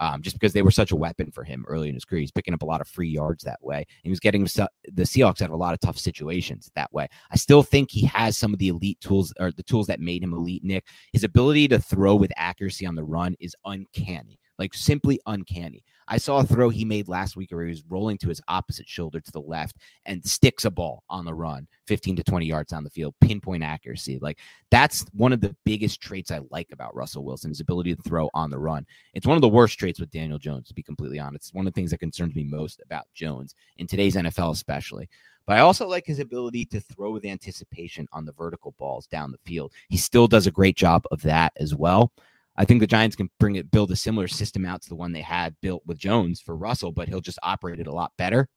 um, 0.00 0.22
just 0.22 0.34
because 0.38 0.52
they 0.52 0.62
were 0.62 0.70
such 0.70 0.92
a 0.92 0.96
weapon 0.96 1.30
for 1.30 1.44
him 1.44 1.64
early 1.68 1.88
in 1.88 1.94
his 1.94 2.04
career. 2.04 2.20
He's 2.20 2.32
picking 2.32 2.54
up 2.54 2.62
a 2.62 2.66
lot 2.66 2.80
of 2.80 2.88
free 2.88 3.08
yards 3.08 3.44
that 3.44 3.62
way. 3.62 3.86
He 4.02 4.10
was 4.10 4.18
getting 4.18 4.42
the 4.44 4.68
Seahawks 5.02 5.42
out 5.42 5.48
of 5.48 5.52
a 5.52 5.56
lot 5.56 5.74
of 5.74 5.80
tough 5.80 5.98
situations 5.98 6.70
that 6.74 6.92
way. 6.92 7.06
I 7.30 7.36
still 7.36 7.62
think 7.62 7.90
he 7.90 8.06
has 8.06 8.36
some 8.36 8.52
of 8.52 8.58
the 8.58 8.68
elite 8.68 9.00
tools 9.00 9.32
or 9.38 9.52
the 9.52 9.62
tools 9.62 9.86
that 9.88 10.00
made 10.00 10.22
him 10.22 10.32
elite, 10.32 10.64
Nick. 10.64 10.86
His 11.12 11.22
ability 11.22 11.68
to 11.68 11.78
throw 11.78 12.16
with 12.16 12.32
accuracy 12.36 12.86
on 12.86 12.94
the 12.94 13.04
run 13.04 13.36
is 13.38 13.54
uncanny 13.64 14.40
like 14.60 14.74
simply 14.74 15.18
uncanny. 15.26 15.82
I 16.10 16.18
saw 16.18 16.40
a 16.40 16.44
throw 16.44 16.68
he 16.70 16.84
made 16.84 17.06
last 17.08 17.36
week 17.36 17.52
where 17.52 17.64
he 17.64 17.70
was 17.70 17.84
rolling 17.88 18.18
to 18.18 18.28
his 18.28 18.42
opposite 18.48 18.88
shoulder 18.88 19.20
to 19.20 19.32
the 19.32 19.40
left 19.40 19.76
and 20.06 20.24
sticks 20.24 20.64
a 20.64 20.70
ball 20.70 21.04
on 21.08 21.24
the 21.24 21.32
run 21.32 21.68
15 21.86 22.16
to 22.16 22.24
20 22.24 22.46
yards 22.46 22.72
down 22.72 22.82
the 22.82 22.90
field, 22.90 23.14
pinpoint 23.20 23.62
accuracy. 23.62 24.18
Like 24.20 24.38
that's 24.72 25.06
one 25.12 25.32
of 25.32 25.40
the 25.40 25.54
biggest 25.64 26.00
traits 26.00 26.32
I 26.32 26.40
like 26.50 26.68
about 26.72 26.96
Russell 26.96 27.24
Wilson, 27.24 27.50
his 27.50 27.60
ability 27.60 27.94
to 27.94 28.02
throw 28.02 28.28
on 28.34 28.50
the 28.50 28.58
run. 28.58 28.84
It's 29.14 29.26
one 29.26 29.36
of 29.36 29.40
the 29.40 29.48
worst 29.48 29.78
traits 29.78 30.00
with 30.00 30.10
Daniel 30.10 30.38
Jones, 30.38 30.66
to 30.68 30.74
be 30.74 30.82
completely 30.82 31.20
honest. 31.20 31.46
It's 31.46 31.54
one 31.54 31.66
of 31.66 31.72
the 31.72 31.80
things 31.80 31.92
that 31.92 31.98
concerns 31.98 32.34
me 32.34 32.42
most 32.42 32.80
about 32.84 33.06
Jones 33.14 33.54
in 33.78 33.86
today's 33.86 34.16
NFL, 34.16 34.50
especially. 34.50 35.08
But 35.46 35.58
I 35.58 35.60
also 35.60 35.86
like 35.86 36.06
his 36.06 36.18
ability 36.18 36.64
to 36.66 36.80
throw 36.80 37.12
with 37.12 37.24
anticipation 37.24 38.06
on 38.12 38.24
the 38.24 38.32
vertical 38.32 38.74
balls 38.78 39.06
down 39.06 39.30
the 39.30 39.38
field. 39.44 39.72
He 39.88 39.96
still 39.96 40.26
does 40.26 40.46
a 40.46 40.52
great 40.52 40.76
job 40.76 41.04
of 41.10 41.22
that 41.22 41.52
as 41.56 41.74
well. 41.74 42.12
I 42.56 42.64
think 42.64 42.80
the 42.80 42.86
Giants 42.86 43.16
can 43.16 43.30
bring 43.38 43.56
it, 43.56 43.70
build 43.70 43.90
a 43.90 43.96
similar 43.96 44.28
system 44.28 44.66
out 44.66 44.82
to 44.82 44.88
the 44.88 44.96
one 44.96 45.12
they 45.12 45.22
had 45.22 45.56
built 45.60 45.82
with 45.86 45.98
Jones 45.98 46.40
for 46.40 46.56
Russell, 46.56 46.92
but 46.92 47.08
he'll 47.08 47.20
just 47.20 47.38
operate 47.42 47.80
it 47.80 47.86
a 47.86 47.92
lot 47.92 48.12
better. 48.18 48.48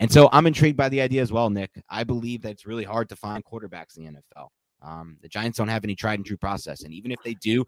And 0.00 0.12
so 0.12 0.28
I'm 0.32 0.46
intrigued 0.46 0.76
by 0.76 0.88
the 0.88 1.00
idea 1.00 1.22
as 1.22 1.32
well, 1.32 1.50
Nick. 1.50 1.82
I 1.90 2.04
believe 2.04 2.42
that 2.42 2.50
it's 2.50 2.66
really 2.66 2.84
hard 2.84 3.08
to 3.08 3.16
find 3.16 3.44
quarterbacks 3.44 3.96
in 3.96 4.04
the 4.04 4.10
NFL. 4.10 4.48
Um, 4.80 5.16
the 5.20 5.28
Giants 5.28 5.58
don't 5.58 5.68
have 5.68 5.84
any 5.84 5.96
tried 5.96 6.20
and 6.20 6.26
true 6.26 6.36
process. 6.36 6.82
And 6.84 6.92
even 6.92 7.10
if 7.10 7.18
they 7.24 7.34
do, 7.34 7.64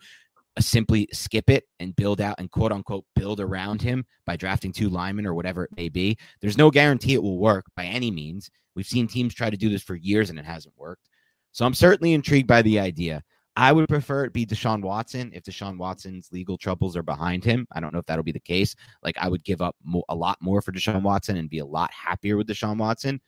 uh, 0.57 0.61
simply 0.61 1.09
skip 1.13 1.51
it 1.51 1.65
and 1.81 1.97
build 1.97 2.21
out 2.21 2.37
and 2.39 2.51
quote 2.51 2.73
unquote 2.73 3.05
build 3.17 3.41
around 3.41 3.83
him 3.83 4.05
by 4.27 4.37
drafting 4.37 4.73
two 4.73 4.89
linemen 4.89 5.27
or 5.27 5.35
whatever 5.35 5.65
it 5.65 5.77
may 5.77 5.89
be. 5.89 6.17
There's 6.41 6.59
no 6.59 6.71
guarantee 6.71 7.15
it 7.15 7.23
will 7.23 7.39
work 7.39 7.67
by 7.77 7.85
any 7.85 8.11
means. 8.11 8.51
We've 8.75 8.87
seen 8.87 9.09
teams 9.09 9.35
try 9.35 9.51
to 9.51 9.57
do 9.57 9.69
this 9.69 9.83
for 9.83 9.97
years 9.97 10.31
and 10.31 10.39
it 10.39 10.45
hasn't 10.45 10.75
worked. 10.77 11.09
So 11.53 11.67
I'm 11.67 11.75
certainly 11.75 12.15
intrigued 12.15 12.47
by 12.47 12.63
the 12.63 12.79
idea. 12.79 13.23
I 13.57 13.73
would 13.73 13.89
prefer 13.89 14.25
it 14.25 14.33
be 14.33 14.47
Deshaun 14.47 14.83
Watson 14.83 15.31
if 15.35 15.43
Deshaun 15.43 15.77
Watson's 15.77 16.29
legal 16.33 16.57
troubles 16.57 16.97
are 16.97 17.03
behind 17.03 17.45
him. 17.45 17.67
I 17.73 17.81
don't 17.81 17.93
know 17.93 17.99
if 17.99 18.07
that'll 18.07 18.25
be 18.25 18.33
the 18.33 18.41
case. 18.41 18.75
Like 19.03 19.17
I 19.19 19.29
would 19.29 19.45
give 19.45 19.61
up 19.61 19.77
mo- 19.85 20.05
a 20.09 20.15
lot 20.15 20.39
more 20.41 20.63
for 20.63 20.73
Deshaun 20.73 21.03
Watson 21.03 21.37
and 21.37 21.51
be 21.51 21.59
a 21.59 21.67
lot 21.67 21.91
happier 21.93 22.37
with 22.37 22.47
Deshaun 22.47 22.79
Watson, 22.79 23.21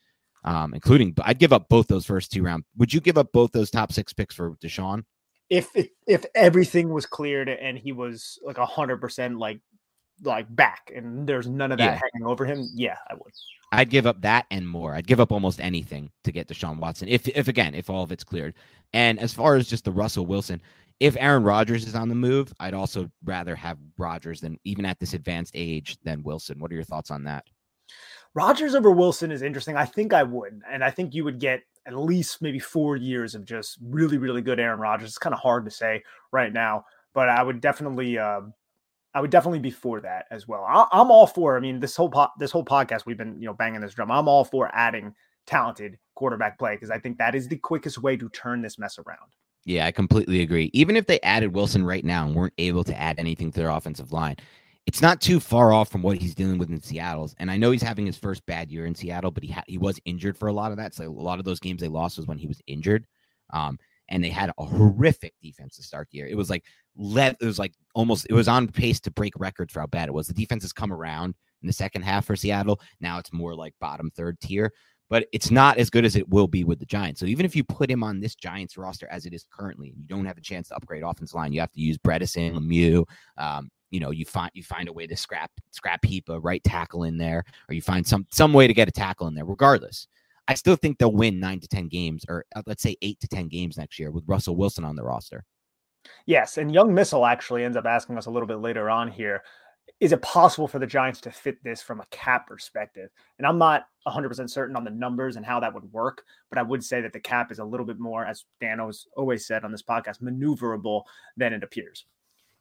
um, 0.44 0.74
including 0.74 1.14
I'd 1.22 1.38
give 1.38 1.52
up 1.52 1.68
both 1.68 1.88
those 1.88 2.06
first 2.06 2.32
two 2.32 2.42
rounds. 2.42 2.64
Would 2.76 2.94
you 2.94 3.00
give 3.00 3.18
up 3.18 3.32
both 3.32 3.52
those 3.52 3.70
top 3.70 3.92
six 3.92 4.12
picks 4.12 4.34
for 4.34 4.56
Deshaun? 4.62 5.02
If 5.50 5.68
if, 5.74 5.88
if 6.06 6.24
everything 6.34 6.92
was 6.92 7.04
cleared 7.04 7.48
and 7.48 7.76
he 7.76 7.92
was 7.92 8.38
like 8.44 8.56
hundred 8.56 8.98
percent 8.98 9.38
like 9.38 9.60
like 10.22 10.54
back 10.54 10.90
and 10.94 11.26
there's 11.26 11.48
none 11.48 11.72
of 11.72 11.78
that 11.78 11.84
yeah. 11.84 12.00
hanging 12.12 12.26
over 12.26 12.44
him, 12.44 12.68
yeah, 12.74 12.96
I 13.10 13.14
would. 13.14 13.32
I'd 13.72 13.90
give 13.90 14.06
up 14.06 14.20
that 14.20 14.46
and 14.50 14.68
more. 14.68 14.94
I'd 14.94 15.06
give 15.06 15.20
up 15.20 15.32
almost 15.32 15.60
anything 15.60 16.10
to 16.24 16.32
get 16.32 16.48
Deshaun 16.48 16.78
Watson. 16.78 17.08
If 17.08 17.26
if 17.28 17.48
again, 17.48 17.74
if 17.74 17.88
all 17.88 18.02
of 18.02 18.12
it's 18.12 18.24
cleared. 18.24 18.54
And 18.92 19.18
as 19.18 19.32
far 19.32 19.56
as 19.56 19.68
just 19.68 19.84
the 19.84 19.90
Russell 19.90 20.26
Wilson, 20.26 20.60
if 21.00 21.16
Aaron 21.18 21.42
Rodgers 21.42 21.86
is 21.86 21.94
on 21.94 22.08
the 22.08 22.14
move, 22.14 22.52
I'd 22.60 22.74
also 22.74 23.10
rather 23.24 23.56
have 23.56 23.78
Rodgers 23.96 24.40
than 24.40 24.58
even 24.64 24.84
at 24.84 25.00
this 25.00 25.14
advanced 25.14 25.52
age 25.54 25.96
than 26.04 26.22
Wilson. 26.22 26.60
What 26.60 26.70
are 26.70 26.74
your 26.74 26.84
thoughts 26.84 27.10
on 27.10 27.24
that? 27.24 27.44
Rodgers 28.34 28.74
over 28.74 28.90
Wilson 28.90 29.30
is 29.30 29.42
interesting. 29.42 29.76
I 29.76 29.84
think 29.84 30.12
I 30.12 30.22
would. 30.22 30.62
And 30.70 30.84
I 30.84 30.90
think 30.90 31.14
you 31.14 31.24
would 31.24 31.38
get 31.38 31.62
at 31.86 31.96
least 31.96 32.40
maybe 32.40 32.58
four 32.58 32.96
years 32.96 33.34
of 33.34 33.44
just 33.44 33.78
really, 33.82 34.18
really 34.18 34.42
good 34.42 34.60
Aaron 34.60 34.80
Rodgers. 34.80 35.08
It's 35.08 35.18
kind 35.18 35.34
of 35.34 35.40
hard 35.40 35.64
to 35.64 35.70
say 35.70 36.02
right 36.30 36.52
now, 36.52 36.84
but 37.14 37.28
I 37.28 37.42
would 37.42 37.60
definitely 37.60 38.18
uh, 38.18 38.42
I 39.14 39.20
would 39.20 39.30
definitely 39.30 39.58
be 39.58 39.70
for 39.70 40.00
that 40.00 40.26
as 40.30 40.48
well. 40.48 40.64
I, 40.64 40.86
am 41.00 41.10
all 41.10 41.26
for. 41.26 41.56
I 41.56 41.60
mean, 41.60 41.80
this 41.80 41.96
whole 41.96 42.08
po- 42.08 42.30
this 42.38 42.50
whole 42.50 42.64
podcast 42.64 43.04
we've 43.06 43.18
been 43.18 43.40
you 43.40 43.46
know 43.46 43.54
banging 43.54 43.80
this 43.80 43.94
drum. 43.94 44.10
I'm 44.10 44.28
all 44.28 44.44
for 44.44 44.70
adding 44.72 45.14
talented 45.46 45.98
quarterback 46.14 46.58
play 46.58 46.74
because 46.74 46.90
I 46.90 46.98
think 46.98 47.18
that 47.18 47.34
is 47.34 47.48
the 47.48 47.56
quickest 47.56 47.98
way 47.98 48.16
to 48.16 48.28
turn 48.30 48.62
this 48.62 48.78
mess 48.78 48.98
around. 48.98 49.32
Yeah, 49.64 49.86
I 49.86 49.92
completely 49.92 50.40
agree. 50.40 50.70
Even 50.72 50.96
if 50.96 51.06
they 51.06 51.20
added 51.20 51.54
Wilson 51.54 51.84
right 51.84 52.04
now 52.04 52.26
and 52.26 52.34
weren't 52.34 52.54
able 52.58 52.84
to 52.84 52.98
add 52.98 53.18
anything 53.18 53.52
to 53.52 53.60
their 53.60 53.70
offensive 53.70 54.12
line, 54.12 54.36
it's 54.86 55.00
not 55.00 55.20
too 55.20 55.38
far 55.38 55.72
off 55.72 55.88
from 55.88 56.02
what 56.02 56.18
he's 56.18 56.34
dealing 56.34 56.58
with 56.58 56.70
in 56.70 56.82
Seattle's. 56.82 57.36
And 57.38 57.50
I 57.50 57.56
know 57.56 57.70
he's 57.70 57.82
having 57.82 58.06
his 58.06 58.18
first 58.18 58.44
bad 58.46 58.72
year 58.72 58.86
in 58.86 58.94
Seattle, 58.94 59.30
but 59.30 59.44
he 59.44 59.52
ha- 59.52 59.62
he 59.68 59.78
was 59.78 60.00
injured 60.04 60.36
for 60.36 60.48
a 60.48 60.52
lot 60.52 60.72
of 60.72 60.78
that. 60.78 60.94
So 60.94 61.04
a 61.04 61.10
lot 61.10 61.38
of 61.38 61.44
those 61.44 61.60
games 61.60 61.80
they 61.80 61.88
lost 61.88 62.16
was 62.16 62.26
when 62.26 62.38
he 62.38 62.48
was 62.48 62.60
injured. 62.66 63.06
Um, 63.52 63.78
and 64.12 64.22
they 64.22 64.28
had 64.28 64.52
a 64.58 64.64
horrific 64.64 65.32
defense 65.42 65.74
to 65.76 65.82
start 65.82 66.06
the 66.10 66.18
year. 66.18 66.26
It 66.26 66.36
was 66.36 66.50
like 66.50 66.64
let 66.94 67.36
it 67.40 67.46
was 67.46 67.58
like 67.58 67.72
almost 67.94 68.26
it 68.28 68.34
was 68.34 68.46
on 68.46 68.68
pace 68.68 69.00
to 69.00 69.10
break 69.10 69.32
records 69.38 69.72
for 69.72 69.80
how 69.80 69.86
bad 69.86 70.08
it 70.08 70.12
was. 70.12 70.28
The 70.28 70.34
defense 70.34 70.62
has 70.62 70.72
come 70.72 70.92
around 70.92 71.34
in 71.62 71.66
the 71.66 71.72
second 71.72 72.02
half 72.02 72.26
for 72.26 72.36
Seattle. 72.36 72.78
Now 73.00 73.18
it's 73.18 73.32
more 73.32 73.54
like 73.54 73.74
bottom 73.80 74.10
third 74.10 74.38
tier, 74.38 74.70
but 75.08 75.26
it's 75.32 75.50
not 75.50 75.78
as 75.78 75.88
good 75.88 76.04
as 76.04 76.14
it 76.14 76.28
will 76.28 76.46
be 76.46 76.62
with 76.62 76.78
the 76.78 76.84
Giants. 76.84 77.20
So 77.20 77.26
even 77.26 77.46
if 77.46 77.56
you 77.56 77.64
put 77.64 77.90
him 77.90 78.04
on 78.04 78.20
this 78.20 78.34
Giants 78.34 78.76
roster 78.76 79.08
as 79.10 79.24
it 79.24 79.32
is 79.32 79.46
currently, 79.50 79.94
you 79.96 80.04
don't 80.06 80.26
have 80.26 80.36
a 80.36 80.42
chance 80.42 80.68
to 80.68 80.76
upgrade 80.76 81.02
offense 81.02 81.32
line, 81.32 81.54
you 81.54 81.60
have 81.60 81.72
to 81.72 81.80
use 81.80 81.96
Bredeson, 81.96 82.52
Lemieux. 82.52 83.04
Um, 83.38 83.70
you 83.90 84.00
know, 84.00 84.10
you 84.10 84.26
find 84.26 84.50
you 84.52 84.62
find 84.62 84.88
a 84.88 84.92
way 84.92 85.06
to 85.06 85.16
scrap 85.16 85.50
scrap 85.70 86.04
heap 86.04 86.28
a 86.28 86.38
right 86.38 86.62
tackle 86.64 87.04
in 87.04 87.16
there, 87.16 87.44
or 87.68 87.74
you 87.74 87.80
find 87.80 88.06
some 88.06 88.26
some 88.30 88.52
way 88.52 88.66
to 88.66 88.74
get 88.74 88.88
a 88.88 88.92
tackle 88.92 89.26
in 89.26 89.34
there. 89.34 89.46
Regardless, 89.46 90.06
I 90.48 90.54
still 90.54 90.76
think 90.76 90.98
they'll 90.98 91.12
win 91.12 91.40
nine 91.40 91.60
to 91.60 91.68
10 91.68 91.88
games, 91.88 92.24
or 92.28 92.44
uh, 92.54 92.62
let's 92.66 92.82
say 92.82 92.96
eight 93.02 93.20
to 93.20 93.28
10 93.28 93.48
games 93.48 93.76
next 93.76 93.98
year 93.98 94.10
with 94.10 94.24
Russell 94.26 94.56
Wilson 94.56 94.84
on 94.84 94.96
the 94.96 95.04
roster. 95.04 95.44
Yes. 96.26 96.58
And 96.58 96.74
Young 96.74 96.92
Missile 96.92 97.26
actually 97.26 97.64
ends 97.64 97.76
up 97.76 97.86
asking 97.86 98.18
us 98.18 98.26
a 98.26 98.30
little 98.30 98.48
bit 98.48 98.58
later 98.58 98.90
on 98.90 99.10
here 99.10 99.42
is 100.00 100.12
it 100.12 100.22
possible 100.22 100.66
for 100.66 100.78
the 100.78 100.86
Giants 100.86 101.20
to 101.20 101.30
fit 101.30 101.62
this 101.62 101.80
from 101.80 102.00
a 102.00 102.06
cap 102.10 102.48
perspective? 102.48 103.10
And 103.38 103.46
I'm 103.46 103.58
not 103.58 103.86
100% 104.06 104.50
certain 104.50 104.74
on 104.74 104.84
the 104.84 104.90
numbers 104.90 105.36
and 105.36 105.46
how 105.46 105.60
that 105.60 105.72
would 105.72 105.92
work, 105.92 106.24
but 106.50 106.58
I 106.58 106.62
would 106.62 106.82
say 106.82 107.00
that 107.00 107.12
the 107.12 107.20
cap 107.20 107.52
is 107.52 107.60
a 107.60 107.64
little 107.64 107.86
bit 107.86 108.00
more, 108.00 108.26
as 108.26 108.44
Dan 108.60 108.80
always 109.16 109.46
said 109.46 109.64
on 109.64 109.70
this 109.70 109.82
podcast, 109.82 110.20
maneuverable 110.20 111.02
than 111.36 111.52
it 111.52 111.62
appears. 111.62 112.06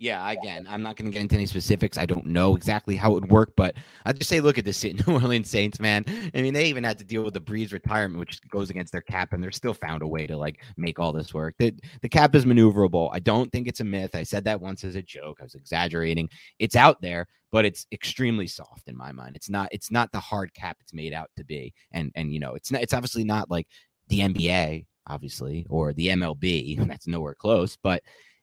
Yeah, 0.01 0.31
again, 0.31 0.65
I'm 0.67 0.81
not 0.81 0.95
going 0.95 1.11
to 1.11 1.13
get 1.13 1.21
into 1.21 1.35
any 1.35 1.45
specifics. 1.45 1.95
I 1.95 2.07
don't 2.07 2.25
know 2.25 2.55
exactly 2.55 2.95
how 2.95 3.11
it 3.11 3.21
would 3.21 3.29
work, 3.29 3.53
but 3.55 3.75
I 4.03 4.13
just 4.13 4.31
say, 4.31 4.41
look 4.41 4.57
at 4.57 4.65
this 4.65 4.83
New 5.07 5.13
Orleans 5.13 5.47
Saints, 5.47 5.79
man. 5.79 6.03
I 6.33 6.41
mean, 6.41 6.55
they 6.55 6.65
even 6.65 6.83
had 6.83 6.97
to 6.97 7.03
deal 7.03 7.21
with 7.21 7.35
the 7.35 7.39
Brees 7.39 7.71
retirement, 7.71 8.19
which 8.19 8.41
goes 8.49 8.71
against 8.71 8.91
their 8.91 9.03
cap, 9.03 9.31
and 9.31 9.43
they're 9.43 9.51
still 9.51 9.75
found 9.75 10.01
a 10.01 10.07
way 10.07 10.25
to 10.25 10.35
like 10.35 10.63
make 10.75 10.97
all 10.97 11.13
this 11.13 11.35
work. 11.35 11.53
The, 11.59 11.75
the 12.01 12.09
cap 12.09 12.33
is 12.33 12.45
maneuverable. 12.45 13.11
I 13.13 13.19
don't 13.19 13.51
think 13.51 13.67
it's 13.67 13.79
a 13.79 13.83
myth. 13.83 14.15
I 14.15 14.23
said 14.23 14.43
that 14.45 14.59
once 14.59 14.83
as 14.83 14.95
a 14.95 15.03
joke. 15.03 15.37
I 15.39 15.43
was 15.43 15.53
exaggerating. 15.53 16.29
It's 16.57 16.75
out 16.75 16.99
there, 17.03 17.27
but 17.51 17.65
it's 17.65 17.85
extremely 17.91 18.47
soft 18.47 18.87
in 18.87 18.97
my 18.97 19.11
mind. 19.11 19.35
It's 19.35 19.51
not. 19.51 19.69
It's 19.71 19.91
not 19.91 20.11
the 20.11 20.19
hard 20.19 20.51
cap 20.55 20.77
it's 20.81 20.95
made 20.95 21.13
out 21.13 21.29
to 21.37 21.45
be, 21.45 21.75
and 21.91 22.11
and 22.15 22.33
you 22.33 22.39
know, 22.39 22.55
it's 22.55 22.71
not. 22.71 22.81
It's 22.81 22.95
obviously 22.95 23.23
not 23.23 23.51
like 23.51 23.67
the 24.07 24.21
NBA, 24.21 24.87
obviously, 25.05 25.67
or 25.69 25.93
the 25.93 26.07
MLB. 26.07 26.87
That's 26.87 27.05
nowhere 27.05 27.35
close, 27.35 27.77
but 27.83 28.01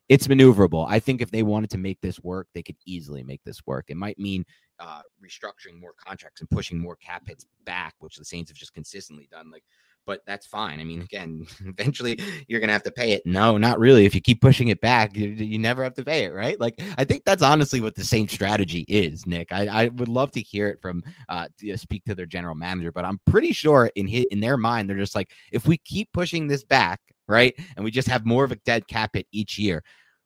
it's 0.09 0.27
maneuverable. 0.27 0.87
I 0.89 0.99
think 0.99 1.21
if 1.21 1.31
they 1.31 1.43
wanted 1.43 1.71
to 1.71 1.79
make 1.79 2.01
this 2.01 2.21
work, 2.21 2.49
they 2.55 2.63
could 2.63 2.77
easily 2.87 3.23
make 3.23 3.43
this 3.45 3.61
work. 3.67 3.87
It 3.89 3.97
might 3.97 4.19
mean 4.19 4.45
uh, 4.81 5.03
restructuring 5.23 5.81
more 5.81 5.93
contracts 5.97 6.41
and 6.41 6.51
pushing 6.51 6.79
more 6.79 6.97
cap 6.97 7.25
hits 7.27 7.47
back, 7.65 7.95
which 7.99 8.17
the 8.17 8.25
Saints 8.25 8.51
have 8.51 8.57
just 8.57 8.75
consistently 8.75 9.29
done. 9.31 9.51
Like, 9.51 9.65
but 10.07 10.23
that's 10.27 10.47
fine. 10.47 10.81
I 10.81 10.85
mean, 10.85 11.03
again, 11.03 11.47
eventually 11.67 12.19
you're 12.49 12.61
gonna 12.61 12.73
have 12.73 12.83
to 12.85 12.91
pay 12.91 13.13
it. 13.13 13.27
No, 13.27 13.59
not 13.59 13.79
really. 13.79 14.07
If 14.07 14.15
you 14.15 14.23
keep 14.23 14.41
pushing 14.41 14.69
it 14.69 14.81
back, 14.81 15.15
you, 15.15 15.29
you 15.29 15.59
never 15.59 15.85
have 15.85 15.95
to 15.95 16.05
pay 16.05 16.25
it, 16.25 16.33
right? 16.33 16.59
Like, 16.59 16.81
I 16.97 17.05
think 17.05 17.25
that's 17.25 17.43
honestly 17.43 17.83
what 17.83 17.95
the 17.95 18.05
Saints 18.05 18.33
strategy 18.33 18.87
is, 18.89 19.27
Nick. 19.27 19.53
I, 19.53 19.67
I 19.67 19.89
would 19.89 20.09
love 20.09 20.31
to 20.33 20.41
hear 20.41 20.69
it 20.69 20.81
from 20.81 21.03
uh, 21.29 21.49
to 21.59 21.77
speak 21.77 22.05
to 22.07 22.15
their 22.15 22.25
general 22.25 22.55
manager, 22.55 22.91
but 22.91 23.05
I'm 23.05 23.21
pretty 23.27 23.53
sure 23.53 23.91
in 23.97 24.07
his, 24.07 24.25
in 24.31 24.41
their 24.41 24.57
mind, 24.57 24.89
they're 24.89 24.97
just 24.97 25.15
like, 25.15 25.31
if 25.53 25.67
we 25.67 25.77
keep 25.77 26.11
pushing 26.15 26.47
this 26.47 26.65
back, 26.65 27.01
right, 27.29 27.55
and 27.77 27.85
we 27.85 27.91
just 27.91 28.09
have 28.09 28.27
more 28.27 28.45
of 28.45 28.53
a 28.53 28.57
dead 28.57 28.89
cap 28.89 29.11
hit 29.15 29.27
each 29.33 29.59
year 29.59 29.83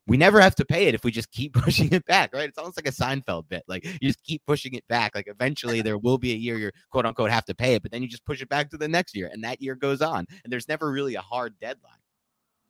we 0.07 0.17
never 0.17 0.41
have 0.41 0.55
to 0.57 0.65
pay 0.65 0.87
it 0.87 0.95
if 0.95 1.05
we 1.05 1.11
just 1.11 1.31
keep 1.31 1.53
pushing 1.55 1.93
it 1.93 2.05
back, 2.07 2.33
right? 2.35 2.49
It's 2.49 2.59
almost 2.59 2.77
like 2.77 2.89
a 2.89 2.93
Seinfeld 2.93 3.49
bit. 3.49 3.63
Like 3.69 3.85
you 3.85 4.09
just 4.09 4.23
keep 4.25 4.43
pushing 4.47 4.75
it 4.75 4.87
back. 4.89 5.15
Like 5.15 5.29
eventually 5.29 5.83
there 5.83 5.99
will 5.99 6.19
be 6.19 6.33
a 6.33 6.37
year 6.37 6.59
you're 6.59 6.73
quote 6.91 7.07
unquote 7.07 7.31
have 7.31 7.45
to 7.47 7.55
pay 7.55 7.75
it, 7.75 7.83
but 7.83 7.91
then 7.93 8.03
you 8.03 8.09
just 8.09 8.25
push 8.25 8.43
it 8.43 8.49
back 8.49 8.71
to 8.71 8.77
the 8.77 8.89
next 8.89 9.15
year 9.15 9.31
and 9.33 9.45
that 9.45 9.61
year 9.61 9.75
goes 9.75 10.03
on. 10.03 10.27
And 10.45 10.53
there's 10.53 10.69
never 10.69 10.91
really 10.91 11.15
a 11.15 11.21
hard 11.21 11.59
deadline. 11.61 11.93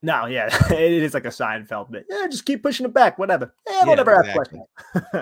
No, 0.05 0.27
yeah, 0.27 0.49
it 0.73 0.93
is 0.93 1.15
like 1.15 1.27
a 1.27 1.29
Seinfeld 1.29 1.93
bit. 1.93 2.07
Yeah, 2.11 2.27
just 2.29 2.45
keep 2.45 2.61
pushing 2.61 2.85
it 2.85 2.93
back, 2.93 3.21
whatever. 3.21 3.55
Yeah, 3.69 3.85
whatever. 3.85 4.21
Yeah, 4.25 4.33
exactly. 4.33 4.61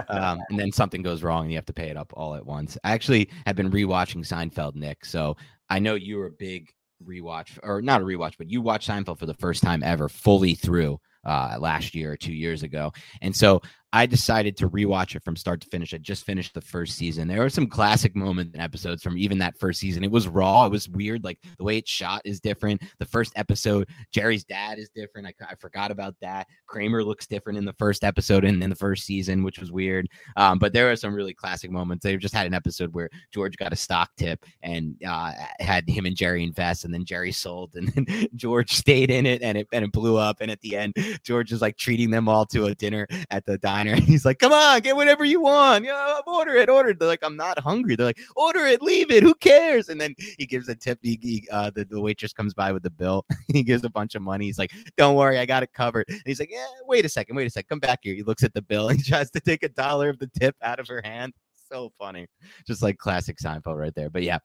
um, 0.09 0.41
and 0.49 0.59
then 0.59 0.73
something 0.73 1.03
goes 1.03 1.23
wrong 1.23 1.43
and 1.43 1.53
you 1.53 1.59
have 1.59 1.67
to 1.67 1.75
pay 1.75 1.91
it 1.91 1.99
up 1.99 2.15
all 2.17 2.35
at 2.35 2.47
once. 2.47 2.79
I 2.83 2.93
actually 2.93 3.29
have 3.45 3.57
been 3.57 3.71
rewatching 3.71 4.27
Seinfeld, 4.27 4.77
Nick. 4.77 5.05
So 5.05 5.37
I 5.69 5.81
know 5.81 5.97
you 5.97 6.17
were 6.17 6.29
a 6.29 6.33
big 6.33 6.73
rewatch, 7.05 7.59
or 7.63 7.83
not 7.83 8.01
a 8.01 8.05
rewatch, 8.05 8.35
but 8.39 8.51
you 8.51 8.61
watched 8.61 8.89
Seinfeld 8.89 9.19
for 9.19 9.27
the 9.27 9.35
first 9.35 9.63
time 9.63 9.83
ever 9.83 10.09
fully 10.09 10.55
through 10.55 11.01
uh, 11.25 11.57
last 11.61 11.95
year 11.95 12.13
or 12.13 12.17
two 12.17 12.33
years 12.33 12.63
ago. 12.63 12.93
And 13.21 13.35
so 13.35 13.61
I 13.93 14.07
decided 14.07 14.57
to 14.59 14.69
rewatch 14.69 15.17
it 15.17 15.25
from 15.25 15.35
start 15.35 15.61
to 15.63 15.69
finish. 15.69 15.93
I 15.93 15.99
just 15.99 16.25
finished 16.25 16.55
the 16.55 16.61
first 16.61 16.97
season. 16.97 17.27
There 17.27 17.41
were 17.41 17.51
some 17.51 17.67
classic 17.67 18.15
moments 18.15 18.55
and 18.55 18.63
episodes 18.63 19.03
from 19.03 19.19
even 19.19 19.39
that 19.39 19.59
first 19.59 19.81
season. 19.81 20.05
It 20.05 20.11
was 20.13 20.29
raw. 20.29 20.67
It 20.67 20.71
was 20.71 20.89
weird. 20.89 21.25
Like 21.25 21.39
the 21.59 21.65
way 21.65 21.79
it's 21.79 21.91
shot 21.91 22.23
is 22.25 22.41
different. 22.41 22.83
The 23.01 23.05
first 23.05 23.33
episode, 23.35 23.89
Jerry's 24.13 24.45
dad 24.45 24.79
is 24.79 24.91
different. 24.95 25.27
I, 25.27 25.35
I 25.45 25.55
forgot 25.57 25.91
about 25.91 26.15
that. 26.21 26.47
Kramer 26.69 27.03
looks 27.03 27.27
different 27.27 27.59
in 27.59 27.65
the 27.65 27.73
first 27.75 28.05
episode 28.05 28.45
and 28.45 28.63
in 28.63 28.71
the 28.71 28.77
first 28.77 29.05
season, 29.05 29.43
which 29.43 29.59
was 29.59 29.73
weird. 29.73 30.07
Um, 30.37 30.61
but 30.61 30.73
there 30.73 30.91
are 30.91 30.97
some 30.97 31.13
really 31.13 31.35
classic 31.35 31.73
moments. 31.73 32.05
They've 32.05 32.21
just 32.21 32.35
had 32.35 32.47
an 32.47 32.55
episode 32.55 32.95
where 32.95 33.11
George 33.33 33.57
got 33.57 33.73
a 33.73 33.77
stock 33.77 34.11
tip 34.17 34.45
and 34.63 34.95
uh, 35.05 35.33
had 35.59 35.89
him 35.89 36.07
and 36.07 36.17
Jerry 36.17 36.45
invest, 36.45 36.85
and 36.85 36.95
then 36.95 37.05
Jerry 37.05 37.33
sold, 37.33 37.75
and 37.75 37.89
then 37.89 38.29
George 38.37 38.73
stayed 38.73 39.11
in 39.11 39.27
it, 39.27 39.43
and 39.43 39.59
it 39.59 39.67
and 39.73 39.85
it 39.85 39.91
blew 39.91 40.17
up. 40.17 40.39
And 40.41 40.51
at 40.51 40.61
the 40.61 40.77
end, 40.77 40.95
George 41.25 41.51
is 41.51 41.61
like 41.61 41.77
treating 41.77 42.11
them 42.11 42.29
all 42.29 42.47
to 42.47 42.67
a 42.67 42.75
dinner 42.75 43.09
at 43.31 43.45
the 43.47 43.59
diner 43.59 43.80
diner. 43.85 44.01
He's 44.01 44.25
like, 44.25 44.39
"Come 44.39 44.53
on, 44.53 44.81
get 44.81 44.97
whatever 44.97 45.25
you 45.25 45.41
want. 45.41 45.85
Yeah, 45.85 46.21
order 46.27 46.55
it, 46.55 46.69
order 46.69 46.91
it." 46.91 46.99
They're 46.99 47.09
like, 47.09 47.23
"I'm 47.23 47.37
not 47.37 47.59
hungry." 47.59 47.97
They're 47.97 48.07
like, 48.07 48.21
"Order 48.37 48.61
it, 48.67 48.83
leave 48.83 49.11
it. 49.11 49.23
Who 49.23 49.35
cares?" 49.35 49.89
And 49.89 50.01
then 50.01 50.15
he 50.39 50.47
gives 50.47 50.69
a 50.69 50.75
tip. 50.75 50.99
He, 51.03 51.19
he 51.21 51.49
uh, 51.51 51.71
the, 51.71 51.85
the 51.85 52.01
waitress 52.01 52.33
comes 52.33 52.55
by 52.55 52.73
with 52.73 52.83
the 52.83 52.91
bill. 52.91 53.25
he 53.53 53.63
gives 53.63 53.85
a 53.85 53.91
bunch 53.91 54.15
of 54.15 54.23
money. 54.23 54.47
He's 54.47 54.59
like, 54.59 54.73
"Don't 54.97 55.17
worry, 55.17 55.39
I 55.39 55.47
got 55.47 55.63
it 55.63 55.73
covered." 55.73 56.07
And 56.09 56.23
he's 56.27 56.41
like, 56.41 56.51
"Yeah, 56.51 56.67
wait 56.87 57.05
a 57.05 57.09
second, 57.09 57.37
wait 57.37 57.47
a 57.47 57.51
second, 57.51 57.69
come 57.69 57.81
back 57.81 58.01
here." 58.03 58.15
He 58.15 58.23
looks 58.23 58.43
at 58.43 58.55
the 58.55 58.63
bill. 58.63 58.91
And 58.91 59.05
tries 59.05 59.31
to 59.31 59.41
take 59.41 59.63
a 59.63 59.69
dollar 59.69 60.09
of 60.09 60.19
the 60.19 60.29
tip 60.39 60.57
out 60.63 60.81
of 60.81 60.89
her 60.89 61.01
hand. 61.05 61.33
So 61.55 61.93
funny, 61.97 62.27
just 62.67 62.83
like 62.83 62.99
classic 62.99 63.39
Seinfeld 63.39 63.79
right 63.79 63.95
there. 63.95 64.11
But 64.11 64.25
yeah, 64.25 64.39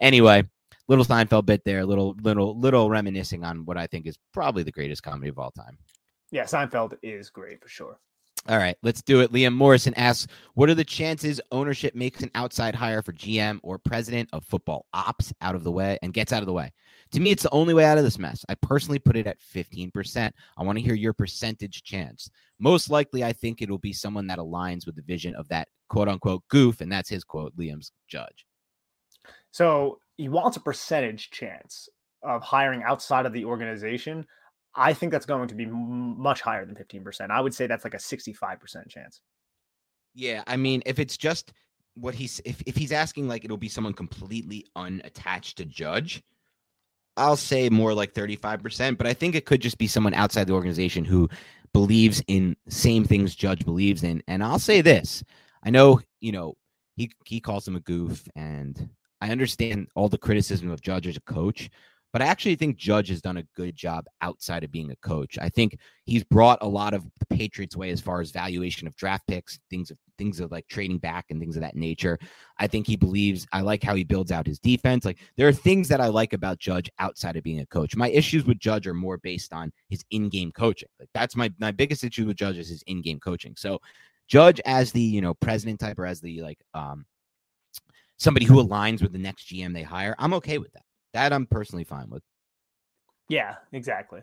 anyway 0.00 0.42
little 0.88 1.04
Seinfeld 1.04 1.46
bit 1.46 1.62
there, 1.64 1.86
little 1.86 2.16
little 2.22 2.58
little 2.58 2.90
reminiscing 2.90 3.44
on 3.44 3.64
what 3.64 3.78
I 3.78 3.86
think 3.86 4.06
is 4.06 4.18
probably 4.34 4.64
the 4.64 4.72
greatest 4.72 5.02
comedy 5.02 5.28
of 5.28 5.38
all 5.38 5.52
time. 5.52 5.78
Yeah, 6.32 6.44
Seinfeld 6.44 6.96
is 7.02 7.30
great 7.30 7.62
for 7.62 7.68
sure. 7.68 7.98
All 8.48 8.58
right, 8.58 8.76
let's 8.82 9.02
do 9.02 9.20
it. 9.20 9.32
Liam 9.32 9.54
Morrison 9.54 9.94
asks, 9.94 10.26
"What 10.54 10.68
are 10.68 10.74
the 10.74 10.84
chances 10.84 11.40
ownership 11.52 11.94
makes 11.94 12.22
an 12.22 12.30
outside 12.34 12.74
hire 12.74 13.00
for 13.00 13.12
GM 13.12 13.60
or 13.62 13.78
president 13.78 14.28
of 14.32 14.44
football 14.44 14.86
ops 14.92 15.32
out 15.40 15.54
of 15.54 15.62
the 15.62 15.70
way 15.70 15.96
and 16.02 16.12
gets 16.12 16.32
out 16.32 16.42
of 16.42 16.46
the 16.46 16.52
way?" 16.52 16.72
To 17.12 17.20
me, 17.20 17.30
it's 17.30 17.44
the 17.44 17.50
only 17.50 17.72
way 17.72 17.84
out 17.84 17.98
of 17.98 18.04
this 18.04 18.18
mess. 18.18 18.44
I 18.48 18.56
personally 18.56 18.98
put 18.98 19.16
it 19.16 19.28
at 19.28 19.38
15%. 19.40 20.34
I 20.56 20.62
want 20.64 20.76
to 20.76 20.82
hear 20.82 20.94
your 20.94 21.12
percentage 21.12 21.84
chance. 21.84 22.30
Most 22.58 22.90
likely, 22.90 23.22
I 23.22 23.32
think 23.32 23.62
it 23.62 23.70
will 23.70 23.78
be 23.78 23.92
someone 23.92 24.26
that 24.26 24.38
aligns 24.38 24.86
with 24.86 24.96
the 24.96 25.02
vision 25.02 25.36
of 25.36 25.46
that 25.48 25.68
quote 25.88 26.08
unquote 26.08 26.42
goof, 26.48 26.80
and 26.80 26.90
that's 26.90 27.10
his 27.10 27.22
quote, 27.22 27.56
Liam's 27.56 27.92
judge. 28.08 28.44
So 29.52 30.00
he 30.16 30.28
wants 30.28 30.56
a 30.56 30.60
percentage 30.60 31.30
chance 31.30 31.88
of 32.22 32.42
hiring 32.42 32.82
outside 32.82 33.26
of 33.26 33.32
the 33.32 33.44
organization. 33.44 34.26
I 34.74 34.94
think 34.94 35.12
that's 35.12 35.26
going 35.26 35.48
to 35.48 35.54
be 35.54 35.66
much 35.66 36.40
higher 36.40 36.64
than 36.64 36.74
15%. 36.74 37.30
I 37.30 37.40
would 37.40 37.54
say 37.54 37.66
that's 37.66 37.84
like 37.84 37.94
a 37.94 37.98
65% 37.98 38.88
chance. 38.88 39.20
Yeah, 40.14 40.42
I 40.46 40.56
mean, 40.56 40.82
if 40.86 40.98
it's 40.98 41.16
just 41.16 41.52
what 41.94 42.14
he's 42.14 42.40
if, 42.44 42.62
if 42.64 42.74
he's 42.74 42.92
asking 42.92 43.28
like 43.28 43.44
it'll 43.44 43.58
be 43.58 43.68
someone 43.68 43.92
completely 43.92 44.66
unattached 44.76 45.58
to 45.58 45.64
judge, 45.64 46.22
I'll 47.16 47.36
say 47.36 47.68
more 47.68 47.92
like 47.92 48.14
35%, 48.14 48.96
but 48.96 49.06
I 49.06 49.12
think 49.12 49.34
it 49.34 49.44
could 49.44 49.60
just 49.60 49.78
be 49.78 49.86
someone 49.86 50.14
outside 50.14 50.46
the 50.46 50.54
organization 50.54 51.04
who 51.04 51.28
believes 51.72 52.22
in 52.26 52.56
same 52.68 53.04
things 53.04 53.34
Judge 53.34 53.64
believes 53.64 54.02
in. 54.02 54.22
And 54.26 54.42
I'll 54.42 54.58
say 54.58 54.80
this. 54.80 55.22
I 55.62 55.70
know, 55.70 56.00
you 56.20 56.32
know, 56.32 56.54
he 56.96 57.10
he 57.24 57.40
calls 57.40 57.66
him 57.66 57.76
a 57.76 57.80
goof 57.80 58.26
and 58.36 58.90
I 59.20 59.30
understand 59.30 59.88
all 59.94 60.08
the 60.08 60.18
criticism 60.18 60.70
of 60.70 60.82
Judge 60.82 61.06
as 61.06 61.16
a 61.16 61.20
coach, 61.22 61.70
but 62.12 62.20
I 62.20 62.26
actually 62.26 62.56
think 62.56 62.76
Judge 62.76 63.08
has 63.08 63.22
done 63.22 63.38
a 63.38 63.46
good 63.56 63.74
job 63.74 64.04
outside 64.20 64.64
of 64.64 64.70
being 64.70 64.90
a 64.90 64.96
coach. 64.96 65.38
I 65.40 65.48
think 65.48 65.78
he's 66.04 66.24
brought 66.24 66.58
a 66.60 66.68
lot 66.68 66.92
of 66.92 67.04
the 67.18 67.26
Patriots 67.26 67.76
way 67.76 67.90
as 67.90 68.02
far 68.02 68.20
as 68.20 68.30
valuation 68.30 68.86
of 68.86 68.94
draft 68.96 69.26
picks, 69.26 69.58
things 69.70 69.90
of 69.90 69.96
things 70.18 70.38
of 70.38 70.52
like 70.52 70.68
trading 70.68 70.98
back 70.98 71.26
and 71.30 71.40
things 71.40 71.56
of 71.56 71.62
that 71.62 71.74
nature. 71.74 72.18
I 72.58 72.66
think 72.66 72.86
he 72.86 72.96
believes 72.96 73.46
I 73.52 73.62
like 73.62 73.82
how 73.82 73.94
he 73.94 74.04
builds 74.04 74.30
out 74.30 74.46
his 74.46 74.58
defense. 74.58 75.06
Like 75.06 75.18
there 75.36 75.48
are 75.48 75.52
things 75.52 75.88
that 75.88 76.02
I 76.02 76.08
like 76.08 76.34
about 76.34 76.58
Judge 76.58 76.90
outside 76.98 77.36
of 77.36 77.44
being 77.44 77.60
a 77.60 77.66
coach. 77.66 77.96
My 77.96 78.10
issues 78.10 78.44
with 78.44 78.58
Judge 78.58 78.86
are 78.86 78.94
more 78.94 79.16
based 79.16 79.54
on 79.54 79.72
his 79.88 80.04
in-game 80.10 80.52
coaching. 80.52 80.88
Like 81.00 81.08
that's 81.14 81.34
my 81.34 81.50
my 81.58 81.70
biggest 81.70 82.04
issue 82.04 82.26
with 82.26 82.36
Judge 82.36 82.58
is 82.58 82.68
his 82.68 82.82
in-game 82.86 83.20
coaching. 83.20 83.54
So 83.56 83.80
Judge 84.28 84.60
as 84.66 84.92
the, 84.92 85.00
you 85.00 85.22
know, 85.22 85.34
president 85.34 85.80
type 85.80 85.98
or 85.98 86.06
as 86.06 86.20
the 86.20 86.42
like 86.42 86.58
um 86.74 87.06
somebody 88.18 88.44
who 88.44 88.62
aligns 88.62 89.00
with 89.02 89.12
the 89.12 89.18
next 89.18 89.48
GM 89.48 89.72
they 89.72 89.82
hire, 89.82 90.14
I'm 90.18 90.34
okay 90.34 90.58
with 90.58 90.72
that. 90.74 90.84
That 91.14 91.32
I'm 91.32 91.46
personally 91.46 91.84
fine 91.84 92.08
with. 92.08 92.22
Yeah, 93.28 93.56
exactly. 93.72 94.22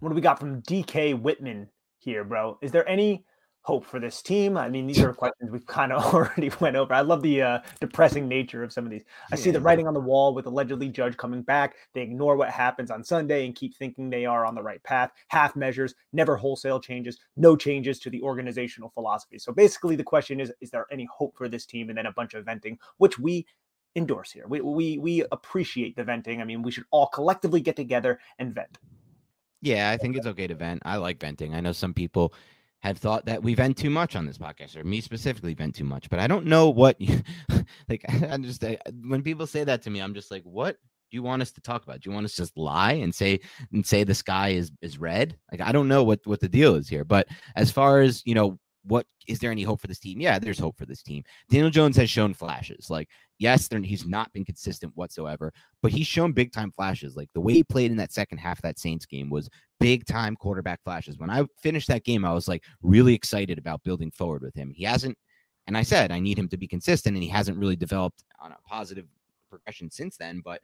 What 0.00 0.10
do 0.10 0.14
we 0.14 0.20
got 0.20 0.38
from 0.38 0.62
DK 0.62 1.20
Whitman 1.20 1.68
here, 1.98 2.24
bro? 2.24 2.58
Is 2.62 2.72
there 2.72 2.88
any 2.88 3.24
hope 3.64 3.86
for 3.86 3.98
this 3.98 4.20
team? 4.20 4.58
I 4.58 4.68
mean, 4.68 4.86
these 4.86 5.00
are 5.00 5.12
questions 5.14 5.50
we've 5.50 5.66
kind 5.66 5.92
of 5.92 6.02
already 6.14 6.50
went 6.60 6.76
over. 6.76 6.92
I 6.92 7.00
love 7.00 7.22
the 7.22 7.42
uh, 7.42 7.58
depressing 7.80 8.28
nature 8.28 8.62
of 8.62 8.72
some 8.72 8.84
of 8.84 8.90
these. 8.90 9.04
I 9.32 9.36
see 9.36 9.50
the 9.50 9.60
writing 9.60 9.86
on 9.86 9.94
the 9.94 10.00
wall 10.00 10.34
with 10.34 10.46
allegedly 10.46 10.90
Judge 10.90 11.16
coming 11.16 11.42
back. 11.42 11.74
They 11.94 12.02
ignore 12.02 12.36
what 12.36 12.50
happens 12.50 12.90
on 12.90 13.02
Sunday 13.02 13.46
and 13.46 13.54
keep 13.54 13.74
thinking 13.76 14.10
they 14.10 14.26
are 14.26 14.44
on 14.44 14.54
the 14.54 14.62
right 14.62 14.82
path. 14.84 15.10
Half 15.28 15.56
measures, 15.56 15.94
never 16.12 16.36
wholesale 16.36 16.80
changes, 16.80 17.18
no 17.36 17.56
changes 17.56 17.98
to 18.00 18.10
the 18.10 18.20
organizational 18.20 18.90
philosophy. 18.90 19.38
So 19.38 19.52
basically, 19.52 19.96
the 19.96 20.04
question 20.04 20.40
is: 20.40 20.52
Is 20.60 20.70
there 20.70 20.86
any 20.92 21.08
hope 21.10 21.34
for 21.36 21.48
this 21.48 21.64
team? 21.64 21.88
And 21.88 21.96
then 21.96 22.06
a 22.06 22.12
bunch 22.12 22.34
of 22.34 22.44
venting, 22.44 22.78
which 22.98 23.18
we 23.18 23.46
endorse 23.96 24.32
here. 24.32 24.46
We, 24.46 24.60
we 24.60 24.98
we 24.98 25.24
appreciate 25.32 25.96
the 25.96 26.04
venting. 26.04 26.40
I 26.40 26.44
mean, 26.44 26.62
we 26.62 26.70
should 26.70 26.84
all 26.90 27.06
collectively 27.06 27.60
get 27.60 27.76
together 27.76 28.18
and 28.38 28.54
vent. 28.54 28.78
Yeah, 29.62 29.90
I 29.90 29.96
think 29.96 30.16
it's 30.16 30.26
okay 30.26 30.46
to 30.46 30.54
vent. 30.54 30.82
I 30.84 30.96
like 30.96 31.18
venting. 31.18 31.54
I 31.54 31.60
know 31.60 31.72
some 31.72 31.94
people 31.94 32.34
have 32.80 32.98
thought 32.98 33.24
that 33.24 33.42
we 33.42 33.54
vent 33.54 33.78
too 33.78 33.88
much 33.88 34.14
on 34.14 34.26
this 34.26 34.36
podcast, 34.36 34.76
or 34.76 34.84
me 34.84 35.00
specifically 35.00 35.54
vent 35.54 35.74
too 35.74 35.84
much, 35.84 36.10
but 36.10 36.18
I 36.18 36.26
don't 36.26 36.44
know 36.44 36.68
what. 36.68 37.00
You, 37.00 37.22
like, 37.88 38.04
I 38.08 38.36
just 38.38 38.62
when 39.02 39.22
people 39.22 39.46
say 39.46 39.64
that 39.64 39.82
to 39.82 39.90
me, 39.90 40.00
I'm 40.00 40.14
just 40.14 40.30
like, 40.30 40.42
what 40.42 40.76
do 41.10 41.16
you 41.16 41.22
want 41.22 41.40
us 41.40 41.50
to 41.52 41.62
talk 41.62 41.82
about? 41.82 42.00
Do 42.00 42.10
you 42.10 42.14
want 42.14 42.26
us 42.26 42.32
to 42.32 42.42
just 42.42 42.58
lie 42.58 42.92
and 42.92 43.14
say 43.14 43.40
and 43.72 43.86
say 43.86 44.04
the 44.04 44.14
sky 44.14 44.50
is 44.50 44.70
is 44.82 44.98
red? 44.98 45.38
Like, 45.50 45.62
I 45.62 45.72
don't 45.72 45.88
know 45.88 46.04
what 46.04 46.20
what 46.26 46.40
the 46.40 46.48
deal 46.48 46.74
is 46.74 46.88
here. 46.88 47.04
But 47.04 47.28
as 47.56 47.70
far 47.70 48.00
as 48.00 48.22
you 48.26 48.34
know, 48.34 48.58
what 48.86 49.06
is 49.26 49.38
there 49.38 49.50
any 49.50 49.62
hope 49.62 49.80
for 49.80 49.86
this 49.86 49.98
team? 49.98 50.20
Yeah, 50.20 50.38
there's 50.38 50.58
hope 50.58 50.76
for 50.76 50.86
this 50.86 51.02
team. 51.02 51.24
Daniel 51.48 51.70
Jones 51.70 51.96
has 51.96 52.10
shown 52.10 52.34
flashes. 52.34 52.90
Like, 52.90 53.08
yes, 53.38 53.68
he's 53.82 54.06
not 54.06 54.32
been 54.32 54.44
consistent 54.44 54.92
whatsoever, 54.94 55.52
but 55.82 55.90
he's 55.90 56.06
shown 56.06 56.32
big 56.32 56.52
time 56.52 56.72
flashes. 56.76 57.16
Like 57.16 57.30
the 57.34 57.40
way 57.40 57.54
he 57.54 57.64
played 57.64 57.90
in 57.90 57.96
that 57.96 58.12
second 58.12 58.38
half 58.38 58.58
of 58.58 58.62
that 58.62 58.78
Saints 58.78 59.06
game 59.06 59.30
was 59.30 59.48
big 59.80 60.04
time 60.06 60.36
quarterback 60.36 60.82
flashes. 60.84 61.18
When 61.18 61.30
I 61.30 61.44
finished 61.60 61.88
that 61.88 62.04
game, 62.04 62.24
I 62.24 62.32
was 62.32 62.48
like 62.48 62.62
really 62.82 63.14
excited 63.14 63.58
about 63.58 63.82
building 63.82 64.10
forward 64.10 64.42
with 64.42 64.54
him. 64.54 64.70
He 64.70 64.84
hasn't, 64.84 65.16
and 65.66 65.76
I 65.76 65.82
said 65.82 66.12
I 66.12 66.20
need 66.20 66.38
him 66.38 66.48
to 66.48 66.56
be 66.56 66.68
consistent, 66.68 67.14
and 67.14 67.22
he 67.22 67.30
hasn't 67.30 67.58
really 67.58 67.76
developed 67.76 68.22
on 68.40 68.52
a 68.52 68.58
positive 68.66 69.06
progression 69.48 69.90
since 69.90 70.16
then, 70.16 70.42
but 70.44 70.60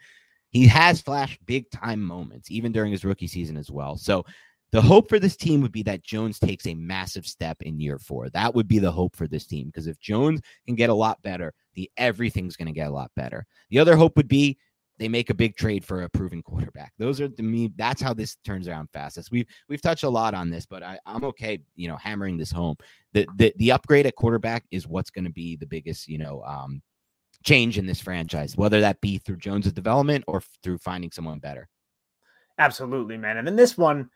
he 0.51 0.67
has 0.67 1.01
flashed 1.01 1.45
big 1.47 1.71
time 1.71 2.03
moments, 2.03 2.51
even 2.51 2.73
during 2.73 2.93
his 2.93 3.05
rookie 3.05 3.29
season 3.29 3.57
as 3.57 3.71
well. 3.71 3.97
So 3.97 4.25
the 4.73 4.83
hope 4.83 5.09
for 5.09 5.19
this 5.19 5.37
team 5.37 5.61
would 5.63 5.73
be 5.73 5.83
that 5.83 6.03
Jones 6.03 6.39
takes 6.39 6.67
a 6.67 6.75
massive 6.75 7.27
step 7.27 7.63
in 7.63 7.81
year 7.81 7.99
four. 7.99 8.29
That 8.31 8.55
would 8.55 8.69
be 8.69 8.79
the 8.79 8.93
hope 8.93 9.17
for 9.17 9.27
this 9.27 9.47
team 9.47 9.67
because 9.67 9.87
if 9.87 9.99
Jones 9.99 10.41
can 10.67 10.77
get 10.77 10.91
a 10.91 10.95
lot 10.95 11.21
better, 11.23 11.53
the 11.75 11.91
everything's 11.97 12.57
going 12.57 12.67
to 12.67 12.73
get 12.73 12.89
a 12.89 12.93
lot 12.93 13.11
better. 13.17 13.47
The 13.71 13.79
other 13.79 13.97
hope 13.97 14.17
would 14.17 14.29
be 14.29 14.59
they 15.01 15.09
make 15.09 15.31
a 15.31 15.35
big 15.35 15.57
trade 15.57 15.85
for 15.85 16.03
a 16.03 16.11
proven 16.11 16.43
quarterback. 16.43 16.93
Those 16.99 17.21
are 17.21 17.29
to 17.29 17.43
me. 17.43 17.73
That's 17.77 18.03
how 18.03 18.13
this 18.13 18.37
turns 18.45 18.69
around 18.69 18.91
fastest. 18.93 19.31
We've 19.31 19.47
we've 19.69 19.81
touched 19.81 20.05
a 20.05 20.11
lot 20.11 20.35
on 20.35 20.51
this, 20.51 20.67
but 20.67 20.83
I, 20.83 20.99
I'm 21.07 21.25
okay. 21.25 21.59
You 21.75 21.89
know, 21.89 21.97
hammering 21.97 22.37
this 22.37 22.53
home. 22.53 22.77
The 23.15 23.27
the 23.37 23.53
the 23.57 23.73
upgrade 23.73 24.07
at 24.07 24.15
quarterback 24.15 24.65
is 24.71 24.87
what's 24.87 25.11
going 25.11 25.25
to 25.25 25.33
be 25.33 25.57
the 25.57 25.67
biggest. 25.67 26.07
You 26.07 26.19
know, 26.19 26.43
um, 26.45 26.83
change 27.43 27.79
in 27.79 27.87
this 27.87 28.01
franchise, 28.01 28.57
whether 28.57 28.83
that 28.83 29.01
be 29.01 29.19
through 29.19 29.39
Jones's 29.39 29.73
development 29.73 30.25
or 30.29 30.43
through 30.63 30.79
finding 30.79 31.11
someone 31.11 31.39
better. 31.39 31.69
Absolutely, 32.59 33.17
man. 33.17 33.39
And 33.39 33.47
then 33.47 33.57
this 33.57 33.79
one 33.79 34.11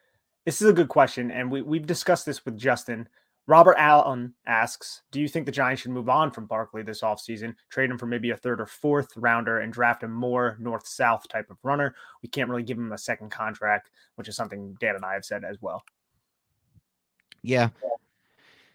this 0.44 0.60
is 0.60 0.68
a 0.68 0.72
good 0.72 0.88
question, 0.88 1.30
and 1.30 1.50
we 1.50 1.62
we've 1.62 1.86
discussed 1.86 2.26
this 2.26 2.44
with 2.44 2.56
Justin. 2.56 3.08
Robert 3.46 3.76
Allen 3.78 4.34
asks, 4.46 5.02
"Do 5.10 5.20
you 5.20 5.28
think 5.28 5.46
the 5.46 5.52
Giants 5.52 5.82
should 5.82 5.90
move 5.90 6.08
on 6.08 6.30
from 6.30 6.46
Barkley 6.46 6.82
this 6.82 7.02
offseason, 7.02 7.54
trade 7.68 7.90
him 7.90 7.98
for 7.98 8.06
maybe 8.06 8.30
a 8.30 8.36
third 8.36 8.60
or 8.60 8.66
fourth 8.66 9.16
rounder, 9.16 9.60
and 9.60 9.72
draft 9.72 10.02
a 10.02 10.08
more 10.08 10.56
north-south 10.60 11.28
type 11.28 11.50
of 11.50 11.58
runner? 11.62 11.94
We 12.22 12.28
can't 12.28 12.48
really 12.48 12.62
give 12.62 12.78
him 12.78 12.92
a 12.92 12.98
second 12.98 13.30
contract, 13.30 13.90
which 14.16 14.28
is 14.28 14.36
something 14.36 14.76
Dan 14.80 14.96
and 14.96 15.04
I 15.04 15.14
have 15.14 15.24
said 15.24 15.44
as 15.44 15.60
well." 15.60 15.84
Yeah. 17.42 17.68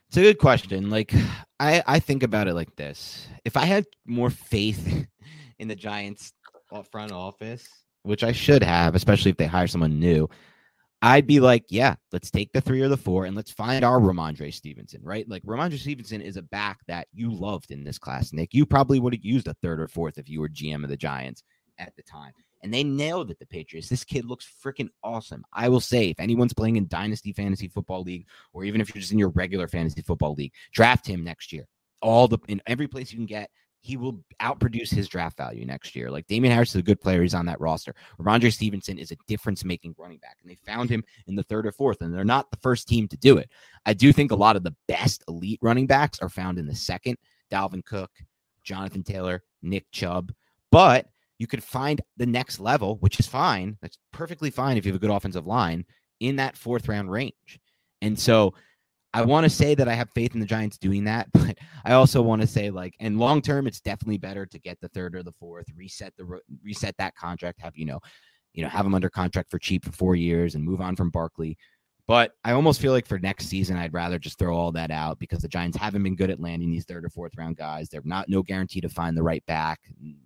It's 0.07 0.17
a 0.17 0.21
good 0.21 0.39
question. 0.39 0.89
Like 0.89 1.13
I 1.59 1.83
I 1.85 1.99
think 1.99 2.23
about 2.23 2.47
it 2.47 2.53
like 2.53 2.75
this. 2.75 3.27
If 3.45 3.57
I 3.57 3.65
had 3.65 3.85
more 4.05 4.29
faith 4.29 5.07
in 5.59 5.67
the 5.67 5.75
Giants 5.75 6.33
front 6.91 7.11
office, 7.11 7.67
which 8.03 8.23
I 8.23 8.31
should 8.31 8.63
have, 8.63 8.95
especially 8.95 9.31
if 9.31 9.37
they 9.37 9.45
hire 9.45 9.67
someone 9.67 9.99
new, 9.99 10.29
I'd 11.01 11.27
be 11.27 11.39
like, 11.39 11.65
yeah, 11.69 11.95
let's 12.11 12.29
take 12.29 12.51
the 12.51 12.59
three 12.59 12.81
or 12.81 12.89
the 12.89 12.97
four 12.97 13.25
and 13.25 13.35
let's 13.35 13.51
find 13.51 13.85
our 13.85 13.99
Rhamondre 13.99 14.53
Stevenson, 14.53 15.01
right? 15.01 15.27
Like 15.29 15.43
Rhamondre 15.43 15.79
Stevenson 15.79 16.21
is 16.21 16.35
a 16.35 16.41
back 16.41 16.79
that 16.87 17.07
you 17.13 17.31
loved 17.31 17.71
in 17.71 17.83
this 17.83 17.97
class, 17.97 18.33
Nick. 18.33 18.53
You 18.53 18.65
probably 18.65 18.99
would 18.99 19.13
have 19.13 19.23
used 19.23 19.47
a 19.47 19.53
third 19.55 19.79
or 19.79 19.87
fourth 19.87 20.17
if 20.17 20.27
you 20.27 20.41
were 20.41 20.49
GM 20.49 20.83
of 20.83 20.89
the 20.89 20.97
Giants 20.97 21.43
at 21.77 21.95
the 21.95 22.03
time. 22.03 22.33
And 22.61 22.73
they 22.73 22.83
nailed 22.83 23.31
it, 23.31 23.39
the 23.39 23.45
Patriots. 23.45 23.87
This 23.87 24.03
kid 24.03 24.25
looks 24.25 24.45
freaking 24.61 24.89
awesome. 25.01 25.45
I 25.53 25.69
will 25.69 25.79
say, 25.79 26.09
if 26.09 26.19
anyone's 26.19 26.53
playing 26.53 26.75
in 26.75 26.89
Dynasty 26.89 27.31
Fantasy 27.31 27.69
Football 27.69 28.03
League, 28.03 28.27
or 28.51 28.65
even 28.65 28.81
if 28.81 28.93
you're 28.93 28.99
just 28.99 29.13
in 29.13 29.19
your 29.19 29.29
regular 29.29 29.69
fantasy 29.69 30.01
football 30.01 30.33
league, 30.33 30.51
draft 30.73 31.07
him 31.07 31.23
next 31.23 31.53
year. 31.53 31.65
All 32.01 32.27
the 32.27 32.37
in 32.49 32.61
every 32.67 32.87
place 32.87 33.13
you 33.13 33.17
can 33.17 33.25
get, 33.25 33.49
he 33.81 33.97
will 33.97 34.23
outproduce 34.41 34.89
his 34.89 35.07
draft 35.07 35.37
value 35.37 35.65
next 35.65 35.95
year. 35.95 36.11
Like 36.11 36.27
Damien 36.27 36.53
Harris 36.53 36.71
is 36.71 36.75
a 36.75 36.83
good 36.83 36.99
player. 36.99 37.21
He's 37.21 37.33
on 37.33 37.45
that 37.45 37.61
roster. 37.61 37.95
Rhamondre 38.19 38.51
Stevenson 38.51 38.97
is 38.97 39.11
a 39.11 39.17
difference 39.27 39.63
making 39.63 39.95
running 39.97 40.17
back. 40.17 40.37
And 40.41 40.51
they 40.51 40.55
found 40.55 40.89
him 40.89 41.03
in 41.27 41.35
the 41.35 41.43
third 41.43 41.65
or 41.65 41.71
fourth, 41.71 42.01
and 42.01 42.13
they're 42.13 42.25
not 42.25 42.51
the 42.51 42.57
first 42.57 42.87
team 42.87 43.07
to 43.07 43.17
do 43.17 43.37
it. 43.37 43.49
I 43.85 43.93
do 43.93 44.11
think 44.11 44.31
a 44.31 44.35
lot 44.35 44.55
of 44.55 44.63
the 44.63 44.75
best 44.87 45.23
elite 45.27 45.59
running 45.61 45.87
backs 45.87 46.19
are 46.19 46.29
found 46.29 46.57
in 46.57 46.67
the 46.67 46.75
second. 46.75 47.17
Dalvin 47.51 47.85
Cook, 47.85 48.11
Jonathan 48.63 49.03
Taylor, 49.03 49.43
Nick 49.61 49.89
Chubb. 49.91 50.33
But 50.71 51.07
you 51.37 51.47
could 51.47 51.63
find 51.63 52.01
the 52.17 52.25
next 52.25 52.59
level, 52.59 52.97
which 52.97 53.19
is 53.19 53.27
fine. 53.27 53.77
That's 53.81 53.97
perfectly 54.11 54.49
fine 54.49 54.77
if 54.77 54.85
you 54.85 54.91
have 54.91 55.01
a 55.01 55.05
good 55.05 55.13
offensive 55.13 55.47
line 55.47 55.85
in 56.19 56.35
that 56.35 56.57
fourth 56.57 56.87
round 56.87 57.09
range. 57.09 57.59
And 58.01 58.19
so 58.19 58.53
I 59.13 59.23
want 59.23 59.43
to 59.43 59.49
say 59.49 59.73
that 59.75 59.87
I 59.87 59.93
have 59.93 60.09
faith 60.11 60.33
in 60.33 60.39
the 60.39 60.45
Giants 60.45 60.77
doing 60.77 61.03
that, 61.05 61.27
but 61.33 61.57
I 61.85 61.93
also 61.93 62.21
want 62.21 62.41
to 62.41 62.47
say 62.47 62.69
like, 62.69 62.95
and 62.99 63.19
long 63.19 63.41
term, 63.41 63.67
it's 63.67 63.81
definitely 63.81 64.17
better 64.17 64.45
to 64.45 64.59
get 64.59 64.79
the 64.81 64.89
third 64.89 65.15
or 65.15 65.23
the 65.23 65.33
fourth, 65.33 65.65
reset 65.75 66.13
the 66.17 66.39
reset 66.63 66.95
that 66.97 67.15
contract, 67.15 67.61
have 67.61 67.75
you 67.75 67.85
know, 67.85 67.99
you 68.53 68.63
know, 68.63 68.69
have 68.69 68.85
them 68.85 68.95
under 68.95 69.09
contract 69.09 69.49
for 69.49 69.59
cheap 69.59 69.85
for 69.85 69.91
four 69.91 70.15
years 70.15 70.55
and 70.55 70.63
move 70.63 70.81
on 70.81 70.95
from 70.95 71.09
Barkley. 71.09 71.57
But 72.07 72.31
I 72.43 72.53
almost 72.53 72.81
feel 72.81 72.91
like 72.91 73.05
for 73.05 73.19
next 73.19 73.49
season, 73.49 73.77
I'd 73.77 73.93
rather 73.93 74.17
just 74.17 74.39
throw 74.39 74.57
all 74.57 74.71
that 74.71 74.89
out 74.89 75.19
because 75.19 75.43
the 75.43 75.47
Giants 75.47 75.77
haven't 75.77 76.01
been 76.01 76.15
good 76.15 76.31
at 76.31 76.39
landing 76.39 76.71
these 76.71 76.85
third 76.85 77.05
or 77.05 77.09
fourth 77.09 77.33
round 77.37 77.55
guys. 77.55 77.87
They're 77.87 78.01
not 78.03 78.27
no 78.27 78.41
guarantee 78.41 78.81
to 78.81 78.89
find 78.89 79.15
the 79.15 79.21
right 79.21 79.45
back. 79.45 79.79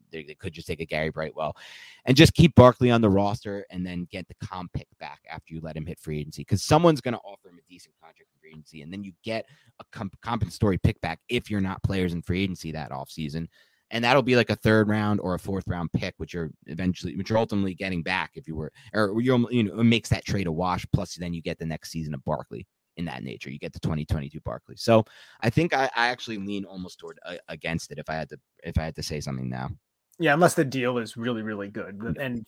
They, 0.09 0.23
they 0.23 0.35
could 0.35 0.53
just 0.53 0.65
take 0.65 0.79
a 0.79 0.85
Gary 0.85 1.09
Brightwell 1.09 1.57
and 2.05 2.15
just 2.15 2.35
keep 2.35 2.55
Barkley 2.55 2.89
on 2.89 3.01
the 3.01 3.09
roster 3.09 3.65
and 3.69 3.85
then 3.85 4.07
get 4.09 4.29
the 4.29 4.35
comp 4.35 4.71
pick 4.71 4.87
back 4.97 5.19
after 5.29 5.53
you 5.53 5.59
let 5.59 5.75
him 5.75 5.85
hit 5.85 5.99
free 5.99 6.21
agency 6.21 6.43
because 6.43 6.63
someone's 6.63 7.01
going 7.01 7.15
to 7.15 7.19
offer 7.19 7.49
him 7.49 7.59
a 7.59 7.69
decent 7.69 7.95
contract 8.01 8.29
agency. 8.53 8.81
And 8.81 8.91
then 8.91 9.03
you 9.03 9.13
get 9.23 9.45
a 9.79 9.83
comp- 9.91 10.19
compensatory 10.21 10.77
pick 10.77 10.99
back 11.01 11.19
if 11.29 11.49
you're 11.49 11.61
not 11.61 11.83
players 11.83 12.13
in 12.13 12.21
free 12.21 12.43
agency 12.43 12.71
that 12.71 12.91
offseason 12.91 13.47
and 13.93 14.03
that'll 14.03 14.23
be 14.23 14.35
like 14.35 14.49
a 14.49 14.55
third 14.55 14.89
round 14.89 15.19
or 15.21 15.35
a 15.35 15.39
fourth 15.39 15.67
round 15.67 15.93
pick, 15.93 16.15
which 16.17 16.33
you're 16.33 16.49
eventually, 16.65 17.15
which 17.15 17.29
you're 17.29 17.37
ultimately 17.37 17.75
getting 17.75 18.01
back 18.01 18.31
if 18.33 18.47
you 18.47 18.55
were, 18.55 18.71
or 18.93 19.21
you 19.21 19.47
you 19.51 19.63
know, 19.63 19.79
it 19.79 19.83
makes 19.83 20.09
that 20.09 20.25
trade 20.25 20.47
a 20.47 20.51
wash. 20.51 20.83
Plus, 20.91 21.15
then 21.15 21.31
you 21.31 21.43
get 21.43 21.59
the 21.59 21.65
next 21.65 21.91
season 21.91 22.15
of 22.15 22.25
Barkley 22.25 22.67
in 22.97 23.05
that 23.05 23.23
nature. 23.23 23.51
You 23.51 23.59
get 23.59 23.71
the 23.71 23.79
2022 23.79 24.39
Barkley. 24.41 24.75
So 24.77 25.05
I 25.41 25.51
think 25.51 25.75
I, 25.75 25.91
I 25.95 26.07
actually 26.07 26.39
lean 26.39 26.65
almost 26.65 26.99
toward 26.99 27.19
uh, 27.23 27.35
against 27.49 27.91
it 27.91 27.99
if 27.99 28.09
I 28.09 28.15
had 28.15 28.29
to 28.29 28.39
if 28.63 28.79
I 28.79 28.83
had 28.83 28.95
to 28.95 29.03
say 29.03 29.19
something 29.19 29.47
now. 29.47 29.69
Yeah, 30.17 30.33
unless 30.33 30.55
the 30.55 30.65
deal 30.65 30.97
is 30.97 31.15
really 31.15 31.43
really 31.43 31.69
good, 31.69 32.17
and 32.19 32.47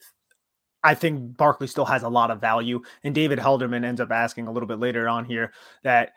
I 0.86 0.94
think 0.94 1.36
Barkley 1.36 1.66
still 1.66 1.86
has 1.86 2.04
a 2.04 2.10
lot 2.10 2.30
of 2.30 2.40
value. 2.40 2.82
And 3.04 3.16
David 3.16 3.40
Helderman 3.40 3.84
ends 3.84 4.00
up 4.00 4.12
asking 4.12 4.48
a 4.48 4.52
little 4.52 4.68
bit 4.68 4.80
later 4.80 5.10
on 5.10 5.26
here 5.26 5.52
that 5.84 6.14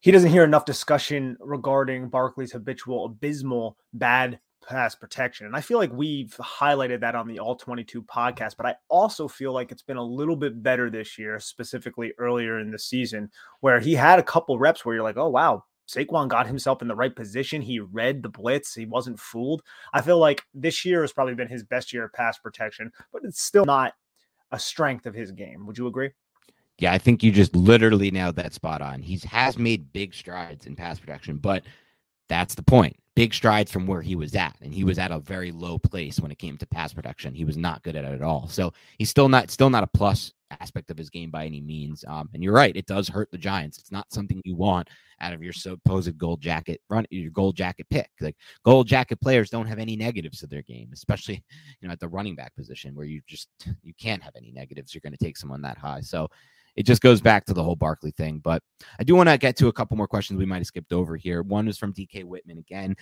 he 0.00 0.10
doesn't 0.10 0.30
hear 0.30 0.42
enough 0.42 0.64
discussion 0.64 1.36
regarding 1.38 2.08
Barkley's 2.08 2.50
habitual 2.50 3.04
abysmal 3.04 3.76
bad 3.92 4.40
pass 4.68 4.96
protection. 4.96 5.46
And 5.46 5.54
I 5.54 5.60
feel 5.60 5.78
like 5.78 5.92
we've 5.92 6.36
highlighted 6.38 7.00
that 7.00 7.14
on 7.14 7.28
the 7.28 7.38
All 7.38 7.54
22 7.54 8.02
podcast, 8.02 8.56
but 8.56 8.66
I 8.66 8.74
also 8.88 9.28
feel 9.28 9.52
like 9.52 9.70
it's 9.70 9.82
been 9.82 9.96
a 9.96 10.04
little 10.04 10.36
bit 10.36 10.62
better 10.62 10.90
this 10.90 11.16
year, 11.16 11.38
specifically 11.38 12.12
earlier 12.18 12.58
in 12.58 12.72
the 12.72 12.80
season, 12.80 13.30
where 13.60 13.78
he 13.78 13.94
had 13.94 14.18
a 14.18 14.24
couple 14.24 14.58
reps 14.58 14.84
where 14.84 14.96
you're 14.96 15.04
like, 15.04 15.16
oh, 15.16 15.28
wow, 15.28 15.64
Saquon 15.92 16.28
got 16.28 16.46
himself 16.46 16.82
in 16.82 16.88
the 16.88 16.94
right 16.94 17.14
position. 17.14 17.62
He 17.62 17.80
read 17.80 18.22
the 18.22 18.28
blitz. 18.28 18.74
He 18.74 18.86
wasn't 18.86 19.20
fooled. 19.20 19.62
I 19.92 20.00
feel 20.00 20.18
like 20.18 20.42
this 20.54 20.84
year 20.84 21.02
has 21.02 21.12
probably 21.12 21.34
been 21.34 21.48
his 21.48 21.64
best 21.64 21.92
year 21.92 22.04
of 22.04 22.12
pass 22.12 22.38
protection, 22.38 22.92
but 23.12 23.24
it's 23.24 23.42
still 23.42 23.64
not 23.64 23.94
a 24.50 24.58
strength 24.58 25.06
of 25.06 25.14
his 25.14 25.32
game. 25.32 25.66
Would 25.66 25.78
you 25.78 25.86
agree? 25.86 26.10
Yeah, 26.78 26.92
I 26.92 26.98
think 26.98 27.22
you 27.22 27.30
just 27.30 27.54
literally 27.54 28.10
nailed 28.10 28.36
that 28.36 28.54
spot 28.54 28.82
on. 28.82 29.02
He 29.02 29.20
has 29.28 29.58
made 29.58 29.92
big 29.92 30.14
strides 30.14 30.66
in 30.66 30.74
pass 30.74 30.98
protection, 30.98 31.36
but 31.36 31.62
that's 32.28 32.54
the 32.54 32.62
point 32.62 32.96
big 33.14 33.34
strides 33.34 33.70
from 33.70 33.86
where 33.86 34.02
he 34.02 34.16
was 34.16 34.34
at 34.34 34.56
and 34.62 34.72
he 34.72 34.84
was 34.84 34.98
at 34.98 35.10
a 35.10 35.18
very 35.18 35.52
low 35.52 35.78
place 35.78 36.18
when 36.18 36.30
it 36.30 36.38
came 36.38 36.56
to 36.56 36.66
pass 36.66 36.92
production 36.92 37.34
he 37.34 37.44
was 37.44 37.56
not 37.56 37.82
good 37.82 37.96
at 37.96 38.04
it 38.04 38.12
at 38.12 38.22
all. 38.22 38.48
So 38.48 38.72
he's 38.98 39.10
still 39.10 39.28
not 39.28 39.50
still 39.50 39.70
not 39.70 39.84
a 39.84 39.88
plus 39.88 40.32
aspect 40.60 40.90
of 40.90 40.98
his 40.98 41.08
game 41.08 41.30
by 41.30 41.46
any 41.46 41.60
means. 41.60 42.04
Um, 42.06 42.28
and 42.34 42.42
you're 42.42 42.54
right 42.54 42.76
it 42.76 42.86
does 42.86 43.08
hurt 43.08 43.30
the 43.30 43.38
giants. 43.38 43.78
It's 43.78 43.92
not 43.92 44.12
something 44.12 44.40
you 44.44 44.56
want 44.56 44.88
out 45.20 45.32
of 45.32 45.42
your 45.42 45.52
supposed 45.52 46.16
gold 46.18 46.40
jacket 46.40 46.80
run 46.88 47.06
your 47.10 47.30
gold 47.30 47.56
jacket 47.56 47.86
pick. 47.90 48.10
Like 48.20 48.36
gold 48.64 48.86
jacket 48.86 49.20
players 49.20 49.50
don't 49.50 49.66
have 49.66 49.78
any 49.78 49.96
negatives 49.96 50.40
to 50.40 50.46
their 50.46 50.62
game 50.62 50.90
especially 50.92 51.44
you 51.80 51.88
know 51.88 51.92
at 51.92 52.00
the 52.00 52.08
running 52.08 52.34
back 52.34 52.54
position 52.56 52.94
where 52.94 53.06
you 53.06 53.20
just 53.26 53.48
you 53.82 53.92
can't 54.00 54.22
have 54.22 54.36
any 54.36 54.52
negatives. 54.52 54.94
You're 54.94 55.02
going 55.02 55.16
to 55.16 55.24
take 55.24 55.36
someone 55.36 55.62
that 55.62 55.78
high. 55.78 56.00
So 56.00 56.28
it 56.76 56.84
just 56.84 57.02
goes 57.02 57.20
back 57.20 57.44
to 57.46 57.54
the 57.54 57.62
whole 57.62 57.76
Barkley 57.76 58.12
thing. 58.12 58.40
But 58.42 58.62
I 58.98 59.04
do 59.04 59.14
want 59.14 59.28
to 59.28 59.38
get 59.38 59.56
to 59.56 59.68
a 59.68 59.72
couple 59.72 59.96
more 59.96 60.08
questions 60.08 60.38
we 60.38 60.46
might 60.46 60.58
have 60.58 60.66
skipped 60.66 60.92
over 60.92 61.16
here. 61.16 61.42
One 61.42 61.68
is 61.68 61.78
from 61.78 61.92
DK 61.92 62.24
Whitman 62.24 62.58
again. 62.58 62.96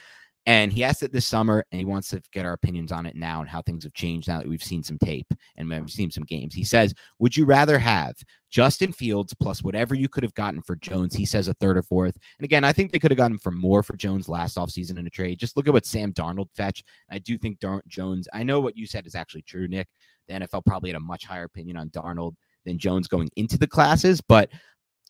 And 0.47 0.73
he 0.73 0.85
asked 0.85 1.03
it 1.03 1.12
this 1.12 1.27
summer, 1.27 1.64
and 1.71 1.79
he 1.79 1.85
wants 1.85 2.09
to 2.09 2.23
get 2.33 2.47
our 2.47 2.55
opinions 2.55 2.93
on 2.93 3.05
it 3.05 3.14
now 3.14 3.41
and 3.41 3.49
how 3.49 3.61
things 3.61 3.85
have 3.85 3.93
changed 3.93 4.27
now 4.27 4.39
that 4.39 4.49
we've 4.49 4.62
seen 4.62 4.83
some 4.83 4.99
tape 4.99 5.27
and 5.57 5.68
we've 5.68 5.91
seen 5.91 6.11
some 6.11 6.25
games. 6.25 6.55
He 6.55 6.64
says, 6.64 6.95
Would 7.18 7.37
you 7.37 7.45
rather 7.45 7.79
have 7.79 8.14
Justin 8.51 8.91
Fields 8.91 9.35
plus 9.35 9.62
whatever 9.62 9.95
you 9.95 10.09
could 10.09 10.23
have 10.23 10.35
gotten 10.35 10.62
for 10.62 10.77
Jones? 10.77 11.14
He 11.14 11.27
says 11.27 11.49
a 11.49 11.55
third 11.55 11.77
or 11.77 11.83
fourth. 11.83 12.16
And 12.39 12.45
again, 12.45 12.64
I 12.64 12.73
think 12.73 12.91
they 12.91 12.99
could 12.99 13.11
have 13.11 13.18
gotten 13.18 13.39
for 13.39 13.51
more 13.51 13.83
for 13.83 13.97
Jones 13.97 14.31
last 14.31 14.57
offseason 14.57 14.99
in 14.99 15.07
a 15.07 15.11
trade. 15.11 15.39
Just 15.39 15.59
look 15.59 15.68
at 15.68 15.75
what 15.75 15.85
Sam 15.85 16.11
Darnold 16.12 16.49
fetched. 16.57 16.87
I 17.11 17.18
do 17.18 17.37
think 17.37 17.61
Dar- 17.61 17.83
Jones, 17.87 18.27
I 18.33 18.43
know 18.43 18.61
what 18.61 18.79
you 18.79 18.87
said 18.87 19.07
is 19.07 19.14
actually 19.14 19.43
true, 19.43 19.68
Nick. 19.68 19.89
The 20.27 20.35
NFL 20.35 20.64
probably 20.64 20.89
had 20.89 20.97
a 20.97 21.01
much 21.01 21.27
higher 21.27 21.45
opinion 21.45 21.77
on 21.77 21.91
Darnold 21.91 22.35
than 22.64 22.78
Jones 22.78 23.08
going 23.08 23.28
into 23.36 23.58
the 23.58 23.66
classes, 23.66 24.20
but 24.20 24.50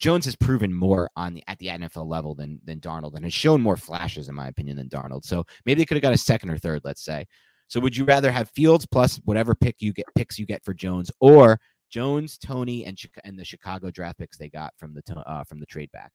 Jones 0.00 0.24
has 0.24 0.34
proven 0.34 0.72
more 0.72 1.10
on 1.14 1.34
the 1.34 1.44
at 1.46 1.58
the 1.58 1.66
NFL 1.66 2.06
level 2.06 2.34
than 2.34 2.58
than 2.64 2.80
Darnold 2.80 3.14
and 3.14 3.24
has 3.24 3.34
shown 3.34 3.60
more 3.60 3.76
flashes, 3.76 4.28
in 4.28 4.34
my 4.34 4.48
opinion, 4.48 4.76
than 4.76 4.88
Darnold. 4.88 5.24
So 5.24 5.44
maybe 5.66 5.80
they 5.80 5.84
could 5.84 5.96
have 5.96 6.02
got 6.02 6.14
a 6.14 6.18
second 6.18 6.50
or 6.50 6.58
third, 6.58 6.80
let's 6.84 7.04
say. 7.04 7.26
So 7.68 7.78
would 7.80 7.96
you 7.96 8.04
rather 8.04 8.32
have 8.32 8.50
Fields 8.50 8.86
plus 8.86 9.20
whatever 9.24 9.54
pick 9.54 9.76
you 9.78 9.92
get 9.92 10.06
picks 10.16 10.38
you 10.38 10.46
get 10.46 10.64
for 10.64 10.74
Jones, 10.74 11.10
or 11.20 11.60
Jones, 11.90 12.38
Toney, 12.38 12.86
and 12.86 12.98
and 13.24 13.38
the 13.38 13.44
Chicago 13.44 13.90
draft 13.90 14.18
picks 14.18 14.38
they 14.38 14.48
got 14.48 14.72
from 14.78 14.94
the 14.94 15.02
uh, 15.26 15.44
from 15.44 15.60
the 15.60 15.66
trade 15.66 15.90
back? 15.92 16.12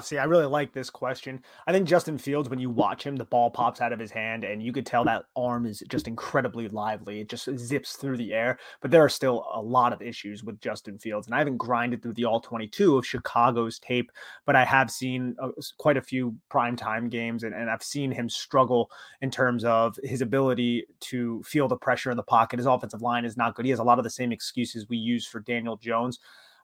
See, 0.00 0.18
I 0.18 0.24
really 0.24 0.46
like 0.46 0.72
this 0.72 0.90
question. 0.90 1.42
I 1.66 1.72
think 1.72 1.88
Justin 1.88 2.18
Fields, 2.18 2.48
when 2.48 2.58
you 2.58 2.70
watch 2.70 3.04
him, 3.04 3.16
the 3.16 3.24
ball 3.24 3.50
pops 3.50 3.80
out 3.80 3.92
of 3.92 3.98
his 3.98 4.10
hand, 4.10 4.44
and 4.44 4.62
you 4.62 4.72
could 4.72 4.86
tell 4.86 5.04
that 5.04 5.24
arm 5.36 5.66
is 5.66 5.82
just 5.88 6.08
incredibly 6.08 6.68
lively. 6.68 7.20
It 7.20 7.28
just 7.28 7.48
zips 7.58 7.94
through 7.96 8.16
the 8.16 8.32
air. 8.32 8.58
But 8.80 8.90
there 8.90 9.04
are 9.04 9.08
still 9.08 9.46
a 9.52 9.60
lot 9.60 9.92
of 9.92 10.02
issues 10.02 10.44
with 10.44 10.60
Justin 10.60 10.98
Fields, 10.98 11.26
and 11.26 11.34
I 11.34 11.38
haven't 11.38 11.56
grinded 11.56 12.02
through 12.02 12.14
the 12.14 12.24
all 12.24 12.40
22 12.40 12.96
of 12.96 13.06
Chicago's 13.06 13.78
tape, 13.78 14.10
but 14.46 14.56
I 14.56 14.64
have 14.64 14.90
seen 14.90 15.36
uh, 15.42 15.48
quite 15.78 15.96
a 15.96 16.02
few 16.02 16.36
primetime 16.50 17.10
games, 17.10 17.42
and, 17.42 17.54
and 17.54 17.70
I've 17.70 17.82
seen 17.82 18.10
him 18.10 18.28
struggle 18.28 18.90
in 19.20 19.30
terms 19.30 19.64
of 19.64 19.98
his 20.02 20.22
ability 20.22 20.86
to 21.00 21.42
feel 21.42 21.68
the 21.68 21.76
pressure 21.76 22.10
in 22.10 22.16
the 22.16 22.22
pocket. 22.22 22.58
His 22.58 22.66
offensive 22.66 23.02
line 23.02 23.24
is 23.24 23.36
not 23.36 23.54
good. 23.54 23.64
He 23.64 23.70
has 23.70 23.80
a 23.80 23.84
lot 23.84 23.98
of 23.98 24.04
the 24.04 24.10
same 24.10 24.32
excuses 24.32 24.88
we 24.88 24.96
use 24.96 25.26
for 25.26 25.40
Daniel 25.40 25.76
Jones. 25.76 26.18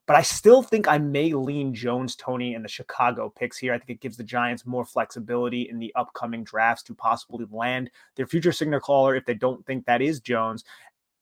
But 0.09 0.17
I 0.17 0.23
still 0.23 0.63
think 0.63 0.89
I 0.89 0.97
may 0.97 1.35
lean 1.35 1.75
Jones, 1.75 2.17
Toney, 2.17 2.55
and 2.55 2.65
the 2.65 2.69
Chicago 2.69 3.29
picks 3.29 3.59
here. 3.59 3.75
I 3.75 3.79
think 3.79 3.91
it 3.91 4.01
gives 4.01 4.17
the 4.17 4.25
Giants 4.25 4.65
more 4.65 4.87
flexibility 4.87 5.69
in 5.69 5.79
the 5.79 5.95
upcoming 5.97 6.45
drafts 6.45 6.83
to 6.85 6.95
possibly 6.95 7.45
land 7.51 7.91
their 8.17 8.27
future 8.27 8.51
signal 8.51 8.81
caller 8.81 9.15
if 9.15 9.27
they 9.27 9.35
don't 9.35 9.65
think 9.67 9.85
that 9.85 10.01
is 10.01 10.21
Jones, 10.21 10.65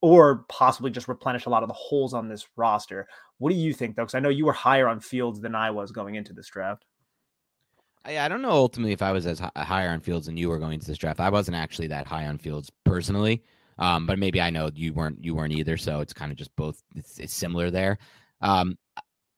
or 0.02 0.44
possibly 0.48 0.92
just 0.92 1.08
replenish 1.08 1.46
a 1.46 1.50
lot 1.50 1.64
of 1.64 1.68
the 1.68 1.74
holes 1.74 2.14
on 2.14 2.28
this 2.28 2.46
roster. 2.54 3.08
What 3.38 3.50
do 3.50 3.56
you 3.56 3.72
think, 3.72 3.96
though? 3.96 4.04
Because 4.04 4.14
I 4.14 4.20
know 4.20 4.28
you 4.28 4.46
were 4.46 4.52
higher 4.52 4.86
on 4.86 5.00
Fields 5.00 5.40
than 5.40 5.56
I 5.56 5.72
was 5.72 5.90
going 5.90 6.14
into 6.14 6.32
this 6.32 6.46
draft. 6.46 6.84
I, 8.04 8.28
don't 8.28 8.40
know 8.40 8.50
ultimately 8.50 8.92
if 8.92 9.02
I 9.02 9.10
was 9.10 9.26
as 9.26 9.42
higher 9.56 9.90
on 9.90 9.98
Fields 9.98 10.26
than 10.26 10.36
you 10.36 10.48
were 10.48 10.60
going 10.60 10.74
into 10.74 10.86
this 10.86 10.98
draft. 10.98 11.18
I 11.18 11.28
wasn't 11.28 11.56
actually 11.56 11.88
that 11.88 12.06
high 12.06 12.28
on 12.28 12.38
Fields 12.38 12.70
personally. 12.84 13.42
Um, 13.78 14.06
but 14.06 14.20
maybe 14.20 14.40
I 14.40 14.50
know 14.50 14.70
you 14.74 14.92
weren't 14.92 15.22
you 15.22 15.34
weren't 15.34 15.52
either, 15.52 15.76
so 15.76 16.00
it's 16.00 16.12
kind 16.12 16.30
of 16.30 16.38
just 16.38 16.54
both. 16.56 16.82
It's, 16.94 17.18
it's 17.18 17.34
similar 17.34 17.70
there. 17.70 17.98
Um, 18.40 18.76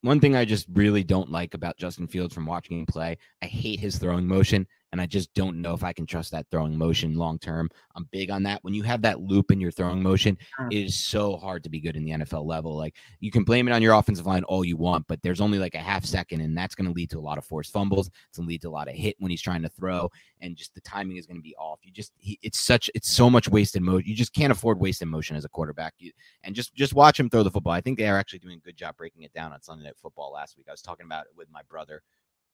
one 0.03 0.21
thing 0.21 0.37
I 0.37 0.45
just 0.45 0.67
really 0.73 1.03
don't 1.03 1.31
like 1.31 1.55
about 1.55 1.77
Justin 1.77 2.07
Fields 2.07 2.35
from 2.35 2.47
watching 2.47 2.79
him 2.79 2.87
play, 2.87 3.19
I 3.43 3.47
hate 3.47 3.81
his 3.81 3.99
throwing 3.99 4.27
motion. 4.27 4.67
And 4.93 5.01
I 5.01 5.07
just 5.07 5.33
don't 5.35 5.61
know 5.61 5.75
if 5.75 5.85
I 5.85 5.93
can 5.93 6.07
trust 6.07 6.31
that 6.33 6.47
throwing 6.51 6.77
motion 6.77 7.15
long 7.15 7.39
term. 7.39 7.69
I'm 7.95 8.09
big 8.11 8.31
on 8.31 8.43
that. 8.45 8.63
When 8.63 8.75
you 8.75 8.83
have 8.85 9.03
that 9.03 9.21
loop 9.21 9.51
in 9.51 9.61
your 9.61 9.71
throwing 9.71 10.03
motion, 10.03 10.39
it 10.71 10.79
is 10.79 10.97
so 10.97 11.37
hard 11.37 11.63
to 11.65 11.71
be 11.71 11.81
good 11.81 11.97
in 11.97 12.05
the 12.05 12.13
NFL 12.13 12.47
level. 12.47 12.77
Like 12.77 12.95
you 13.21 13.31
can 13.31 13.45
blame 13.45 13.69
it 13.69 13.73
on 13.73 13.83
your 13.83 13.95
offensive 13.95 14.27
line 14.27 14.45
all 14.45 14.65
you 14.65 14.77
want, 14.77 15.07
but 15.07 15.23
there's 15.23 15.41
only 15.41 15.59
like 15.59 15.75
a 15.75 15.79
half 15.79 16.05
second, 16.05 16.41
and 16.41 16.57
that's 16.57 16.75
going 16.75 16.87
to 16.87 16.93
lead 16.93 17.11
to 17.11 17.19
a 17.19 17.21
lot 17.21 17.39
of 17.39 17.45
forced 17.45 17.73
fumbles. 17.73 18.09
It's 18.29 18.39
going 18.39 18.47
to 18.47 18.51
lead 18.51 18.63
to 18.63 18.69
a 18.69 18.71
lot 18.71 18.89
of 18.89 18.95
hit 18.95 19.17
when 19.19 19.31
he's 19.31 19.43
trying 19.43 19.63
to 19.63 19.69
throw, 19.69 20.11
and 20.41 20.57
just 20.57 20.75
the 20.75 20.81
timing 20.81 21.17
is 21.17 21.27
going 21.27 21.39
to 21.39 21.43
be 21.43 21.55
off. 21.57 21.81
You 21.83 21.93
just 21.93 22.13
he, 22.17 22.39
it's 22.43 22.59
such 22.59 22.91
it's 22.95 23.11
so 23.11 23.29
much 23.29 23.49
wasted 23.49 23.83
motion. 23.83 24.09
You 24.09 24.15
just 24.15 24.33
can't 24.33 24.53
afford 24.53 24.81
wasted 24.81 25.09
motion 25.09 25.37
as 25.37 25.45
a 25.45 25.49
quarterback. 25.49 25.95
You, 25.99 26.13
and 26.45 26.55
just 26.55 26.75
just 26.75 26.95
watch 26.95 27.21
him 27.21 27.29
throw 27.29 27.43
the 27.43 27.51
football. 27.51 27.73
I 27.73 27.81
think 27.81 27.99
they 27.99 28.09
are 28.09 28.19
actually 28.19 28.39
doing 28.39 28.57
a 28.57 28.67
good 28.67 28.77
job 28.77 28.97
breaking 28.97 29.23
it 29.23 29.33
down 29.35 29.53
on 29.53 29.61
Sunday 29.61 29.85
Night 29.85 29.97
Football 30.01 30.33
last 30.33 30.57
week. 30.57 30.67
I 30.69 30.73
was 30.73 30.83
talking 30.83 31.07
about 31.07 31.27
it 31.27 31.33
with 31.37 31.51
my 31.51 31.63
brother, 31.69 32.03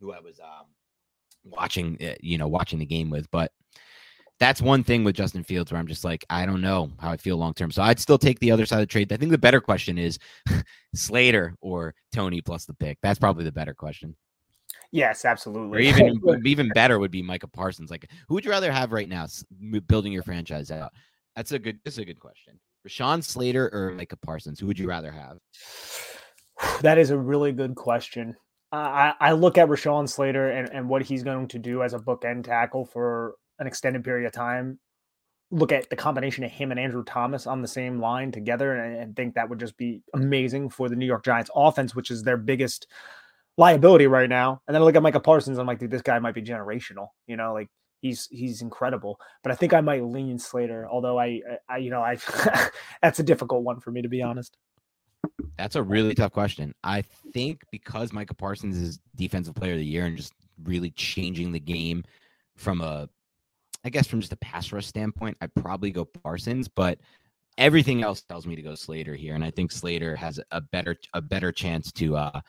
who 0.01 0.13
I 0.13 0.21
was 0.21 0.41
um 0.41 0.67
watching 1.45 1.97
uh, 2.03 2.15
you 2.21 2.39
know 2.39 2.49
watching 2.49 2.79
the 2.79 2.87
game 2.87 3.11
with, 3.11 3.31
but 3.31 3.53
that's 4.41 4.61
one 4.61 4.83
thing 4.83 5.05
with 5.05 5.15
Justin 5.15 5.45
Fields 5.45 5.71
where 5.71 5.79
I'm 5.79 5.87
just 5.87 6.05
like, 6.05 6.25
I 6.29 6.45
don't 6.45 6.61
know 6.61 6.91
how 6.99 7.11
I 7.11 7.17
feel 7.17 7.37
long 7.37 7.55
term. 7.55 7.71
So 7.71 7.83
I'd 7.83 8.01
still 8.01 8.19
take 8.19 8.41
the 8.41 8.51
other 8.51 8.67
side 8.67 8.77
of 8.77 8.83
the 8.83 8.87
trade. 8.87 9.13
I 9.13 9.17
think 9.17 9.31
the 9.31 9.39
better 9.39 9.61
question 9.61 9.97
is 9.97 10.19
Slater 10.95 11.55
or 11.61 11.95
Toney 12.13 12.41
plus 12.41 12.65
the 12.65 12.75
pick. 12.75 12.99
That's 13.01 13.19
probably 13.19 13.45
the 13.45 13.53
better 13.53 13.75
question. 13.75 14.17
Yes, 14.91 15.25
Or 15.25 15.29
absolutely. 15.29 15.89
even 15.89 16.21
even 16.47 16.69
better 16.71 16.99
would 16.99 17.11
be 17.11 17.23
Micah 17.23 17.49
Parsons. 17.49 17.91
Like, 17.91 18.09
who 18.29 18.35
would 18.35 18.45
you 18.45 18.51
rather 18.51 18.73
have 18.73 18.93
right 18.93 19.09
now, 19.09 19.27
building 19.87 20.13
your 20.13 20.23
franchise 20.23 20.71
out? 20.71 20.93
That's 21.37 21.53
a 21.53 21.59
good. 21.59 21.81
That's 21.85 21.99
a 21.99 22.05
good 22.05 22.21
question. 22.21 22.61
Rashawn 22.87 23.25
Slater 23.25 23.71
or 23.73 23.93
Micah 23.93 24.17
Parsons? 24.17 24.61
Who 24.61 24.67
would 24.67 24.79
you 24.79 24.89
rather 24.89 25.13
have? 25.13 25.39
That 26.83 26.99
is 26.99 27.11
a 27.11 27.19
really 27.19 27.51
good 27.51 27.75
question. 27.75 28.37
I, 28.73 29.15
I 29.21 29.33
look 29.33 29.57
at 29.59 29.69
Rashawn 29.69 30.09
Slater 30.09 30.51
and, 30.51 30.69
and 30.73 30.89
what 30.89 31.03
he's 31.03 31.23
going 31.23 31.49
to 31.49 31.59
do 31.59 31.83
as 31.83 31.95
a 31.95 31.99
bookend 31.99 32.45
tackle 32.45 32.85
for 32.85 33.37
an 33.59 33.67
extended 33.67 34.05
period 34.05 34.27
of 34.27 34.33
time. 34.33 34.81
Look 35.51 35.71
at 35.71 35.89
the 35.91 35.97
combination 35.97 36.43
of 36.43 36.51
him 36.51 36.71
and 36.71 36.81
Andrew 36.81 37.05
Thomas 37.05 37.47
on 37.47 37.63
the 37.63 37.69
same 37.69 38.01
line 38.01 38.33
together, 38.33 38.75
and, 38.75 38.97
and 38.97 39.17
think 39.17 39.35
that 39.35 39.49
would 39.49 39.61
just 39.61 39.77
be 39.77 40.03
amazing 40.13 40.71
for 40.71 40.89
the 40.89 40.97
New 40.97 41.07
York 41.07 41.25
Giants 41.25 41.51
offense, 41.55 41.95
which 41.95 42.11
is 42.11 42.23
their 42.23 42.37
biggest 42.37 42.89
liability 43.57 44.07
right 44.07 44.29
now. 44.29 44.61
And 44.67 44.75
then 44.75 44.83
I 44.83 44.85
look 44.85 44.97
at 44.97 45.03
Micah 45.03 45.21
Parsons, 45.21 45.59
I'm 45.59 45.67
like, 45.67 45.79
dude, 45.79 45.91
this 45.91 46.03
guy 46.03 46.19
might 46.19 46.35
be 46.35 46.43
generational. 46.43 47.09
You 47.27 47.37
know, 47.37 47.53
like 47.53 47.69
he's 48.01 48.29
he's 48.31 48.63
incredible. 48.63 49.19
But 49.43 49.53
I 49.53 49.55
think 49.55 49.73
I 49.73 49.81
might 49.81 50.05
lean 50.05 50.39
Slater, 50.39 50.89
although 50.91 51.19
I, 51.19 51.41
I 51.69 51.79
you 51.79 51.91
know, 51.91 52.01
I 52.01 52.19
that's 53.03 53.19
a 53.19 53.25
difficult 53.25 53.63
one 53.63 53.81
for 53.81 53.91
me 53.91 54.03
to 54.03 54.09
be 54.09 54.23
honest. 54.23 54.57
That's 55.57 55.77
a 55.77 55.83
really 55.83 56.15
tough 56.15 56.33
question. 56.33 56.75
I 56.83 57.03
think 57.33 57.63
because 57.71 58.13
Micah 58.13 58.35
Parsons 58.35 58.77
is 58.77 58.99
defensive 59.15 59.55
player 59.55 59.73
of 59.73 59.79
the 59.79 59.85
year 59.85 60.07
and 60.07 60.17
just 60.17 60.33
really 60.65 60.91
changing 60.91 61.53
the 61.53 61.61
game 61.61 62.05
from 62.57 62.81
a, 62.81 63.09
I 63.85 63.91
guess 63.91 64.07
from 64.07 64.21
just 64.21 64.33
a 64.33 64.37
pass 64.37 64.73
rush 64.73 64.87
standpoint, 64.87 65.37
I'd 65.41 65.55
probably 65.55 65.91
go 65.91 66.05
Parsons, 66.05 66.69
but 66.69 66.99
everything 67.59 68.03
else 68.03 68.23
tells 68.23 68.47
me 68.47 68.57
to 68.57 68.63
go 68.63 68.75
Slater 68.75 69.15
here, 69.15 69.35
and 69.35 69.45
I 69.45 69.51
think 69.51 69.71
Slater 69.71 70.17
has 70.17 70.41
a 70.51 70.61
better 70.61 70.97
a 71.13 71.21
better 71.21 71.53
chance 71.53 71.93
to 71.93 72.17
uh 72.17 72.41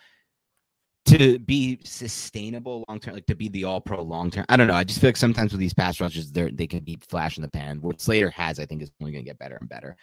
to 1.06 1.38
be 1.38 1.80
sustainable 1.84 2.84
long 2.88 3.00
term, 3.00 3.14
like 3.14 3.28
to 3.28 3.36
be 3.36 3.48
the 3.50 3.64
all 3.64 3.80
pro 3.80 4.02
long 4.02 4.32
term. 4.32 4.46
I 4.50 4.58
don't 4.58 4.68
know. 4.68 4.74
I 4.74 4.84
just 4.84 5.00
feel 5.00 5.10
like 5.10 5.18
sometimes 5.18 5.52
with 5.52 5.60
these 5.60 5.74
pass 5.74 6.02
rushes, 6.02 6.32
they 6.32 6.50
they 6.50 6.68
can 6.68 6.84
be 6.84 6.98
flash 7.08 7.38
in 7.38 7.44
the 7.44 7.50
pan. 7.50 7.80
What 7.82 8.02
Slater 8.02 8.32
has, 8.32 8.60
I 8.60 8.66
think, 8.66 8.82
is 8.82 8.92
only 9.00 9.12
going 9.14 9.24
to 9.24 9.30
get 9.30 9.38
better 9.38 9.58
and 9.58 9.70
better. 9.70 9.96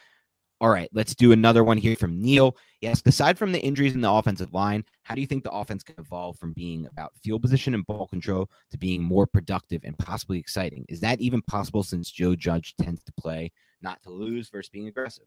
All 0.62 0.70
right, 0.70 0.88
let's 0.92 1.16
do 1.16 1.32
another 1.32 1.64
one 1.64 1.76
here 1.76 1.96
from 1.96 2.22
Neil. 2.22 2.56
Yes, 2.80 3.02
aside 3.04 3.36
from 3.36 3.50
the 3.50 3.58
injuries 3.58 3.96
in 3.96 4.00
the 4.00 4.08
offensive 4.08 4.54
line, 4.54 4.84
how 5.02 5.16
do 5.16 5.20
you 5.20 5.26
think 5.26 5.42
the 5.42 5.50
offense 5.50 5.82
can 5.82 5.96
evolve 5.98 6.38
from 6.38 6.52
being 6.52 6.86
about 6.86 7.16
field 7.16 7.42
position 7.42 7.74
and 7.74 7.84
ball 7.84 8.06
control 8.06 8.48
to 8.70 8.78
being 8.78 9.02
more 9.02 9.26
productive 9.26 9.82
and 9.82 9.98
possibly 9.98 10.38
exciting? 10.38 10.86
Is 10.88 11.00
that 11.00 11.20
even 11.20 11.42
possible 11.42 11.82
since 11.82 12.12
Joe 12.12 12.36
Judge 12.36 12.76
tends 12.80 13.02
to 13.02 13.12
play 13.14 13.50
not 13.82 14.00
to 14.04 14.10
lose 14.10 14.50
versus 14.50 14.70
being 14.70 14.86
aggressive? 14.86 15.24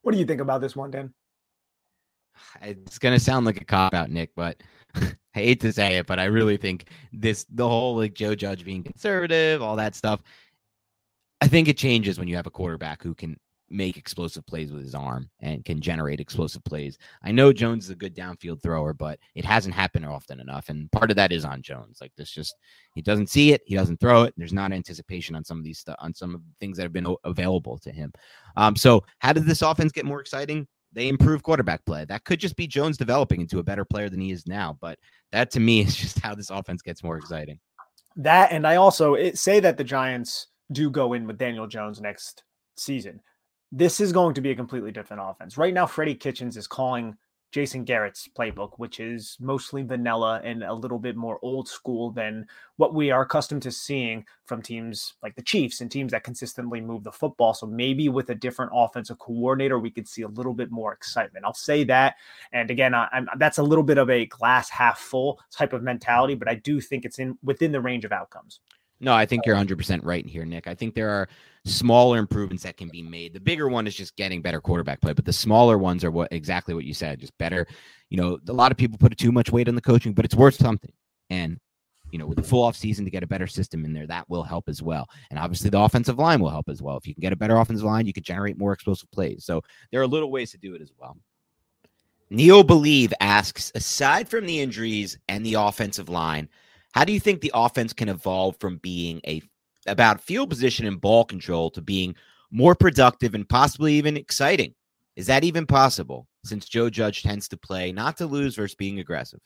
What 0.00 0.10
do 0.10 0.18
you 0.18 0.26
think 0.26 0.40
about 0.40 0.60
this 0.60 0.74
one, 0.74 0.90
Dan? 0.90 1.14
It's 2.62 2.98
going 2.98 3.16
to 3.16 3.24
sound 3.24 3.46
like 3.46 3.60
a 3.60 3.64
cop 3.64 3.94
out, 3.94 4.10
Nick, 4.10 4.30
but 4.34 4.60
I 4.96 5.14
hate 5.34 5.60
to 5.60 5.72
say 5.72 5.98
it, 5.98 6.08
but 6.08 6.18
I 6.18 6.24
really 6.24 6.56
think 6.56 6.88
this 7.12 7.46
the 7.48 7.68
whole 7.68 7.94
like 7.94 8.14
Joe 8.14 8.34
Judge 8.34 8.64
being 8.64 8.82
conservative, 8.82 9.62
all 9.62 9.76
that 9.76 9.94
stuff. 9.94 10.20
I 11.40 11.46
think 11.46 11.68
it 11.68 11.78
changes 11.78 12.18
when 12.18 12.26
you 12.26 12.34
have 12.34 12.48
a 12.48 12.50
quarterback 12.50 13.04
who 13.04 13.14
can 13.14 13.36
make 13.72 13.96
explosive 13.96 14.46
plays 14.46 14.72
with 14.72 14.82
his 14.82 14.94
arm 14.94 15.28
and 15.40 15.64
can 15.64 15.80
generate 15.80 16.20
explosive 16.20 16.62
plays. 16.64 16.98
I 17.22 17.32
know 17.32 17.52
Jones 17.52 17.84
is 17.84 17.90
a 17.90 17.96
good 17.96 18.14
downfield 18.14 18.62
thrower, 18.62 18.92
but 18.92 19.18
it 19.34 19.44
hasn't 19.44 19.74
happened 19.74 20.06
often 20.06 20.40
enough. 20.40 20.68
And 20.68 20.90
part 20.92 21.10
of 21.10 21.16
that 21.16 21.32
is 21.32 21.44
on 21.44 21.62
Jones. 21.62 21.98
Like 22.00 22.12
this 22.16 22.30
just 22.30 22.54
he 22.94 23.02
doesn't 23.02 23.28
see 23.28 23.52
it, 23.52 23.62
he 23.66 23.74
doesn't 23.74 24.00
throw 24.00 24.22
it. 24.22 24.34
There's 24.36 24.52
not 24.52 24.72
anticipation 24.72 25.34
on 25.34 25.44
some 25.44 25.58
of 25.58 25.64
these 25.64 25.78
stuff 25.78 25.96
on 25.98 26.14
some 26.14 26.34
of 26.34 26.42
the 26.42 26.52
things 26.60 26.76
that 26.76 26.84
have 26.84 26.92
been 26.92 27.06
o- 27.06 27.18
available 27.24 27.78
to 27.78 27.90
him. 27.90 28.12
Um, 28.56 28.76
so 28.76 29.04
how 29.18 29.32
did 29.32 29.46
this 29.46 29.62
offense 29.62 29.92
get 29.92 30.04
more 30.04 30.20
exciting? 30.20 30.66
They 30.92 31.08
improve 31.08 31.42
quarterback 31.42 31.84
play. 31.86 32.04
That 32.04 32.24
could 32.24 32.38
just 32.38 32.56
be 32.56 32.66
Jones 32.66 32.98
developing 32.98 33.40
into 33.40 33.58
a 33.58 33.62
better 33.62 33.84
player 33.84 34.10
than 34.10 34.20
he 34.20 34.30
is 34.30 34.46
now. 34.46 34.76
But 34.80 34.98
that 35.32 35.50
to 35.52 35.60
me 35.60 35.80
is 35.82 35.96
just 35.96 36.20
how 36.20 36.34
this 36.34 36.50
offense 36.50 36.82
gets 36.82 37.02
more 37.02 37.16
exciting. 37.16 37.58
That 38.16 38.52
and 38.52 38.66
I 38.66 38.76
also 38.76 39.14
it, 39.14 39.38
say 39.38 39.60
that 39.60 39.78
the 39.78 39.84
Giants 39.84 40.48
do 40.70 40.90
go 40.90 41.12
in 41.12 41.26
with 41.26 41.38
Daniel 41.38 41.66
Jones 41.66 42.00
next 42.00 42.44
season. 42.76 43.20
This 43.74 44.00
is 44.00 44.12
going 44.12 44.34
to 44.34 44.42
be 44.42 44.50
a 44.50 44.54
completely 44.54 44.92
different 44.92 45.22
offense. 45.24 45.56
Right 45.56 45.72
now, 45.72 45.86
Freddie 45.86 46.14
Kitchens 46.14 46.58
is 46.58 46.66
calling 46.66 47.16
Jason 47.52 47.84
Garrett's 47.84 48.28
playbook, 48.36 48.72
which 48.76 49.00
is 49.00 49.36
mostly 49.40 49.82
vanilla 49.82 50.42
and 50.44 50.62
a 50.62 50.72
little 50.74 50.98
bit 50.98 51.16
more 51.16 51.38
old 51.42 51.68
school 51.68 52.10
than 52.10 52.46
what 52.76 52.94
we 52.94 53.10
are 53.10 53.22
accustomed 53.22 53.62
to 53.62 53.70
seeing 53.70 54.26
from 54.44 54.60
teams 54.60 55.14
like 55.22 55.34
the 55.36 55.42
Chiefs 55.42 55.80
and 55.80 55.90
teams 55.90 56.12
that 56.12 56.22
consistently 56.22 56.82
move 56.82 57.02
the 57.02 57.12
football. 57.12 57.54
So 57.54 57.66
maybe 57.66 58.10
with 58.10 58.28
a 58.28 58.34
different 58.34 58.72
offensive 58.74 59.18
coordinator, 59.18 59.78
we 59.78 59.90
could 59.90 60.08
see 60.08 60.22
a 60.22 60.28
little 60.28 60.54
bit 60.54 60.70
more 60.70 60.92
excitement. 60.92 61.44
I'll 61.44 61.54
say 61.54 61.84
that. 61.84 62.16
And 62.52 62.70
again, 62.70 62.94
I, 62.94 63.24
that's 63.38 63.58
a 63.58 63.62
little 63.62 63.84
bit 63.84 63.98
of 63.98 64.10
a 64.10 64.26
glass 64.26 64.68
half 64.68 64.98
full 64.98 65.40
type 65.50 65.72
of 65.72 65.82
mentality, 65.82 66.34
but 66.34 66.48
I 66.48 66.56
do 66.56 66.80
think 66.80 67.04
it's 67.04 67.18
in 67.18 67.38
within 67.42 67.72
the 67.72 67.80
range 67.80 68.04
of 68.04 68.12
outcomes. 68.12 68.60
No, 69.02 69.12
I 69.12 69.26
think 69.26 69.44
you're 69.44 69.56
100% 69.56 70.00
right 70.04 70.24
here, 70.24 70.44
Nick. 70.44 70.68
I 70.68 70.76
think 70.76 70.94
there 70.94 71.10
are 71.10 71.28
smaller 71.64 72.18
improvements 72.18 72.62
that 72.62 72.76
can 72.76 72.88
be 72.88 73.02
made. 73.02 73.34
The 73.34 73.40
bigger 73.40 73.68
one 73.68 73.88
is 73.88 73.96
just 73.96 74.14
getting 74.14 74.40
better 74.40 74.60
quarterback 74.60 75.00
play, 75.00 75.12
but 75.12 75.24
the 75.24 75.32
smaller 75.32 75.76
ones 75.76 76.04
are 76.04 76.12
what 76.12 76.32
exactly 76.32 76.72
what 76.72 76.84
you 76.84 76.94
said, 76.94 77.18
just 77.18 77.36
better. 77.36 77.66
You 78.10 78.16
know, 78.16 78.38
a 78.48 78.52
lot 78.52 78.70
of 78.70 78.78
people 78.78 78.98
put 78.98 79.16
too 79.18 79.32
much 79.32 79.50
weight 79.50 79.68
on 79.68 79.74
the 79.74 79.80
coaching, 79.80 80.12
but 80.12 80.24
it's 80.24 80.36
worth 80.36 80.54
something. 80.54 80.92
And 81.30 81.58
you 82.12 82.18
know, 82.18 82.26
with 82.26 82.36
the 82.36 82.44
full 82.44 82.62
off 82.62 82.76
season 82.76 83.04
to 83.06 83.10
get 83.10 83.24
a 83.24 83.26
better 83.26 83.46
system 83.46 83.84
in 83.84 83.92
there, 83.92 84.06
that 84.06 84.28
will 84.28 84.42
help 84.44 84.68
as 84.68 84.82
well. 84.82 85.08
And 85.30 85.38
obviously, 85.38 85.70
the 85.70 85.80
offensive 85.80 86.18
line 86.18 86.40
will 86.40 86.50
help 86.50 86.68
as 86.68 86.80
well. 86.80 86.96
If 86.96 87.06
you 87.06 87.14
can 87.14 87.22
get 87.22 87.32
a 87.32 87.36
better 87.36 87.56
offensive 87.56 87.86
line, 87.86 88.06
you 88.06 88.12
can 88.12 88.22
generate 88.22 88.58
more 88.58 88.72
explosive 88.72 89.10
plays. 89.10 89.44
So 89.44 89.62
there 89.90 90.00
are 90.02 90.06
little 90.06 90.30
ways 90.30 90.52
to 90.52 90.58
do 90.58 90.74
it 90.74 90.82
as 90.82 90.92
well. 90.96 91.16
Neil 92.30 92.62
Believe 92.62 93.12
asks, 93.20 93.72
aside 93.74 94.28
from 94.28 94.46
the 94.46 94.60
injuries 94.60 95.18
and 95.28 95.44
the 95.44 95.54
offensive 95.54 96.08
line, 96.08 96.48
how 96.92 97.04
do 97.04 97.12
you 97.12 97.20
think 97.20 97.40
the 97.40 97.52
offense 97.54 97.92
can 97.92 98.08
evolve 98.08 98.56
from 98.60 98.76
being 98.78 99.20
a 99.26 99.42
about 99.86 100.20
field 100.20 100.48
position 100.48 100.86
and 100.86 101.00
ball 101.00 101.24
control 101.24 101.70
to 101.70 101.82
being 101.82 102.14
more 102.50 102.74
productive 102.74 103.34
and 103.34 103.48
possibly 103.48 103.94
even 103.94 104.16
exciting? 104.16 104.74
Is 105.16 105.26
that 105.26 105.44
even 105.44 105.66
possible 105.66 106.26
since 106.44 106.68
Joe 106.68 106.88
Judge 106.88 107.22
tends 107.22 107.48
to 107.48 107.56
play 107.56 107.92
not 107.92 108.16
to 108.18 108.26
lose 108.26 108.56
versus 108.56 108.74
being 108.74 109.00
aggressive? 109.00 109.40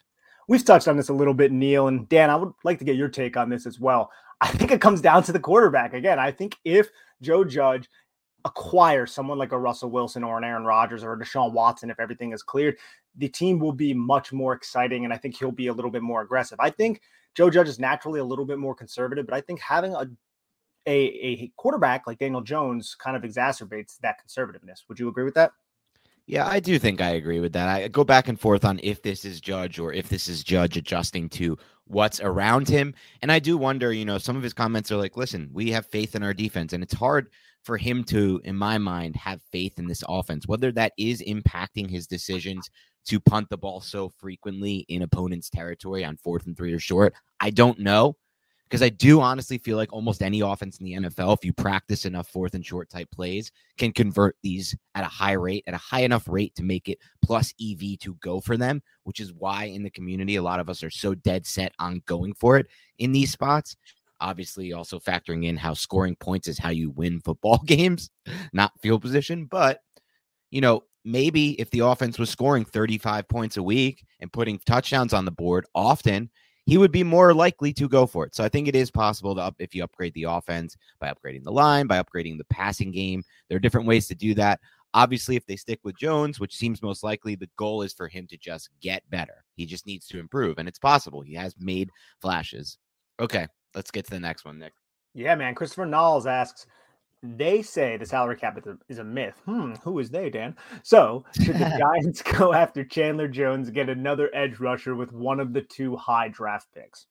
We've 0.48 0.64
touched 0.64 0.86
on 0.86 0.96
this 0.96 1.08
a 1.08 1.14
little 1.14 1.34
bit, 1.34 1.50
Neil 1.50 1.88
and 1.88 2.08
Dan. 2.08 2.30
I 2.30 2.36
would 2.36 2.52
like 2.62 2.78
to 2.78 2.84
get 2.84 2.96
your 2.96 3.08
take 3.08 3.36
on 3.36 3.48
this 3.48 3.66
as 3.66 3.80
well. 3.80 4.10
I 4.40 4.48
think 4.48 4.70
it 4.70 4.80
comes 4.80 5.00
down 5.00 5.22
to 5.24 5.32
the 5.32 5.40
quarterback 5.40 5.94
again. 5.94 6.18
I 6.18 6.30
think 6.30 6.56
if 6.64 6.88
Joe 7.20 7.42
Judge 7.42 7.88
acquires 8.46 9.12
someone 9.12 9.38
like 9.38 9.52
a 9.52 9.58
Russell 9.58 9.90
Wilson 9.90 10.24
or 10.24 10.38
an 10.38 10.44
Aaron 10.44 10.64
Rodgers 10.64 11.02
or 11.02 11.12
a 11.12 11.18
Deshaun 11.18 11.52
Watson, 11.52 11.90
if 11.90 12.00
everything 12.00 12.32
is 12.32 12.42
cleared, 12.42 12.76
the 13.16 13.28
team 13.28 13.58
will 13.58 13.72
be 13.72 13.92
much 13.92 14.32
more 14.32 14.52
exciting, 14.52 15.04
and 15.04 15.12
I 15.12 15.16
think 15.16 15.36
he'll 15.36 15.50
be 15.50 15.66
a 15.66 15.72
little 15.72 15.90
bit 15.90 16.02
more 16.02 16.22
aggressive. 16.22 16.58
I 16.60 16.70
think 16.70 17.02
Joe 17.34 17.50
Judge 17.50 17.68
is 17.68 17.78
naturally 17.78 18.20
a 18.20 18.24
little 18.24 18.46
bit 18.46 18.58
more 18.58 18.74
conservative, 18.74 19.26
but 19.26 19.34
I 19.34 19.40
think 19.40 19.60
having 19.60 19.94
a 19.94 20.06
a, 20.88 20.92
a 20.92 21.52
quarterback 21.56 22.06
like 22.06 22.18
Daniel 22.18 22.40
Jones 22.40 22.94
kind 22.94 23.16
of 23.16 23.24
exacerbates 23.24 23.98
that 24.02 24.18
conservativeness. 24.24 24.84
Would 24.88 25.00
you 25.00 25.08
agree 25.08 25.24
with 25.24 25.34
that? 25.34 25.50
Yeah, 26.26 26.46
I 26.46 26.60
do 26.60 26.78
think 26.78 27.00
I 27.00 27.10
agree 27.10 27.40
with 27.40 27.52
that. 27.54 27.68
I 27.68 27.88
go 27.88 28.04
back 28.04 28.28
and 28.28 28.38
forth 28.38 28.64
on 28.64 28.80
if 28.82 29.02
this 29.02 29.24
is 29.24 29.40
Judge 29.40 29.78
or 29.80 29.92
if 29.92 30.08
this 30.08 30.28
is 30.28 30.42
Judge 30.42 30.76
adjusting 30.76 31.28
to 31.30 31.56
what's 31.86 32.20
around 32.20 32.68
him. 32.68 32.94
And 33.22 33.30
I 33.30 33.38
do 33.38 33.56
wonder, 33.56 33.92
you 33.92 34.04
know, 34.04 34.18
some 34.18 34.36
of 34.36 34.42
his 34.42 34.52
comments 34.52 34.90
are 34.90 34.96
like, 34.96 35.16
listen, 35.16 35.50
we 35.52 35.70
have 35.70 35.86
faith 35.86 36.16
in 36.16 36.24
our 36.24 36.34
defense. 36.34 36.72
And 36.72 36.82
it's 36.82 36.94
hard 36.94 37.30
for 37.66 37.76
him 37.76 38.04
to, 38.04 38.40
in 38.44 38.56
my 38.56 38.78
mind, 38.78 39.16
have 39.16 39.42
faith 39.50 39.78
in 39.78 39.88
this 39.88 40.04
offense, 40.08 40.46
whether 40.46 40.70
that 40.72 40.92
is 40.96 41.20
impacting 41.20 41.90
his 41.90 42.06
decisions 42.06 42.70
to 43.06 43.18
punt 43.18 43.48
the 43.50 43.58
ball 43.58 43.80
so 43.80 44.08
frequently 44.08 44.86
in 44.88 45.02
opponent's 45.02 45.50
territory 45.50 46.04
on 46.04 46.16
fourth 46.16 46.46
and 46.46 46.56
three 46.56 46.72
or 46.72 46.78
short. 46.78 47.12
I 47.40 47.50
don't 47.50 47.80
know 47.80 48.16
because 48.68 48.82
I 48.82 48.88
do 48.88 49.20
honestly 49.20 49.58
feel 49.58 49.76
like 49.76 49.92
almost 49.92 50.22
any 50.22 50.40
offense 50.40 50.78
in 50.78 50.86
the 50.86 50.92
NFL, 50.94 51.36
if 51.36 51.44
you 51.44 51.52
practice 51.52 52.04
enough 52.04 52.28
fourth 52.28 52.54
and 52.54 52.66
short 52.66 52.90
type 52.90 53.08
plays, 53.12 53.52
can 53.78 53.92
convert 53.92 54.36
these 54.42 54.74
at 54.94 55.04
a 55.04 55.08
high 55.08 55.32
rate, 55.32 55.62
at 55.68 55.74
a 55.74 55.78
high 55.78 56.00
enough 56.00 56.26
rate 56.28 56.54
to 56.56 56.64
make 56.64 56.88
it 56.88 56.98
plus 57.22 57.54
EV 57.60 57.98
to 58.00 58.14
go 58.20 58.40
for 58.40 58.56
them, 58.56 58.82
which 59.04 59.20
is 59.20 59.32
why 59.32 59.64
in 59.64 59.84
the 59.84 59.90
community, 59.90 60.36
a 60.36 60.42
lot 60.42 60.58
of 60.58 60.68
us 60.68 60.82
are 60.82 60.90
so 60.90 61.14
dead 61.14 61.46
set 61.46 61.72
on 61.78 62.02
going 62.06 62.34
for 62.34 62.58
it 62.58 62.66
in 62.98 63.12
these 63.12 63.30
spots. 63.30 63.76
Obviously, 64.20 64.72
also 64.72 64.98
factoring 64.98 65.44
in 65.44 65.56
how 65.56 65.74
scoring 65.74 66.16
points 66.16 66.48
is 66.48 66.58
how 66.58 66.70
you 66.70 66.90
win 66.90 67.20
football 67.20 67.58
games, 67.66 68.10
not 68.52 68.72
field 68.80 69.02
position. 69.02 69.46
But, 69.46 69.80
you 70.50 70.60
know, 70.60 70.84
maybe 71.04 71.52
if 71.60 71.70
the 71.70 71.80
offense 71.80 72.18
was 72.18 72.30
scoring 72.30 72.64
35 72.64 73.28
points 73.28 73.56
a 73.56 73.62
week 73.62 74.04
and 74.20 74.32
putting 74.32 74.58
touchdowns 74.66 75.12
on 75.12 75.24
the 75.24 75.30
board 75.30 75.66
often, 75.74 76.30
he 76.66 76.78
would 76.78 76.90
be 76.90 77.04
more 77.04 77.32
likely 77.32 77.72
to 77.72 77.88
go 77.88 78.06
for 78.06 78.26
it. 78.26 78.34
So 78.34 78.42
I 78.44 78.48
think 78.48 78.66
it 78.66 78.74
is 78.74 78.90
possible 78.90 79.34
to 79.36 79.40
up 79.40 79.54
if 79.60 79.74
you 79.74 79.84
upgrade 79.84 80.14
the 80.14 80.24
offense 80.24 80.76
by 80.98 81.12
upgrading 81.12 81.44
the 81.44 81.52
line, 81.52 81.86
by 81.86 82.02
upgrading 82.02 82.38
the 82.38 82.44
passing 82.46 82.90
game. 82.90 83.22
There 83.48 83.56
are 83.56 83.60
different 83.60 83.86
ways 83.86 84.08
to 84.08 84.16
do 84.16 84.34
that. 84.34 84.60
Obviously, 84.92 85.36
if 85.36 85.46
they 85.46 85.56
stick 85.56 85.78
with 85.84 85.96
Jones, 85.96 86.40
which 86.40 86.56
seems 86.56 86.82
most 86.82 87.04
likely, 87.04 87.34
the 87.34 87.50
goal 87.56 87.82
is 87.82 87.92
for 87.92 88.08
him 88.08 88.26
to 88.28 88.36
just 88.36 88.70
get 88.80 89.08
better. 89.10 89.44
He 89.54 89.66
just 89.66 89.86
needs 89.86 90.06
to 90.08 90.18
improve, 90.18 90.58
and 90.58 90.66
it's 90.66 90.78
possible. 90.78 91.20
He 91.20 91.34
has 91.34 91.54
made 91.58 91.90
flashes. 92.20 92.78
Okay, 93.20 93.46
let's 93.76 93.92
get 93.92 94.06
to 94.06 94.10
the 94.10 94.18
next 94.18 94.44
one, 94.44 94.58
Nick. 94.58 94.72
Yeah, 95.14 95.36
man. 95.36 95.54
Christopher 95.54 95.86
Knowles 95.86 96.26
asks, 96.26 96.66
they 97.22 97.62
say 97.62 97.96
the 97.96 98.06
salary 98.06 98.36
cap 98.36 98.58
is 98.88 98.98
a, 98.98 99.04
myth. 99.04 99.40
Hmm, 99.44 99.74
who 99.82 99.98
is 99.98 100.10
they, 100.10 100.30
Dan? 100.30 100.56
So, 100.82 101.24
should 101.40 101.54
the 101.54 101.76
Giants 101.78 102.22
go 102.22 102.52
after 102.52 102.84
Chandler 102.84 103.28
Jones, 103.28 103.70
get 103.70 103.88
another 103.88 104.30
edge 104.34 104.58
rusher 104.58 104.94
with 104.94 105.12
one 105.12 105.40
of 105.40 105.52
the 105.52 105.62
two 105.62 105.96
high 105.96 106.28
draft 106.28 106.68
picks? 106.74 107.06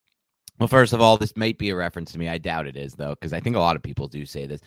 Well, 0.60 0.68
first 0.68 0.94
of 0.94 1.02
all, 1.02 1.18
this 1.18 1.36
might 1.36 1.58
be 1.58 1.70
a 1.70 1.76
reference 1.76 2.12
to 2.14 2.20
me. 2.20 2.30
I 2.30 2.38
doubt 2.38 2.68
it 2.68 2.78
is, 2.78 2.94
though, 2.94 3.16
because 3.16 3.34
I 3.34 3.40
think 3.40 3.56
a 3.56 3.60
lot 3.60 3.76
of 3.76 3.84
people 3.84 4.08
do 4.08 4.26
say 4.26 4.46
this. 4.46 4.62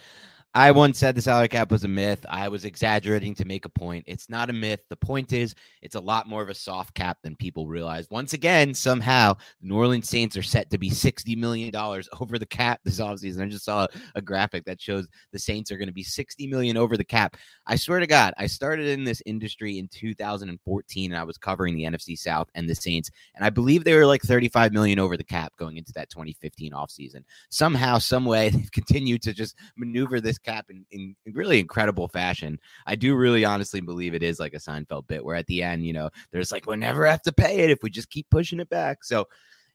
I 0.54 0.70
once 0.70 0.98
said 0.98 1.14
the 1.14 1.20
salary 1.20 1.48
cap 1.48 1.70
was 1.70 1.84
a 1.84 1.88
myth. 1.88 2.24
I 2.28 2.48
was 2.48 2.64
exaggerating 2.64 3.34
to 3.34 3.44
make 3.44 3.66
a 3.66 3.68
point. 3.68 4.04
It's 4.06 4.30
not 4.30 4.48
a 4.48 4.54
myth. 4.54 4.80
The 4.88 4.96
point 4.96 5.34
is, 5.34 5.54
it's 5.82 5.94
a 5.94 6.00
lot 6.00 6.26
more 6.26 6.42
of 6.42 6.48
a 6.48 6.54
soft 6.54 6.94
cap 6.94 7.18
than 7.22 7.36
people 7.36 7.66
realize. 7.66 8.08
Once 8.10 8.32
again, 8.32 8.72
somehow, 8.72 9.34
the 9.60 9.68
New 9.68 9.76
Orleans 9.76 10.08
Saints 10.08 10.38
are 10.38 10.42
set 10.42 10.70
to 10.70 10.78
be 10.78 10.90
$60 10.90 11.36
million 11.36 11.74
over 12.20 12.38
the 12.38 12.46
cap 12.46 12.80
this 12.82 12.98
offseason. 12.98 13.42
I 13.42 13.48
just 13.48 13.66
saw 13.66 13.86
a, 14.14 14.22
graphic 14.22 14.64
that 14.64 14.80
shows 14.80 15.06
the 15.32 15.38
Saints 15.38 15.70
are 15.70 15.76
going 15.76 15.88
to 15.88 15.94
be 15.94 16.02
60 16.02 16.46
million 16.46 16.76
over 16.76 16.96
the 16.96 17.04
cap. 17.04 17.36
I 17.66 17.76
swear 17.76 18.00
to 18.00 18.06
God, 18.06 18.32
I 18.38 18.46
started 18.46 18.88
in 18.88 19.04
this 19.04 19.22
industry 19.26 19.78
in 19.78 19.88
2014 19.88 21.12
and 21.12 21.20
I 21.20 21.24
was 21.24 21.38
covering 21.38 21.76
the 21.76 21.84
NFC 21.84 22.18
South 22.18 22.48
and 22.54 22.68
the 22.68 22.74
Saints. 22.74 23.10
And 23.34 23.44
I 23.44 23.50
believe 23.50 23.84
they 23.84 23.94
were 23.94 24.06
like 24.06 24.22
35 24.22 24.72
million 24.72 24.98
over 24.98 25.16
the 25.16 25.24
cap 25.24 25.52
going 25.58 25.76
into 25.76 25.92
that 25.92 26.10
2015 26.10 26.72
offseason. 26.72 27.22
Somehow, 27.50 27.98
some 27.98 28.24
way, 28.24 28.48
they've 28.50 28.72
continued 28.72 29.22
to 29.22 29.32
just 29.32 29.56
maneuver 29.76 30.20
this 30.20 30.37
cap 30.42 30.66
in, 30.70 30.84
in, 30.90 31.16
really 31.34 31.58
incredible 31.58 32.08
fashion. 32.08 32.58
I 32.86 32.94
do 32.94 33.14
really 33.14 33.44
honestly 33.44 33.80
believe 33.80 34.14
it 34.14 34.22
is 34.22 34.40
like 34.40 34.54
a 34.54 34.58
Seinfeld 34.58 35.06
bit 35.06 35.24
where 35.24 35.36
at 35.36 35.46
the 35.46 35.62
end, 35.62 35.86
you 35.86 35.92
know, 35.92 36.10
there's 36.32 36.52
like, 36.52 36.66
we'll 36.66 36.76
never 36.76 37.06
have 37.06 37.22
to 37.22 37.32
pay 37.32 37.60
it 37.60 37.70
if 37.70 37.82
we 37.82 37.90
just 37.90 38.10
keep 38.10 38.26
pushing 38.30 38.60
it 38.60 38.68
back. 38.68 39.04
So, 39.04 39.26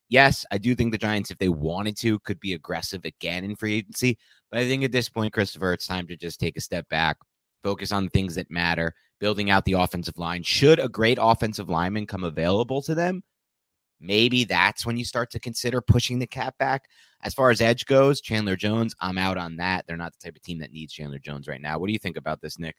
yes, 0.09 0.45
I 0.51 0.57
do 0.57 0.75
think 0.75 0.91
the 0.91 0.97
Giants, 0.97 1.31
if 1.31 1.37
they 1.37 1.49
wanted 1.49 1.97
to, 1.97 2.19
could 2.19 2.39
be 2.39 2.53
aggressive 2.53 3.05
again 3.05 3.43
in 3.43 3.55
free 3.55 3.75
agency. 3.75 4.17
But 4.51 4.59
I 4.59 4.67
think 4.67 4.83
at 4.83 4.91
this 4.91 5.09
point, 5.09 5.33
Christopher, 5.33 5.73
it's 5.73 5.87
time 5.87 6.07
to 6.07 6.15
just 6.15 6.39
take 6.39 6.57
a 6.57 6.61
step 6.61 6.87
back, 6.89 7.17
focus 7.63 7.91
on 7.91 8.09
things 8.09 8.35
that 8.35 8.51
matter, 8.51 8.93
building 9.19 9.49
out 9.49 9.65
the 9.65 9.73
offensive 9.73 10.17
line. 10.17 10.43
Should 10.43 10.79
a 10.79 10.89
great 10.89 11.17
offensive 11.21 11.69
lineman 11.69 12.05
come 12.07 12.23
available 12.23 12.81
to 12.83 12.93
them, 12.93 13.23
maybe 14.03 14.43
that's 14.43 14.85
when 14.85 14.97
you 14.97 15.05
start 15.05 15.31
to 15.31 15.39
consider 15.39 15.81
pushing 15.81 16.19
the 16.19 16.27
cap 16.27 16.57
back. 16.57 16.89
As 17.23 17.33
far 17.33 17.49
as 17.49 17.61
edge 17.61 17.85
goes, 17.85 18.21
Chandler 18.21 18.55
Jones, 18.55 18.93
I'm 18.99 19.17
out 19.17 19.37
on 19.37 19.55
that. 19.55 19.85
They're 19.87 19.97
not 19.97 20.13
the 20.13 20.23
type 20.23 20.35
of 20.35 20.41
team 20.43 20.59
that 20.59 20.71
needs 20.71 20.93
Chandler 20.93 21.19
Jones 21.19 21.47
right 21.47 21.61
now. 21.61 21.79
What 21.79 21.87
do 21.87 21.93
you 21.93 21.99
think 21.99 22.17
about 22.17 22.41
this, 22.41 22.59
Nick? 22.59 22.75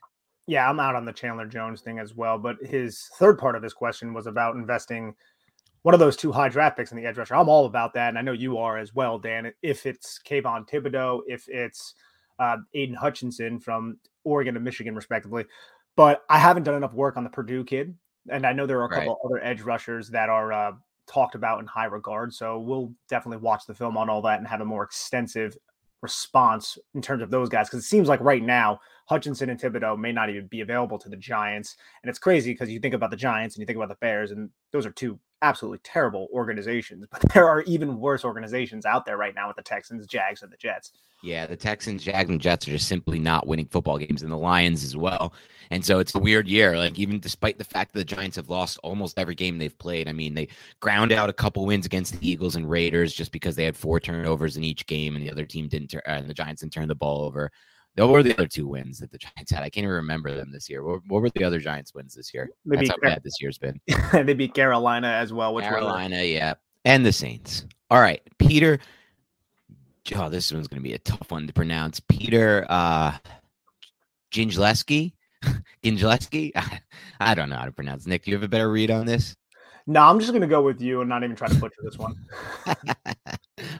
Yeah, 0.47 0.69
I'm 0.69 0.79
out 0.79 0.95
on 0.95 1.07
the 1.07 1.13
Chandler 1.13 1.47
Jones 1.47 1.81
thing 1.81 1.99
as 1.99 2.15
well. 2.15 2.39
But 2.39 2.59
his 2.63 3.09
third 3.19 3.39
part 3.39 3.57
of 3.57 3.63
this 3.63 3.73
question 3.73 4.13
was 4.13 4.27
about 4.27 4.55
investing 4.55 5.15
one 5.83 5.95
of 5.95 6.01
those 6.01 6.17
two 6.17 6.33
high 6.33 6.49
draft 6.49 6.77
picks 6.77 6.93
in 6.93 6.99
the 6.99 7.07
edge 7.07 7.17
rusher. 7.17 7.35
I'm 7.35 7.49
all 7.49 7.67
about 7.67 7.95
that. 7.95 8.09
And 8.09 8.19
I 8.19 8.23
know 8.23 8.33
you 8.33 8.59
are 8.59 8.77
as 8.77 8.95
well, 8.95 9.19
Dan. 9.19 9.53
If 9.63 9.87
it's 9.87 10.21
Kayvon 10.27 10.69
Thibodeaux, 10.69 11.21
if 11.27 11.49
it's 11.49 11.95
uh, 12.39 12.59
Aidan 12.75 12.97
Hutchinson 12.97 13.59
from 13.61 13.99
Oregon 14.25 14.57
and 14.57 14.65
Michigan, 14.65 14.95
respectively. 14.95 15.45
But 15.97 16.23
I 16.29 16.39
haven't 16.39 16.65
done 16.65 16.75
enough 16.75 16.93
work 16.93 17.17
on 17.17 17.25
the 17.25 17.31
Purdue 17.31 17.65
kid. 17.65 17.95
And 18.31 18.47
I 18.47 18.53
know 18.53 18.67
there 18.67 18.81
are 18.81 18.87
a 18.87 18.89
couple 18.89 19.19
right. 19.23 19.37
other 19.37 19.45
edge 19.45 19.61
rushers 19.61 20.09
that 20.11 20.29
are 20.29 20.53
uh, 20.53 20.73
talked 21.07 21.35
about 21.35 21.61
in 21.61 21.67
high 21.67 21.87
regard. 21.87 22.33
So 22.33 22.59
we'll 22.59 22.93
definitely 23.09 23.43
watch 23.43 23.67
the 23.67 23.75
film 23.75 23.97
on 23.97 24.09
all 24.09 24.23
that 24.23 24.39
and 24.39 24.49
have 24.49 24.61
a 24.61 24.65
more 24.65 24.85
extensive 24.85 25.57
response 26.01 26.79
in 26.95 27.03
terms 27.03 27.23
of 27.23 27.31
those 27.31 27.49
guys. 27.49 27.69
Because 27.69 27.85
it 27.85 27.89
seems 27.89 28.09
like 28.09 28.21
right 28.21 28.43
now, 28.43 28.79
Hutchinson 29.07 29.51
and 29.51 29.61
Thibodeaux 29.61 29.99
may 29.99 30.13
not 30.13 30.31
even 30.31 30.47
be 30.47 30.61
available 30.61 30.99
to 30.99 31.09
the 31.09 31.17
Giants. 31.17 31.77
And 32.03 32.11
it's 32.11 32.19
crazy 32.19 32.53
because 32.53 32.71
you 32.71 32.79
think 32.79 32.95
about 32.95 33.11
the 33.11 33.17
Giants 33.17 33.57
and 33.57 33.61
you 33.61 33.67
think 33.67 33.77
about 33.77 33.89
the 33.89 33.97
Bears, 34.01 34.31
and 34.31 34.51
those 34.71 34.87
are 34.87 34.93
two 34.93 35.19
absolutely 35.45 35.79
terrible 35.85 36.29
organizations. 36.33 37.07
But 37.11 37.21
there 37.35 37.49
are 37.49 37.63
even 37.63 38.01
worse 38.01 38.25
organizations 38.25 38.87
out 38.87 39.05
there 39.05 39.17
right 39.17 39.35
now 39.35 39.49
with 39.49 39.57
the 39.57 39.63
Texans, 39.63 40.07
Jags, 40.07 40.43
and 40.43 40.51
the 40.51 40.57
Jets. 40.57 40.93
Yeah, 41.23 41.47
the 41.47 41.57
Texans, 41.57 42.03
Jags, 42.05 42.29
and 42.29 42.41
Jets 42.41 42.67
are 42.67 42.73
just 42.73 42.89
simply 42.89 43.19
not 43.19 43.47
winning 43.47 43.67
football 43.67 43.99
games, 43.99 44.23
and 44.23 44.33
the 44.33 44.37
Lions 44.37 44.85
as 44.85 44.97
well. 44.97 45.33
And 45.71 45.85
so 45.85 45.99
it's 45.99 46.15
a 46.15 46.19
weird 46.19 46.49
year. 46.49 46.77
Like 46.77 46.99
even 46.99 47.21
despite 47.21 47.59
the 47.59 47.65
fact 47.65 47.93
that 47.93 48.01
the 48.01 48.15
Giants 48.15 48.37
have 48.37 48.51
lost 48.51 48.79
almost 48.83 49.19
every 49.19 49.35
game 49.35 49.59
they've 49.59 49.79
played. 49.79 50.09
I 50.09 50.13
mean, 50.13 50.35
they 50.35 50.49
ground 50.81 51.13
out 51.13 51.31
a 51.31 51.35
couple 51.35 51.65
wins 51.65 51.87
against 51.87 52.19
the 52.19 52.29
Eagles 52.29 52.57
and 52.57 52.69
Raiders 52.69 53.15
just 53.15 53.33
because 53.33 53.57
they 53.57 53.65
had 53.65 53.77
four 53.77 54.01
turnovers 54.01 54.57
in 54.57 54.65
each 54.65 54.87
game, 54.87 55.17
and 55.17 55.25
the 55.25 55.31
other 55.31 55.47
team 55.47 55.69
didn't. 55.69 55.89
Tur- 55.89 56.03
uh, 56.07 56.23
the 56.23 56.35
Giants 56.35 56.61
didn't 56.61 56.75
turn 56.75 56.89
the 56.89 56.95
ball 56.95 57.23
over. 57.23 57.51
What 57.97 58.09
were 58.09 58.23
the 58.23 58.35
other 58.35 58.49
two 58.49 58.67
wins 58.67 58.99
that 58.99 59.13
the 59.13 59.19
Giants 59.19 59.53
had? 59.53 59.63
I 59.63 59.71
can't 59.71 59.85
even 59.85 59.95
remember 59.95 60.35
them 60.35 60.51
this 60.51 60.69
year. 60.69 60.83
What, 60.83 61.01
what 61.07 61.23
were 61.23 61.31
the 61.31 61.45
other 61.45 61.61
Giants 61.61 61.95
wins 61.95 62.15
this 62.15 62.35
year? 62.35 62.51
Maybe 62.65 62.87
That's 62.87 62.91
how 63.01 63.09
bad 63.09 63.23
this 63.23 63.41
year's 63.41 63.59
been. 63.59 63.81
they 64.13 64.35
beat 64.35 64.55
Carolina 64.55 65.09
as 65.09 65.33
well. 65.33 65.55
Which 65.55 65.65
Carolina, 65.65 66.23
yeah, 66.23 66.55
and 66.85 67.07
the 67.07 67.13
Saints. 67.13 67.67
All 67.91 68.01
right, 68.01 68.21
Peter 68.39 68.81
oh, 70.15 70.29
this 70.29 70.53
one's 70.53 70.69
going 70.69 70.83
to 70.83 70.89
be 70.89 70.95
a 70.95 70.99
tough 70.99 71.31
one 71.31 71.47
to 71.47 71.53
pronounce. 71.53 72.01
Peter 72.01 72.67
uh, 72.69 73.17
Gingileski? 74.33 75.13
Gingileski? 75.83 76.53
I 77.21 77.35
don't 77.35 77.49
know 77.49 77.57
how 77.57 77.65
to 77.65 77.73
pronounce. 77.73 78.07
Nick, 78.07 78.25
do 78.25 78.31
you 78.31 78.37
have 78.37 78.45
a 78.45 78.49
better 78.49 78.71
read 78.71 78.91
on 78.91 79.07
this? 79.07 79.35
No, 79.87 80.03
I'm 80.03 80.19
just 80.19 80.33
going 80.33 80.43
to 80.43 80.49
go 80.49 80.63
with 80.63 80.81
you 80.81 81.01
and 81.01 81.09
not 81.09 81.25
even 81.25 81.37
try 81.37 81.49
to 81.49 81.55
butcher 81.57 81.81
this 81.83 81.99
one. 81.99 82.15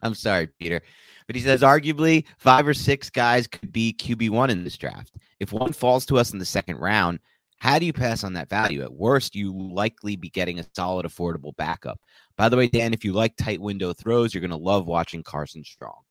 I'm 0.03 0.15
sorry, 0.15 0.49
Peter. 0.59 0.83
But 1.27 1.37
he 1.37 1.43
says 1.43 1.63
arguably 1.63 2.25
five 2.39 2.67
or 2.67 2.75
six 2.75 3.11
guys 3.11 3.47
could 3.47 3.73
be 3.73 3.95
QB1 3.99 4.51
in 4.51 4.65
this 4.65 4.77
draft. 4.77 5.13
If 5.41 5.53
one 5.53 5.73
falls 5.73 6.07
to 6.07 6.19
us 6.19 6.33
in 6.33 6.39
the 6.39 6.45
second 6.45 6.79
round, 6.79 7.21
how 7.59 7.79
do 7.79 7.87
you 7.87 7.93
pass 7.93 8.25
on 8.25 8.35
that 8.35 8.51
value? 8.51 8.83
At 8.83 8.93
worst, 8.93 9.35
you 9.35 9.53
likely 9.53 10.17
be 10.17 10.29
getting 10.29 10.59
a 10.59 10.67
solid, 10.75 11.07
affordable 11.07 11.57
backup. 11.57 11.99
By 12.37 12.49
the 12.49 12.57
way, 12.57 12.69
Dan, 12.69 12.93
if 12.93 13.05
you 13.05 13.13
like 13.13 13.37
tight 13.37 13.61
window 13.61 13.93
throws, 13.93 14.35
you're 14.35 14.41
going 14.41 14.51
to 14.51 14.57
love 14.57 14.87
watching 14.87 15.23
Carson 15.23 15.65
Strong 15.65 16.03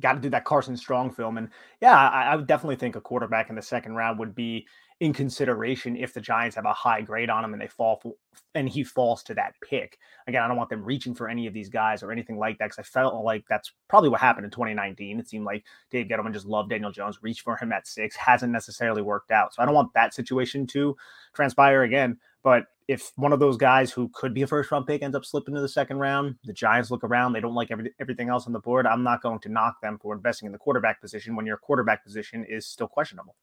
got 0.00 0.14
to 0.14 0.20
do 0.20 0.30
that 0.30 0.44
Carson 0.44 0.76
Strong 0.76 1.12
film. 1.12 1.38
And 1.38 1.50
yeah, 1.80 1.96
I, 1.96 2.32
I, 2.32 2.36
would 2.36 2.46
definitely 2.46 2.76
think 2.76 2.96
a 2.96 3.00
quarterback 3.00 3.50
in 3.50 3.56
the 3.56 3.62
second 3.62 3.94
round 3.94 4.18
would 4.18 4.34
be 4.34 4.66
in 5.00 5.14
consideration 5.14 5.96
if 5.96 6.12
the 6.12 6.20
Giants 6.20 6.54
have 6.56 6.66
a 6.66 6.74
high 6.74 7.00
grade 7.00 7.30
on 7.30 7.42
him 7.42 7.54
and 7.54 7.60
they 7.60 7.66
fall 7.66 7.98
for, 8.02 8.14
and 8.54 8.68
he 8.68 8.84
falls 8.84 9.22
to 9.24 9.34
that 9.34 9.54
pick. 9.66 9.98
Again, 10.26 10.42
I 10.42 10.48
don't 10.48 10.58
want 10.58 10.68
them 10.68 10.84
reaching 10.84 11.14
for 11.14 11.28
any 11.28 11.46
of 11.46 11.54
these 11.54 11.70
guys 11.70 12.02
or 12.02 12.12
anything 12.12 12.38
like 12.38 12.58
that 12.58 12.66
because 12.66 12.78
I 12.78 12.82
felt 12.82 13.24
like 13.24 13.44
that's 13.48 13.72
probably 13.88 14.10
what 14.10 14.20
happened 14.20 14.44
in 14.44 14.50
2019. 14.50 15.18
It 15.18 15.28
seemed 15.28 15.46
like 15.46 15.64
Dave 15.90 16.06
Gettleman 16.06 16.34
just 16.34 16.44
loved 16.44 16.68
Daniel 16.68 16.92
Jones, 16.92 17.18
reached 17.22 17.40
for 17.40 17.56
him 17.56 17.72
at 17.72 17.86
six, 17.86 18.14
hasn't 18.14 18.52
necessarily 18.52 19.00
worked 19.00 19.30
out. 19.30 19.54
So 19.54 19.62
I 19.62 19.64
don't 19.64 19.74
want 19.74 19.94
that 19.94 20.12
situation 20.12 20.66
to 20.68 20.94
transpire 21.32 21.82
again. 21.82 22.18
But 22.42 22.66
if 22.86 23.12
one 23.16 23.32
of 23.32 23.40
those 23.40 23.56
guys 23.56 23.90
who 23.90 24.10
could 24.12 24.34
be 24.34 24.42
a 24.42 24.46
first 24.46 24.70
round 24.70 24.86
pick 24.86 25.02
ends 25.02 25.16
up 25.16 25.24
slipping 25.24 25.54
to 25.54 25.62
the 25.62 25.68
second 25.68 25.98
round, 25.98 26.34
the 26.44 26.52
Giants 26.52 26.90
look 26.90 27.04
around, 27.04 27.32
they 27.32 27.40
don't 27.40 27.54
like 27.54 27.70
every, 27.70 27.90
everything 28.00 28.28
else 28.28 28.46
on 28.46 28.52
the 28.52 28.60
board. 28.60 28.86
I'm 28.86 29.02
not 29.02 29.22
going 29.22 29.38
to 29.40 29.48
knock 29.48 29.80
them 29.80 29.98
for 29.98 30.14
investing 30.14 30.46
in 30.46 30.52
the 30.52 30.58
quarterback 30.58 31.00
position 31.00 31.36
when 31.36 31.46
your 31.46 31.56
quarterback 31.56 32.04
position 32.04 32.44
is 32.44 32.66
still 32.66 32.88
questionable. 32.88 33.34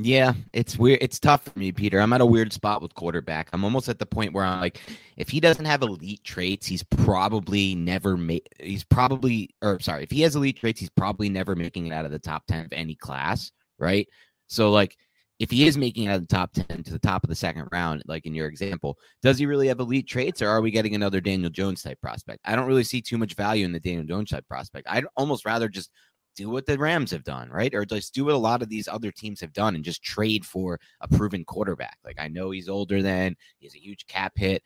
Yeah, 0.00 0.34
it's 0.52 0.78
weird. 0.78 1.00
It's 1.02 1.18
tough 1.18 1.42
for 1.44 1.58
me, 1.58 1.72
Peter. 1.72 1.98
I'm 2.00 2.12
at 2.12 2.20
a 2.20 2.26
weird 2.26 2.52
spot 2.52 2.80
with 2.80 2.94
quarterback. 2.94 3.48
I'm 3.52 3.64
almost 3.64 3.88
at 3.88 3.98
the 3.98 4.06
point 4.06 4.32
where 4.32 4.44
I'm 4.44 4.60
like, 4.60 4.80
if 5.16 5.28
he 5.28 5.40
doesn't 5.40 5.64
have 5.64 5.82
elite 5.82 6.22
traits, 6.22 6.68
he's 6.68 6.84
probably 6.84 7.74
never 7.74 8.16
made. 8.16 8.48
He's 8.60 8.84
probably, 8.84 9.50
or 9.60 9.80
sorry, 9.80 10.04
if 10.04 10.10
he 10.12 10.20
has 10.22 10.36
elite 10.36 10.58
traits, 10.58 10.78
he's 10.78 10.90
probably 10.90 11.28
never 11.28 11.56
making 11.56 11.88
it 11.88 11.92
out 11.92 12.04
of 12.04 12.12
the 12.12 12.18
top 12.20 12.46
ten 12.46 12.64
of 12.64 12.72
any 12.72 12.94
class, 12.94 13.50
right? 13.80 14.06
So 14.46 14.70
like, 14.70 14.96
if 15.40 15.50
he 15.50 15.66
is 15.66 15.76
making 15.76 16.04
it 16.04 16.08
out 16.08 16.16
of 16.16 16.26
the 16.26 16.34
top 16.34 16.52
10 16.52 16.82
to 16.82 16.92
the 16.92 16.98
top 16.98 17.22
of 17.22 17.30
the 17.30 17.36
second 17.36 17.68
round, 17.70 18.02
like 18.06 18.26
in 18.26 18.34
your 18.34 18.48
example, 18.48 18.98
does 19.22 19.38
he 19.38 19.46
really 19.46 19.68
have 19.68 19.78
elite 19.78 20.08
traits 20.08 20.42
or 20.42 20.48
are 20.48 20.60
we 20.60 20.70
getting 20.72 20.96
another 20.96 21.20
Daniel 21.20 21.50
Jones 21.50 21.82
type 21.82 22.00
prospect? 22.00 22.40
I 22.44 22.56
don't 22.56 22.66
really 22.66 22.82
see 22.82 23.00
too 23.00 23.18
much 23.18 23.34
value 23.34 23.64
in 23.64 23.72
the 23.72 23.78
Daniel 23.78 24.04
Jones 24.04 24.30
type 24.30 24.46
prospect. 24.48 24.88
I'd 24.90 25.04
almost 25.16 25.44
rather 25.46 25.68
just 25.68 25.90
do 26.38 26.48
what 26.48 26.66
the 26.66 26.78
Rams 26.78 27.10
have 27.10 27.24
done, 27.24 27.50
right? 27.50 27.74
Or 27.74 27.84
just 27.84 28.14
do 28.14 28.24
what 28.24 28.34
a 28.34 28.38
lot 28.38 28.62
of 28.62 28.68
these 28.68 28.86
other 28.86 29.10
teams 29.10 29.40
have 29.40 29.52
done 29.52 29.74
and 29.74 29.84
just 29.84 30.02
trade 30.02 30.46
for 30.46 30.78
a 31.00 31.08
proven 31.08 31.44
quarterback. 31.44 31.98
Like 32.04 32.20
I 32.20 32.28
know 32.28 32.52
he's 32.52 32.68
older 32.68 33.02
than, 33.02 33.36
he's 33.58 33.74
a 33.74 33.80
huge 33.80 34.06
cap 34.06 34.32
hit. 34.36 34.62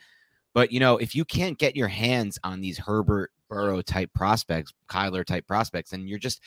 But 0.53 0.71
you 0.71 0.81
know, 0.81 0.99
if 0.99 1.15
you 1.15 1.25
can't 1.25 1.59
get 1.59 1.75
your 1.75 1.89
hands 1.89 2.39
on 2.45 2.61
these 2.61 2.79
Herbert 2.79 3.31
Burrow 3.49 3.81
type 3.81 4.13
prospects, 4.15 4.73
Kyler 4.89 5.25
type 5.25 5.47
prospects, 5.47 5.95
and 5.95 6.09
you're 6.09 6.19
just 6.19 6.43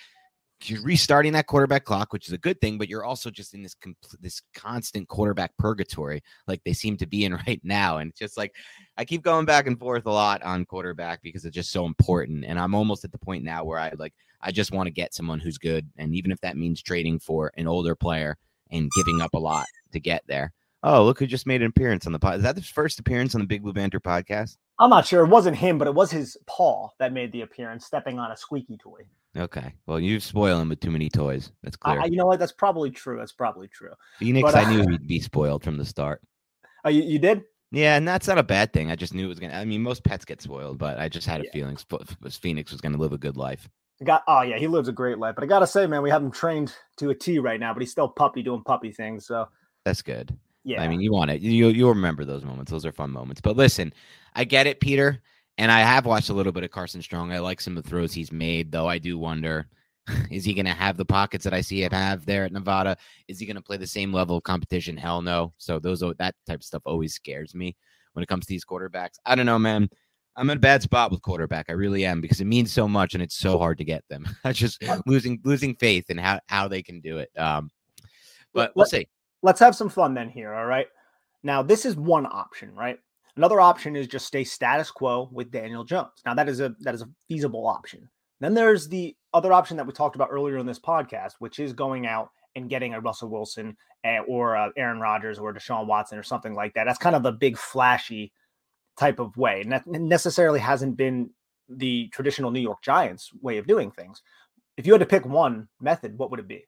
you're 0.64 0.81
restarting 0.84 1.34
that 1.34 1.47
quarterback 1.47 1.84
clock, 1.84 2.14
which 2.14 2.27
is 2.27 2.34
a 2.34 2.38
good 2.38 2.61
thing, 2.61 2.77
but 2.77 2.88
you're 2.88 3.03
also 3.03 3.30
just 3.30 3.53
in 3.53 3.64
this 3.64 3.76
compl- 3.76 4.19
this 4.22 4.41
constant 4.53 5.07
quarterback 5.07 5.52
purgatory, 5.57 6.23
like 6.47 6.64
they 6.64 6.73
seem 6.73 6.97
to 6.97 7.07
be 7.07 7.26
in 7.26 7.34
right 7.47 7.60
now. 7.64 7.97
And 7.97 8.11
it's 8.11 8.19
just 8.19 8.38
like 8.38 8.53
I 8.95 9.06
keep 9.06 9.23
going 9.23 9.45
back 9.45 9.65
and 9.65 9.77
forth 9.80 10.06
a 10.06 10.11
lot 10.11 10.43
on 10.43 10.65
quarterback 10.65 11.22
because 11.23 11.45
it's 11.45 11.56
just 11.56 11.72
so 11.72 11.85
important. 11.85 12.45
And 12.45 12.60
I'm 12.60 12.76
almost 12.76 13.03
at 13.03 13.11
the 13.11 13.18
point 13.18 13.43
now 13.43 13.64
where 13.64 13.80
I 13.80 13.91
like 13.97 14.14
I 14.46 14.52
just 14.52 14.72
want 14.72 14.88
to 14.88 14.92
get 14.92 15.14
someone 15.14 15.40
who's 15.40 15.58
good, 15.58 15.90
and 15.98 16.14
even 16.14 16.32
if 16.32 16.40
that 16.42 16.56
means 16.56 16.82
trading 16.82 17.20
for 17.20 17.52
an 17.58 17.68
older 17.68 17.96
player 17.96 18.38
and 18.72 18.92
giving 18.96 19.20
up 19.20 19.34
a 19.34 19.40
lot 19.40 19.66
to 19.92 20.00
get 20.00 20.24
there. 20.28 20.54
Oh, 20.84 21.04
look 21.04 21.18
who 21.18 21.26
just 21.26 21.48
made 21.48 21.64
an 21.64 21.70
appearance 21.70 22.06
on 22.06 22.14
the 22.14 22.20
pod. 22.20 22.36
Is 22.36 22.44
that 22.44 22.56
the 22.56 22.62
first 22.62 23.00
appearance 23.00 23.34
on 23.34 23.42
the 23.42 23.48
Big 23.48 23.64
Blue 23.64 23.74
Banter 23.74 24.00
podcast? 24.00 24.58
I'm 24.78 24.92
not 24.92 25.08
sure. 25.08 25.26
It 25.26 25.30
wasn't 25.30 25.58
him, 25.58 25.80
but 25.80 25.88
it 25.88 25.96
was 25.96 26.12
his 26.12 26.38
paw 26.46 26.90
that 27.00 27.12
made 27.12 27.32
the 27.32 27.42
appearance, 27.42 27.86
stepping 27.86 28.20
on 28.20 28.32
a 28.32 28.38
squeaky 28.38 28.78
toy. 28.78 29.02
Okay. 29.36 29.74
Well, 29.88 30.00
you 30.00 30.20
spoil 30.20 30.60
him 30.60 30.70
with 30.70 30.80
too 30.80 30.92
many 30.92 31.10
toys. 31.10 31.52
That's 31.64 31.76
clear. 31.76 32.00
I, 32.00 32.06
you 32.06 32.18
know 32.18 32.28
what? 32.28 32.40
That's 32.40 32.52
probably 32.52 32.92
true. 32.92 33.18
That's 33.18 33.32
probably 33.32 33.68
true. 33.68 33.94
Phoenix, 34.20 34.52
but, 34.52 34.56
uh, 34.56 34.60
I 34.60 34.70
knew 34.70 34.88
he'd 34.88 35.08
be 35.08 35.20
spoiled 35.20 35.64
from 35.64 35.78
the 35.78 35.86
start. 35.86 36.22
Oh, 36.84 36.90
you, 36.90 37.02
you 37.02 37.18
did? 37.18 37.44
Yeah, 37.72 37.96
and 37.96 38.08
that's 38.08 38.28
not 38.28 38.38
a 38.38 38.44
bad 38.44 38.72
thing. 38.72 38.92
I 38.92 38.96
just 38.96 39.14
knew 39.14 39.26
it 39.26 39.30
was 39.30 39.40
gonna. 39.40 39.56
I 39.56 39.66
mean, 39.66 39.82
most 39.82 40.04
pets 40.04 40.24
get 40.24 40.42
spoiled, 40.42 40.78
but 40.78 41.00
I 41.00 41.10
just 41.10 41.28
had 41.28 41.42
a 41.42 41.46
yeah. 41.46 41.52
feeling 41.52 41.78
Phoenix 42.30 42.72
was 42.72 42.80
gonna 42.80 42.98
live 42.98 43.12
a 43.12 43.18
good 43.18 43.38
life. 43.38 43.68
Got 44.04 44.24
oh 44.28 44.42
yeah, 44.42 44.58
he 44.58 44.68
lives 44.68 44.90
a 44.90 44.92
great 44.92 45.20
life. 45.20 45.36
But 45.36 45.46
I 45.46 45.48
gotta 45.48 45.68
say, 45.68 45.88
man, 45.88 46.02
we 46.02 46.10
have 46.10 46.22
him 46.22 46.32
trained 46.32 46.76
to 46.98 47.12
a 47.12 47.16
T 47.16 47.40
right 47.40 47.60
now, 47.60 47.74
but 47.74 47.82
he's 47.82 47.92
still 47.92 48.10
puppy 48.10 48.44
doing 48.44 48.62
puppy 48.64 48.92
things. 48.92 49.26
So 49.26 49.48
that's 49.86 50.02
good. 50.02 50.38
Yeah, 50.66 50.82
I 50.82 50.88
mean, 50.88 51.00
you 51.00 51.14
want 51.14 51.32
it. 51.32 51.42
You 51.42 51.68
you'll 51.70 51.90
remember 51.90 52.26
those 52.26 52.44
moments. 52.44 52.72
Those 52.72 52.86
are 52.86 52.92
fun 52.92 53.12
moments. 53.12 53.40
But 53.40 53.56
listen, 53.56 53.94
I 54.34 54.44
get 54.44 54.68
it, 54.68 54.82
Peter, 54.82 55.22
and 55.58 55.72
I 55.72 55.80
have 55.80 56.06
watched 56.06 56.30
a 56.30 56.34
little 56.34 56.52
bit 56.52 56.64
of 56.64 56.72
Carson 56.72 57.02
Strong. 57.02 57.32
I 57.32 57.40
like 57.40 57.62
some 57.62 57.78
of 57.78 57.84
the 57.84 57.90
throws 57.90 58.14
he's 58.14 58.32
made, 58.32 58.72
though. 58.72 58.88
I 58.88 58.98
do 58.98 59.18
wonder 59.18 59.68
is 60.32 60.46
he 60.46 60.54
going 60.54 60.66
to 60.66 60.72
have 60.72 60.98
the 60.98 61.06
pockets 61.06 61.44
that 61.44 61.54
I 61.54 61.62
see 61.62 61.84
him 61.84 61.92
have 61.92 62.26
there 62.26 62.46
at 62.46 62.52
Nevada? 62.52 62.98
Is 63.28 63.40
he 63.40 63.46
going 63.46 63.56
to 63.56 63.62
play 63.62 63.78
the 63.78 63.88
same 63.88 64.14
level 64.14 64.38
of 64.38 64.44
competition? 64.44 64.98
Hell 64.98 65.22
no. 65.22 65.54
So 65.58 65.80
those 65.80 66.02
that 66.02 66.36
type 66.46 66.60
of 66.60 66.64
stuff 66.64 66.84
always 66.86 67.14
scares 67.14 67.56
me 67.56 67.76
when 68.14 68.24
it 68.24 68.28
comes 68.28 68.46
to 68.46 68.50
these 68.50 68.66
quarterbacks. 68.66 69.16
I 69.26 69.36
don't 69.36 69.46
know, 69.46 69.60
man. 69.60 69.90
I'm 70.38 70.49
in 70.49 70.57
a 70.57 70.60
bad 70.60 70.82
spot 70.82 71.12
with 71.12 71.22
quarterback. 71.22 71.68
I 71.70 71.74
really 71.74 72.06
am 72.06 72.22
because 72.22 72.41
it 72.41 72.45
means 72.45 72.72
so 72.72 72.88
much 72.88 73.14
and 73.14 73.24
it's 73.24 73.36
so 73.36 73.57
hard 73.57 73.78
to 73.78 73.86
get 73.86 74.03
them. 74.10 74.28
I 74.44 74.52
just 74.52 74.84
losing 75.06 75.40
losing 75.44 75.76
faith 75.76 76.10
in 76.10 76.18
how 76.18 76.40
how 76.48 76.68
they 76.68 76.84
can 76.84 76.99
do 77.02 77.20
it. 77.20 77.30
Um, 77.38 77.72
but 78.53 78.72
we'll 78.76 78.86
see. 78.86 79.07
Let's 79.41 79.60
have 79.60 79.76
some 79.76 79.90
fun 79.90 80.14
then 80.14 80.30
here. 80.30 80.53
All 80.53 80.66
right. 80.66 80.88
Now 81.44 81.62
this 81.62 81.86
is 81.86 81.95
one 81.95 82.26
option, 82.26 82.74
right? 82.76 82.99
Another 83.38 83.60
option 83.60 83.95
is 83.95 84.07
just 84.07 84.26
stay 84.26 84.44
status 84.44 84.91
quo 84.91 85.30
with 85.32 85.52
Daniel 85.52 85.84
Jones. 85.84 86.22
Now 86.26 86.34
that 86.34 86.49
is 86.49 86.60
a 86.60 86.76
that 86.82 86.95
is 86.95 87.02
a 87.02 87.10
feasible 87.28 87.68
option. 87.68 88.10
Then 88.41 88.53
there's 88.53 88.88
the 88.88 89.16
other 89.34 89.53
option 89.53 89.78
that 89.78 89.88
we 89.88 89.94
talked 89.94 90.16
about 90.16 90.30
earlier 90.32 90.57
in 90.57 90.66
this 90.66 90.80
podcast, 90.80 91.34
which 91.40 91.60
is 91.60 91.74
going 91.74 92.06
out 92.06 92.30
and 92.56 92.70
getting 92.70 92.94
a 92.94 93.02
Russell 93.02 93.30
Wilson 93.30 93.76
eh, 94.03 94.20
or 94.28 94.56
a 94.56 94.72
Aaron 94.78 94.99
Rodgers 94.99 95.40
or 95.40 95.53
Deshaun 95.53 95.88
Watson 95.88 96.18
or 96.18 96.24
something 96.24 96.53
like 96.53 96.74
that. 96.74 96.86
That's 96.86 96.99
kind 96.99 97.16
of 97.16 97.24
the 97.24 97.32
big 97.32 97.57
flashy 97.57 98.32
type 98.98 99.20
of 99.20 99.36
way. 99.38 99.62
And 99.62 99.72
that 99.72 99.88
necessarily 99.88 100.60
hasn't 100.60 100.98
been 100.98 101.32
the 101.70 102.08
traditional 102.10 102.52
New 102.52 102.60
York 102.60 102.82
Giants 102.82 103.32
way 103.42 103.58
of 103.58 103.68
doing 103.68 103.92
things. 103.92 104.22
If 104.78 104.86
you 104.86 104.94
had 104.94 105.00
to 105.00 105.06
pick 105.06 105.26
one 105.26 105.68
method, 105.82 106.18
what 106.18 106.32
would 106.32 106.40
it 106.40 106.48
be? 106.48 106.66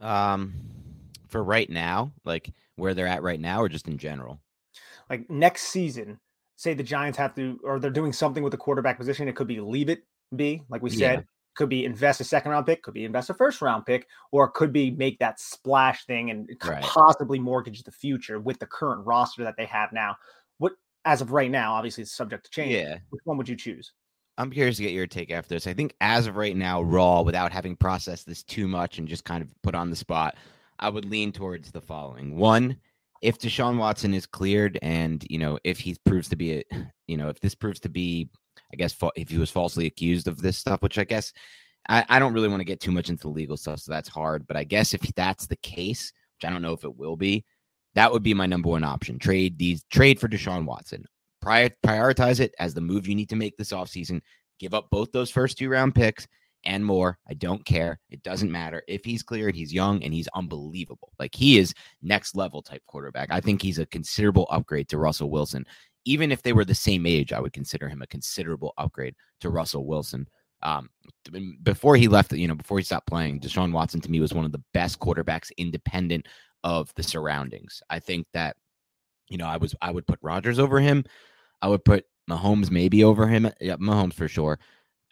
Um, 0.00 0.54
for 1.28 1.42
right 1.42 1.68
now, 1.68 2.12
like 2.24 2.52
where 2.76 2.94
they're 2.94 3.06
at 3.06 3.22
right 3.22 3.40
now, 3.40 3.60
or 3.60 3.68
just 3.68 3.88
in 3.88 3.98
general? 3.98 4.40
Like 5.08 5.28
next 5.28 5.64
season, 5.64 6.20
say 6.56 6.74
the 6.74 6.82
Giants 6.82 7.18
have 7.18 7.34
to, 7.34 7.60
or 7.64 7.78
they're 7.78 7.90
doing 7.90 8.12
something 8.12 8.42
with 8.42 8.52
the 8.52 8.56
quarterback 8.56 8.96
position. 8.98 9.28
It 9.28 9.36
could 9.36 9.46
be 9.46 9.60
leave 9.60 9.88
it 9.88 10.04
be, 10.34 10.62
like 10.68 10.82
we 10.82 10.90
said, 10.90 11.18
yeah. 11.18 11.24
Could 11.60 11.68
be 11.68 11.84
invest 11.84 12.22
a 12.22 12.24
second 12.24 12.52
round 12.52 12.64
pick, 12.64 12.82
could 12.82 12.94
be 12.94 13.04
invest 13.04 13.28
a 13.28 13.34
first 13.34 13.60
round 13.60 13.84
pick, 13.84 14.08
or 14.32 14.50
could 14.50 14.72
be 14.72 14.90
make 14.92 15.18
that 15.18 15.38
splash 15.38 16.06
thing 16.06 16.30
and 16.30 16.48
right. 16.64 16.82
possibly 16.82 17.38
mortgage 17.38 17.82
the 17.82 17.92
future 17.92 18.40
with 18.40 18.58
the 18.58 18.66
current 18.66 19.04
roster 19.04 19.44
that 19.44 19.58
they 19.58 19.66
have 19.66 19.92
now. 19.92 20.16
What, 20.56 20.72
as 21.04 21.20
of 21.20 21.32
right 21.32 21.50
now, 21.50 21.74
obviously 21.74 22.00
it's 22.00 22.16
subject 22.16 22.46
to 22.46 22.50
change. 22.50 22.72
Yeah. 22.72 22.96
Which 23.10 23.20
one 23.24 23.36
would 23.36 23.46
you 23.46 23.56
choose? 23.56 23.92
I'm 24.38 24.50
curious 24.50 24.78
to 24.78 24.82
get 24.84 24.92
your 24.92 25.06
take 25.06 25.30
after 25.30 25.54
this. 25.54 25.66
I 25.66 25.74
think 25.74 25.94
as 26.00 26.26
of 26.26 26.36
right 26.36 26.56
now, 26.56 26.80
raw, 26.80 27.20
without 27.20 27.52
having 27.52 27.76
processed 27.76 28.26
this 28.26 28.42
too 28.42 28.66
much 28.66 28.96
and 28.96 29.06
just 29.06 29.24
kind 29.24 29.42
of 29.42 29.50
put 29.62 29.74
on 29.74 29.90
the 29.90 29.96
spot, 29.96 30.36
I 30.78 30.88
would 30.88 31.04
lean 31.04 31.30
towards 31.30 31.72
the 31.72 31.82
following. 31.82 32.38
One, 32.38 32.78
if 33.20 33.38
Deshaun 33.38 33.76
Watson 33.76 34.14
is 34.14 34.24
cleared 34.24 34.78
and, 34.80 35.22
you 35.28 35.36
know, 35.36 35.58
if 35.62 35.78
he 35.78 35.94
proves 36.06 36.30
to 36.30 36.36
be 36.36 36.54
a, 36.54 36.62
you 37.06 37.18
know, 37.18 37.28
if 37.28 37.38
this 37.40 37.54
proves 37.54 37.80
to 37.80 37.90
be, 37.90 38.30
I 38.72 38.76
guess, 38.76 38.96
if 39.16 39.28
he 39.28 39.38
was 39.38 39.50
falsely 39.50 39.86
accused 39.86 40.28
of 40.28 40.40
this 40.40 40.58
stuff, 40.58 40.82
which 40.82 40.98
I 40.98 41.04
guess 41.04 41.32
I, 41.88 42.04
I 42.08 42.18
don't 42.18 42.32
really 42.32 42.48
want 42.48 42.60
to 42.60 42.64
get 42.64 42.80
too 42.80 42.92
much 42.92 43.08
into 43.08 43.22
the 43.22 43.28
legal 43.28 43.56
stuff, 43.56 43.80
so 43.80 43.92
that's 43.92 44.08
hard. 44.08 44.46
But 44.46 44.56
I 44.56 44.64
guess 44.64 44.94
if 44.94 45.00
that's 45.14 45.46
the 45.46 45.56
case, 45.56 46.12
which 46.36 46.48
I 46.48 46.52
don't 46.52 46.62
know 46.62 46.72
if 46.72 46.84
it 46.84 46.96
will 46.96 47.16
be, 47.16 47.44
that 47.94 48.12
would 48.12 48.22
be 48.22 48.34
my 48.34 48.46
number 48.46 48.68
one 48.68 48.84
option. 48.84 49.18
Trade 49.18 49.58
these, 49.58 49.84
trade 49.90 50.20
for 50.20 50.28
Deshaun 50.28 50.64
Watson. 50.64 51.04
Prior, 51.40 51.70
prioritize 51.84 52.38
it 52.40 52.54
as 52.58 52.74
the 52.74 52.80
move 52.80 53.08
you 53.08 53.14
need 53.14 53.30
to 53.30 53.36
make 53.36 53.56
this 53.56 53.72
offseason. 53.72 54.20
Give 54.58 54.74
up 54.74 54.88
both 54.90 55.10
those 55.10 55.30
first 55.30 55.58
two 55.58 55.70
round 55.70 55.94
picks 55.94 56.28
and 56.64 56.84
more. 56.84 57.18
I 57.28 57.34
don't 57.34 57.64
care. 57.64 57.98
It 58.10 58.22
doesn't 58.22 58.52
matter. 58.52 58.82
If 58.86 59.04
he's 59.04 59.22
cleared, 59.22 59.54
he's 59.54 59.72
young 59.72 60.02
and 60.04 60.12
he's 60.12 60.28
unbelievable. 60.34 61.12
Like 61.18 61.34
he 61.34 61.58
is 61.58 61.74
next 62.02 62.36
level 62.36 62.62
type 62.62 62.82
quarterback. 62.86 63.28
I 63.30 63.40
think 63.40 63.62
he's 63.62 63.78
a 63.78 63.86
considerable 63.86 64.46
upgrade 64.50 64.88
to 64.90 64.98
Russell 64.98 65.30
Wilson. 65.30 65.64
Even 66.04 66.32
if 66.32 66.42
they 66.42 66.52
were 66.52 66.64
the 66.64 66.74
same 66.74 67.06
age, 67.06 67.32
I 67.32 67.40
would 67.40 67.52
consider 67.52 67.88
him 67.88 68.02
a 68.02 68.06
considerable 68.06 68.72
upgrade 68.78 69.14
to 69.40 69.50
Russell 69.50 69.86
Wilson. 69.86 70.28
Um, 70.62 70.90
before 71.62 71.96
he 71.96 72.08
left, 72.08 72.32
you 72.32 72.48
know, 72.48 72.54
before 72.54 72.78
he 72.78 72.84
stopped 72.84 73.06
playing, 73.06 73.40
Deshaun 73.40 73.72
Watson 73.72 74.00
to 74.02 74.10
me 74.10 74.20
was 74.20 74.34
one 74.34 74.44
of 74.44 74.52
the 74.52 74.62
best 74.74 74.98
quarterbacks 74.98 75.50
independent 75.56 76.26
of 76.64 76.92
the 76.94 77.02
surroundings. 77.02 77.82
I 77.88 77.98
think 77.98 78.26
that, 78.34 78.56
you 79.28 79.38
know, 79.38 79.46
I 79.46 79.56
was 79.56 79.74
I 79.80 79.90
would 79.90 80.06
put 80.06 80.18
Rodgers 80.22 80.58
over 80.58 80.80
him. 80.80 81.04
I 81.62 81.68
would 81.68 81.84
put 81.84 82.04
Mahomes 82.28 82.70
maybe 82.70 83.04
over 83.04 83.26
him. 83.26 83.50
Yeah, 83.60 83.76
Mahomes 83.76 84.14
for 84.14 84.28
sure 84.28 84.58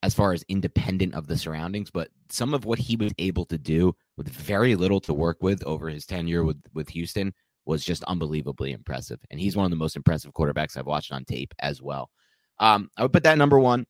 as 0.03 0.15
far 0.15 0.33
as 0.33 0.45
independent 0.49 1.15
of 1.15 1.27
the 1.27 1.37
surroundings, 1.37 1.91
but 1.91 2.09
some 2.29 2.55
of 2.55 2.65
what 2.65 2.79
he 2.79 2.97
was 2.97 3.13
able 3.19 3.45
to 3.47 3.59
do 3.59 3.95
with 4.17 4.29
very 4.29 4.77
little 4.77 5.01
to 5.01 5.13
work 5.13 5.39
with 5.43 5.63
over 5.65 5.89
his 5.89 6.07
tenure 6.07 6.45
with 6.45 6.61
with 6.75 6.89
Houston 6.91 7.33
was 7.69 7.85
just 7.85 8.03
unbelievably 8.05 8.73
impressive. 8.73 9.21
And 9.31 9.39
he's 9.39 9.55
one 9.55 9.65
of 9.65 9.71
the 9.71 9.77
most 9.77 9.95
impressive 9.95 10.33
quarterbacks 10.33 10.77
I've 10.77 10.87
watched 10.87 11.13
on 11.13 11.27
tape 11.27 11.53
as 11.59 11.83
well. 11.83 12.11
Um, 12.59 12.91
I 12.97 13.03
would 13.03 13.13
put 13.13 13.25
that 13.25 13.39
number 13.39 13.61
one. 13.61 13.87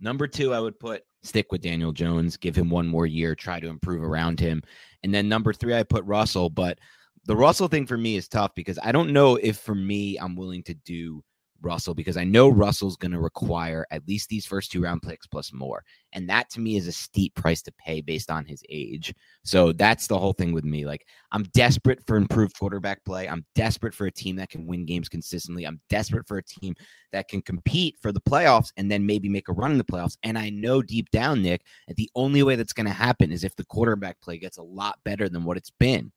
Number 0.00 0.26
two, 0.26 0.52
I 0.52 0.60
would 0.60 0.78
put 0.78 1.02
stick 1.22 1.50
with 1.50 1.62
Daniel 1.62 1.92
Jones, 1.92 2.36
give 2.36 2.54
him 2.54 2.68
one 2.68 2.86
more 2.86 3.06
year, 3.06 3.34
try 3.34 3.58
to 3.58 3.68
improve 3.68 4.02
around 4.02 4.38
him. 4.38 4.62
And 5.02 5.14
then 5.14 5.30
number 5.30 5.54
three, 5.54 5.74
I 5.74 5.82
put 5.82 6.04
Russell. 6.04 6.50
But 6.50 6.78
the 7.24 7.34
Russell 7.34 7.68
thing 7.68 7.86
for 7.86 7.96
me 7.96 8.16
is 8.16 8.28
tough 8.28 8.54
because 8.54 8.78
I 8.82 8.92
don't 8.92 9.14
know 9.14 9.36
if 9.36 9.56
for 9.56 9.74
me 9.74 10.18
I'm 10.18 10.36
willing 10.36 10.62
to 10.64 10.74
do 10.74 11.24
Russell 11.64 11.94
because 11.94 12.16
I 12.16 12.24
know 12.24 12.48
Russell's 12.48 12.96
going 12.96 13.12
to 13.12 13.20
require 13.20 13.86
at 13.90 14.06
least 14.06 14.28
these 14.28 14.46
first 14.46 14.70
two 14.70 14.82
round 14.82 15.02
picks 15.02 15.26
plus 15.26 15.52
more. 15.52 15.82
And 16.12 16.28
that 16.28 16.50
to 16.50 16.60
me 16.60 16.76
is 16.76 16.86
a 16.86 16.92
steep 16.92 17.34
price 17.34 17.62
to 17.62 17.72
pay 17.72 18.00
based 18.00 18.30
on 18.30 18.44
his 18.44 18.62
age. 18.68 19.12
So 19.44 19.72
that's 19.72 20.06
the 20.06 20.18
whole 20.18 20.32
thing 20.32 20.52
with 20.52 20.64
me. 20.64 20.84
Like, 20.84 21.06
I'm 21.32 21.44
desperate 21.54 22.00
for 22.06 22.16
improved 22.16 22.58
quarterback 22.58 23.04
play. 23.04 23.28
I'm 23.28 23.44
desperate 23.54 23.94
for 23.94 24.06
a 24.06 24.12
team 24.12 24.36
that 24.36 24.50
can 24.50 24.66
win 24.66 24.84
games 24.86 25.08
consistently. 25.08 25.64
I'm 25.64 25.80
desperate 25.90 26.28
for 26.28 26.38
a 26.38 26.44
team 26.44 26.74
that 27.12 27.28
can 27.28 27.42
compete 27.42 27.96
for 28.00 28.12
the 28.12 28.20
playoffs 28.20 28.70
and 28.76 28.90
then 28.90 29.06
maybe 29.06 29.28
make 29.28 29.48
a 29.48 29.52
run 29.52 29.72
in 29.72 29.78
the 29.78 29.84
playoffs. 29.84 30.16
And 30.22 30.38
I 30.38 30.50
know 30.50 30.82
deep 30.82 31.10
down, 31.10 31.42
Nick, 31.42 31.62
that 31.88 31.96
the 31.96 32.10
only 32.14 32.42
way 32.42 32.56
that's 32.56 32.72
going 32.72 32.86
to 32.86 32.92
happen 32.92 33.32
is 33.32 33.44
if 33.44 33.56
the 33.56 33.64
quarterback 33.64 34.20
play 34.20 34.38
gets 34.38 34.58
a 34.58 34.62
lot 34.62 34.98
better 35.04 35.28
than 35.28 35.44
what 35.44 35.56
it's 35.56 35.70
been. 35.70 36.12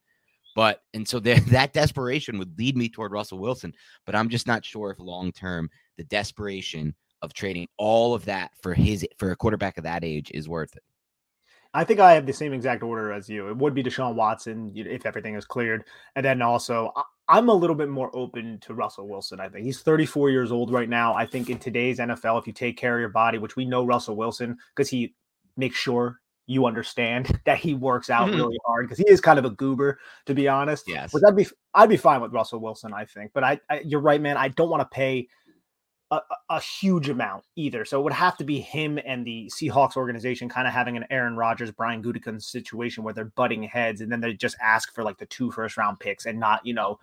But 0.57 0.81
and 0.95 1.07
so 1.07 1.19
that 1.19 1.73
desperation 1.73 2.39
would 2.39 2.57
lead 2.57 2.75
me 2.75 2.89
toward 2.89 3.11
Russell 3.13 3.37
Wilson. 3.37 3.73
But 4.05 4.15
I'm 4.15 4.27
just 4.27 4.47
not 4.47 4.65
sure 4.65 4.89
if 4.89 4.99
long 4.99 5.31
term 5.31 5.69
the 5.97 6.03
desperation 6.03 6.95
of 7.21 7.33
trading 7.33 7.67
all 7.77 8.13
of 8.13 8.25
that 8.25 8.51
for 8.61 8.73
his 8.73 9.07
for 9.17 9.31
a 9.31 9.35
quarterback 9.35 9.77
of 9.77 9.83
that 9.83 10.03
age 10.03 10.31
is 10.33 10.49
worth 10.49 10.75
it. 10.75 10.83
I 11.73 11.83
think 11.83 11.99
I 11.99 12.13
have 12.13 12.25
the 12.25 12.33
same 12.33 12.53
exact 12.53 12.81
order 12.81 13.11
as 13.11 13.29
you. 13.29 13.49
It 13.49 13.57
would 13.57 13.75
be 13.75 13.83
Deshaun 13.83 14.15
Watson 14.15 14.71
if 14.75 15.05
everything 15.05 15.35
is 15.35 15.45
cleared, 15.45 15.83
and 16.15 16.25
then 16.25 16.41
also 16.41 16.91
I'm 17.27 17.49
a 17.49 17.53
little 17.53 17.75
bit 17.75 17.89
more 17.89 18.09
open 18.15 18.57
to 18.61 18.73
Russell 18.73 19.07
Wilson. 19.07 19.39
I 19.39 19.49
think 19.49 19.63
he's 19.63 19.81
34 19.81 20.31
years 20.31 20.51
old 20.51 20.71
right 20.71 20.89
now. 20.89 21.13
I 21.13 21.27
think 21.27 21.51
in 21.51 21.59
today's 21.59 21.99
NFL, 21.99 22.39
if 22.39 22.47
you 22.47 22.53
take 22.53 22.77
care 22.77 22.95
of 22.95 22.99
your 22.99 23.09
body, 23.09 23.37
which 23.37 23.55
we 23.55 23.65
know 23.65 23.85
Russell 23.85 24.15
Wilson 24.15 24.57
because 24.75 24.89
he 24.89 25.13
makes 25.55 25.77
sure 25.77 26.19
you 26.47 26.65
understand 26.65 27.39
that 27.45 27.59
he 27.59 27.73
works 27.73 28.09
out 28.09 28.29
mm-hmm. 28.29 28.37
really 28.37 28.57
hard 28.65 28.85
because 28.85 28.97
he 28.97 29.07
is 29.07 29.21
kind 29.21 29.37
of 29.37 29.45
a 29.45 29.51
goober, 29.51 29.99
to 30.25 30.33
be 30.33 30.47
honest. 30.47 30.85
Yes, 30.87 31.11
but 31.13 31.21
I'd 31.27 31.35
be 31.35 31.45
I'd 31.73 31.89
be 31.89 31.97
fine 31.97 32.21
with 32.21 32.33
Russell 32.33 32.59
Wilson, 32.59 32.93
I 32.93 33.05
think. 33.05 33.31
But 33.33 33.43
I, 33.43 33.59
I 33.69 33.81
you're 33.81 34.01
right, 34.01 34.19
man. 34.19 34.37
I 34.37 34.47
don't 34.47 34.69
want 34.69 34.81
to 34.81 34.93
pay 34.93 35.27
a, 36.11 36.19
a, 36.49 36.59
huge 36.61 37.09
amount 37.09 37.43
either. 37.55 37.83
So 37.83 37.99
it 37.99 38.03
would 38.03 38.13
have 38.13 38.37
to 38.37 38.45
be 38.45 38.59
him 38.61 38.97
and 39.05 39.25
the 39.25 39.51
Seahawks 39.53 39.97
organization 39.97 40.47
kind 40.47 40.67
of 40.67 40.73
having 40.73 40.95
an 40.95 41.05
Aaron 41.09 41.35
Rodgers, 41.35 41.71
Brian 41.71 42.01
Gutekunst 42.01 42.43
situation 42.43 43.03
where 43.03 43.13
they're 43.13 43.25
butting 43.25 43.63
heads, 43.63 44.01
and 44.01 44.11
then 44.11 44.21
they 44.21 44.33
just 44.33 44.55
ask 44.61 44.93
for 44.93 45.03
like 45.03 45.17
the 45.17 45.25
two 45.25 45.51
first 45.51 45.77
round 45.77 45.99
picks 45.99 46.25
and 46.25 46.39
not 46.39 46.65
you 46.65 46.73
know 46.73 46.97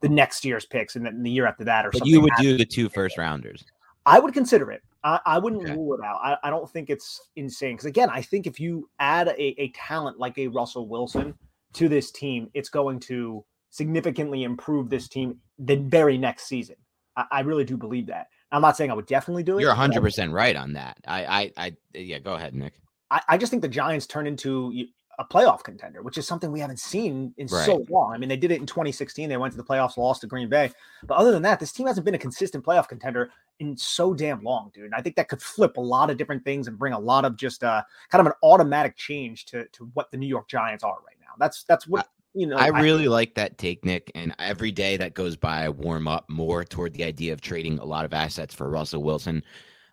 the 0.00 0.08
next 0.08 0.44
year's 0.44 0.64
picks 0.64 0.96
and 0.96 1.04
then 1.04 1.22
the 1.22 1.30
year 1.30 1.46
after 1.46 1.64
that 1.64 1.86
or 1.86 1.90
but 1.90 1.98
something. 1.98 2.12
You 2.12 2.20
would 2.20 2.32
do 2.38 2.56
the 2.56 2.64
two 2.64 2.88
first 2.94 3.18
rounders. 3.18 3.64
I 4.10 4.20
would 4.20 4.34
consider 4.34 4.70
it. 4.72 4.82
I, 5.04 5.20
I 5.26 5.38
wouldn't 5.38 5.62
Okay. 5.62 5.74
rule 5.74 5.94
it 5.94 6.04
out. 6.04 6.20
I, 6.22 6.36
I 6.44 6.50
don't 6.50 6.70
think 6.70 6.90
it's 6.90 7.20
insane 7.36 7.74
because 7.76 7.86
again, 7.86 8.10
I 8.10 8.22
think 8.22 8.46
if 8.46 8.60
you 8.60 8.90
add 8.98 9.28
a, 9.28 9.62
a 9.62 9.70
talent 9.72 10.18
like 10.18 10.38
a 10.38 10.48
Russell 10.48 10.88
Wilson 10.88 11.34
to 11.74 11.88
this 11.88 12.10
team, 12.10 12.50
it's 12.54 12.68
going 12.70 13.00
to 13.00 13.44
significantly 13.70 14.44
improve 14.44 14.90
this 14.90 15.08
team 15.08 15.38
the 15.58 15.76
very 15.76 16.18
next 16.18 16.44
season. 16.48 16.76
I, 17.16 17.24
I 17.32 17.40
really 17.40 17.64
do 17.64 17.76
believe 17.76 18.06
that. 18.08 18.28
I'm 18.52 18.62
not 18.62 18.76
saying 18.76 18.90
I 18.90 18.94
would 18.94 19.06
definitely 19.06 19.44
do 19.44 19.58
it. 19.58 19.62
You're 19.62 19.70
100 19.70 20.00
percent 20.02 20.32
right 20.32 20.56
on 20.56 20.74
that. 20.74 20.98
I, 21.06 21.24
I, 21.24 21.52
I, 21.66 21.72
yeah. 21.94 22.18
Go 22.18 22.34
ahead, 22.34 22.54
Nick. 22.54 22.74
I, 23.10 23.22
I 23.30 23.38
just 23.38 23.50
think 23.50 23.62
the 23.62 23.68
Giants 23.68 24.06
turn 24.06 24.26
into 24.26 24.72
a 25.20 25.24
playoff 25.24 25.62
contender, 25.62 26.00
which 26.00 26.16
is 26.16 26.26
something 26.26 26.50
we 26.50 26.60
haven't 26.60 26.80
seen 26.80 27.34
in 27.36 27.46
so 27.46 27.84
long. 27.90 28.14
I 28.14 28.18
mean, 28.18 28.30
they 28.30 28.38
did 28.38 28.50
it 28.50 28.58
in 28.58 28.66
2016. 28.66 29.28
They 29.28 29.36
went 29.36 29.52
to 29.52 29.58
the 29.58 29.62
playoffs, 29.62 29.98
lost 29.98 30.22
to 30.22 30.26
Green 30.26 30.48
Bay. 30.48 30.72
But 31.06 31.18
other 31.18 31.30
than 31.30 31.42
that, 31.42 31.60
this 31.60 31.72
team 31.72 31.86
hasn't 31.86 32.06
been 32.06 32.14
a 32.14 32.18
consistent 32.18 32.64
playoff 32.64 32.88
contender 32.88 33.30
in 33.58 33.76
so 33.76 34.14
damn 34.14 34.42
long, 34.42 34.70
dude. 34.72 34.86
And 34.86 34.94
I 34.94 35.02
think 35.02 35.16
that 35.16 35.28
could 35.28 35.42
flip 35.42 35.76
a 35.76 35.80
lot 35.80 36.08
of 36.08 36.16
different 36.16 36.42
things 36.42 36.68
and 36.68 36.78
bring 36.78 36.94
a 36.94 36.98
lot 36.98 37.26
of 37.26 37.36
just 37.36 37.62
uh, 37.62 37.82
kind 38.08 38.20
of 38.20 38.26
an 38.28 38.32
automatic 38.42 38.96
change 38.96 39.44
to 39.46 39.66
to 39.66 39.90
what 39.92 40.10
the 40.10 40.16
New 40.16 40.26
York 40.26 40.48
Giants 40.48 40.82
are 40.82 40.96
right 41.06 41.18
now. 41.20 41.34
That's 41.38 41.64
that's 41.64 41.86
what 41.86 42.08
you 42.32 42.46
know. 42.46 42.56
I 42.56 42.68
really 42.68 43.06
like 43.06 43.34
that 43.34 43.58
take, 43.58 43.84
Nick. 43.84 44.10
And 44.14 44.34
every 44.38 44.72
day 44.72 44.96
that 44.96 45.12
goes 45.12 45.36
by, 45.36 45.64
I 45.64 45.68
warm 45.68 46.08
up 46.08 46.30
more 46.30 46.64
toward 46.64 46.94
the 46.94 47.04
idea 47.04 47.34
of 47.34 47.42
trading 47.42 47.78
a 47.78 47.84
lot 47.84 48.06
of 48.06 48.14
assets 48.14 48.54
for 48.54 48.70
Russell 48.70 49.02
Wilson. 49.02 49.44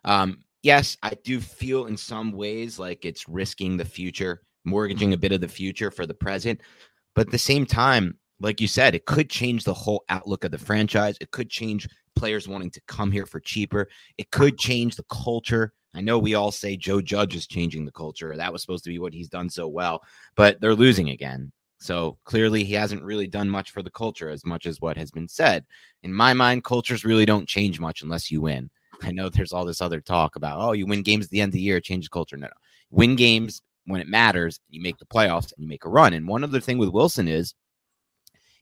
Um, 0.06 0.38
yes, 0.62 0.96
I 1.02 1.12
do 1.22 1.38
feel 1.38 1.84
in 1.84 1.98
some 1.98 2.32
ways 2.32 2.78
like 2.78 3.04
it's 3.04 3.28
risking 3.28 3.76
the 3.76 3.84
future, 3.84 4.40
mortgaging 4.68 5.12
a 5.12 5.18
bit 5.18 5.32
of 5.32 5.40
the 5.40 5.48
future 5.48 5.90
for 5.90 6.06
the 6.06 6.14
present. 6.14 6.60
But 7.14 7.26
at 7.26 7.32
the 7.32 7.38
same 7.38 7.66
time, 7.66 8.18
like 8.40 8.60
you 8.60 8.68
said, 8.68 8.94
it 8.94 9.06
could 9.06 9.28
change 9.28 9.64
the 9.64 9.74
whole 9.74 10.04
outlook 10.08 10.44
of 10.44 10.50
the 10.50 10.58
franchise. 10.58 11.16
It 11.20 11.30
could 11.30 11.50
change 11.50 11.88
players 12.14 12.48
wanting 12.48 12.70
to 12.72 12.80
come 12.86 13.10
here 13.10 13.26
for 13.26 13.40
cheaper. 13.40 13.88
It 14.16 14.30
could 14.30 14.58
change 14.58 14.96
the 14.96 15.04
culture. 15.10 15.72
I 15.94 16.00
know 16.00 16.18
we 16.18 16.34
all 16.34 16.52
say 16.52 16.76
Joe 16.76 17.00
Judge 17.00 17.34
is 17.34 17.46
changing 17.46 17.84
the 17.84 17.92
culture. 17.92 18.36
That 18.36 18.52
was 18.52 18.62
supposed 18.62 18.84
to 18.84 18.90
be 18.90 18.98
what 18.98 19.14
he's 19.14 19.28
done 19.28 19.50
so 19.50 19.66
well, 19.66 20.02
but 20.36 20.60
they're 20.60 20.74
losing 20.74 21.10
again. 21.10 21.50
So 21.80 22.18
clearly, 22.24 22.64
he 22.64 22.74
hasn't 22.74 23.04
really 23.04 23.28
done 23.28 23.48
much 23.48 23.70
for 23.70 23.82
the 23.82 23.90
culture 23.90 24.28
as 24.28 24.44
much 24.44 24.66
as 24.66 24.80
what 24.80 24.96
has 24.96 25.10
been 25.10 25.28
said. 25.28 25.64
In 26.02 26.12
my 26.12 26.34
mind, 26.34 26.64
cultures 26.64 27.04
really 27.04 27.24
don't 27.24 27.48
change 27.48 27.80
much 27.80 28.02
unless 28.02 28.30
you 28.30 28.40
win. 28.40 28.68
I 29.02 29.12
know 29.12 29.28
there's 29.28 29.52
all 29.52 29.64
this 29.64 29.80
other 29.80 30.00
talk 30.00 30.36
about, 30.36 30.58
oh, 30.60 30.72
you 30.72 30.86
win 30.86 31.02
games 31.02 31.26
at 31.26 31.30
the 31.30 31.40
end 31.40 31.50
of 31.50 31.54
the 31.54 31.60
year, 31.60 31.80
change 31.80 32.06
the 32.06 32.10
culture. 32.10 32.36
No, 32.36 32.46
no. 32.46 32.52
Win 32.90 33.16
games 33.16 33.62
when 33.88 34.00
it 34.00 34.08
matters, 34.08 34.60
you 34.68 34.80
make 34.80 34.98
the 34.98 35.06
playoffs 35.06 35.52
and 35.52 35.62
you 35.62 35.68
make 35.68 35.84
a 35.84 35.88
run. 35.88 36.12
And 36.12 36.28
one 36.28 36.44
other 36.44 36.60
thing 36.60 36.78
with 36.78 36.90
Wilson 36.90 37.28
is 37.28 37.54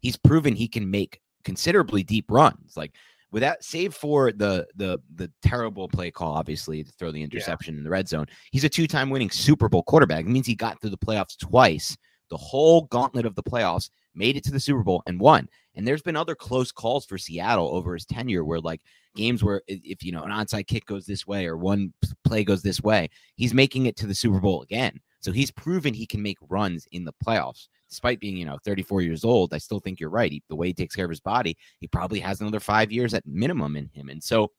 he's 0.01 0.17
proven 0.17 0.55
he 0.55 0.69
can 0.69 0.91
make 0.91 1.21
considerably 1.45 2.03
deep 2.03 2.27
runs. 2.31 2.77
Like 2.77 2.93
without 3.31 3.63
save 3.63 3.95
for 3.95 4.33
the 4.33 4.67
the 4.77 4.99
the 5.15 5.31
terrible 5.43 5.89
play 5.89 6.11
call, 6.11 6.33
obviously, 6.33 6.83
to 6.83 6.93
throw 6.93 7.13
the 7.13 7.23
interception 7.23 7.77
in 7.77 7.85
the 7.85 7.91
red 7.91 8.09
zone, 8.09 8.27
he's 8.53 8.65
a 8.65 8.69
two-time 8.69 9.11
winning 9.11 9.31
Super 9.31 9.69
Bowl 9.69 9.83
quarterback. 9.83 10.25
It 10.25 10.29
means 10.29 10.47
he 10.47 10.55
got 10.55 10.81
through 10.81 10.91
the 10.91 10.99
playoffs 10.99 11.39
twice 11.39 11.97
the 12.31 12.37
whole 12.37 12.83
gauntlet 12.83 13.27
of 13.27 13.35
the 13.35 13.43
playoffs, 13.43 13.91
made 14.15 14.37
it 14.37 14.45
to 14.45 14.51
the 14.51 14.61
Super 14.61 14.83
Bowl 14.83 15.03
and 15.07 15.21
won. 15.21 15.49
And 15.75 15.87
there's 15.87 16.03
been 16.03 16.17
other 16.17 16.35
close 16.35 16.73
calls 16.73 17.05
for 17.05 17.19
Seattle 17.19 17.69
over 17.69 17.95
his 17.95 18.07
tenure 18.07 18.45
where 18.45 18.61
like 18.61 18.81
games 19.15 19.45
where 19.45 19.63
if 19.67 20.03
you 20.03 20.13
know 20.13 20.23
an 20.23 20.31
onside 20.31 20.67
kick 20.67 20.87
goes 20.87 21.07
this 21.07 21.27
way 21.27 21.47
or 21.47 21.57
one 21.57 21.93
play 22.25 22.45
goes 22.45 22.63
this 22.63 22.81
way, 22.81 23.09
he's 23.37 23.55
making 23.55 23.87
it 23.87 23.97
to 23.97 24.07
the 24.07 24.15
Super 24.15 24.41
Bowl 24.41 24.63
again. 24.63 24.99
So 25.27 25.33
he's 25.33 25.51
proven 25.51 25.93
he 25.93 26.07
can 26.07 26.23
make 26.23 26.39
runs 26.49 26.87
in 26.93 27.05
the 27.05 27.13
playoffs. 27.27 27.67
Despite 27.91 28.21
being, 28.21 28.37
you 28.37 28.45
know, 28.45 28.59
34 28.65 29.03
years 29.03 29.25
old, 29.25 29.53
I 29.53 29.59
still 29.59 29.81
think 29.81 29.99
you're 29.99 30.09
right. 30.09 30.31
He, 30.31 30.41
the 30.49 30.55
way 30.55 30.69
he 30.69 30.73
takes 30.73 30.95
care 30.95 31.05
of 31.05 31.11
his 31.11 31.19
body, 31.19 31.57
he 31.81 31.89
probably 31.89 32.21
has 32.21 32.41
another 32.41 32.61
five 32.61 32.93
years 32.93 33.13
at 33.13 33.27
minimum 33.27 33.75
in 33.75 33.91
him. 33.93 34.09
And 34.09 34.23
so 34.23 34.53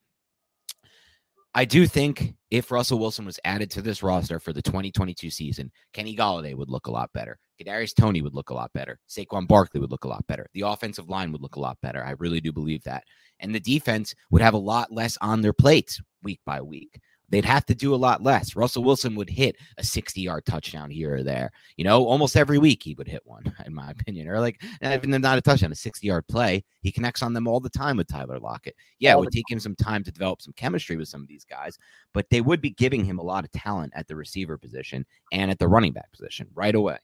I 1.56 1.64
do 1.64 1.88
think 1.88 2.34
if 2.52 2.70
Russell 2.70 3.00
Wilson 3.00 3.26
was 3.26 3.40
added 3.46 3.72
to 3.72 3.82
this 3.82 4.04
roster 4.04 4.42
for 4.42 4.52
the 4.52 4.62
2022 4.62 5.30
season, 5.30 5.72
Kenny 5.94 6.18
Golladay 6.18 6.54
would 6.54 6.70
look 6.70 6.88
a 6.88 6.92
lot 6.92 7.14
better. 7.14 7.40
Kadarius 7.62 7.96
Toney 7.96 8.22
would 8.22 8.36
look 8.36 8.50
a 8.50 8.54
lot 8.54 8.74
better. 8.74 9.00
Saquon 9.08 9.48
Barkley 9.48 9.80
would 9.80 9.90
look 9.90 10.04
a 10.04 10.10
lot 10.10 10.28
better. 10.28 10.48
The 10.54 10.64
offensive 10.64 11.08
line 11.08 11.32
would 11.32 11.42
look 11.42 11.56
a 11.56 11.62
lot 11.62 11.78
better. 11.82 12.04
I 12.04 12.16
really 12.20 12.42
do 12.42 12.52
believe 12.52 12.84
that. 12.84 13.06
And 13.40 13.56
the 13.56 13.62
defense 13.62 14.14
would 14.32 14.42
have 14.42 14.54
a 14.54 14.58
lot 14.58 14.92
less 14.92 15.18
on 15.22 15.40
their 15.40 15.54
plates 15.54 16.02
week 16.24 16.42
by 16.46 16.62
week. 16.62 17.00
They'd 17.30 17.46
have 17.46 17.66
to 17.66 17.76
do 17.76 17.94
a 17.94 17.98
lot 17.98 18.24
less. 18.24 18.56
Russell 18.56 18.84
Wilson 18.84 19.16
would 19.16 19.30
hit 19.30 19.58
a 19.78 19.84
60 19.84 20.22
yard 20.22 20.46
touchdown 20.46 20.90
here 20.90 21.16
or 21.16 21.24
there. 21.24 21.52
You 21.76 21.84
know, 21.84 22.06
almost 22.06 22.38
every 22.38 22.58
week 22.58 22.84
he 22.84 22.94
would 22.96 23.08
hit 23.08 23.22
one, 23.26 23.54
in 23.66 23.74
my 23.74 23.92
opinion. 23.92 24.28
Or 24.30 24.40
like, 24.40 24.62
even 24.82 25.14
if 25.14 25.22
not 25.22 25.38
a 25.38 25.42
touchdown, 25.42 25.72
a 25.72 25.76
60 25.76 26.08
yard 26.08 26.28
play. 26.28 26.64
He 26.82 26.92
connects 26.92 27.22
on 27.22 27.34
them 27.34 27.48
all 27.48 27.60
the 27.60 27.70
time 27.70 27.98
with 27.98 28.08
Tyler 28.08 28.40
Lockett. 28.40 28.76
Yeah, 29.00 29.14
it 29.14 29.20
would 29.20 29.32
take 29.32 29.50
him 29.50 29.60
some 29.60 29.76
time 29.76 30.04
to 30.04 30.12
develop 30.12 30.42
some 30.42 30.54
chemistry 30.56 30.96
with 30.96 31.10
some 31.10 31.22
of 31.22 31.28
these 31.28 31.44
guys, 31.44 31.78
but 32.14 32.30
they 32.30 32.40
would 32.42 32.62
be 32.62 32.70
giving 32.70 33.04
him 33.04 33.20
a 33.20 33.24
lot 33.24 33.44
of 33.44 33.52
talent 33.52 33.92
at 33.96 34.08
the 34.08 34.16
receiver 34.16 34.58
position 34.58 35.06
and 35.34 35.52
at 35.52 35.60
the 35.60 35.68
running 35.68 35.92
back 35.92 36.10
position 36.12 36.48
right 36.54 36.76
away. 36.76 36.98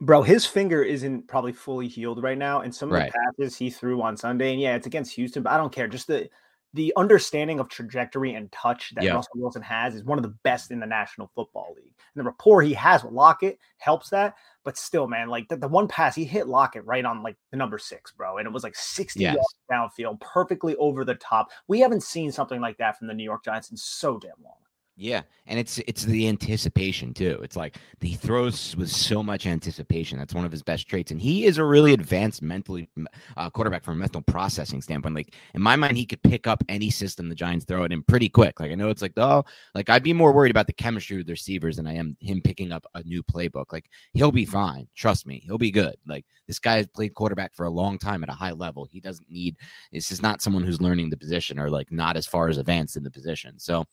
Bro, 0.00 0.22
his 0.22 0.46
finger 0.46 0.82
isn't 0.82 1.26
probably 1.26 1.52
fully 1.52 1.88
healed 1.88 2.22
right 2.22 2.38
now. 2.38 2.60
And 2.60 2.74
some 2.74 2.88
of 2.90 2.94
Right. 2.94 3.12
the 3.12 3.32
passes 3.36 3.56
he 3.56 3.68
threw 3.70 4.00
on 4.02 4.16
Sunday, 4.16 4.52
and 4.52 4.60
yeah, 4.60 4.74
it's 4.76 4.86
against 4.86 5.14
Houston, 5.14 5.42
but 5.42 5.52
I 5.52 5.56
don't 5.56 5.72
care. 5.72 5.88
Just 5.88 6.06
the 6.06 6.28
the 6.74 6.92
understanding 6.96 7.60
of 7.60 7.68
trajectory 7.68 8.34
and 8.34 8.52
touch 8.52 8.92
that 8.94 9.04
Yeah. 9.04 9.14
Russell 9.14 9.32
Wilson 9.36 9.62
has 9.62 9.94
is 9.94 10.04
one 10.04 10.18
of 10.18 10.22
the 10.22 10.34
best 10.44 10.70
in 10.70 10.80
the 10.80 10.86
National 10.86 11.30
Football 11.34 11.74
League. 11.76 11.94
And 12.14 12.20
the 12.20 12.24
rapport 12.24 12.60
he 12.62 12.74
has 12.74 13.02
with 13.02 13.12
Lockett 13.12 13.58
helps 13.78 14.10
that. 14.10 14.34
But 14.64 14.76
still, 14.76 15.08
man, 15.08 15.28
like 15.28 15.48
the, 15.48 15.56
the 15.56 15.68
one 15.68 15.88
pass 15.88 16.14
he 16.14 16.24
hit 16.24 16.46
Lockett 16.46 16.84
right 16.84 17.04
on 17.04 17.22
like 17.22 17.36
the 17.50 17.56
number 17.56 17.78
six, 17.78 18.12
bro. 18.12 18.36
And 18.36 18.46
it 18.46 18.52
was 18.52 18.64
like 18.64 18.76
60 18.76 19.20
Yes. 19.20 19.34
yards 19.36 19.92
downfield, 19.98 20.20
perfectly 20.20 20.76
over 20.76 21.04
the 21.04 21.14
top. 21.14 21.48
We 21.68 21.80
haven't 21.80 22.02
seen 22.02 22.30
something 22.30 22.60
like 22.60 22.76
that 22.78 22.98
from 22.98 23.08
the 23.08 23.14
New 23.14 23.24
York 23.24 23.44
Giants 23.44 23.70
in 23.70 23.76
so 23.76 24.18
damn 24.18 24.32
long. 24.44 24.54
Yeah, 25.00 25.22
and 25.46 25.60
it's 25.60 25.78
it's 25.86 26.02
the 26.02 26.26
anticipation 26.26 27.14
too. 27.14 27.38
It's 27.44 27.54
like 27.54 27.76
he 28.00 28.14
throws 28.16 28.74
with 28.74 28.90
so 28.90 29.22
much 29.22 29.46
anticipation. 29.46 30.18
That's 30.18 30.34
one 30.34 30.44
of 30.44 30.50
his 30.50 30.64
best 30.64 30.88
traits, 30.88 31.12
and 31.12 31.20
he 31.20 31.46
is 31.46 31.58
a 31.58 31.64
really 31.64 31.92
advanced 31.92 32.42
mentally 32.42 32.88
uh, 33.36 33.48
quarterback 33.48 33.84
from 33.84 33.94
a 33.94 34.00
mental 34.00 34.22
processing 34.22 34.82
standpoint. 34.82 35.14
Like 35.14 35.36
in 35.54 35.62
my 35.62 35.76
mind, 35.76 35.96
he 35.96 36.04
could 36.04 36.20
pick 36.24 36.48
up 36.48 36.64
any 36.68 36.90
system 36.90 37.28
the 37.28 37.36
Giants 37.36 37.64
throw 37.64 37.84
it 37.84 37.92
in 37.92 38.02
pretty 38.02 38.28
quick. 38.28 38.58
Like 38.58 38.72
I 38.72 38.74
know 38.74 38.90
it's 38.90 39.00
like 39.00 39.12
oh, 39.18 39.44
like 39.72 39.88
I'd 39.88 40.02
be 40.02 40.12
more 40.12 40.32
worried 40.32 40.50
about 40.50 40.66
the 40.66 40.72
chemistry 40.72 41.16
with 41.16 41.26
the 41.26 41.32
receivers 41.34 41.76
than 41.76 41.86
I 41.86 41.94
am 41.94 42.16
him 42.18 42.40
picking 42.42 42.72
up 42.72 42.84
a 42.96 43.04
new 43.04 43.22
playbook. 43.22 43.66
Like 43.72 43.88
he'll 44.14 44.32
be 44.32 44.46
fine. 44.46 44.88
Trust 44.96 45.28
me, 45.28 45.40
he'll 45.46 45.58
be 45.58 45.70
good. 45.70 45.94
Like 46.08 46.26
this 46.48 46.58
guy 46.58 46.78
has 46.78 46.88
played 46.88 47.14
quarterback 47.14 47.54
for 47.54 47.66
a 47.66 47.70
long 47.70 47.98
time 47.98 48.24
at 48.24 48.30
a 48.30 48.32
high 48.32 48.50
level. 48.50 48.84
He 48.90 48.98
doesn't 48.98 49.30
need. 49.30 49.58
This 49.92 50.10
is 50.10 50.22
not 50.22 50.42
someone 50.42 50.64
who's 50.64 50.80
learning 50.80 51.10
the 51.10 51.16
position 51.16 51.60
or 51.60 51.70
like 51.70 51.92
not 51.92 52.16
as 52.16 52.26
far 52.26 52.48
as 52.48 52.58
advanced 52.58 52.96
in 52.96 53.04
the 53.04 53.12
position. 53.12 53.60
So 53.60 53.84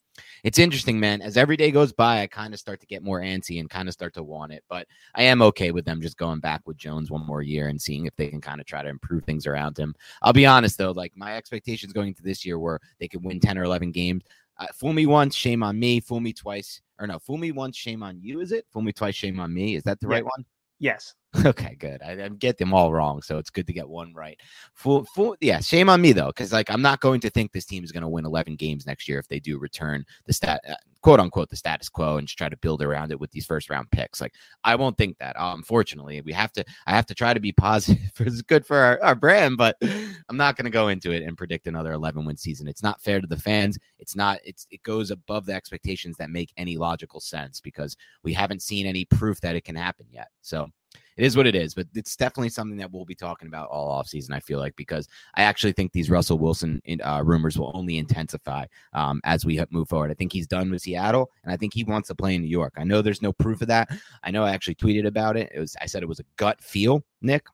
it's 0.43 0.59
interesting, 0.59 0.99
man. 0.99 1.21
As 1.21 1.37
every 1.37 1.57
day 1.57 1.71
goes 1.71 1.91
by, 1.93 2.21
I 2.21 2.27
kind 2.27 2.53
of 2.53 2.59
start 2.59 2.79
to 2.81 2.85
get 2.85 3.03
more 3.03 3.19
antsy 3.21 3.59
and 3.59 3.69
kind 3.69 3.87
of 3.87 3.93
start 3.93 4.13
to 4.15 4.23
want 4.23 4.51
it. 4.53 4.63
But 4.69 4.87
I 5.15 5.23
am 5.23 5.41
okay 5.41 5.71
with 5.71 5.85
them 5.85 6.01
just 6.01 6.17
going 6.17 6.39
back 6.39 6.61
with 6.65 6.77
Jones 6.77 7.11
one 7.11 7.25
more 7.25 7.41
year 7.41 7.67
and 7.67 7.81
seeing 7.81 8.05
if 8.05 8.15
they 8.15 8.27
can 8.27 8.41
kind 8.41 8.59
of 8.61 8.67
try 8.67 8.83
to 8.83 8.89
improve 8.89 9.23
things 9.23 9.47
around 9.47 9.77
him. 9.77 9.95
I'll 10.21 10.33
be 10.33 10.45
honest 10.45 10.77
though, 10.77 10.91
like 10.91 11.13
my 11.15 11.35
expectations 11.35 11.93
going 11.93 12.09
into 12.09 12.23
this 12.23 12.45
year 12.45 12.59
were 12.59 12.79
they 12.99 13.07
could 13.07 13.23
win 13.23 13.39
10 13.39 13.57
or 13.57 13.63
11 13.63 13.91
games. 13.91 14.23
Uh, 14.57 14.67
fool 14.73 14.93
me 14.93 15.05
once, 15.05 15.35
shame 15.35 15.63
on 15.63 15.77
me. 15.77 15.99
Fool 15.99 16.21
me 16.21 16.31
twice, 16.31 16.81
or 16.99 17.07
no, 17.07 17.19
fool 17.19 17.37
me 17.37 17.51
once, 17.51 17.75
shame 17.75 18.01
on 18.01 18.17
you. 18.21 18.39
Is 18.39 18.53
it? 18.53 18.65
Fool 18.71 18.83
me 18.83 18.93
twice, 18.93 19.13
shame 19.15 19.39
on 19.39 19.53
me. 19.53 19.75
Is 19.75 19.83
that 19.83 19.99
the 19.99 20.07
Yeah. 20.07 20.13
right 20.13 20.23
one? 20.23 20.45
Yes. 20.79 21.13
Okay, 21.45 21.75
good. 21.79 22.01
I, 22.01 22.25
I 22.25 22.29
get 22.29 22.57
them 22.57 22.73
all 22.73 22.91
wrong, 22.91 23.21
so 23.21 23.37
it's 23.37 23.49
good 23.49 23.67
to 23.67 23.73
get 23.73 23.87
one 23.87 24.13
right. 24.13 24.39
Fool, 24.73 25.05
fool, 25.13 25.35
yeah. 25.41 25.59
Shame 25.59 25.89
on 25.89 26.01
me 26.01 26.11
though, 26.11 26.27
because 26.27 26.53
like 26.53 26.69
I'm 26.69 26.81
not 26.81 26.99
going 26.99 27.19
to 27.21 27.29
think 27.29 27.51
this 27.51 27.65
team 27.65 27.83
is 27.83 27.91
going 27.91 28.03
to 28.03 28.09
win 28.09 28.25
11 28.25 28.55
games 28.55 28.85
next 28.85 29.07
year 29.07 29.19
if 29.19 29.27
they 29.27 29.39
do 29.39 29.57
return 29.57 30.05
the 30.25 30.33
stat, 30.33 30.61
uh, 30.69 30.75
quote 31.01 31.19
unquote, 31.19 31.49
the 31.49 31.55
status 31.55 31.87
quo 31.87 32.17
and 32.17 32.27
just 32.27 32.37
try 32.37 32.49
to 32.49 32.57
build 32.57 32.81
around 32.81 33.11
it 33.11 33.19
with 33.19 33.29
these 33.31 33.45
first 33.45 33.69
round 33.69 33.89
picks. 33.91 34.19
Like 34.19 34.33
I 34.63 34.75
won't 34.75 34.97
think 34.97 35.17
that. 35.19 35.35
Unfortunately, 35.37 36.21
we 36.21 36.33
have 36.33 36.51
to. 36.53 36.65
I 36.87 36.95
have 36.95 37.05
to 37.07 37.15
try 37.15 37.33
to 37.33 37.39
be 37.39 37.51
positive. 37.51 38.11
it's 38.19 38.41
good 38.41 38.65
for 38.65 38.77
our, 38.77 39.03
our 39.03 39.15
brand, 39.15 39.57
but 39.57 39.77
I'm 39.81 40.37
not 40.37 40.55
going 40.55 40.65
to 40.65 40.71
go 40.71 40.87
into 40.87 41.11
it 41.11 41.23
and 41.23 41.37
predict 41.37 41.67
another 41.67 41.93
11 41.93 42.25
win 42.25 42.37
season. 42.37 42.67
It's 42.67 42.81
not 42.83 43.01
fair 43.01 43.21
to 43.21 43.27
the 43.27 43.37
fans. 43.37 43.77
It's 43.99 44.15
not. 44.15 44.39
It's 44.43 44.65
it 44.71 44.81
goes 44.83 45.11
above 45.11 45.45
the 45.45 45.53
expectations 45.53 46.17
that 46.17 46.29
make 46.29 46.51
any 46.57 46.77
logical 46.77 47.19
sense 47.19 47.61
because 47.61 47.95
we 48.23 48.33
haven't 48.33 48.61
seen 48.61 48.87
any 48.87 49.05
proof 49.05 49.39
that 49.41 49.55
it 49.55 49.63
can 49.63 49.75
happen 49.75 50.07
yet. 50.09 50.29
So 50.41 50.69
it 51.17 51.25
is 51.25 51.37
what 51.37 51.47
it 51.47 51.55
is, 51.55 51.73
but 51.73 51.87
it's 51.95 52.15
definitely 52.15 52.49
something 52.49 52.77
that 52.77 52.91
we'll 52.91 53.05
be 53.05 53.15
talking 53.15 53.47
about 53.47 53.69
all 53.69 54.01
offseason, 54.01 54.33
I 54.33 54.39
feel 54.39 54.59
like, 54.59 54.75
because 54.75 55.07
I 55.35 55.43
actually 55.43 55.73
think 55.73 55.91
these 55.91 56.09
Russell 56.09 56.37
Wilson 56.37 56.81
uh, 57.03 57.21
rumors 57.25 57.57
will 57.57 57.71
only 57.73 57.97
intensify 57.97 58.65
um, 58.93 59.21
as 59.23 59.45
we 59.45 59.63
move 59.71 59.89
forward. 59.89 60.11
I 60.11 60.15
think 60.15 60.33
he's 60.33 60.47
done 60.47 60.69
with 60.69 60.81
Seattle, 60.81 61.31
and 61.43 61.53
I 61.53 61.57
think 61.57 61.73
he 61.73 61.83
wants 61.83 62.07
to 62.09 62.15
play 62.15 62.35
in 62.35 62.41
New 62.41 62.49
York. 62.49 62.73
I 62.77 62.83
know 62.83 63.01
there's 63.01 63.21
no 63.21 63.33
proof 63.33 63.61
of 63.61 63.67
that. 63.69 63.89
I 64.23 64.31
know 64.31 64.43
I 64.43 64.51
actually 64.51 64.75
tweeted 64.75 65.05
about 65.05 65.37
it. 65.37 65.51
It 65.53 65.59
was 65.59 65.75
I 65.81 65.85
said 65.85 66.03
it 66.03 66.09
was 66.09 66.19
a 66.19 66.25
gut 66.37 66.61
feel, 66.61 67.03
Nick. 67.21 67.45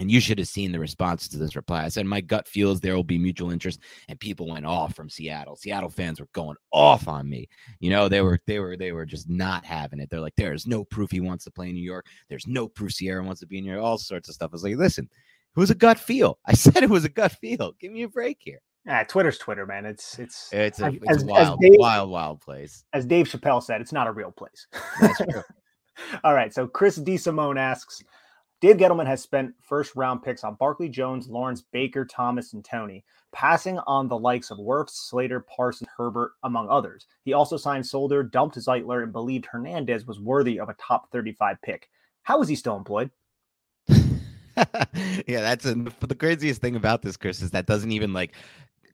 And 0.00 0.10
you 0.10 0.18
should 0.18 0.38
have 0.38 0.48
seen 0.48 0.72
the 0.72 0.80
response 0.80 1.28
to 1.28 1.36
this 1.38 1.54
reply. 1.54 1.84
I 1.84 1.88
said, 1.88 2.06
My 2.06 2.20
gut 2.22 2.48
feels 2.48 2.80
there 2.80 2.96
will 2.96 3.04
be 3.04 3.18
mutual 3.18 3.50
interest. 3.50 3.80
And 4.08 4.18
people 4.18 4.48
went 4.48 4.64
off 4.66 4.94
from 4.96 5.08
Seattle. 5.10 5.56
Seattle 5.56 5.90
fans 5.90 6.18
were 6.18 6.28
going 6.32 6.56
off 6.72 7.06
on 7.06 7.28
me. 7.28 7.48
You 7.80 7.90
know, 7.90 8.08
they 8.08 8.22
were 8.22 8.40
they 8.46 8.58
were 8.58 8.76
they 8.76 8.92
were 8.92 9.04
just 9.06 9.28
not 9.28 9.64
having 9.64 10.00
it. 10.00 10.08
They're 10.10 10.20
like, 10.20 10.34
There's 10.36 10.66
no 10.66 10.84
proof 10.84 11.10
he 11.10 11.20
wants 11.20 11.44
to 11.44 11.50
play 11.50 11.68
in 11.68 11.74
New 11.74 11.82
York. 11.82 12.06
There's 12.28 12.46
no 12.46 12.66
proof 12.66 12.92
Ciara 12.96 13.22
wants 13.22 13.40
to 13.40 13.46
be 13.46 13.58
in 13.58 13.64
New 13.64 13.72
York, 13.72 13.84
all 13.84 13.98
sorts 13.98 14.28
of 14.28 14.34
stuff. 14.34 14.50
I 14.50 14.54
was 14.54 14.64
like, 14.64 14.76
listen, 14.76 15.04
it 15.54 15.60
was 15.60 15.70
a 15.70 15.74
gut 15.74 15.98
feel. 15.98 16.38
I 16.46 16.54
said 16.54 16.82
it 16.82 16.90
was 16.90 17.04
a 17.04 17.08
gut 17.10 17.32
feel. 17.32 17.72
Give 17.78 17.92
me 17.92 18.02
a 18.02 18.08
break 18.08 18.38
here. 18.40 18.60
Yeah, 18.86 19.02
Twitter's 19.04 19.36
Twitter, 19.36 19.66
man. 19.66 19.84
It's 19.84 20.18
it's 20.18 20.48
It's 20.50 20.80
a, 20.80 20.86
it's 20.86 21.10
as- 21.10 21.22
a 21.24 21.26
wild, 21.26 21.60
Dave, 21.60 21.74
wild, 21.76 22.10
wild 22.10 22.40
place. 22.40 22.84
as 22.94 23.04
Dave 23.04 23.26
Chappelle 23.28 23.62
said, 23.62 23.82
it's 23.82 23.92
not 23.92 24.06
a 24.06 24.12
real 24.12 24.30
place. 24.32 24.66
That's 24.98 25.18
true. 25.18 25.42
All 26.24 26.32
right. 26.32 26.54
So 26.54 26.66
Chris 26.66 26.96
D. 26.96 27.18
Simone 27.18 27.58
asks 27.58 28.02
Dave 28.60 28.76
Gettleman 28.76 29.06
has 29.06 29.22
spent 29.22 29.54
first 29.62 29.96
round 29.96 30.22
picks 30.22 30.44
on 30.44 30.54
Barkley 30.56 30.88
Jones, 30.88 31.28
Lawrence 31.28 31.62
Baker, 31.72 32.04
Thomas, 32.04 32.52
and 32.52 32.62
Toney, 32.62 33.04
passing 33.32 33.78
on 33.86 34.06
the 34.06 34.18
likes 34.18 34.50
of 34.50 34.58
Wirfs, 34.58 34.90
Slater, 34.90 35.40
Parsons, 35.40 35.88
Herbert, 35.96 36.32
among 36.42 36.68
others. 36.68 37.06
He 37.24 37.32
also 37.32 37.56
signed 37.56 37.86
Solder, 37.86 38.22
dumped 38.22 38.56
Zeitler, 38.56 39.02
and 39.02 39.12
believed 39.12 39.46
Hernandez 39.46 40.06
was 40.06 40.20
worthy 40.20 40.60
of 40.60 40.68
a 40.68 40.74
top 40.74 41.10
35 41.10 41.56
pick. 41.62 41.88
How 42.22 42.42
is 42.42 42.48
he 42.48 42.54
still 42.54 42.76
employed? 42.76 43.10
yeah, 43.88 45.40
that's 45.40 45.64
a, 45.64 45.74
the 45.74 46.14
craziest 46.14 46.60
thing 46.60 46.76
about 46.76 47.00
this, 47.00 47.16
Chris, 47.16 47.40
is 47.40 47.52
that 47.52 47.66
doesn't 47.66 47.92
even 47.92 48.12
like 48.12 48.34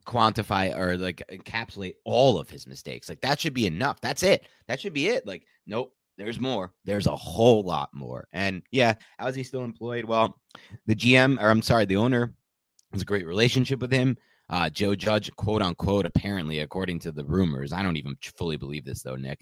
quantify 0.06 0.76
or 0.76 0.96
like 0.96 1.22
encapsulate 1.28 1.94
all 2.04 2.38
of 2.38 2.48
his 2.48 2.68
mistakes. 2.68 3.08
Like 3.08 3.20
that 3.22 3.40
should 3.40 3.54
be 3.54 3.66
enough. 3.66 4.00
That's 4.00 4.22
it. 4.22 4.46
That 4.68 4.80
should 4.80 4.92
be 4.92 5.08
it. 5.08 5.26
Like, 5.26 5.44
nope, 5.66 5.92
there's 6.16 6.40
more. 6.40 6.72
There's 6.84 7.06
a 7.06 7.16
whole 7.16 7.62
lot 7.62 7.90
more. 7.92 8.26
And 8.32 8.62
yeah, 8.70 8.94
how 9.18 9.26
is 9.26 9.34
he 9.34 9.42
still 9.42 9.64
employed? 9.64 10.04
Well, 10.04 10.38
the 10.86 10.94
GM, 10.94 11.40
or 11.40 11.50
I'm 11.50 11.62
sorry, 11.62 11.84
the 11.84 11.96
owner 11.96 12.34
has 12.92 13.02
a 13.02 13.06
great 13.06 13.26
relationship 13.26 13.80
with 13.80 13.92
him. 13.92 14.16
Uh, 14.48 14.70
Joe 14.70 14.94
Judge, 14.94 15.30
quote 15.36 15.62
unquote, 15.62 16.06
apparently, 16.06 16.60
according 16.60 17.00
to 17.00 17.12
the 17.12 17.24
rumors, 17.24 17.72
I 17.72 17.82
don't 17.82 17.96
even 17.96 18.16
fully 18.38 18.56
believe 18.56 18.84
this 18.84 19.02
though, 19.02 19.16
Nick, 19.16 19.40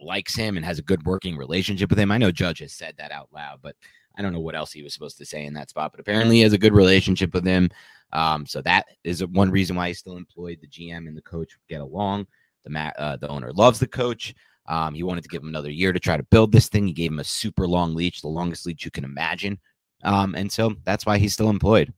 likes 0.00 0.34
him 0.34 0.56
and 0.56 0.66
has 0.66 0.78
a 0.78 0.82
good 0.82 1.04
working 1.06 1.36
relationship 1.36 1.88
with 1.90 1.98
him. 1.98 2.10
I 2.10 2.18
know 2.18 2.32
Judge 2.32 2.58
has 2.58 2.72
said 2.72 2.94
that 2.98 3.12
out 3.12 3.28
loud, 3.32 3.60
but 3.62 3.76
I 4.18 4.22
don't 4.22 4.32
know 4.32 4.40
what 4.40 4.56
else 4.56 4.72
he 4.72 4.82
was 4.82 4.92
supposed 4.92 5.18
to 5.18 5.26
say 5.26 5.46
in 5.46 5.54
that 5.54 5.70
spot, 5.70 5.92
but 5.92 6.00
apparently 6.00 6.36
he 6.36 6.42
has 6.42 6.52
a 6.52 6.58
good 6.58 6.74
relationship 6.74 7.32
with 7.32 7.46
him. 7.46 7.70
Um, 8.12 8.44
so 8.44 8.60
that 8.62 8.86
is 9.04 9.24
one 9.24 9.50
reason 9.50 9.76
why 9.76 9.88
he's 9.88 9.98
still 9.98 10.16
employed. 10.16 10.58
The 10.60 10.66
GM 10.66 11.06
and 11.06 11.16
the 11.16 11.22
coach 11.22 11.56
get 11.68 11.80
along. 11.80 12.26
The 12.64 12.70
ma- 12.70 12.92
uh, 12.98 13.16
the 13.16 13.28
owner 13.28 13.52
loves 13.52 13.78
the 13.78 13.86
coach. 13.86 14.34
Um, 14.70 14.94
he 14.94 15.02
wanted 15.02 15.24
to 15.24 15.28
give 15.28 15.42
him 15.42 15.48
another 15.48 15.70
year 15.70 15.92
to 15.92 15.98
try 15.98 16.16
to 16.16 16.22
build 16.22 16.52
this 16.52 16.68
thing. 16.68 16.86
He 16.86 16.92
gave 16.92 17.10
him 17.10 17.18
a 17.18 17.24
super 17.24 17.66
long 17.66 17.92
leash, 17.92 18.20
the 18.20 18.28
longest 18.28 18.66
leash 18.66 18.84
you 18.84 18.92
can 18.92 19.02
imagine. 19.02 19.58
Um, 20.04 20.36
and 20.36 20.50
so 20.50 20.76
that's 20.84 21.04
why 21.04 21.18
he's 21.18 21.32
still 21.32 21.50
employed. 21.50 21.92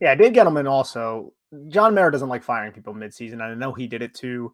Yeah, 0.00 0.16
Dave 0.16 0.32
Gettleman 0.32 0.68
also. 0.68 1.32
John 1.68 1.94
Mara 1.94 2.10
doesn't 2.10 2.28
like 2.28 2.42
firing 2.42 2.72
people 2.72 2.94
midseason. 2.94 3.40
I 3.40 3.54
know 3.54 3.72
he 3.72 3.86
did 3.86 4.02
it 4.02 4.12
to 4.14 4.52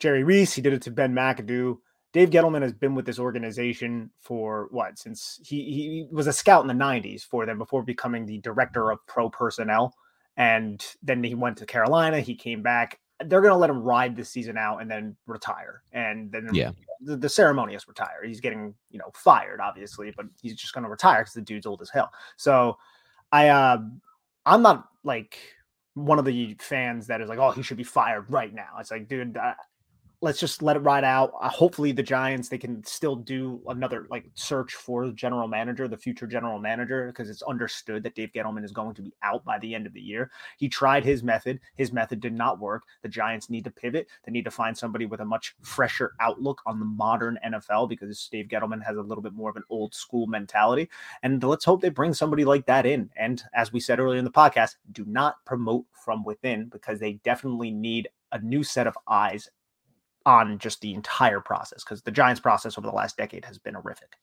Jerry 0.00 0.22
Reese. 0.22 0.52
He 0.52 0.60
did 0.60 0.74
it 0.74 0.82
to 0.82 0.90
Ben 0.90 1.14
McAdoo. 1.14 1.78
Dave 2.12 2.28
Gettleman 2.28 2.60
has 2.60 2.74
been 2.74 2.94
with 2.94 3.06
this 3.06 3.18
organization 3.18 4.10
for 4.20 4.68
what 4.70 4.98
since 4.98 5.40
he 5.44 5.64
he 5.64 6.06
was 6.12 6.26
a 6.26 6.32
scout 6.32 6.62
in 6.62 6.68
the 6.68 6.84
90s 6.84 7.22
for 7.24 7.44
them 7.44 7.58
before 7.58 7.82
becoming 7.82 8.24
the 8.24 8.38
director 8.38 8.92
of 8.92 9.04
pro 9.08 9.28
personnel 9.28 9.92
and 10.36 10.86
then 11.02 11.24
he 11.24 11.34
went 11.34 11.58
to 11.58 11.66
Carolina 11.66 12.20
he 12.20 12.36
came 12.36 12.62
back 12.62 13.00
they're 13.26 13.40
going 13.40 13.52
to 13.52 13.56
let 13.56 13.70
him 13.70 13.82
ride 13.82 14.16
this 14.16 14.28
season 14.28 14.56
out 14.58 14.78
and 14.82 14.90
then 14.90 15.16
retire 15.26 15.82
and 15.92 16.32
then 16.32 16.48
Yeah. 16.52 16.72
the, 17.00 17.16
the 17.16 17.28
ceremonious 17.28 17.86
retire. 17.86 18.24
He's 18.24 18.40
getting 18.40 18.74
you 18.90 18.98
know 18.98 19.10
fired 19.14 19.60
obviously 19.60 20.12
but 20.16 20.26
he's 20.42 20.56
just 20.56 20.74
going 20.74 20.84
to 20.84 20.90
retire 20.90 21.20
because 21.22 21.34
the 21.34 21.40
dude's 21.40 21.66
old 21.66 21.80
as 21.82 21.90
hell. 21.90 22.10
So 22.36 22.76
I 23.32 23.48
uh 23.48 23.78
I'm 24.46 24.62
not 24.62 24.88
like 25.04 25.38
one 25.94 26.18
of 26.18 26.24
the 26.24 26.56
fans 26.60 27.06
that 27.06 27.20
is 27.20 27.28
like 27.28 27.38
oh 27.38 27.52
he 27.52 27.62
should 27.62 27.76
be 27.76 27.84
fired 27.84 28.26
right 28.28 28.52
now. 28.52 28.70
It's 28.80 28.90
like 28.90 29.06
dude 29.08 29.36
I, 29.36 29.54
let's 30.24 30.40
just 30.40 30.62
let 30.62 30.74
it 30.74 30.80
ride 30.80 31.04
out. 31.04 31.34
Uh, 31.40 31.50
hopefully, 31.50 31.92
the 31.92 32.02
Giants 32.02 32.48
they 32.48 32.58
can 32.58 32.82
still 32.82 33.14
do 33.14 33.60
another 33.68 34.06
like 34.10 34.24
search 34.34 34.74
for 34.74 35.10
general 35.12 35.46
manager, 35.46 35.86
the 35.86 35.98
future 35.98 36.26
general 36.26 36.58
manager, 36.58 37.08
because 37.08 37.28
it's 37.28 37.42
understood 37.42 38.02
that 38.02 38.14
Dave 38.14 38.32
Gettleman 38.32 38.64
is 38.64 38.72
going 38.72 38.94
to 38.94 39.02
be 39.02 39.12
out 39.22 39.44
by 39.44 39.58
the 39.58 39.74
end 39.74 39.86
of 39.86 39.92
the 39.92 40.00
year. 40.00 40.30
He 40.56 40.68
tried 40.68 41.04
his 41.04 41.22
method; 41.22 41.60
his 41.76 41.92
method 41.92 42.20
did 42.20 42.32
not 42.32 42.58
work. 42.58 42.84
The 43.02 43.08
Giants 43.08 43.50
need 43.50 43.64
to 43.64 43.70
pivot. 43.70 44.08
They 44.24 44.32
need 44.32 44.46
to 44.46 44.50
find 44.50 44.76
somebody 44.76 45.04
with 45.04 45.20
a 45.20 45.26
much 45.26 45.54
fresher 45.60 46.14
outlook 46.20 46.62
on 46.64 46.80
the 46.80 46.86
modern 46.86 47.38
NFL 47.46 47.90
because 47.90 48.28
Dave 48.32 48.48
Gettleman 48.48 48.82
has 48.82 48.96
a 48.96 49.02
little 49.02 49.22
bit 49.22 49.34
more 49.34 49.50
of 49.50 49.56
an 49.56 49.64
old 49.68 49.94
school 49.94 50.26
mentality. 50.26 50.88
And 51.22 51.42
let's 51.42 51.66
hope 51.66 51.82
they 51.82 51.90
bring 51.90 52.14
somebody 52.14 52.46
like 52.46 52.64
that 52.66 52.86
in. 52.86 53.10
And 53.16 53.42
as 53.54 53.74
we 53.74 53.80
said 53.80 54.00
earlier 54.00 54.18
in 54.18 54.24
the 54.24 54.30
podcast, 54.30 54.76
do 54.90 55.04
not 55.04 55.44
promote 55.44 55.84
from 55.92 56.24
within 56.24 56.70
because 56.70 56.98
they 56.98 57.14
definitely 57.24 57.70
need 57.70 58.08
a 58.32 58.40
new 58.40 58.64
set 58.64 58.86
of 58.86 58.96
eyes 59.06 59.50
on 60.26 60.58
just 60.58 60.80
the 60.80 60.94
entire 60.94 61.40
process 61.40 61.84
because 61.84 62.02
the 62.02 62.10
Giants 62.10 62.40
process 62.40 62.78
over 62.78 62.86
the 62.86 62.94
last 62.94 63.16
decade 63.16 63.44
has 63.44 63.58
been 63.58 63.74
horrific. 63.74 64.16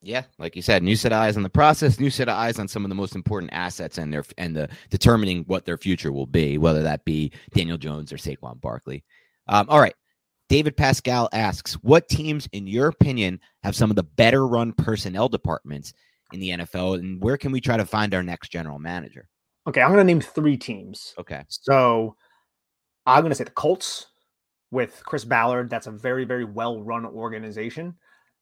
Yeah, 0.00 0.24
like 0.38 0.54
you 0.54 0.62
said, 0.62 0.82
new 0.82 0.94
set 0.94 1.12
of 1.12 1.18
eyes 1.18 1.36
on 1.36 1.42
the 1.42 1.50
process, 1.50 1.98
new 1.98 2.10
set 2.10 2.28
of 2.28 2.36
eyes 2.36 2.58
on 2.60 2.68
some 2.68 2.84
of 2.84 2.88
the 2.88 2.94
most 2.94 3.16
important 3.16 3.52
assets 3.52 3.98
and 3.98 4.12
their 4.12 4.24
and 4.36 4.54
the 4.54 4.68
determining 4.90 5.42
what 5.44 5.64
their 5.64 5.76
future 5.76 6.12
will 6.12 6.26
be, 6.26 6.56
whether 6.56 6.82
that 6.82 7.04
be 7.04 7.32
Daniel 7.52 7.78
Jones 7.78 8.12
or 8.12 8.16
Saquon 8.16 8.60
Barkley. 8.60 9.04
Um, 9.48 9.66
all 9.68 9.80
right. 9.80 9.94
David 10.48 10.76
Pascal 10.76 11.28
asks, 11.32 11.74
what 11.74 12.08
teams, 12.08 12.48
in 12.52 12.66
your 12.66 12.88
opinion, 12.88 13.38
have 13.62 13.76
some 13.76 13.90
of 13.90 13.96
the 13.96 14.02
better 14.02 14.46
run 14.46 14.72
personnel 14.72 15.28
departments 15.28 15.92
in 16.32 16.40
the 16.40 16.50
NFL, 16.50 16.98
and 16.98 17.22
where 17.22 17.36
can 17.36 17.52
we 17.52 17.60
try 17.60 17.76
to 17.76 17.84
find 17.84 18.14
our 18.14 18.22
next 18.22 18.50
general 18.50 18.78
manager? 18.78 19.28
Okay, 19.66 19.82
I'm 19.82 19.88
going 19.88 19.98
to 19.98 20.04
name 20.04 20.20
three 20.20 20.56
teams. 20.56 21.12
Okay. 21.18 21.42
So 21.48 22.16
I'm 23.04 23.20
going 23.20 23.30
to 23.30 23.36
say 23.36 23.44
the 23.44 23.50
Colts 23.50 24.06
with 24.70 25.02
Chris 25.04 25.24
Ballard. 25.24 25.70
That's 25.70 25.86
a 25.86 25.92
very, 25.92 26.24
very 26.24 26.44
well 26.44 26.82
run 26.82 27.04
organization. 27.06 27.96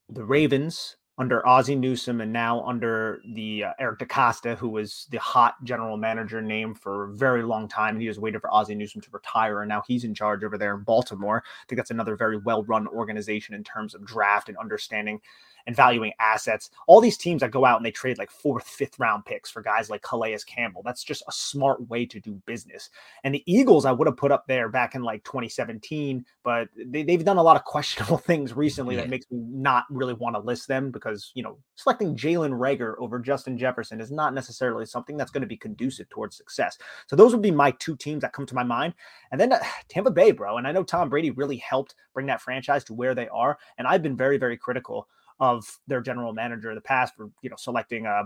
The 0.08 0.24
Ravens 0.24 0.96
under 1.18 1.46
Ozzie 1.48 1.76
Newsome 1.76 2.20
and 2.20 2.32
now 2.32 2.62
under 2.64 3.22
the 3.32 3.64
uh, 3.64 3.72
Eric 3.78 4.00
DeCosta, 4.00 4.56
who 4.56 4.68
was 4.68 5.06
the 5.10 5.18
hot 5.18 5.54
general 5.64 5.96
manager 5.96 6.42
name 6.42 6.74
for 6.74 7.04
a 7.04 7.14
very 7.14 7.42
long 7.42 7.68
time. 7.68 7.98
He 7.98 8.08
was 8.08 8.18
waiting 8.18 8.38
for 8.38 8.52
Ozzie 8.52 8.74
Newsome 8.74 9.00
to 9.00 9.08
retire. 9.10 9.62
And 9.62 9.68
now 9.68 9.82
he's 9.86 10.04
in 10.04 10.14
charge 10.14 10.44
over 10.44 10.58
there 10.58 10.74
in 10.74 10.82
Baltimore. 10.82 11.42
I 11.46 11.64
think 11.68 11.78
that's 11.78 11.90
another 11.90 12.16
very 12.16 12.36
well 12.36 12.64
run 12.64 12.86
organization 12.88 13.54
in 13.54 13.64
terms 13.64 13.94
of 13.94 14.04
draft 14.04 14.50
and 14.50 14.58
understanding 14.58 15.20
and 15.66 15.74
valuing 15.74 16.12
assets. 16.20 16.70
All 16.86 17.00
these 17.00 17.16
teams 17.16 17.40
that 17.40 17.50
go 17.50 17.64
out 17.64 17.76
and 17.76 17.84
they 17.86 17.90
trade 17.90 18.18
like 18.18 18.30
fourth, 18.30 18.66
fifth 18.66 18.98
round 18.98 19.24
picks 19.24 19.50
for 19.50 19.62
guys 19.62 19.90
like 19.90 20.02
Calais 20.02 20.38
Campbell. 20.46 20.82
That's 20.84 21.02
just 21.04 21.22
a 21.28 21.32
smart 21.32 21.88
way 21.88 22.06
to 22.06 22.20
do 22.20 22.40
business. 22.46 22.90
And 23.24 23.34
the 23.34 23.42
Eagles, 23.46 23.84
I 23.84 23.92
would 23.92 24.06
have 24.06 24.16
put 24.16 24.32
up 24.32 24.46
there 24.46 24.68
back 24.68 24.94
in 24.94 25.02
like 25.02 25.24
2017, 25.24 26.24
but 26.42 26.68
they, 26.86 27.02
they've 27.02 27.24
done 27.24 27.38
a 27.38 27.42
lot 27.42 27.56
of 27.56 27.64
questionable 27.76 28.18
things 28.18 28.54
recently 28.54 28.94
Yeah. 28.94 29.02
that 29.02 29.10
makes 29.10 29.26
me 29.30 29.38
not 29.48 29.84
really 29.90 30.14
want 30.14 30.36
to 30.36 30.40
list 30.40 30.68
them 30.68 30.90
because, 30.90 31.32
you 31.34 31.42
know, 31.42 31.58
selecting 31.74 32.16
Jalen 32.16 32.52
Reagor 32.52 32.94
over 32.98 33.18
Justin 33.18 33.58
Jefferson 33.58 34.00
is 34.00 34.10
not 34.10 34.34
necessarily 34.34 34.86
something 34.86 35.16
that's 35.16 35.30
going 35.30 35.42
to 35.42 35.46
be 35.48 35.56
conducive 35.56 36.08
towards 36.08 36.36
success. 36.36 36.78
So 37.06 37.16
those 37.16 37.32
would 37.32 37.42
be 37.42 37.50
my 37.50 37.72
two 37.72 37.96
teams 37.96 38.22
that 38.22 38.32
come 38.32 38.46
to 38.46 38.54
my 38.54 38.62
mind. 38.64 38.94
And 39.32 39.40
then 39.40 39.52
uh, 39.52 39.60
Tampa 39.88 40.10
Bay, 40.10 40.30
bro. 40.30 40.58
And 40.58 40.66
I 40.66 40.72
know 40.72 40.84
Tom 40.84 41.08
Brady 41.08 41.30
really 41.30 41.56
helped 41.56 41.94
bring 42.14 42.26
that 42.26 42.40
franchise 42.40 42.84
to 42.84 42.94
where 42.94 43.14
they 43.14 43.28
are. 43.28 43.58
And 43.78 43.86
I've 43.86 44.02
been 44.02 44.16
very, 44.16 44.38
very 44.38 44.56
critical 44.56 45.08
of 45.40 45.78
their 45.86 46.00
general 46.00 46.32
manager 46.32 46.70
in 46.70 46.74
the 46.74 46.80
past 46.80 47.14
for 47.14 47.30
you 47.42 47.50
know 47.50 47.56
selecting 47.56 48.06
uh 48.06 48.22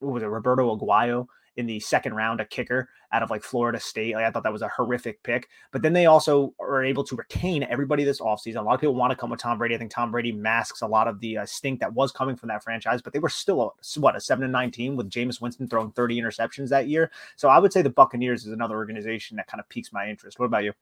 what 0.00 0.12
was 0.12 0.22
it 0.22 0.26
Roberto 0.26 0.76
Aguayo 0.76 1.26
in 1.56 1.66
the 1.66 1.80
second 1.80 2.14
round 2.14 2.40
a 2.40 2.44
kicker 2.44 2.88
out 3.12 3.22
of 3.22 3.30
like 3.30 3.42
Florida 3.42 3.78
State. 3.78 4.14
Like, 4.14 4.24
I 4.24 4.30
thought 4.30 4.42
that 4.44 4.52
was 4.52 4.62
a 4.62 4.68
horrific 4.68 5.22
pick. 5.22 5.48
But 5.72 5.82
then 5.82 5.92
they 5.92 6.06
also 6.06 6.54
are 6.60 6.84
able 6.84 7.04
to 7.04 7.16
retain 7.16 7.64
everybody 7.64 8.04
this 8.04 8.20
offseason. 8.20 8.56
A 8.56 8.62
lot 8.62 8.74
of 8.74 8.80
people 8.80 8.94
want 8.94 9.10
to 9.10 9.16
come 9.16 9.30
with 9.30 9.40
Tom 9.40 9.58
Brady. 9.58 9.74
I 9.74 9.78
think 9.78 9.90
Tom 9.90 10.10
Brady 10.10 10.32
masks 10.32 10.82
a 10.82 10.86
lot 10.86 11.08
of 11.08 11.20
the 11.20 11.38
uh, 11.38 11.46
stink 11.46 11.80
that 11.80 11.92
was 11.92 12.12
coming 12.12 12.36
from 12.36 12.48
that 12.48 12.62
franchise, 12.62 13.02
but 13.02 13.12
they 13.12 13.18
were 13.18 13.28
still 13.28 13.62
a, 13.62 14.00
what 14.00 14.16
a 14.16 14.20
7 14.20 14.42
and 14.42 14.52
19 14.52 14.96
with 14.96 15.10
Jameis 15.10 15.40
Winston 15.40 15.68
throwing 15.68 15.90
30 15.92 16.20
interceptions 16.20 16.68
that 16.68 16.88
year. 16.88 17.10
So 17.36 17.48
I 17.48 17.58
would 17.58 17.72
say 17.72 17.82
the 17.82 17.90
Buccaneers 17.90 18.46
is 18.46 18.52
another 18.52 18.76
organization 18.76 19.36
that 19.36 19.46
kind 19.46 19.60
of 19.60 19.68
piques 19.68 19.92
my 19.92 20.08
interest. 20.08 20.38
What 20.38 20.46
about 20.46 20.64
you? 20.64 20.72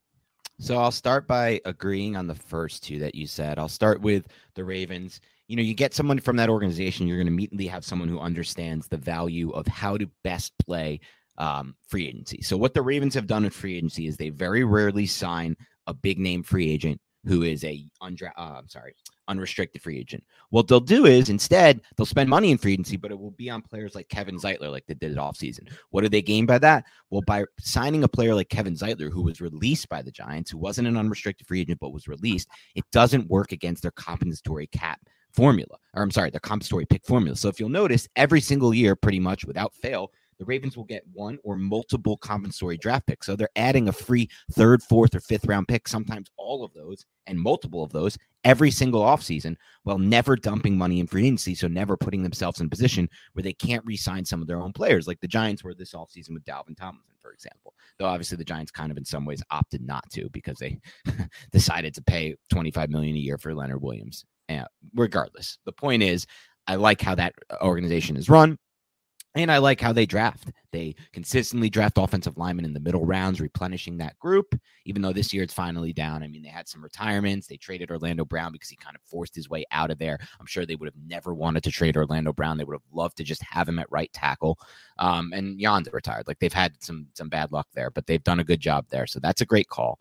So 0.61 0.77
I'll 0.77 0.91
start 0.91 1.29
by 1.29 1.61
agreeing 1.65 2.17
on 2.17 2.27
the 2.27 2.35
first 2.35 2.83
two 2.83 2.99
that 2.99 3.15
you 3.15 3.27
said. 3.27 3.59
I'll 3.59 3.69
start 3.69 4.01
with 4.01 4.27
the 4.55 4.65
Ravens. 4.65 5.21
You 5.49 5.57
know, 5.57 5.63
you 5.63 5.75
get 5.75 5.95
someone 5.95 6.21
from 6.21 6.37
that 6.37 6.51
organization, 6.51 7.07
you're 7.07 7.17
going 7.17 7.27
to 7.27 7.33
immediately 7.33 7.67
have 7.67 7.85
someone 7.85 8.09
who 8.09 8.21
understands 8.21 8.87
the 8.87 8.99
value 8.99 9.51
of 9.51 9.67
how 9.67 9.97
to 9.97 10.09
best 10.23 10.53
play 10.65 11.01
um, 11.39 11.75
free 11.87 12.07
agency. 12.07 12.43
So 12.43 12.57
what 12.57 12.75
the 12.75 12.83
Ravens 12.83 13.15
have 13.15 13.27
done 13.27 13.45
with 13.45 13.55
free 13.55 13.77
agency 13.77 14.07
is 14.07 14.17
they 14.17 14.29
very 14.29 14.65
rarely 14.65 15.07
sign 15.07 15.57
a 15.87 15.95
big 15.95 16.19
name 16.19 16.43
free 16.43 16.71
agent 16.71 17.01
who 17.25 17.43
is 17.43 17.65
a 17.65 17.85
undra- 18.03 18.33
uh, 18.37 18.57
I'm 18.59 18.69
sorry, 18.69 18.95
unrestricted 19.27 19.83
free 19.83 19.99
agent. 19.99 20.25
What 20.51 20.69
they'll 20.69 20.81
do 20.81 21.07
is 21.07 21.29
instead 21.29 21.81
they'll 21.97 22.07
spend 22.07 22.29
money 22.29 22.51
in 22.51 22.59
free 22.59 22.73
agency, 22.73 22.97
but 22.97 23.11
it 23.11 23.19
will 23.19 23.33
be 23.33 23.51
on 23.51 23.63
players 23.63 23.95
like 23.95 24.09
Kevin 24.09 24.39
Zeitler, 24.39 24.71
like 24.71 24.87
they 24.87 24.95
did 24.95 25.13
it 25.13 25.19
off 25.19 25.37
season. 25.37 25.69
What 25.91 26.03
do 26.03 26.09
they 26.09 26.23
gain 26.23 26.47
by 26.47 26.59
that? 26.59 26.85
Well, 27.11 27.23
by 27.27 27.45
signing 27.59 28.05
a 28.05 28.09
player 28.09 28.35
like 28.35 28.49
Kevin 28.49 28.75
Zeitler, 28.75 29.11
who 29.11 29.23
was 29.23 29.41
released 29.41 29.89
by 29.89 30.03
the 30.03 30.13
Giants, 30.13 30.51
who 30.51 30.59
wasn't 30.59 30.89
an 30.89 30.97
unrestricted 30.97 31.47
free 31.47 31.61
agent 31.61 31.81
but 31.81 31.93
was 31.93 32.09
released, 32.09 32.49
it 32.75 32.85
doesn't 32.93 33.29
work 33.29 33.53
against 33.53 33.83
their 33.83 33.93
compensatory 33.93 34.67
cap 34.69 35.01
formula. 35.33 35.77
Or 35.95 36.03
I'm 36.03 36.11
sorry, 36.11 36.31
their 36.31 36.41
compensatory 36.41 36.87
pick 36.87 37.05
formula. 37.05 37.37
So 37.37 37.49
if 37.49 37.59
you'll 37.59 37.69
notice, 37.69 38.09
every 38.17 38.41
single 38.41 38.75
year, 38.75 38.97
pretty 38.97 39.21
much 39.21 39.45
without 39.45 39.75
fail, 39.75 40.13
the 40.39 40.45
Ravens 40.45 40.77
will 40.77 40.85
get 40.85 41.03
one 41.13 41.39
or 41.43 41.57
multiple 41.57 42.17
compensatory 42.17 42.77
draft 42.77 43.07
picks. 43.07 43.27
So 43.27 43.35
they're 43.35 43.49
adding 43.57 43.89
a 43.89 43.93
free 43.93 44.29
third, 44.53 44.83
fourth, 44.83 45.15
or 45.15 45.21
fifth 45.21 45.47
round 45.47 45.67
pick, 45.69 45.89
sometimes 45.89 46.31
all 46.37 46.65
of 46.65 46.73
those 46.75 47.05
and 47.27 47.41
multiple 47.41 47.83
of 47.83 47.93
those 47.93 48.17
every 48.45 48.71
single 48.71 49.03
offseason 49.03 49.57
while 49.83 49.99
never 49.99 50.37
dumping 50.37 50.79
money 50.79 51.01
in 51.01 51.07
free 51.07 51.27
agency. 51.27 51.55
So 51.55 51.67
never 51.67 51.97
putting 51.97 52.23
themselves 52.23 52.61
in 52.61 52.67
a 52.67 52.71
position 52.71 53.09
where 53.33 53.43
they 53.43 53.53
can't 53.53 53.85
re 53.85 53.97
sign 53.97 54.25
some 54.25 54.41
of 54.41 54.47
their 54.47 54.61
own 54.61 54.73
players, 54.73 55.09
like 55.09 55.21
the 55.21 55.29
Giants 55.29 55.65
were 55.65 55.75
this 55.75 55.93
offseason 55.93 56.35
with 56.35 56.45
Dalvin 56.45 56.77
Tomlinson, 56.77 57.17
for 57.21 57.33
example. 57.33 57.75
Though 57.99 58.07
obviously 58.07 58.37
the 58.37 58.45
Giants 58.45 58.71
kind 58.71 58.93
of 58.93 58.97
in 58.97 59.05
some 59.05 59.25
ways 59.25 59.43
opted 59.51 59.83
not 59.83 60.09
to 60.13 60.29
because 60.31 60.59
they 60.59 60.79
decided 61.53 61.95
to 61.95 62.03
pay 62.03 62.37
25 62.51 62.91
million 62.91 63.17
a 63.17 63.21
year 63.21 63.39
for 63.39 63.55
Leonard 63.55 63.83
Williams. 63.83 64.25
Regardless, 64.95 65.59
the 65.65 65.73
point 65.73 66.03
is, 66.03 66.27
I 66.67 66.75
like 66.77 67.01
how 67.01 67.15
that 67.15 67.35
organization 67.63 68.17
is 68.17 68.29
run. 68.29 68.59
And 69.35 69.53
I 69.53 69.59
like 69.59 69.81
how 69.81 69.93
they 69.93 70.07
draft. 70.07 70.51
They 70.73 70.97
consistently 71.13 71.71
draft 71.71 71.99
offensive 71.99 72.39
linemen 72.39 72.65
in 72.65 72.73
the 72.73 72.81
middle 72.81 73.05
rounds, 73.05 73.41
replenishing 73.41 73.99
that 73.99 74.19
group, 74.19 74.59
even 74.85 75.01
though 75.01 75.13
this 75.13 75.33
year 75.33 75.43
it's 75.43 75.55
finally 75.55 75.93
down. 75.93 76.23
I 76.23 76.29
mean, 76.29 76.43
they 76.43 76.49
had 76.49 76.67
some 76.67 76.83
retirements. 76.83 77.47
They 77.47 77.57
traded 77.57 77.91
Orlando 77.91 78.25
Brown 78.25 78.53
because 78.53 78.71
he 78.71 78.77
kind 78.77 78.97
of 78.97 79.03
forced 79.03 79.35
his 79.35 79.49
way 79.49 79.65
out 79.71 79.91
of 79.91 79.99
there. 79.99 80.19
I'm 80.41 80.47
sure 80.47 80.67
they 80.67 80.77
would 80.77 80.89
have 80.89 81.07
never 81.07 81.35
wanted 81.35 81.63
to 81.65 81.71
trade 81.71 81.97
Orlando 81.97 82.33
Brown. 82.33 82.57
They 82.57 82.65
would 82.65 82.75
have 82.75 82.83
loved 82.93 83.17
to 83.19 83.25
just 83.25 83.43
have 83.43 83.69
him 83.69 83.79
at 83.79 83.91
right 83.93 84.13
tackle. 84.13 84.59
Um, 84.99 85.33
and 85.33 85.61
Yanda 85.61 85.93
retired. 85.93 86.27
Like 86.27 86.39
they've 86.39 86.53
had 86.53 86.83
some 86.83 87.07
some 87.15 87.29
bad 87.29 87.53
luck 87.53 87.69
there, 87.75 87.91
but 87.91 88.07
they've 88.07 88.25
done 88.25 88.41
a 88.41 88.45
good 88.45 88.61
job 88.61 88.87
there. 88.89 89.07
So 89.07 89.21
that's 89.21 89.43
a 89.43 89.47
great 89.47 89.69
call. 89.69 90.01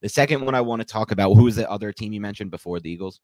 The 0.00 0.08
second 0.08 0.44
one 0.44 0.54
I 0.54 0.60
want 0.60 0.80
to 0.80 0.86
talk 0.86 1.10
about, 1.10 1.34
who 1.34 1.44
was 1.44 1.56
the 1.56 1.68
other 1.70 1.92
team 1.92 2.12
you 2.12 2.20
mentioned 2.20 2.52
before 2.52 2.80
the 2.80 2.90
Eagles? 2.90 3.20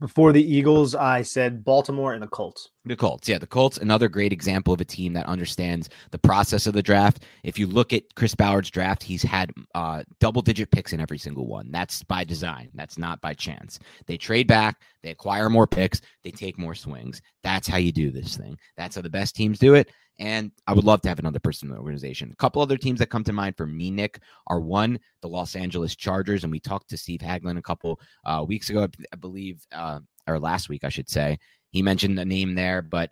Before 0.00 0.32
the 0.32 0.42
Eagles, 0.42 0.94
I 0.94 1.22
said 1.22 1.64
Baltimore 1.64 2.12
and 2.12 2.22
the 2.22 2.26
Colts. 2.28 2.70
The 2.84 2.96
Colts, 2.96 3.28
yeah, 3.28 3.38
the 3.38 3.46
Colts, 3.46 3.78
another 3.78 4.08
great 4.08 4.32
example 4.32 4.72
of 4.72 4.80
a 4.80 4.84
team 4.84 5.12
that 5.14 5.26
understands 5.26 5.88
the 6.10 6.18
process 6.18 6.66
of 6.66 6.74
the 6.74 6.82
draft. 6.82 7.24
If 7.44 7.58
you 7.58 7.66
look 7.66 7.92
at 7.92 8.14
Chris 8.14 8.34
Ballard's 8.34 8.70
draft, 8.70 9.02
he's 9.02 9.22
had 9.22 9.52
uh, 9.74 10.04
double 10.20 10.42
digit 10.42 10.70
picks 10.70 10.92
in 10.92 11.00
every 11.00 11.18
single 11.18 11.46
one. 11.46 11.70
That's 11.70 12.02
by 12.04 12.24
design, 12.24 12.70
that's 12.74 12.98
not 12.98 13.20
by 13.20 13.34
chance. 13.34 13.78
They 14.06 14.16
trade 14.16 14.46
back, 14.46 14.80
they 15.02 15.10
acquire 15.10 15.50
more 15.50 15.66
picks, 15.66 16.00
they 16.24 16.30
take 16.30 16.58
more 16.58 16.74
swings. 16.74 17.20
That's 17.42 17.68
how 17.68 17.78
you 17.78 17.92
do 17.92 18.10
this 18.10 18.36
thing. 18.36 18.58
That's 18.76 18.96
how 18.96 19.02
the 19.02 19.10
best 19.10 19.34
teams 19.36 19.58
do 19.58 19.74
it. 19.74 19.90
And 20.18 20.50
I 20.66 20.72
would 20.72 20.84
love 20.84 21.02
to 21.02 21.08
have 21.08 21.18
another 21.18 21.38
person 21.38 21.68
in 21.68 21.74
the 21.74 21.80
organization. 21.80 22.30
A 22.32 22.36
couple 22.36 22.62
other 22.62 22.78
teams 22.78 22.98
that 23.00 23.10
come 23.10 23.24
to 23.24 23.32
mind 23.32 23.56
for 23.56 23.66
me, 23.66 23.90
Nick, 23.90 24.20
are 24.46 24.60
one, 24.60 24.98
the 25.20 25.28
Los 25.28 25.54
Angeles 25.54 25.94
Chargers. 25.94 26.42
And 26.42 26.50
we 26.50 26.58
talked 26.58 26.88
to 26.90 26.96
Steve 26.96 27.20
Haglin 27.20 27.58
a 27.58 27.62
couple 27.62 28.00
uh, 28.24 28.44
weeks 28.46 28.70
ago, 28.70 28.88
I 29.12 29.16
believe, 29.16 29.66
uh, 29.72 30.00
or 30.26 30.38
last 30.38 30.68
week, 30.68 30.84
I 30.84 30.88
should 30.88 31.10
say. 31.10 31.38
He 31.70 31.82
mentioned 31.82 32.18
a 32.18 32.24
name 32.24 32.54
there, 32.54 32.80
but 32.80 33.10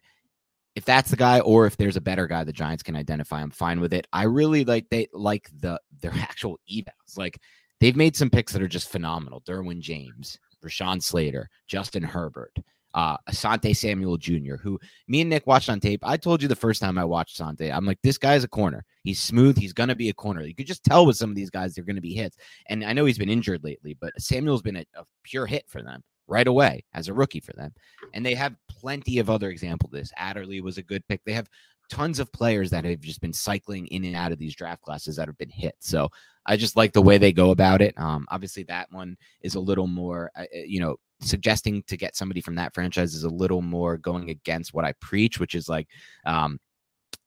if 0.74 0.85
that's 0.85 1.10
the 1.10 1.16
guy 1.16 1.40
or 1.40 1.66
if 1.66 1.76
there's 1.76 1.97
a 1.97 2.01
better 2.01 2.26
guy 2.26 2.43
the 2.43 2.52
Giants 2.52 2.82
can 2.82 2.97
identify, 2.97 3.40
I'm 3.40 3.51
fine 3.51 3.81
with 3.81 3.93
it. 3.93 4.06
I 4.12 4.24
really 4.24 4.64
like 4.64 4.89
they 4.90 5.09
like 5.12 5.51
the 5.60 5.81
their 6.01 6.12
actual 6.14 6.59
evals. 6.70 7.16
Like 7.16 7.39
they've 7.81 7.97
made 7.97 8.16
some 8.16 8.31
picks 8.31 8.52
that 8.52 8.62
are 8.62 8.68
just 8.68 8.89
phenomenal. 8.89 9.43
Derwin 9.43 9.81
James, 9.81 10.39
Rashawn 10.64 11.02
Slater, 11.02 11.48
Justin 11.68 12.02
Herbert 12.02 12.56
uh, 12.95 13.16
Asante 13.29 13.77
Samuel 13.77 14.16
Jr., 14.16 14.57
who 14.57 14.79
me 15.09 15.21
and 15.21 15.31
Nick 15.31 15.47
watched 15.47 15.69
on 15.69 15.81
tape. 15.81 16.01
I 16.05 16.16
told 16.16 16.41
you 16.41 16.49
the 16.49 16.57
first 16.57 16.81
time 16.81 16.97
I 16.97 17.05
watched 17.05 17.39
Asante, 17.41 17.73
I'm 17.75 17.85
like, 17.85 17.99
this 18.03 18.19
guy's 18.19 18.45
a 18.45 18.49
corner. 18.49 18.85
He's 19.03 19.21
smooth. 19.21 19.59
He's 19.59 19.73
going 19.73 19.89
to 19.89 19.95
be 19.95 20.09
a 20.09 20.15
corner. 20.15 20.43
You 20.43 20.55
could 20.55 20.66
just 20.66 20.85
tell 20.85 21.05
with 21.05 21.16
some 21.16 21.31
of 21.31 21.37
these 21.37 21.51
guys, 21.51 21.75
they're 21.75 21.85
going 21.85 21.97
to 21.97 22.03
be 22.03 22.15
hits. 22.15 22.37
And 22.69 22.85
I 22.85 22.93
know 22.93 23.05
he's 23.05 23.19
been 23.19 23.29
injured 23.29 23.65
lately, 23.65 23.97
but 24.01 24.12
Samuel's 24.19 24.62
been 24.62 24.77
a, 24.77 24.85
a 24.97 25.05
pure 25.25 25.47
hit 25.47 25.65
for 25.69 25.83
them 25.83 26.03
right 26.27 26.47
away 26.47 26.85
as 26.95 27.09
a 27.09 27.15
rookie 27.15 27.41
for 27.41 27.53
them. 27.53 27.73
And 28.15 28.25
they 28.25 28.35
have 28.35 28.57
plenty 28.69 29.19
of 29.19 29.29
other 29.29 29.51
examples 29.51 29.93
this. 29.93 30.12
Adderley 30.16 30.61
was 30.61 30.79
a 30.79 30.83
good 30.83 31.07
pick. 31.09 31.21
They 31.25 31.33
have 31.33 31.49
tons 31.90 32.19
of 32.19 32.32
players 32.32 32.70
that 32.70 32.85
have 32.85 33.01
just 33.01 33.20
been 33.20 33.32
cycling 33.32 33.86
in 33.89 34.05
and 34.05 34.16
out 34.16 34.32
of 34.32 34.39
these 34.39 34.55
draft 34.55 34.82
classes 34.82 35.16
that 35.16 35.28
have 35.28 35.39
been 35.39 35.51
hit. 35.51 35.74
So 35.81 36.09
I 36.47 36.56
just 36.56 36.77
like 36.77 36.93
the 36.93 37.02
way 37.02 37.19
they 37.19 37.32
go 37.32 37.51
about 37.51 37.81
it. 37.82 37.94
Um, 37.98 38.27
obviously, 38.31 38.65
that 38.65 38.89
one 38.90 39.16
is 39.43 39.55
a 39.55 39.61
little 39.61 39.86
more, 39.86 40.31
uh, 40.36 40.43
uh 40.43 40.65
you 40.66 40.81
know, 40.81 40.97
suggesting 41.20 41.82
to 41.86 41.97
get 41.97 42.16
somebody 42.16 42.40
from 42.40 42.56
that 42.56 42.74
franchise 42.74 43.15
is 43.15 43.24
a 43.24 43.28
little 43.28 43.62
more 43.62 43.97
going 43.97 44.31
against 44.31 44.74
what 44.74 44.85
I 44.85 44.93
preach, 45.01 45.40
which 45.40 45.55
is 45.55 45.69
like 45.69 45.89
um, 46.27 46.59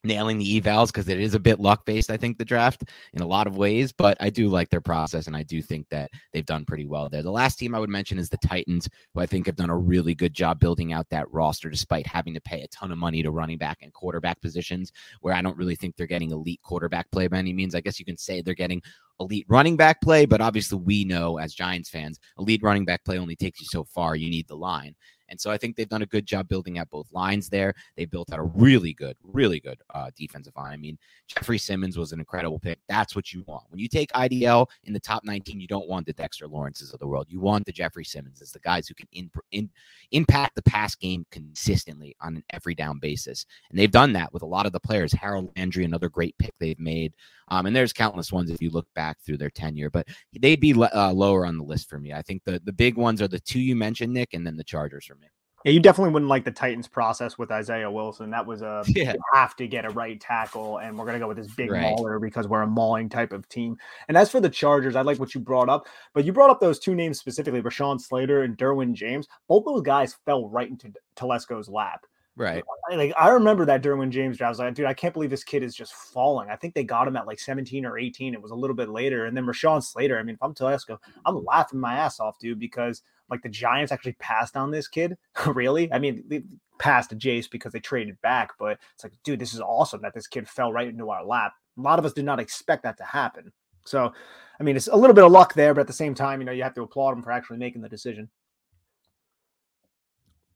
nailing 0.07 0.37
the 0.37 0.61
evals 0.61 0.87
because 0.87 1.07
it 1.09 1.19
is 1.19 1.35
a 1.35 1.39
bit 1.39 1.59
luck 1.59 1.85
based, 1.85 2.09
I 2.09 2.17
think, 2.17 2.37
the 2.37 2.45
draft 2.45 2.83
in 3.13 3.21
a 3.21 3.27
lot 3.27 3.47
of 3.47 3.57
ways. 3.57 3.91
But 3.91 4.17
I 4.19 4.29
do 4.29 4.49
like 4.49 4.69
their 4.69 4.81
process 4.81 5.27
and 5.27 5.35
I 5.35 5.43
do 5.43 5.61
think 5.61 5.87
that 5.89 6.09
they've 6.33 6.45
done 6.45 6.65
pretty 6.65 6.85
well 6.85 7.09
there. 7.09 7.23
The 7.23 7.31
last 7.31 7.57
team 7.57 7.75
I 7.75 7.79
would 7.79 7.89
mention 7.89 8.17
is 8.17 8.29
the 8.29 8.37
Titans, 8.37 8.89
who 9.13 9.21
I 9.21 9.25
think 9.25 9.45
have 9.45 9.55
done 9.55 9.69
a 9.69 9.77
really 9.77 10.15
good 10.15 10.33
job 10.33 10.59
building 10.59 10.93
out 10.93 11.09
that 11.09 11.31
roster 11.31 11.69
despite 11.69 12.07
having 12.07 12.33
to 12.33 12.41
pay 12.41 12.61
a 12.61 12.67
ton 12.67 12.91
of 12.91 12.97
money 12.97 13.21
to 13.23 13.31
running 13.31 13.57
back 13.57 13.79
and 13.81 13.93
quarterback 13.93 14.41
positions, 14.41 14.91
where 15.21 15.33
I 15.33 15.41
don't 15.41 15.57
really 15.57 15.75
think 15.75 15.95
they're 15.95 16.07
getting 16.07 16.31
elite 16.31 16.61
quarterback 16.63 17.11
play 17.11 17.27
by 17.27 17.37
any 17.37 17.53
means. 17.53 17.75
I 17.75 17.81
guess 17.81 17.99
you 17.99 18.05
can 18.05 18.17
say 18.17 18.41
they're 18.41 18.53
getting 18.53 18.81
elite 19.19 19.45
running 19.49 19.77
back 19.77 20.01
play, 20.01 20.25
but 20.25 20.41
obviously 20.41 20.79
we 20.79 21.03
know 21.03 21.37
as 21.37 21.53
Giants 21.53 21.89
fans, 21.89 22.19
elite 22.37 22.61
running 22.63 22.85
back 22.85 23.03
play 23.03 23.17
only 23.17 23.35
takes 23.35 23.59
you 23.59 23.67
so 23.69 23.83
far. 23.83 24.15
You 24.15 24.29
need 24.29 24.47
the 24.47 24.55
line. 24.55 24.95
And 25.29 25.39
so 25.39 25.51
I 25.51 25.57
think 25.57 25.75
they've 25.75 25.89
done 25.89 26.01
a 26.01 26.07
good 26.07 26.25
job 26.25 26.47
building 26.47 26.77
out 26.77 26.89
both 26.89 27.11
lines 27.11 27.49
there. 27.49 27.73
They 27.95 28.05
built 28.05 28.31
out 28.31 28.39
a 28.39 28.43
really 28.43 28.93
good, 28.93 29.17
really 29.23 29.59
good 29.59 29.81
uh, 29.93 30.11
defensive 30.15 30.55
line. 30.55 30.73
I 30.73 30.77
mean, 30.77 30.97
Jeffrey 31.27 31.57
Simmons 31.57 31.97
was 31.97 32.11
an 32.11 32.19
incredible 32.19 32.59
pick. 32.59 32.79
That's 32.87 33.15
what 33.15 33.33
you 33.33 33.43
want. 33.47 33.65
When 33.69 33.79
you 33.79 33.87
take 33.87 34.11
IDL 34.13 34.67
in 34.83 34.93
the 34.93 34.99
top 34.99 35.23
19, 35.23 35.59
you 35.59 35.67
don't 35.67 35.87
want 35.87 36.05
the 36.05 36.13
Dexter 36.13 36.47
Lawrences 36.47 36.93
of 36.93 36.99
the 36.99 37.07
world. 37.07 37.27
You 37.29 37.39
want 37.39 37.65
the 37.65 37.71
Jeffrey 37.71 38.05
Simmons 38.05 38.41
as 38.41 38.51
the 38.51 38.59
guys 38.59 38.87
who 38.87 38.93
can 38.93 39.07
in, 39.11 39.29
in, 39.51 39.69
impact 40.11 40.55
the 40.55 40.61
pass 40.61 40.95
game 40.95 41.25
consistently 41.31 42.15
on 42.21 42.37
an 42.37 42.43
every 42.51 42.75
down 42.75 42.99
basis. 42.99 43.45
And 43.69 43.77
they've 43.77 43.91
done 43.91 44.13
that 44.13 44.33
with 44.33 44.43
a 44.43 44.47
lot 44.47 44.65
of 44.65 44.71
the 44.71 44.79
players. 44.79 45.13
Harold 45.13 45.51
Landry, 45.57 45.83
another 45.83 46.09
great 46.09 46.37
pick 46.37 46.53
they've 46.59 46.79
made. 46.79 47.13
Um, 47.49 47.65
and 47.65 47.75
there's 47.75 47.93
countless 47.93 48.31
ones 48.31 48.51
if 48.51 48.61
you 48.61 48.69
look 48.69 48.87
back 48.93 49.19
through 49.21 49.37
their 49.37 49.49
tenure, 49.49 49.89
but 49.89 50.07
they'd 50.37 50.59
be 50.59 50.73
uh, 50.73 51.13
lower 51.13 51.45
on 51.45 51.57
the 51.57 51.63
list 51.63 51.89
for 51.89 51.97
me. 51.97 52.11
I 52.11 52.21
think 52.21 52.43
the 52.43 52.61
the 52.65 52.73
big 52.73 52.97
ones 52.97 53.21
are 53.21 53.27
the 53.27 53.39
two 53.39 53.61
you 53.61 53.73
mentioned, 53.73 54.13
Nick, 54.13 54.33
and 54.33 54.45
then 54.45 54.57
the 54.57 54.65
Chargers 54.65 55.05
for. 55.05 55.16
Yeah, 55.65 55.71
you 55.71 55.79
definitely 55.79 56.13
wouldn't 56.13 56.29
like 56.29 56.45
the 56.45 56.51
Titans 56.51 56.87
process 56.87 57.37
with 57.37 57.51
Isaiah 57.51 57.89
Wilson. 57.89 58.29
That 58.29 58.45
was 58.45 58.61
a 58.61 58.83
yeah. 58.87 59.13
have 59.33 59.55
to 59.57 59.67
get 59.67 59.85
a 59.85 59.89
right 59.89 60.19
tackle, 60.19 60.77
and 60.77 60.97
we're 60.97 61.05
gonna 61.05 61.19
go 61.19 61.27
with 61.27 61.37
this 61.37 61.47
big 61.47 61.71
right. 61.71 61.81
mauler 61.81 62.19
because 62.19 62.47
we're 62.47 62.61
a 62.61 62.67
mauling 62.67 63.09
type 63.09 63.33
of 63.33 63.47
team. 63.49 63.77
And 64.07 64.15
as 64.15 64.29
for 64.29 64.39
the 64.39 64.49
Chargers, 64.49 64.95
I 64.95 65.01
like 65.01 65.19
what 65.19 65.33
you 65.33 65.41
brought 65.41 65.69
up, 65.69 65.87
but 66.13 66.25
you 66.25 66.31
brought 66.31 66.49
up 66.49 66.59
those 66.59 66.79
two 66.79 66.95
names 66.95 67.19
specifically, 67.19 67.61
Rashawn 67.61 67.99
Slater 67.99 68.43
and 68.43 68.57
Derwin 68.57 68.93
James. 68.93 69.27
Both 69.47 69.65
those 69.65 69.81
guys 69.81 70.15
fell 70.25 70.47
right 70.47 70.69
into 70.69 70.93
Telesco's 71.15 71.69
lap. 71.69 72.05
Right. 72.37 72.63
Like 72.91 73.13
I 73.17 73.29
remember 73.29 73.65
that 73.65 73.81
Derwin 73.81 74.11
James 74.11 74.37
draft. 74.37 74.47
I 74.47 74.51
was 74.51 74.59
like, 74.59 74.75
dude, 74.75 74.85
I 74.85 74.93
can't 74.93 75.13
believe 75.13 75.31
this 75.31 75.43
kid 75.43 75.63
is 75.63 75.73
just 75.73 75.95
falling. 75.95 76.49
I 76.49 76.55
think 76.55 76.75
they 76.75 76.83
got 76.83 77.07
him 77.07 77.17
at 77.17 77.25
like 77.25 77.39
17 77.39 77.83
or 77.83 77.97
18. 77.97 78.35
It 78.35 78.41
was 78.41 78.51
a 78.51 78.55
little 78.55 78.75
bit 78.75 78.89
later. 78.89 79.25
And 79.25 79.35
then 79.35 79.45
Rashawn 79.45 79.83
Slater. 79.83 80.19
I 80.19 80.23
mean, 80.23 80.35
if 80.35 80.43
I'm 80.43 80.53
Telesco, 80.53 80.99
I'm 81.25 81.43
laughing 81.43 81.79
my 81.79 81.95
ass 81.95 82.19
off, 82.19 82.37
dude, 82.37 82.59
because 82.59 83.01
like 83.27 83.41
the 83.41 83.49
Giants 83.49 83.91
actually 83.91 84.13
passed 84.13 84.55
on 84.55 84.69
this 84.69 84.87
kid. 84.87 85.17
really? 85.47 85.91
I 85.91 85.97
mean, 85.97 86.23
they 86.27 86.43
passed 86.77 87.17
Jace 87.17 87.49
because 87.49 87.73
they 87.73 87.79
traded 87.79 88.21
back, 88.21 88.51
but 88.59 88.77
it's 88.93 89.03
like, 89.03 89.13
dude, 89.23 89.39
this 89.39 89.55
is 89.55 89.59
awesome 89.59 90.03
that 90.03 90.13
this 90.13 90.27
kid 90.27 90.47
fell 90.47 90.71
right 90.71 90.87
into 90.87 91.09
our 91.09 91.25
lap. 91.25 91.53
A 91.75 91.81
lot 91.81 91.97
of 91.97 92.05
us 92.05 92.13
did 92.13 92.25
not 92.25 92.39
expect 92.39 92.83
that 92.83 92.97
to 92.99 93.03
happen. 93.03 93.51
So, 93.83 94.13
I 94.59 94.63
mean, 94.63 94.75
it's 94.75 94.87
a 94.87 94.95
little 94.95 95.15
bit 95.15 95.23
of 95.23 95.31
luck 95.31 95.55
there, 95.55 95.73
but 95.73 95.81
at 95.81 95.87
the 95.87 95.93
same 95.93 96.13
time, 96.13 96.39
you 96.39 96.45
know, 96.45 96.51
you 96.51 96.61
have 96.61 96.75
to 96.75 96.83
applaud 96.83 97.13
him 97.13 97.23
for 97.23 97.31
actually 97.31 97.57
making 97.57 97.81
the 97.81 97.89
decision. 97.89 98.29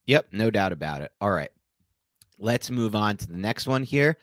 Yep, 0.05 0.27
no 0.31 0.51
doubt 0.51 0.73
about 0.73 1.01
it. 1.01 1.11
All 1.19 1.31
right 1.31 1.49
let's 2.41 2.69
move 2.71 2.95
on 2.95 3.15
to 3.17 3.27
the 3.27 3.37
next 3.37 3.67
one 3.67 3.83
here. 3.83 4.17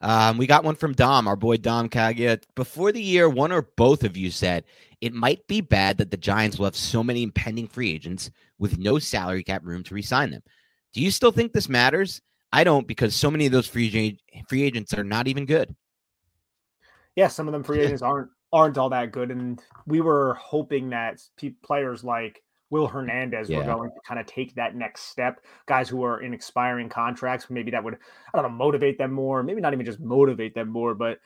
Um, 0.00 0.38
we 0.38 0.46
got 0.46 0.64
one 0.64 0.76
from 0.76 0.92
Dom, 0.92 1.26
our 1.26 1.36
boy 1.36 1.56
Dom 1.56 1.88
Kagia. 1.88 2.42
Before 2.54 2.92
the 2.92 3.02
year, 3.02 3.28
one 3.28 3.52
or 3.52 3.62
both 3.76 4.04
of 4.04 4.16
you 4.16 4.30
said 4.30 4.64
it 5.00 5.12
might 5.12 5.46
be 5.46 5.60
bad 5.60 5.98
that 5.98 6.10
the 6.10 6.16
Giants 6.16 6.58
will 6.58 6.66
have 6.66 6.76
so 6.76 7.02
many 7.02 7.22
impending 7.22 7.66
free 7.66 7.90
agents 7.90 8.30
with 8.58 8.78
no 8.78 8.98
salary 8.98 9.42
cap 9.42 9.62
room 9.64 9.82
to 9.84 9.94
resign 9.94 10.30
them. 10.30 10.42
Do 10.92 11.00
you 11.00 11.10
still 11.10 11.32
think 11.32 11.52
this 11.52 11.68
matters? 11.68 12.20
I 12.52 12.64
don't 12.64 12.86
because 12.86 13.14
so 13.16 13.30
many 13.30 13.46
of 13.46 13.52
those 13.52 13.66
free 13.66 14.18
free 14.48 14.62
agents 14.62 14.94
are 14.94 15.04
not 15.04 15.26
even 15.26 15.44
good. 15.44 15.74
Yeah, 17.16 17.28
some 17.28 17.48
of 17.48 17.52
them 17.52 17.64
free 17.64 17.80
agents 17.84 18.02
aren't 18.02 18.30
aren't 18.52 18.78
all 18.78 18.90
that 18.90 19.10
good, 19.10 19.30
and 19.30 19.60
we 19.86 20.00
were 20.00 20.34
hoping 20.34 20.90
that 20.90 21.20
players 21.62 22.04
like 22.04 22.42
Will 22.74 22.88
Hernandez 22.88 23.48
yeah. 23.48 23.58
were 23.58 23.64
going 23.72 23.90
to 23.90 24.00
kind 24.04 24.18
of 24.18 24.26
take 24.26 24.52
that 24.56 24.74
next 24.74 25.02
step. 25.02 25.40
Guys 25.66 25.88
who 25.88 26.02
are 26.02 26.22
in 26.22 26.34
expiring 26.34 26.88
contracts, 26.88 27.48
maybe 27.48 27.70
that 27.70 27.84
would, 27.84 27.94
I 27.94 28.36
don't 28.36 28.50
know, 28.50 28.56
motivate 28.56 28.98
them 28.98 29.12
more. 29.12 29.44
Maybe 29.44 29.60
not 29.60 29.72
even 29.72 29.86
just 29.86 30.00
motivate 30.00 30.56
them 30.56 30.70
more, 30.70 30.92
but 30.92 31.20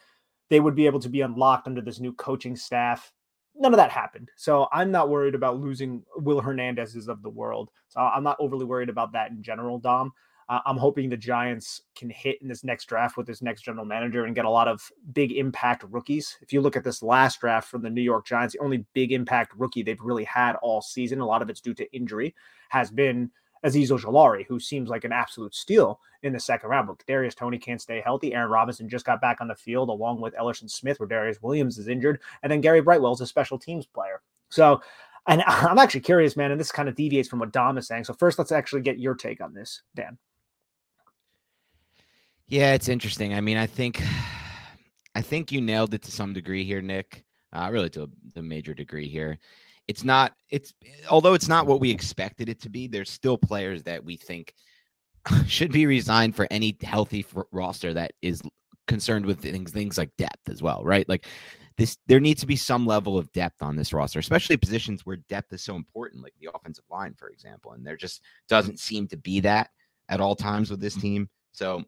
they 0.51 0.61
would 0.61 0.75
be 0.75 0.85
able 0.85 1.01
to 1.01 1.09
be 1.09 1.23
unlocked 1.23 1.67
under 1.67 1.81
this 1.81 2.01
new 2.01 2.13
coaching 2.13 2.55
staff. 2.55 3.15
None 3.57 3.73
of 3.73 3.79
that 3.79 3.91
happened. 3.91 4.29
So 4.37 4.69
I'm 4.73 4.91
not 4.91 5.09
worried 5.09 5.35
about 5.35 5.59
losing 5.59 6.03
Will 6.17 6.43
Hernandez's 6.43 7.09
of 7.09 7.23
the 7.23 7.31
world. 7.31 7.71
So 7.89 7.99
I'm 7.99 8.23
not 8.23 8.37
overly 8.39 8.67
worried 8.67 8.91
about 8.91 9.13
that 9.13 9.31
in 9.31 9.43
general, 9.43 9.79
Dom. 9.79 10.13
Uh, 10.49 10.61
I'm 10.65 10.79
hoping 10.79 11.09
the 11.09 11.17
Giants 11.17 11.83
can 11.95 12.09
hit 12.09 12.41
in 12.41 12.49
this 12.49 12.65
next 12.65 12.87
draft 12.87 13.17
with 13.17 13.27
this 13.27 13.43
next 13.43 13.63
general 13.63 13.85
manager 13.85 14.25
and 14.25 14.35
get 14.35 14.47
a 14.47 14.51
lot 14.51 14.67
of 14.67 14.83
big 15.13 15.33
impact 15.33 15.85
rookies. 15.91 16.39
If 16.41 16.53
you 16.53 16.63
look 16.63 16.77
at 16.77 16.85
this 16.85 17.03
last 17.03 17.41
draft 17.41 17.69
from 17.69 17.83
the 17.83 17.91
New 17.91 18.03
York 18.03 18.27
Giants, 18.27 18.55
the 18.55 18.61
only 18.61 18.87
big 18.95 19.13
impact 19.13 19.53
rookie 19.57 19.83
they've 19.83 20.01
really 20.01 20.25
had 20.25 20.57
all 20.57 20.81
season, 20.81 21.21
a 21.21 21.27
lot 21.27 21.43
of 21.43 21.51
it's 21.51 21.61
due 21.61 21.75
to 21.75 21.93
injury, 21.95 22.35
has 22.71 22.91
been 22.91 23.31
Azeez 23.65 23.91
Ojulari, 23.91 24.47
who 24.47 24.59
seems 24.59 24.89
like 24.89 25.05
an 25.05 25.13
absolute 25.13 25.55
steal 25.55 26.01
in 26.23 26.33
the 26.33 26.41
second 26.41 26.71
round. 26.71 26.87
But 26.87 27.05
Darius 27.07 27.35
Toney 27.35 27.59
can't 27.59 27.81
stay 27.81 28.01
healthy. 28.01 28.35
Aaron 28.35 28.51
Robinson 28.51 28.89
just 28.89 29.05
got 29.05 29.21
back 29.21 29.41
on 29.41 29.49
the 29.49 29.55
field 29.55 29.89
along 29.89 30.21
with 30.21 30.35
Elerson 30.35 30.71
Smith, 30.71 30.99
where 30.99 31.09
Darius 31.09 31.43
Williams 31.43 31.79
is 31.79 31.89
injured, 31.89 32.21
and 32.43 32.51
then 32.51 32.61
Gary 32.61 32.81
Brightwell 32.81 33.13
is 33.13 33.21
a 33.21 33.27
special 33.27 33.59
teams 33.59 33.87
player. 33.87 34.23
So, 34.49 34.81
and 35.27 35.43
I'm 35.47 35.79
actually 35.79 36.01
curious, 36.01 36.37
man, 36.37 36.53
and 36.53 36.61
this 36.61 36.73
kind 36.73 36.89
of 36.89 36.95
deviates 36.95 37.29
from 37.29 37.41
what 37.41 37.53
Dom 37.53 37.79
is 37.79 37.87
saying. 37.87 38.05
So 38.05 38.15
first, 38.15 38.39
let's 38.39 38.53
actually 38.53 38.83
get 38.83 38.99
your 38.99 39.15
take 39.15 39.41
on 39.41 39.53
this, 39.53 39.83
Dan. 39.95 40.17
Yeah, 42.49 42.73
it's 42.75 42.89
interesting. 42.89 43.35
I 43.35 43.41
mean, 43.41 43.57
I 43.57 43.67
think, 43.67 44.03
I 45.15 45.23
think 45.23 45.53
you 45.53 45.61
nailed 45.61 45.95
it 45.95 46.03
to 46.03 46.11
some 46.11 46.33
degree 46.33 46.65
here, 46.65 46.83
Nick. 46.83 47.25
Uh, 47.53 47.69
really, 47.73 47.89
to 47.91 48.03
a, 48.03 48.39
a 48.39 48.43
major 48.43 48.75
degree 48.75 49.09
here 49.09 49.39
it's 49.89 50.05
not 50.05 50.35
it's 50.51 50.75
although 51.11 51.35
it's 51.35 51.49
not 51.49 51.67
what 51.67 51.81
we 51.81 51.91
expected 51.91 52.49
it 52.49 52.61
to 52.61 52.69
be 52.69 52.87
there's 52.87 53.11
still 53.11 53.39
players 53.39 53.83
that 53.83 54.05
we 54.05 54.17
think 54.17 54.55
should 55.47 55.73
be 55.73 55.87
resigned 55.87 56.37
for 56.37 56.47
any 56.51 56.77
healthy 56.83 57.25
roster 57.51 57.95
that 57.95 58.13
is 58.23 58.43
concerned 58.87 59.27
with 59.27 59.41
things 59.41 59.73
things 59.73 59.99
like 59.99 60.15
depth 60.17 60.49
as 60.49 60.63
well 60.63 60.83
right 60.85 61.09
like 61.09 61.27
this 61.79 61.97
there 62.07 62.21
needs 62.21 62.41
to 62.41 62.47
be 62.47 62.57
some 62.57 62.87
level 62.87 63.19
of 63.19 63.31
depth 63.33 63.63
on 63.63 63.77
this 63.77 63.93
roster 63.93 64.19
especially 64.19 64.57
positions 64.57 65.05
where 65.05 65.17
depth 65.29 65.53
is 65.53 65.63
so 65.63 65.75
important 65.75 66.23
like 66.23 66.35
the 66.41 66.51
offensive 66.55 66.85
line 66.91 67.15
for 67.19 67.31
example 67.31 67.73
and 67.73 67.87
there 67.87 67.97
just 67.97 68.23
doesn't 68.49 68.79
seem 68.79 69.07
to 69.09 69.17
be 69.17 69.41
that 69.41 69.71
at 70.09 70.21
all 70.21 70.37
times 70.37 70.71
with 70.71 70.81
this 70.81 70.95
team 70.95 71.29
so 71.53 71.83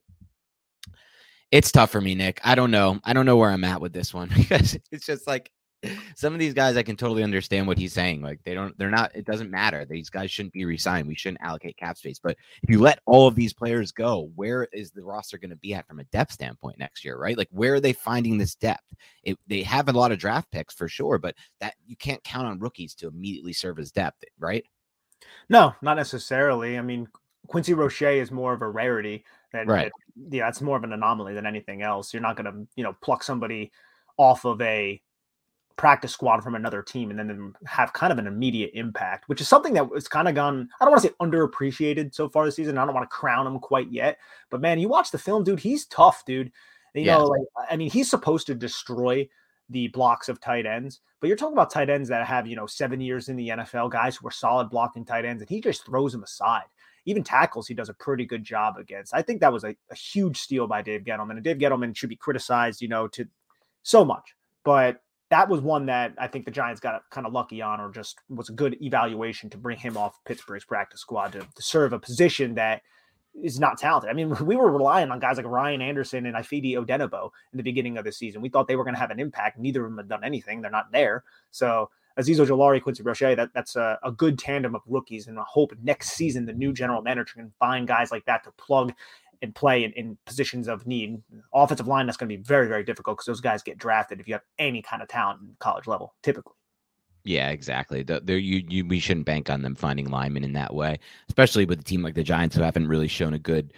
it's 1.52 1.72
tough 1.72 1.90
for 1.90 2.00
me 2.00 2.14
nick 2.14 2.40
i 2.44 2.54
don't 2.54 2.70
know 2.70 2.98
i 3.04 3.12
don't 3.12 3.26
know 3.26 3.36
where 3.36 3.50
i'm 3.50 3.64
at 3.64 3.80
with 3.80 3.92
this 3.92 4.12
one 4.14 4.30
because 4.36 4.78
it's 4.90 5.06
just 5.06 5.26
like 5.26 5.50
some 6.14 6.34
of 6.34 6.38
these 6.38 6.54
guys 6.54 6.76
I 6.76 6.82
can 6.82 6.96
totally 6.96 7.22
understand 7.22 7.66
what 7.66 7.78
he's 7.78 7.92
saying. 7.92 8.20
Like 8.20 8.40
they 8.44 8.54
don't, 8.54 8.76
they're 8.78 8.90
not. 8.90 9.14
It 9.14 9.24
doesn't 9.24 9.50
matter. 9.50 9.84
These 9.84 10.10
guys 10.10 10.30
shouldn't 10.30 10.52
be 10.52 10.64
resigned. 10.64 11.08
We 11.08 11.14
shouldn't 11.14 11.40
allocate 11.42 11.76
cap 11.76 11.96
space. 11.96 12.20
But 12.22 12.36
if 12.62 12.68
you 12.68 12.80
let 12.80 13.00
all 13.06 13.26
of 13.26 13.34
these 13.34 13.52
players 13.52 13.92
go, 13.92 14.30
where 14.34 14.68
is 14.72 14.90
the 14.90 15.02
roster 15.02 15.38
going 15.38 15.50
to 15.50 15.56
be 15.56 15.74
at 15.74 15.86
from 15.86 16.00
a 16.00 16.04
depth 16.04 16.32
standpoint 16.32 16.78
next 16.78 17.04
year? 17.04 17.16
Right? 17.18 17.36
Like 17.36 17.48
where 17.50 17.74
are 17.74 17.80
they 17.80 17.92
finding 17.92 18.36
this 18.36 18.54
depth? 18.54 18.84
It, 19.22 19.38
they 19.46 19.62
have 19.62 19.88
a 19.88 19.92
lot 19.92 20.12
of 20.12 20.18
draft 20.18 20.50
picks 20.50 20.74
for 20.74 20.88
sure, 20.88 21.18
but 21.18 21.34
that 21.60 21.74
you 21.86 21.96
can't 21.96 22.22
count 22.24 22.46
on 22.46 22.58
rookies 22.58 22.94
to 22.96 23.08
immediately 23.08 23.52
serve 23.52 23.78
as 23.78 23.90
depth, 23.90 24.22
right? 24.38 24.64
No, 25.48 25.74
not 25.80 25.96
necessarily. 25.96 26.78
I 26.78 26.82
mean, 26.82 27.08
Quincy 27.46 27.74
Roche 27.74 28.02
is 28.02 28.30
more 28.30 28.52
of 28.52 28.62
a 28.62 28.68
rarity. 28.68 29.24
Than, 29.52 29.66
right. 29.66 29.90
Yeah, 30.30 30.48
it's 30.48 30.60
more 30.60 30.76
of 30.76 30.84
an 30.84 30.92
anomaly 30.92 31.34
than 31.34 31.46
anything 31.46 31.82
else. 31.82 32.12
You're 32.12 32.22
not 32.22 32.36
going 32.36 32.52
to, 32.52 32.66
you 32.76 32.84
know, 32.84 32.96
pluck 33.02 33.22
somebody 33.22 33.72
off 34.16 34.44
of 34.44 34.60
a 34.60 35.00
practice 35.76 36.12
squad 36.12 36.42
from 36.42 36.54
another 36.54 36.82
team 36.82 37.10
and 37.10 37.18
then 37.18 37.54
have 37.64 37.92
kind 37.94 38.12
of 38.12 38.18
an 38.18 38.26
immediate 38.26 38.70
impact, 38.74 39.28
which 39.28 39.40
is 39.40 39.48
something 39.48 39.72
that 39.72 39.88
was 39.88 40.08
kind 40.08 40.28
of 40.28 40.34
gone, 40.34 40.68
I 40.78 40.84
don't 40.84 40.92
want 40.92 41.02
to 41.02 41.08
say 41.08 41.14
underappreciated 41.22 42.14
so 42.14 42.28
far 42.28 42.44
this 42.44 42.56
season. 42.56 42.76
I 42.76 42.84
don't 42.84 42.94
want 42.94 43.08
to 43.08 43.16
crown 43.16 43.46
him 43.46 43.58
quite 43.58 43.90
yet. 43.90 44.18
But 44.50 44.60
man, 44.60 44.78
you 44.78 44.88
watch 44.88 45.10
the 45.10 45.18
film, 45.18 45.42
dude, 45.42 45.58
he's 45.58 45.86
tough, 45.86 46.22
dude. 46.26 46.52
You 46.94 47.04
yeah. 47.04 47.16
know, 47.16 47.24
like 47.26 47.40
I 47.70 47.76
mean, 47.76 47.90
he's 47.90 48.10
supposed 48.10 48.46
to 48.48 48.54
destroy 48.54 49.26
the 49.70 49.88
blocks 49.88 50.28
of 50.28 50.40
tight 50.40 50.66
ends, 50.66 51.00
but 51.20 51.28
you're 51.28 51.36
talking 51.36 51.54
about 51.54 51.70
tight 51.70 51.88
ends 51.88 52.08
that 52.08 52.26
have, 52.26 52.46
you 52.46 52.56
know, 52.56 52.66
seven 52.66 53.00
years 53.00 53.28
in 53.28 53.36
the 53.36 53.48
NFL, 53.48 53.90
guys 53.90 54.16
who 54.16 54.26
are 54.26 54.32
solid 54.32 54.68
blocking 54.68 55.04
tight 55.04 55.24
ends, 55.24 55.40
and 55.40 55.48
he 55.48 55.60
just 55.60 55.86
throws 55.86 56.12
them 56.12 56.24
aside. 56.24 56.64
Even 57.06 57.22
tackles, 57.22 57.66
he 57.66 57.74
does 57.74 57.88
a 57.88 57.94
pretty 57.94 58.24
good 58.24 58.44
job 58.44 58.76
against. 58.76 59.14
I 59.14 59.22
think 59.22 59.40
that 59.40 59.52
was 59.52 59.64
a, 59.64 59.74
a 59.90 59.94
huge 59.94 60.38
steal 60.38 60.66
by 60.66 60.82
Dave 60.82 61.02
Gettleman. 61.02 61.32
And 61.32 61.42
Dave 61.42 61.58
Gettleman 61.58 61.96
should 61.96 62.08
be 62.08 62.16
criticized, 62.16 62.82
you 62.82 62.88
know, 62.88 63.08
to 63.08 63.26
so 63.82 64.04
much. 64.04 64.34
But 64.64 65.02
that 65.30 65.48
was 65.48 65.60
one 65.60 65.86
that 65.86 66.14
I 66.18 66.26
think 66.26 66.44
the 66.44 66.50
Giants 66.50 66.80
got 66.80 67.02
kind 67.10 67.26
of 67.26 67.32
lucky 67.32 67.62
on, 67.62 67.80
or 67.80 67.90
just 67.90 68.18
was 68.28 68.48
a 68.48 68.52
good 68.52 68.76
evaluation 68.82 69.48
to 69.50 69.58
bring 69.58 69.78
him 69.78 69.96
off 69.96 70.22
Pittsburgh's 70.24 70.64
practice 70.64 71.00
squad 71.00 71.32
to, 71.32 71.40
to 71.40 71.62
serve 71.62 71.92
a 71.92 71.98
position 71.98 72.54
that 72.54 72.82
is 73.40 73.60
not 73.60 73.78
talented. 73.78 74.10
I 74.10 74.12
mean, 74.12 74.34
we 74.44 74.56
were 74.56 74.70
relying 74.70 75.10
on 75.10 75.20
guys 75.20 75.36
like 75.36 75.46
Ryan 75.46 75.82
Anderson 75.82 76.26
and 76.26 76.36
Ifeadi 76.36 76.72
Odenigbo 76.74 77.30
in 77.52 77.56
the 77.56 77.62
beginning 77.62 77.96
of 77.96 78.04
the 78.04 78.12
season. 78.12 78.42
We 78.42 78.48
thought 78.48 78.66
they 78.66 78.76
were 78.76 78.84
going 78.84 78.94
to 78.94 79.00
have 79.00 79.12
an 79.12 79.20
impact. 79.20 79.58
Neither 79.58 79.84
of 79.84 79.90
them 79.90 79.98
have 79.98 80.08
done 80.08 80.24
anything. 80.24 80.60
They're 80.60 80.70
not 80.70 80.92
there. 80.92 81.24
So 81.52 81.90
Azeez 82.18 82.44
Ojulari, 82.44 82.82
Quincy 82.82 83.02
Roche, 83.02 83.20
that, 83.36 83.50
that's 83.54 83.76
a, 83.76 83.98
a, 84.02 84.12
good 84.12 84.38
tandem 84.38 84.74
of 84.74 84.82
rookies. 84.86 85.26
And 85.26 85.38
I 85.38 85.44
hope 85.46 85.72
next 85.82 86.10
season 86.10 86.44
the 86.44 86.52
new 86.52 86.72
general 86.72 87.02
manager 87.02 87.34
can 87.34 87.52
find 87.58 87.86
guys 87.86 88.10
like 88.10 88.24
that 88.26 88.44
to 88.44 88.52
plug 88.52 88.92
and 89.42 89.54
play 89.54 89.84
in, 89.84 89.92
in 89.92 90.18
positions 90.26 90.68
of 90.68 90.86
need. 90.86 91.22
Offensive 91.54 91.86
line, 91.86 92.06
that's 92.06 92.18
going 92.18 92.28
to 92.28 92.36
be 92.36 92.42
very, 92.42 92.68
very 92.68 92.84
difficult 92.84 93.16
because 93.16 93.26
those 93.26 93.40
guys 93.40 93.62
get 93.62 93.78
drafted 93.78 94.20
if 94.20 94.28
you 94.28 94.34
have 94.34 94.42
any 94.58 94.82
kind 94.82 95.02
of 95.02 95.08
talent 95.08 95.40
in 95.40 95.56
college 95.58 95.86
level, 95.86 96.14
typically. 96.22 96.54
Yeah, 97.24 97.50
exactly. 97.50 98.02
The, 98.02 98.20
you, 98.26 98.64
you, 98.68 98.86
we 98.86 98.98
shouldn't 98.98 99.26
bank 99.26 99.50
on 99.50 99.62
them 99.62 99.74
finding 99.74 100.10
linemen 100.10 100.44
in 100.44 100.54
that 100.54 100.74
way, 100.74 100.98
especially 101.28 101.66
with 101.66 101.80
a 101.80 101.84
team 101.84 102.02
like 102.02 102.14
the 102.14 102.22
Giants 102.22 102.56
who 102.56 102.62
haven't 102.62 102.88
really 102.88 103.08
shown 103.08 103.34
a 103.34 103.38
good, 103.38 103.74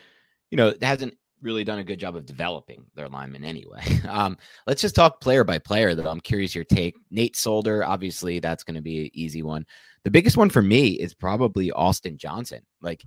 you 0.50 0.56
know, 0.56 0.74
hasn't 0.80 1.16
really 1.42 1.64
done 1.64 1.78
a 1.78 1.84
good 1.84 1.98
job 1.98 2.16
of 2.16 2.24
developing 2.24 2.84
their 2.94 3.08
linemen 3.08 3.44
anyway. 3.44 3.82
Um, 4.08 4.36
let's 4.66 4.82
just 4.82 4.94
talk 4.94 5.20
player 5.20 5.42
by 5.42 5.58
player, 5.58 5.94
though. 5.94 6.08
I'm 6.08 6.20
curious 6.20 6.54
your 6.54 6.64
take. 6.64 6.94
Nate 7.10 7.34
Solder, 7.34 7.82
obviously, 7.82 8.40
that's 8.40 8.62
going 8.62 8.74
to 8.74 8.82
be 8.82 9.04
an 9.04 9.10
easy 9.14 9.42
one. 9.42 9.64
The 10.04 10.10
biggest 10.10 10.36
one 10.36 10.50
for 10.50 10.60
me 10.60 10.88
is 10.90 11.14
probably 11.14 11.72
Austin 11.72 12.18
Johnson. 12.18 12.60
Like 12.82 13.02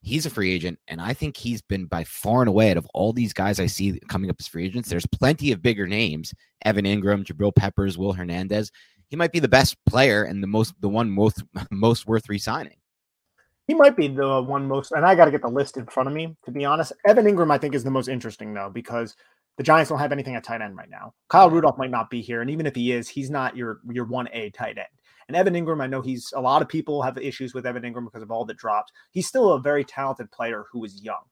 He's 0.00 0.26
a 0.26 0.30
free 0.30 0.52
agent, 0.52 0.78
and 0.86 1.00
I 1.00 1.12
think 1.12 1.36
he's 1.36 1.60
been 1.60 1.86
by 1.86 2.04
far 2.04 2.40
and 2.40 2.48
away 2.48 2.70
out 2.70 2.76
of 2.76 2.86
all 2.94 3.12
these 3.12 3.32
guys 3.32 3.58
I 3.58 3.66
see 3.66 3.98
coming 4.08 4.30
up 4.30 4.36
as 4.38 4.46
free 4.46 4.64
agents. 4.64 4.88
There's 4.88 5.06
plenty 5.06 5.50
of 5.50 5.60
bigger 5.60 5.88
names: 5.88 6.32
Evan 6.64 6.84
Engram, 6.84 7.24
Jabril 7.24 7.54
Peppers, 7.54 7.98
Will 7.98 8.12
Hernandez. 8.12 8.70
He 9.08 9.16
might 9.16 9.32
be 9.32 9.40
the 9.40 9.48
best 9.48 9.76
player 9.86 10.22
and 10.24 10.42
the 10.42 10.46
most, 10.46 10.74
the 10.80 10.88
one 10.88 11.10
most, 11.10 11.42
most 11.70 12.06
worth 12.06 12.28
resigning. 12.28 12.77
He 13.68 13.74
might 13.74 13.96
be 13.96 14.08
the 14.08 14.42
one 14.42 14.66
most, 14.66 14.92
and 14.92 15.04
I 15.04 15.14
got 15.14 15.26
to 15.26 15.30
get 15.30 15.42
the 15.42 15.48
list 15.48 15.76
in 15.76 15.86
front 15.86 16.08
of 16.08 16.14
me 16.14 16.34
to 16.46 16.50
be 16.50 16.64
honest. 16.64 16.92
Evan 17.06 17.26
Engram, 17.26 17.52
I 17.52 17.58
think, 17.58 17.74
is 17.74 17.84
the 17.84 17.90
most 17.90 18.08
interesting 18.08 18.54
though 18.54 18.70
because 18.72 19.14
the 19.58 19.62
Giants 19.62 19.90
don't 19.90 19.98
have 19.98 20.10
anything 20.10 20.34
at 20.36 20.42
tight 20.42 20.62
end 20.62 20.76
right 20.76 20.88
now. 20.88 21.12
Kyle 21.28 21.50
Rudolph 21.50 21.76
might 21.76 21.90
not 21.90 22.08
be 22.08 22.22
here, 22.22 22.40
and 22.40 22.50
even 22.50 22.66
if 22.66 22.74
he 22.74 22.92
is, 22.92 23.08
he's 23.08 23.30
not 23.30 23.56
your 23.56 23.80
your 23.90 24.06
one 24.06 24.28
A 24.32 24.50
tight 24.50 24.78
end. 24.78 24.88
And 25.28 25.36
Evan 25.36 25.52
Engram, 25.52 25.82
I 25.82 25.86
know 25.86 26.00
he's 26.00 26.32
a 26.34 26.40
lot 26.40 26.62
of 26.62 26.68
people 26.68 27.02
have 27.02 27.18
issues 27.18 27.52
with 27.52 27.66
Evan 27.66 27.82
Engram 27.82 28.06
because 28.06 28.22
of 28.22 28.30
all 28.30 28.46
the 28.46 28.54
drops. 28.54 28.90
He's 29.10 29.26
still 29.26 29.52
a 29.52 29.60
very 29.60 29.84
talented 29.84 30.30
player 30.32 30.64
who 30.72 30.82
is 30.84 31.02
young. 31.02 31.22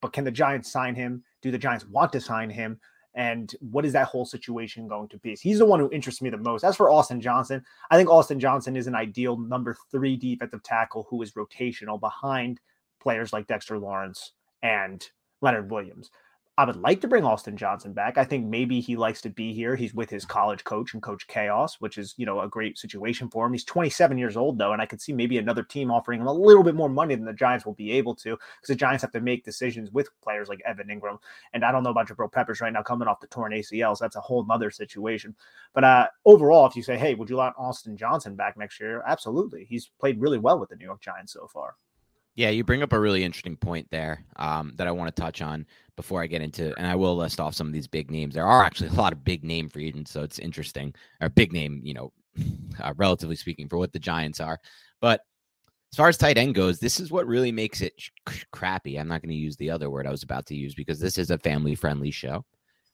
But 0.00 0.12
can 0.12 0.24
the 0.24 0.30
Giants 0.30 0.70
sign 0.70 0.94
him? 0.94 1.24
Do 1.42 1.50
the 1.50 1.58
Giants 1.58 1.86
want 1.86 2.12
to 2.12 2.20
sign 2.20 2.50
him? 2.50 2.78
And 3.14 3.52
what 3.60 3.84
is 3.84 3.92
that 3.94 4.06
whole 4.06 4.24
situation 4.24 4.86
going 4.86 5.08
to 5.08 5.18
be? 5.18 5.36
He's 5.40 5.58
the 5.58 5.66
one 5.66 5.80
who 5.80 5.90
interests 5.90 6.22
me 6.22 6.30
the 6.30 6.36
most. 6.36 6.64
As 6.64 6.76
for 6.76 6.90
Austin 6.90 7.20
Johnson, 7.20 7.64
I 7.90 7.96
think 7.96 8.08
Austin 8.08 8.38
Johnson 8.38 8.76
is 8.76 8.86
an 8.86 8.94
ideal 8.94 9.36
number 9.36 9.76
three 9.90 10.16
defensive 10.16 10.62
tackle 10.62 11.06
who 11.10 11.20
is 11.22 11.32
rotational 11.32 11.98
behind 11.98 12.60
players 13.00 13.32
like 13.32 13.46
Dexter 13.46 13.78
Lawrence 13.78 14.32
and 14.62 15.08
Leonard 15.40 15.70
Williams. 15.70 16.10
I 16.60 16.66
would 16.66 16.76
like 16.76 17.00
to 17.00 17.08
bring 17.08 17.24
Austin 17.24 17.56
Johnson 17.56 17.94
back. 17.94 18.18
I 18.18 18.24
think 18.24 18.44
maybe 18.44 18.80
he 18.80 18.94
likes 18.94 19.22
to 19.22 19.30
be 19.30 19.54
here. 19.54 19.74
He's 19.74 19.94
with 19.94 20.10
his 20.10 20.26
college 20.26 20.62
coach 20.62 20.92
and 20.92 21.02
Coach 21.02 21.26
Chaos, 21.26 21.80
which 21.80 21.96
is, 21.96 22.12
you 22.18 22.26
know, 22.26 22.42
a 22.42 22.48
great 22.48 22.76
situation 22.76 23.30
for 23.30 23.46
him. 23.46 23.52
He's 23.52 23.64
27 23.64 24.18
years 24.18 24.36
old, 24.36 24.58
though, 24.58 24.74
and 24.74 24.82
I 24.82 24.84
could 24.84 25.00
see 25.00 25.14
maybe 25.14 25.38
another 25.38 25.62
team 25.62 25.90
offering 25.90 26.20
him 26.20 26.26
a 26.26 26.32
little 26.34 26.62
bit 26.62 26.74
more 26.74 26.90
money 26.90 27.14
than 27.14 27.24
the 27.24 27.32
Giants 27.32 27.64
will 27.64 27.72
be 27.72 27.92
able 27.92 28.14
to 28.16 28.36
because 28.36 28.68
the 28.68 28.74
Giants 28.74 29.00
have 29.00 29.12
to 29.12 29.22
make 29.22 29.42
decisions 29.42 29.90
with 29.90 30.10
players 30.20 30.50
like 30.50 30.60
Evan 30.66 30.88
Engram. 30.88 31.16
And 31.54 31.64
I 31.64 31.72
don't 31.72 31.82
know 31.82 31.92
about 31.92 32.08
Jabril 32.08 32.30
Peppers 32.30 32.60
right 32.60 32.74
now 32.74 32.82
coming 32.82 33.08
off 33.08 33.20
the 33.20 33.26
torn 33.28 33.52
ACL, 33.52 33.96
so 33.96 34.04
that's 34.04 34.16
a 34.16 34.20
whole 34.20 34.46
other 34.50 34.70
situation. 34.70 35.34
But 35.72 35.84
uh, 35.84 36.08
overall, 36.26 36.66
if 36.66 36.76
you 36.76 36.82
say, 36.82 36.98
hey, 36.98 37.14
would 37.14 37.30
you 37.30 37.36
want 37.36 37.54
Austin 37.56 37.96
Johnson 37.96 38.36
back 38.36 38.58
next 38.58 38.80
year? 38.80 39.02
Absolutely. 39.06 39.64
He's 39.64 39.90
played 39.98 40.20
really 40.20 40.38
well 40.38 40.60
with 40.60 40.68
the 40.68 40.76
New 40.76 40.84
York 40.84 41.00
Giants 41.00 41.32
so 41.32 41.46
far. 41.46 41.76
Yeah, 42.40 42.48
you 42.48 42.64
bring 42.64 42.82
up 42.82 42.94
a 42.94 42.98
really 42.98 43.22
interesting 43.22 43.54
point 43.54 43.86
there 43.90 44.24
um, 44.36 44.72
that 44.76 44.86
I 44.86 44.92
want 44.92 45.14
to 45.14 45.22
touch 45.22 45.42
on 45.42 45.66
before 45.94 46.22
I 46.22 46.26
get 46.26 46.40
into, 46.40 46.74
and 46.78 46.86
I 46.86 46.94
will 46.94 47.14
list 47.14 47.38
off 47.38 47.54
some 47.54 47.66
of 47.66 47.74
these 47.74 47.86
big 47.86 48.10
names. 48.10 48.34
There 48.34 48.46
are 48.46 48.64
actually 48.64 48.88
a 48.88 48.92
lot 48.94 49.12
of 49.12 49.22
big 49.22 49.44
name 49.44 49.68
free 49.68 49.86
agents, 49.86 50.10
so 50.10 50.22
it's 50.22 50.38
interesting, 50.38 50.94
or 51.20 51.28
big 51.28 51.52
name, 51.52 51.82
you 51.84 51.92
know, 51.92 52.14
uh, 52.80 52.94
relatively 52.96 53.36
speaking, 53.36 53.68
for 53.68 53.76
what 53.76 53.92
the 53.92 53.98
Giants 53.98 54.40
are. 54.40 54.58
But 55.02 55.20
as 55.92 55.98
far 55.98 56.08
as 56.08 56.16
tight 56.16 56.38
end 56.38 56.54
goes, 56.54 56.78
this 56.78 56.98
is 56.98 57.10
what 57.10 57.26
really 57.26 57.52
makes 57.52 57.82
it 57.82 57.92
sh- 57.98 58.08
crappy. 58.52 58.98
I'm 58.98 59.06
not 59.06 59.20
going 59.20 59.28
to 59.28 59.34
use 59.34 59.58
the 59.58 59.70
other 59.70 59.90
word 59.90 60.06
I 60.06 60.10
was 60.10 60.22
about 60.22 60.46
to 60.46 60.56
use 60.56 60.74
because 60.74 60.98
this 60.98 61.18
is 61.18 61.30
a 61.30 61.36
family 61.36 61.74
friendly 61.74 62.10
show. 62.10 62.46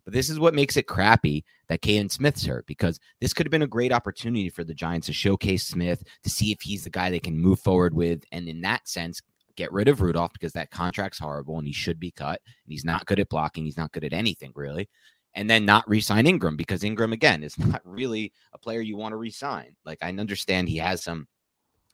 But 0.05 0.13
this 0.13 0.29
is 0.29 0.41
what 0.41 0.55
makes 0.55 0.77
it 0.77 0.89
crappy 0.89 1.45
that 1.69 1.83
Kaden 1.83 2.11
Smith's 2.11 2.45
hurt 2.45 2.67
because 2.67 2.99
this 3.21 3.33
could 3.33 3.47
have 3.47 3.53
been 3.53 3.63
a 3.63 3.69
great 3.69 3.93
opportunity 3.93 4.49
for 4.49 4.65
the 4.65 4.75
Giants 4.75 5.07
to 5.07 5.13
showcase 5.13 5.63
Smith 5.63 6.03
to 6.25 6.31
see 6.31 6.51
if 6.51 6.63
he's 6.63 6.83
the 6.83 6.91
guy 6.91 7.11
they 7.11 7.21
can 7.21 7.39
move 7.39 7.61
forward 7.61 7.95
with. 7.95 8.25
And 8.33 8.49
in 8.49 8.61
that 8.63 8.89
sense, 8.89 9.23
get 9.57 9.73
rid 9.73 9.89
of 9.89 10.01
Rudolph 10.01 10.33
because 10.33 10.53
that 10.53 10.71
contract's 10.71 11.19
horrible 11.19 11.59
and 11.59 11.67
he 11.67 11.73
should 11.73 11.99
be 11.99 12.11
cut. 12.11 12.41
And 12.65 12.73
he's 12.73 12.85
not 12.85 13.07
good 13.07 13.21
at 13.21 13.29
blocking. 13.29 13.65
He's 13.65 13.77
not 13.77 13.93
good 13.93 14.05
at 14.05 14.13
anything 14.13 14.53
really. 14.55 14.89
And 15.35 15.51
then 15.51 15.67
not 15.67 15.89
re-sign 15.89 16.25
Engram 16.25 16.57
because 16.57 16.83
Engram 16.83 17.13
again 17.13 17.43
is 17.43 17.59
not 17.59 17.83
really 17.85 18.33
a 18.53 18.59
player 18.59 18.81
you 18.81 18.97
want 18.97 19.13
to 19.13 19.17
re-sign. 19.17 19.77
Like 19.85 19.99
I 20.03 20.09
understand 20.09 20.69
he 20.69 20.79
has 20.79 21.03
some 21.03 21.27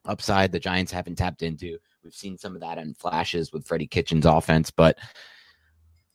upside 0.05 0.53
the 0.53 0.61
Giants 0.61 0.93
haven't 0.93 1.17
tapped 1.17 1.43
into. 1.43 1.79
We've 2.03 2.15
seen 2.15 2.37
some 2.37 2.55
of 2.55 2.61
that 2.61 2.79
in 2.79 2.95
flashes 2.95 3.53
with 3.53 3.67
Freddie 3.67 3.87
Kitchens' 3.87 4.27
offense, 4.27 4.71
but 4.71 4.99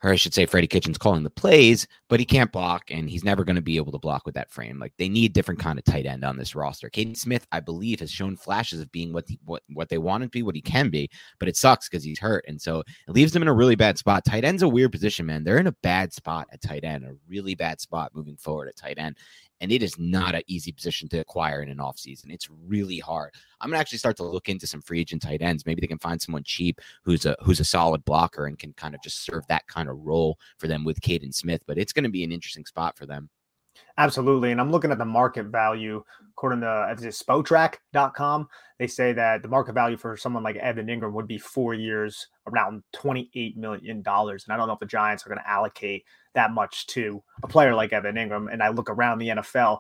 or 0.04 0.12
I 0.12 0.16
should 0.16 0.34
say, 0.34 0.46
Freddie 0.46 0.68
Kitchens 0.68 0.98
calling 0.98 1.24
the 1.24 1.30
plays, 1.30 1.88
but 2.08 2.20
he 2.20 2.26
can't 2.26 2.52
block, 2.52 2.92
and 2.92 3.10
he's 3.10 3.24
never 3.24 3.44
going 3.44 3.56
to 3.56 3.62
be 3.62 3.78
able 3.78 3.92
to 3.92 3.98
block 3.98 4.26
with 4.26 4.36
that 4.36 4.52
frame. 4.52 4.78
Like 4.78 4.94
they 4.98 5.10
need 5.10 5.34
different 5.34 5.60
kind 5.60 5.80
of 5.80 5.86
tight 5.86 6.06
end 6.06 6.24
on 6.24 6.38
this 6.38 6.56
roster. 6.56 6.90
Kaden 6.90 7.18
Smith, 7.18 7.48
I 7.52 7.60
believe, 7.60 8.00
has 8.02 8.12
shown 8.12 8.36
flashes 8.36 8.80
of 8.80 8.92
being 8.92 9.12
what 9.12 9.26
the, 9.26 9.40
what 9.46 9.64
what 9.74 9.90
they 9.90 9.98
want 9.98 10.24
him 10.24 10.30
to 10.30 10.32
be, 10.32 10.44
what 10.44 10.56
he 10.56 10.62
can 10.62 10.90
be, 10.90 11.10
but 11.40 11.50
it 11.50 11.58
sucks 11.58 11.90
because 11.90 12.04
he's 12.04 12.20
hurt, 12.20 12.46
and 12.48 12.62
so 12.62 12.80
it 12.80 13.12
leaves 13.12 13.32
them 13.32 13.42
in 13.42 13.48
a 13.48 13.54
really 13.54 13.76
bad 13.76 13.98
spot. 13.98 14.24
Tight 14.24 14.44
end's 14.44 14.64
a 14.64 14.70
weird 14.70 14.92
position, 14.92 15.26
man. 15.26 15.44
They're 15.44 15.58
in 15.58 15.68
a 15.68 15.76
bad 15.84 16.14
spot 16.14 16.48
at 16.52 16.62
tight 16.62 16.84
end, 16.84 17.04
a 17.04 17.16
really 17.28 17.56
bad 17.56 17.82
spot 17.82 18.12
moving 18.14 18.38
forward 18.38 18.68
at 18.68 18.76
tight 18.76 19.00
end, 19.00 19.18
and 19.62 19.72
it 19.72 19.84
is 19.84 19.98
not 19.98 20.36
an 20.36 20.42
easy 20.48 20.72
position 20.72 21.08
to 21.10 21.20
acquire 21.20 21.62
in 21.62 21.70
an 21.70 21.78
offseason. 21.78 22.32
It's 22.32 22.50
really 22.50 23.00
hard. 23.00 23.34
I'm 23.62 23.70
gonna 23.70 23.80
actually 23.80 23.98
start 23.98 24.18
to 24.18 24.24
look 24.24 24.50
into 24.50 24.68
some 24.68 24.82
free 24.82 25.02
agent 25.02 25.22
tight 25.22 25.42
ends. 25.42 25.66
Maybe 25.66 25.82
they 25.82 25.88
can 25.88 26.00
find 26.00 26.22
someone 26.22 26.44
cheap 26.44 26.82
who's 27.04 27.26
a 27.26 27.36
who's 27.42 27.60
a 27.60 27.66
solid 27.66 28.04
blocker 28.06 28.46
and 28.46 28.58
can 28.58 28.74
kind 28.74 28.96
of 28.96 29.02
just 29.02 29.24
serve 29.24 29.46
that 29.48 29.68
kind 29.68 29.90
of 29.90 29.98
role 30.06 30.38
for 30.58 30.68
them 30.68 30.84
with 30.84 31.02
Kaden 31.02 31.34
Smith. 31.34 31.62
But 31.66 31.78
it's 31.78 31.94
gonna 31.94 32.10
be 32.10 32.24
an 32.24 32.32
interesting 32.32 32.66
spot 32.66 32.98
for 32.98 33.06
them. 33.06 33.30
Absolutely. 33.98 34.52
And 34.52 34.62
I'm 34.62 34.72
looking 34.72 34.92
at 34.92 34.98
the 34.98 35.06
market 35.06 35.48
value 35.48 36.04
according 36.34 36.62
to 36.62 36.94
is 36.96 37.04
it 37.04 37.26
spotrac.com. 37.26 38.48
They 38.78 38.86
say 38.86 39.12
that 39.14 39.42
the 39.42 39.48
market 39.48 39.74
value 39.74 39.98
for 39.98 40.16
someone 40.16 40.44
like 40.44 40.56
Evan 40.58 40.86
Engram 40.86 41.14
would 41.14 41.28
be 41.28 41.40
four 41.40 41.74
years 41.74 42.28
around 42.48 42.84
$28 42.96 43.58
million. 43.58 44.04
And 44.06 44.06
I 44.06 44.58
don't 44.58 44.68
know 44.68 44.74
if 44.74 44.80
the 44.80 44.86
Giants 44.86 45.26
are 45.26 45.30
going 45.30 45.42
to 45.42 45.50
allocate 45.50 46.06
that 46.38 46.54
much 46.54 46.86
to 46.88 47.22
a 47.44 47.48
player 47.48 47.74
like 47.74 47.92
Evan 47.92 48.16
Engram. 48.16 48.48
And 48.54 48.62
I 48.62 48.70
look 48.70 48.92
around 48.92 49.18
the 49.18 49.30
NFL, 49.30 49.80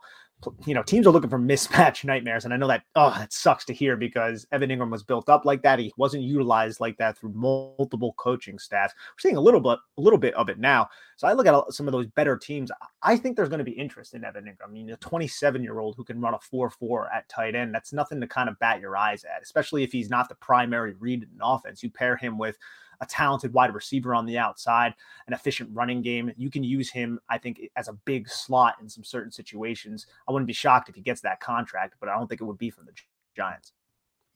you 0.66 0.74
know, 0.74 0.82
teams 0.82 1.06
are 1.06 1.12
looking 1.12 1.30
for 1.30 1.38
mismatch 1.40 2.04
nightmares. 2.04 2.46
And 2.46 2.54
I 2.54 2.58
know 2.58 2.68
that, 2.68 2.82
oh, 2.96 3.12
that 3.12 3.32
sucks 3.32 3.64
to 3.66 3.74
hear 3.74 3.96
because 3.96 4.48
Evan 4.52 4.72
Engram 4.72 4.90
was 4.90 5.04
built 5.04 5.30
up 5.30 5.46
like 5.46 5.62
that. 5.62 5.78
He 5.78 5.94
wasn't 5.98 6.24
utilized 6.24 6.80
like 6.80 6.98
that 6.98 7.16
through 7.16 7.34
multiple 7.34 8.16
coaching 8.18 8.58
staffs. 8.58 8.96
We're 8.98 9.20
seeing 9.20 9.38
a 9.38 9.42
little 9.42 9.60
bit, 9.60 9.78
a 9.98 10.02
little 10.02 10.18
bit 10.18 10.34
of 10.34 10.50
it 10.50 10.58
now. 10.58 10.90
So 11.16 11.28
I 11.28 11.34
look 11.34 11.46
at 11.46 11.74
some 11.74 11.88
of 11.88 11.92
those 11.92 12.08
better 12.08 12.38
teams. 12.38 12.72
I 13.04 13.18
think 13.18 13.36
there's 13.36 13.50
going 13.50 13.60
to 13.60 13.64
be 13.64 13.72
interest 13.72 14.16
in 14.16 14.26
Evan 14.26 14.46
Engram. 14.46 14.68
I 14.68 14.72
mean, 14.72 14.90
a 14.90 14.98
27 14.98 15.64
year 15.64 15.78
old 15.78 15.96
who 15.96 16.04
can 16.04 16.20
run 16.20 16.34
a 16.34 16.40
4 16.40 16.72
4 16.72 17.14
at 17.14 17.30
tight 17.30 17.54
end, 17.54 17.74
that's 17.74 17.94
nothing 17.94 18.20
to 18.22 18.28
kind 18.28 18.50
of 18.50 18.58
bat 18.58 18.82
your 18.82 18.98
eyes 18.98 19.24
at, 19.24 19.44
especially 19.44 19.84
if 19.84 19.92
he's 19.92 20.10
not 20.10 20.28
the 20.28 20.36
primary 20.36 20.96
read 21.00 21.22
in 21.22 21.30
offense. 21.40 21.84
You 21.84 21.92
pair 21.92 22.16
him 22.16 22.40
with 22.40 22.58
a 23.02 23.06
talented 23.06 23.53
wide 23.53 23.74
receiver 23.74 24.15
on 24.15 24.26
the 24.26 24.38
outside, 24.38 24.94
an 25.28 25.34
efficient 25.34 25.69
running 25.74 26.02
game. 26.02 26.32
You 26.38 26.49
can 26.49 26.64
use 26.64 26.90
him, 26.90 27.19
I 27.30 27.38
think, 27.38 27.61
as 27.76 27.88
a 27.88 27.94
big 28.06 28.28
slot 28.28 28.76
in 28.82 28.90
some 28.90 29.03
certain 29.03 29.32
situations. 29.32 30.07
I 30.28 30.32
wouldn't 30.32 30.48
be 30.48 30.53
shocked 30.53 30.90
if 30.90 30.95
he 30.95 31.02
gets 31.02 31.22
that 31.22 31.40
contract, 31.40 31.95
but 31.99 32.10
I 32.10 32.15
don't 32.15 32.28
think 32.28 32.41
it 32.41 32.45
would 32.45 32.57
be 32.57 32.69
from 32.69 32.86
the 32.86 32.94
Giants. 33.36 33.74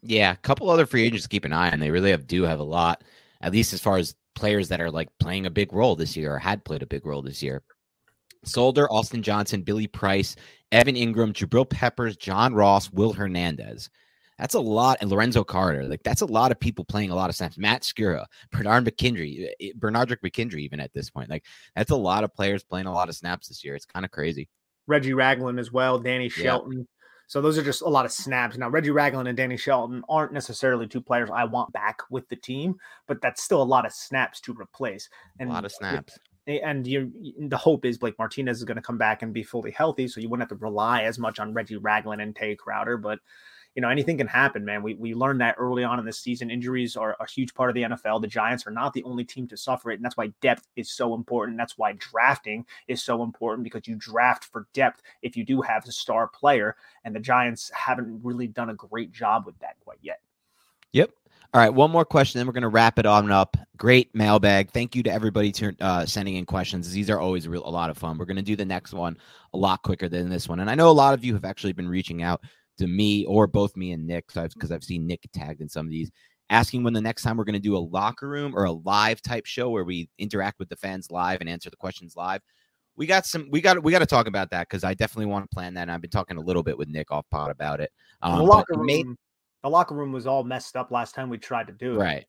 Yeah, 0.04 0.32
a 0.32 0.38
couple 0.38 0.70
other 0.70 0.86
free 0.86 1.04
agents 1.04 1.24
to 1.24 1.30
keep 1.30 1.46
an 1.46 1.54
eye 1.54 1.72
on. 1.72 1.80
They 1.80 1.92
really 1.92 2.12
have 2.12 2.28
do 2.28 2.44
have 2.44 2.60
a 2.60 2.64
lot, 2.64 3.04
at 3.42 3.52
least 3.52 3.74
as 3.74 3.82
far 3.82 3.98
as 3.98 4.16
players 4.34 4.70
that 4.70 4.82
are 4.82 4.92
like 4.92 5.10
playing 5.20 5.46
a 5.46 5.52
big 5.52 5.74
role 5.74 5.96
this 5.96 6.16
year 6.16 6.34
or 6.34 6.40
had 6.40 6.64
played 6.64 6.82
a 6.82 6.88
big 6.88 7.06
role 7.06 7.22
this 7.22 7.44
year. 7.44 7.62
Solder, 8.44 8.92
Austin 8.92 9.22
Johnson, 9.22 9.62
Billy 9.62 9.86
Price, 9.86 10.36
Evan 10.72 10.96
Engram, 10.96 11.34
Jabril 11.34 11.70
Peppers, 11.70 12.18
John 12.18 12.56
Ross, 12.56 12.92
Will 12.92 13.14
Hernandez. 13.14 13.90
That's 14.42 14.56
a 14.56 14.60
lot. 14.60 14.98
And 15.02 15.10
Lorenzo 15.12 15.44
Carter, 15.44 15.88
like 15.88 16.02
that's 16.02 16.22
a 16.22 16.26
lot 16.26 16.52
of 16.52 16.60
people 16.60 16.84
playing 16.84 17.12
a 17.12 17.16
lot 17.16 17.30
of 17.30 17.36
snaps. 17.36 17.60
Matt 17.60 17.84
Skura, 17.84 18.26
Bernard 18.52 18.86
McKindry, 18.86 19.50
eh, 19.62 19.70
McKindry, 19.78 20.62
even 20.62 20.80
at 20.80 20.92
this 20.94 21.12
point. 21.12 21.30
Like 21.30 21.46
that's 21.76 21.92
a 21.92 21.96
lot 21.96 22.24
of 22.24 22.34
players 22.34 22.64
playing 22.64 22.88
a 22.88 22.94
lot 22.94 23.08
of 23.08 23.16
snaps 23.16 23.50
this 23.50 23.64
year. 23.64 23.76
It's 23.76 23.86
kind 23.86 24.04
of 24.04 24.10
crazy. 24.10 24.50
Reggie 24.88 25.14
Ragland 25.14 25.60
as 25.60 25.72
well, 25.72 26.00
Danny 26.00 26.28
Shelton. 26.28 26.80
Yeah. 26.80 26.84
So 27.28 27.40
those 27.40 27.58
are 27.58 27.64
just 27.64 27.84
a 27.84 27.88
lot 27.88 28.04
of 28.04 28.12
snaps. 28.12 28.58
Now, 28.58 28.68
Reggie 28.68 28.90
Ragland 28.90 29.28
and 29.28 29.38
Danny 29.38 29.56
Shelton 29.56 30.04
aren't 30.10 30.34
necessarily 30.34 30.88
two 30.88 31.00
players 31.00 31.30
I 31.32 31.46
want 31.46 31.72
back 31.72 32.00
with 32.10 32.28
the 32.28 32.36
team, 32.36 32.76
but 33.08 33.22
that's 33.22 33.44
still 33.44 33.62
a 33.62 33.64
lot 33.64 33.86
of 33.86 33.94
snaps 33.94 34.42
to 34.42 34.56
replace. 34.60 35.08
And 35.40 35.50
a 35.50 35.54
lot 35.54 35.64
of 35.64 35.72
snaps. 35.72 36.18
And 36.48 36.86
you, 36.86 37.12
the 37.38 37.56
hope 37.56 37.86
is 37.86 38.00
Blake 38.00 38.18
Martinez 38.18 38.58
is 38.58 38.64
going 38.64 38.76
to 38.76 38.82
come 38.82 38.98
back 38.98 39.22
and 39.22 39.32
be 39.32 39.44
fully 39.44 39.72
healthy, 39.72 40.08
so 40.08 40.20
you 40.20 40.28
wouldn't 40.28 40.50
have 40.50 40.58
to 40.58 40.66
rely 40.66 41.04
as 41.04 41.20
much 41.20 41.40
on 41.40 41.54
Reggie 41.54 41.78
Ragland 41.78 42.22
and 42.22 42.36
Tae 42.36 42.56
Crowder. 42.56 42.98
But 42.98 43.20
you 43.76 43.82
know, 43.82 43.90
anything 43.90 44.18
can 44.18 44.28
happen, 44.28 44.66
man. 44.66 44.84
We, 44.84 44.96
we 44.96 45.14
learned 45.14 45.40
that 45.42 45.56
early 45.58 45.84
on 45.84 45.98
in 45.98 46.06
the 46.06 46.12
season. 46.12 46.50
Injuries 46.50 46.98
are 46.98 47.16
a 47.20 47.30
huge 47.30 47.54
part 47.54 47.70
of 47.70 47.76
the 47.76 47.84
NFL. 47.84 48.22
The 48.22 48.28
Giants 48.28 48.68
are 48.68 48.72
not 48.72 48.94
the 48.94 49.04
only 49.04 49.24
team 49.24 49.48
to 49.48 49.58
suffer 49.58 49.92
it. 49.92 49.96
And 49.96 50.04
that's 50.04 50.18
why 50.18 50.28
depth 50.42 50.68
is 50.76 50.92
so 50.92 51.14
important. 51.14 51.58
That's 51.58 51.78
why 51.78 51.94
drafting 51.94 52.66
is 52.88 53.02
so 53.02 53.24
important 53.24 53.64
because 53.64 53.88
you 53.88 53.96
draft 53.96 54.46
for 54.46 54.68
depth 54.74 55.02
if 55.22 55.38
you 55.38 55.46
do 55.46 55.62
have 55.62 55.86
a 55.86 55.92
star 55.92 56.28
player. 56.28 56.76
And 57.06 57.16
the 57.16 57.20
Giants 57.20 57.72
haven't 57.74 58.22
really 58.24 58.48
done 58.48 58.70
a 58.70 58.76
great 58.76 59.14
job 59.14 59.46
with 59.46 59.58
that 59.60 59.80
quite 59.80 60.00
yet. 60.02 60.20
Yep. 60.92 61.12
All 61.54 61.60
right, 61.60 61.74
one 61.74 61.92
more 61.92 62.06
question, 62.06 62.40
then 62.40 62.48
we're 62.48 62.54
going 62.54 62.62
to 62.62 62.70
wrap 62.70 62.98
it 62.98 63.06
on 63.06 63.30
up. 63.30 63.58
Great 63.76 64.16
mailbag. 64.16 64.72
Thank 64.72 64.96
you 64.96 65.04
to 65.04 65.12
everybody 65.12 65.52
to, 65.54 65.76
uh, 65.82 66.06
sending 66.06 66.36
in 66.36 66.46
questions. 66.46 66.90
These 66.90 67.10
are 67.10 67.20
always 67.20 67.46
real, 67.46 67.68
a 67.68 67.70
lot 67.70 67.90
of 67.90 67.98
fun. 67.98 68.18
We're 68.18 68.24
going 68.24 68.38
to 68.38 68.42
do 68.42 68.56
the 68.56 68.64
next 68.64 68.94
one 68.94 69.18
a 69.54 69.58
lot 69.58 69.84
quicker 69.84 70.08
than 70.08 70.30
this 70.30 70.48
one. 70.48 70.62
And 70.62 70.70
I 70.70 70.76
know 70.76 70.90
a 70.90 70.92
lot 70.92 71.14
of 71.14 71.26
you 71.26 71.34
have 71.34 71.44
actually 71.44 71.74
been 71.74 71.90
reaching 71.90 72.24
out 72.24 72.42
to 72.82 72.88
me 72.88 73.26
or 73.26 73.48
both 73.48 73.78
me 73.78 73.92
and 73.92 74.06
Nick, 74.06 74.28
because 74.28 74.72
I've 74.72 74.84
seen 74.84 75.08
Nick 75.08 75.22
tagged 75.34 75.62
in 75.62 75.70
some 75.70 75.86
of 75.86 75.92
these, 75.92 76.12
asking 76.50 76.84
when 76.84 76.94
the 76.94 77.02
next 77.02 77.24
time 77.24 77.38
we're 77.38 77.46
going 77.46 77.54
to 77.54 77.60
do 77.60 77.78
a 77.78 77.80
locker 77.80 78.28
room 78.28 78.54
or 78.56 78.66
a 78.66 78.72
live 78.72 79.22
type 79.22 79.46
show 79.46 79.70
where 79.70 79.84
we 79.84 80.10
interact 80.18 80.60
with 80.60 80.70
the 80.70 80.76
fans 80.76 81.10
live 81.10 81.40
and 81.40 81.50
answer 81.50 81.70
the 81.70 81.78
questions 81.78 82.16
live. 82.16 82.42
We 82.98 83.06
got 83.06 83.26
some. 83.26 83.48
We 83.50 83.62
got. 83.62 83.82
We 83.82 83.92
got 83.92 84.00
to 84.00 84.06
talk 84.06 84.28
about 84.28 84.52
that 84.52 84.68
because 84.68 84.84
I 84.84 84.94
definitely 84.94 85.28
want 85.28 85.50
to 85.50 85.56
plan 85.56 85.74
that. 85.76 85.84
And 85.84 85.92
I've 85.92 86.02
been 86.02 86.10
talking 86.10 86.38
a 86.38 86.42
little 86.42 86.62
bit 86.62 86.78
with 86.78 86.90
Nick 86.90 87.10
off 87.10 87.26
pod 87.32 87.50
about 87.50 87.80
it. 87.80 87.90
Um, 88.22 88.40
the 88.40 88.44
locker 88.44 88.76
room. 88.76 88.86
Made, 88.86 89.06
the 89.64 89.70
locker 89.70 89.96
room 89.96 90.12
was 90.12 90.28
all 90.28 90.44
messed 90.44 90.76
up 90.76 90.92
last 90.92 91.16
time 91.16 91.30
we 91.30 91.38
tried 91.38 91.68
to 91.68 91.74
do 91.74 91.94
it. 91.96 92.04
Right. 92.04 92.26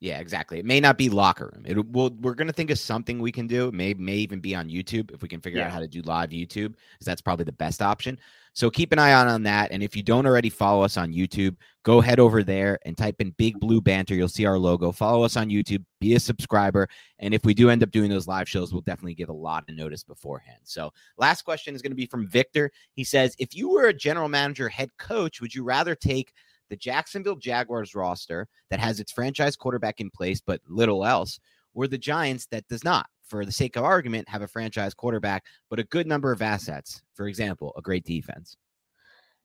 Yeah, 0.00 0.20
exactly. 0.20 0.60
It 0.60 0.64
may 0.64 0.78
not 0.78 0.98
be 0.98 1.08
locker 1.08 1.50
room. 1.52 1.64
It 1.66 1.90
will. 1.90 2.10
We're 2.20 2.34
gonna 2.34 2.52
think 2.52 2.70
of 2.70 2.78
something 2.78 3.18
we 3.18 3.32
can 3.32 3.46
do. 3.46 3.72
May 3.72 3.94
may 3.94 4.16
even 4.16 4.40
be 4.40 4.54
on 4.54 4.68
YouTube 4.68 5.10
if 5.12 5.22
we 5.22 5.28
can 5.28 5.40
figure 5.40 5.58
yeah. 5.58 5.66
out 5.66 5.72
how 5.72 5.80
to 5.80 5.88
do 5.88 6.02
live 6.02 6.30
YouTube, 6.30 6.74
because 6.74 7.06
that's 7.06 7.22
probably 7.22 7.46
the 7.46 7.52
best 7.52 7.80
option. 7.80 8.18
So 8.58 8.70
keep 8.70 8.90
an 8.90 8.98
eye 8.98 9.12
on 9.12 9.28
on 9.28 9.44
that. 9.44 9.70
And 9.70 9.84
if 9.84 9.94
you 9.94 10.02
don't 10.02 10.26
already 10.26 10.50
follow 10.50 10.82
us 10.82 10.96
on 10.96 11.12
YouTube, 11.12 11.54
go 11.84 12.00
head 12.00 12.18
over 12.18 12.42
there 12.42 12.80
and 12.84 12.98
type 12.98 13.20
in 13.20 13.30
Big 13.38 13.60
Blue 13.60 13.80
Banter. 13.80 14.16
You'll 14.16 14.26
see 14.26 14.46
our 14.46 14.58
logo. 14.58 14.90
Follow 14.90 15.22
us 15.22 15.36
on 15.36 15.48
YouTube. 15.48 15.84
Be 16.00 16.16
a 16.16 16.18
subscriber. 16.18 16.88
And 17.20 17.32
if 17.32 17.44
we 17.44 17.54
do 17.54 17.70
end 17.70 17.84
up 17.84 17.92
doing 17.92 18.10
those 18.10 18.26
live 18.26 18.48
shows, 18.48 18.72
we'll 18.72 18.82
definitely 18.82 19.14
give 19.14 19.28
a 19.28 19.32
lot 19.32 19.62
of 19.68 19.76
notice 19.76 20.02
beforehand. 20.02 20.58
So 20.64 20.92
last 21.18 21.42
question 21.42 21.76
is 21.76 21.82
going 21.82 21.92
to 21.92 21.96
be 21.96 22.06
from 22.06 22.26
Victor. 22.26 22.72
He 22.94 23.04
says, 23.04 23.36
if 23.38 23.54
you 23.54 23.70
were 23.70 23.86
a 23.86 23.94
general 23.94 24.28
manager, 24.28 24.68
head 24.68 24.90
coach, 24.98 25.40
would 25.40 25.54
you 25.54 25.62
rather 25.62 25.94
take 25.94 26.32
the 26.68 26.74
Jacksonville 26.74 27.36
Jaguars 27.36 27.94
roster 27.94 28.48
that 28.70 28.80
has 28.80 28.98
its 28.98 29.12
franchise 29.12 29.54
quarterback 29.54 30.00
in 30.00 30.10
place, 30.10 30.40
but 30.40 30.60
little 30.66 31.04
else, 31.04 31.38
or 31.74 31.86
the 31.86 31.96
Giants 31.96 32.46
that 32.46 32.66
does 32.66 32.82
not? 32.82 33.06
For 33.28 33.44
the 33.44 33.52
sake 33.52 33.76
of 33.76 33.84
argument, 33.84 34.28
have 34.28 34.42
a 34.42 34.48
franchise 34.48 34.94
quarterback, 34.94 35.44
but 35.70 35.78
a 35.78 35.84
good 35.84 36.06
number 36.06 36.32
of 36.32 36.42
assets. 36.42 37.02
For 37.14 37.28
example, 37.28 37.72
a 37.76 37.82
great 37.82 38.04
defense. 38.04 38.56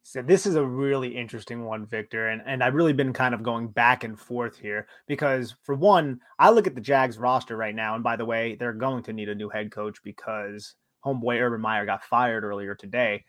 So 0.05 0.21
this 0.21 0.45
is 0.45 0.55
a 0.55 0.65
really 0.65 1.15
interesting 1.15 1.63
one, 1.63 1.85
Victor, 1.85 2.27
and 2.27 2.41
and 2.45 2.61
I've 2.61 2.73
really 2.75 2.91
been 2.91 3.13
kind 3.13 3.33
of 3.33 3.41
going 3.41 3.69
back 3.69 4.03
and 4.03 4.19
forth 4.19 4.59
here 4.59 4.85
because 5.07 5.55
for 5.63 5.75
one, 5.75 6.19
I 6.37 6.49
look 6.49 6.67
at 6.67 6.75
the 6.75 6.81
Jags 6.81 7.17
roster 7.17 7.55
right 7.55 7.73
now, 7.73 7.95
and 7.95 8.03
by 8.03 8.17
the 8.17 8.25
way, 8.25 8.55
they're 8.55 8.73
going 8.73 9.03
to 9.03 9.13
need 9.13 9.29
a 9.29 9.35
new 9.35 9.47
head 9.47 9.71
coach 9.71 10.03
because 10.03 10.75
homeboy 11.05 11.39
Urban 11.39 11.61
Meyer 11.61 11.85
got 11.85 12.03
fired 12.03 12.43
earlier 12.43 12.75
today. 12.75 13.23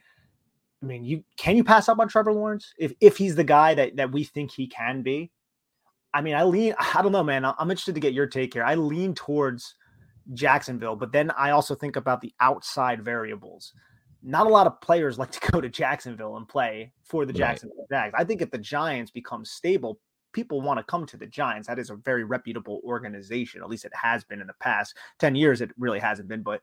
I 0.83 0.87
mean, 0.87 1.05
you 1.05 1.25
can 1.37 1.57
you 1.57 1.63
pass 1.63 1.89
up 1.89 2.01
on 2.01 2.09
Trevor 2.09 2.33
Lawrence 2.33 2.75
if 2.77 2.93
if 3.01 3.17
he's 3.17 3.37
the 3.37 3.45
guy 3.45 3.75
that 3.75 3.95
that 3.97 4.11
we 4.11 4.25
think 4.25 4.51
he 4.51 4.67
can 4.67 5.03
be? 5.03 5.31
I 6.13 6.23
mean, 6.23 6.35
I 6.35 6.43
lean. 6.43 6.75
I 6.79 7.03
don't 7.03 7.13
know, 7.13 7.23
man. 7.23 7.45
I'm 7.45 7.71
interested 7.71 7.95
to 7.95 8.01
get 8.01 8.15
your 8.15 8.27
take 8.27 8.53
here. 8.53 8.65
I 8.65 8.75
lean 8.75 9.15
towards 9.15 9.77
Jacksonville, 10.33 10.97
but 10.97 11.13
then 11.13 11.31
I 11.33 11.51
also 11.51 11.75
think 11.75 11.97
about 11.97 12.21
the 12.21 12.33
outside 12.41 13.05
variables. 13.05 13.73
Not 14.23 14.47
a 14.47 14.51
lot 14.51 14.67
of 14.67 14.81
players 14.81 15.19
like 15.21 15.31
to 15.33 15.51
go 15.53 15.61
to 15.61 15.69
Jacksonville 15.69 16.37
and 16.37 16.49
play 16.49 16.93
for 17.03 17.27
the 17.27 17.33
right. 17.33 17.39
Jacksonville 17.39 17.87
Jags. 17.91 18.15
I 18.17 18.25
think 18.25 18.43
if 18.43 18.51
the 18.51 18.59
Giants 18.59 19.11
become 19.11 19.45
stable, 19.45 20.01
people 20.33 20.61
want 20.61 20.79
to 20.79 20.85
come 20.85 21.07
to 21.07 21.17
the 21.17 21.27
Giants. 21.27 21.69
That 21.69 21.79
is 21.79 21.91
a 21.91 21.97
very 21.97 22.25
reputable 22.25 22.81
organization. 22.85 23.63
At 23.63 23.71
least 23.71 23.85
it 23.85 23.93
has 23.95 24.25
been 24.25 24.41
in 24.41 24.47
the 24.47 24.55
past 24.61 24.97
10 25.21 25.35
years. 25.35 25.61
It 25.61 25.71
really 25.79 26.01
hasn't 26.01 26.29
been, 26.29 26.43
but 26.43 26.61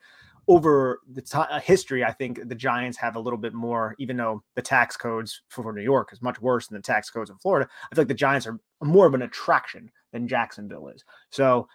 over 0.48 1.02
the 1.14 1.22
t- 1.22 1.38
uh, 1.38 1.60
history, 1.60 2.04
I 2.04 2.12
think 2.12 2.48
the 2.48 2.56
Giants 2.56 2.98
have 2.98 3.16
a 3.16 3.20
little 3.20 3.38
bit 3.38 3.54
more, 3.54 3.96
even 4.00 4.18
though 4.18 4.44
the 4.56 4.62
tax 4.62 4.98
codes 4.98 5.44
for 5.50 5.72
New 5.72 5.82
York 5.82 6.10
is 6.12 6.22
much 6.22 6.42
worse 6.42 6.68
than 6.68 6.78
the 6.78 6.82
tax 6.82 7.10
codes 7.10 7.30
in 7.30 7.38
Florida. 7.38 7.70
I 7.92 7.96
feel 7.96 8.02
like 8.02 8.08
the 8.08 8.14
Giants 8.14 8.48
are 8.48 8.60
more 8.84 9.06
of 9.06 9.14
an 9.14 9.22
attraction 9.22 9.92
than 10.12 10.28
Jacksonville 10.28 10.90
is. 10.90 11.04
So 11.30 11.68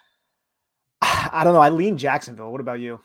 I 1.31 1.43
don't 1.43 1.53
know. 1.53 1.61
I 1.61 1.69
lean 1.69 1.97
Jacksonville. 1.97 2.51
What 2.51 2.61
about 2.61 2.79
you? 2.79 2.99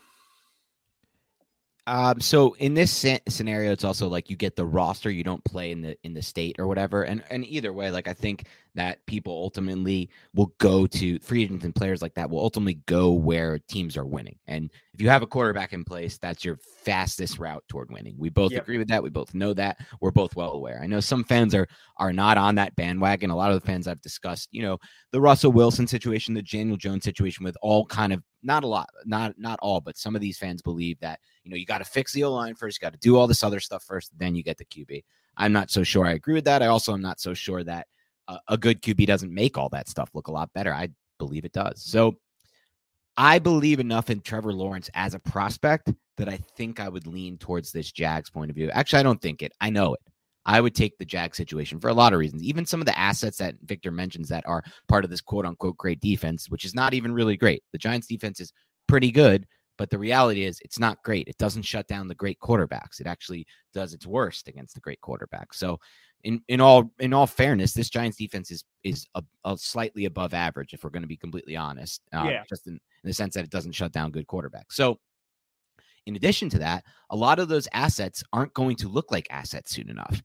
Um, 1.85 2.21
so 2.21 2.55
in 2.59 2.75
this 2.75 3.05
scenario, 3.27 3.71
it's 3.71 3.83
also 3.83 4.07
like 4.07 4.29
you 4.29 4.37
get 4.37 4.55
the 4.55 4.65
roster, 4.65 5.11
you 5.11 5.23
don't 5.23 5.43
play 5.43 5.71
in 5.71 5.81
the 5.81 5.97
in 6.03 6.13
the 6.13 6.21
state 6.21 6.57
or 6.59 6.67
whatever. 6.67 7.03
And 7.03 7.23
and 7.29 7.45
either 7.45 7.73
way, 7.73 7.91
like 7.91 8.07
I 8.07 8.13
think 8.13 8.45
that 8.75 9.05
people 9.05 9.33
ultimately 9.33 10.09
will 10.33 10.53
go 10.57 10.87
to 10.87 11.19
free 11.19 11.43
agents 11.43 11.65
and 11.65 11.75
players 11.75 12.01
like 12.01 12.13
that 12.15 12.29
will 12.29 12.39
ultimately 12.39 12.79
go 12.85 13.11
where 13.11 13.59
teams 13.67 13.97
are 13.97 14.05
winning. 14.05 14.37
And 14.47 14.71
if 14.93 15.01
you 15.01 15.09
have 15.09 15.21
a 15.21 15.27
quarterback 15.27 15.73
in 15.73 15.83
place, 15.83 16.17
that's 16.17 16.43
your 16.43 16.57
fastest 16.57 17.39
route 17.39 17.63
toward 17.67 17.91
winning. 17.91 18.15
We 18.17 18.29
both 18.29 18.51
yep. 18.51 18.63
agree 18.63 18.77
with 18.77 18.87
that. 18.89 19.03
We 19.03 19.09
both 19.09 19.33
know 19.33 19.53
that. 19.53 19.79
We're 20.01 20.11
both 20.11 20.35
well 20.35 20.51
aware. 20.51 20.79
I 20.81 20.87
know 20.87 20.99
some 20.99 21.23
fans 21.23 21.53
are 21.53 21.67
are 21.97 22.13
not 22.13 22.37
on 22.37 22.55
that 22.55 22.75
bandwagon. 22.75 23.29
A 23.29 23.35
lot 23.35 23.51
of 23.51 23.59
the 23.59 23.65
fans 23.65 23.87
I've 23.87 24.01
discussed, 24.01 24.49
you 24.51 24.61
know, 24.61 24.77
the 25.11 25.21
Russell 25.21 25.51
Wilson 25.51 25.87
situation, 25.87 26.33
the 26.33 26.41
Daniel 26.41 26.77
Jones 26.77 27.03
situation 27.03 27.43
with 27.43 27.57
all 27.61 27.85
kind 27.85 28.13
of 28.13 28.23
not 28.41 28.63
a 28.63 28.67
lot, 28.67 28.89
not 29.05 29.33
not 29.37 29.59
all, 29.61 29.81
but 29.81 29.97
some 29.97 30.15
of 30.15 30.21
these 30.21 30.37
fans 30.37 30.61
believe 30.61 30.99
that, 30.99 31.19
you 31.43 31.51
know, 31.51 31.57
you 31.57 31.65
got 31.65 31.79
to 31.79 31.85
fix 31.85 32.11
the 32.13 32.23
O 32.23 32.31
line 32.31 32.55
first, 32.55 32.79
you 32.79 32.85
got 32.85 32.93
to 32.93 32.99
do 32.99 33.17
all 33.17 33.27
this 33.27 33.43
other 33.43 33.59
stuff 33.59 33.83
first, 33.83 34.11
then 34.17 34.35
you 34.35 34.43
get 34.43 34.57
the 34.57 34.65
QB. 34.65 35.03
I'm 35.37 35.53
not 35.53 35.71
so 35.71 35.83
sure 35.83 36.05
I 36.05 36.11
agree 36.11 36.35
with 36.35 36.45
that. 36.45 36.61
I 36.61 36.67
also 36.67 36.93
am 36.93 37.01
not 37.01 37.19
so 37.19 37.33
sure 37.33 37.63
that 37.63 37.87
a, 38.47 38.57
good 38.57 38.81
QB 38.81 39.05
doesn't 39.05 39.33
make 39.33 39.57
all 39.57 39.69
that 39.69 39.89
stuff 39.89 40.09
look 40.13 40.27
a 40.27 40.31
lot 40.31 40.51
better. 40.53 40.73
I 40.73 40.89
believe 41.19 41.45
it 41.45 41.53
does. 41.53 41.83
So 41.83 42.15
I 43.17 43.39
believe 43.39 43.79
enough 43.79 44.09
in 44.09 44.21
Trevor 44.21 44.53
Lawrence 44.53 44.89
as 44.93 45.13
a 45.13 45.19
prospect 45.19 45.91
that 46.17 46.29
I 46.29 46.37
think 46.57 46.79
I 46.79 46.89
would 46.89 47.07
lean 47.07 47.37
towards 47.37 47.71
this 47.71 47.91
Jags 47.91 48.29
point 48.29 48.49
of 48.49 48.55
view. 48.55 48.69
Actually, 48.71 48.99
I 48.99 49.03
don't 49.03 49.21
think 49.21 49.41
it. 49.41 49.51
I 49.61 49.69
know 49.69 49.93
it. 49.93 50.01
I 50.45 50.59
would 50.59 50.75
take 50.75 50.97
the 50.97 51.05
Jag 51.05 51.35
situation 51.35 51.79
for 51.79 51.89
a 51.89 51.93
lot 51.93 52.13
of 52.13 52.19
reasons. 52.19 52.43
Even 52.43 52.65
some 52.65 52.81
of 52.81 52.85
the 52.85 52.97
assets 52.97 53.37
that 53.37 53.55
Victor 53.63 53.91
mentions 53.91 54.27
that 54.29 54.45
are 54.45 54.63
part 54.87 55.05
of 55.05 55.09
this 55.09 55.21
quote 55.21 55.45
unquote 55.45 55.77
great 55.77 56.01
defense, 56.01 56.49
which 56.49 56.65
is 56.65 56.75
not 56.75 56.93
even 56.93 57.13
really 57.13 57.37
great. 57.37 57.63
The 57.71 57.77
Giants 57.77 58.07
defense 58.07 58.39
is 58.39 58.51
pretty 58.87 59.11
good, 59.11 59.45
but 59.77 59.89
the 59.89 59.97
reality 59.97 60.43
is 60.43 60.59
it's 60.61 60.79
not 60.79 61.01
great. 61.03 61.27
It 61.27 61.37
doesn't 61.37 61.63
shut 61.63 61.87
down 61.87 62.07
the 62.07 62.15
great 62.15 62.39
quarterbacks. 62.39 62.99
It 62.99 63.07
actually 63.07 63.47
does 63.73 63.93
its 63.93 64.05
worst 64.05 64.47
against 64.47 64.75
the 64.75 64.81
great 64.81 64.99
quarterbacks. 65.01 65.55
So 65.55 65.79
in 66.23 66.41
in 66.47 66.61
all 66.61 66.91
in 66.99 67.13
all 67.13 67.27
fairness, 67.27 67.73
this 67.73 67.89
Giants 67.89 68.17
defense 68.17 68.51
is 68.51 68.63
is 68.83 69.05
a, 69.15 69.23
a 69.45 69.57
slightly 69.57 70.05
above 70.05 70.33
average 70.33 70.73
if 70.73 70.83
we're 70.83 70.89
going 70.89 71.03
to 71.03 71.07
be 71.07 71.17
completely 71.17 71.55
honest. 71.55 72.01
Uh, 72.13 72.27
yeah. 72.29 72.43
Just 72.49 72.67
in, 72.67 72.73
in 72.73 72.79
the 73.03 73.13
sense 73.13 73.35
that 73.35 73.43
it 73.43 73.49
doesn't 73.49 73.73
shut 73.73 73.91
down 73.91 74.11
good 74.11 74.27
quarterbacks. 74.27 74.71
So, 74.71 74.99
in 76.05 76.15
addition 76.15 76.49
to 76.49 76.59
that, 76.59 76.85
a 77.09 77.15
lot 77.15 77.39
of 77.39 77.49
those 77.49 77.67
assets 77.73 78.23
aren't 78.31 78.53
going 78.53 78.77
to 78.77 78.87
look 78.87 79.11
like 79.11 79.27
assets 79.29 79.71
soon 79.71 79.89
enough. 79.89 80.21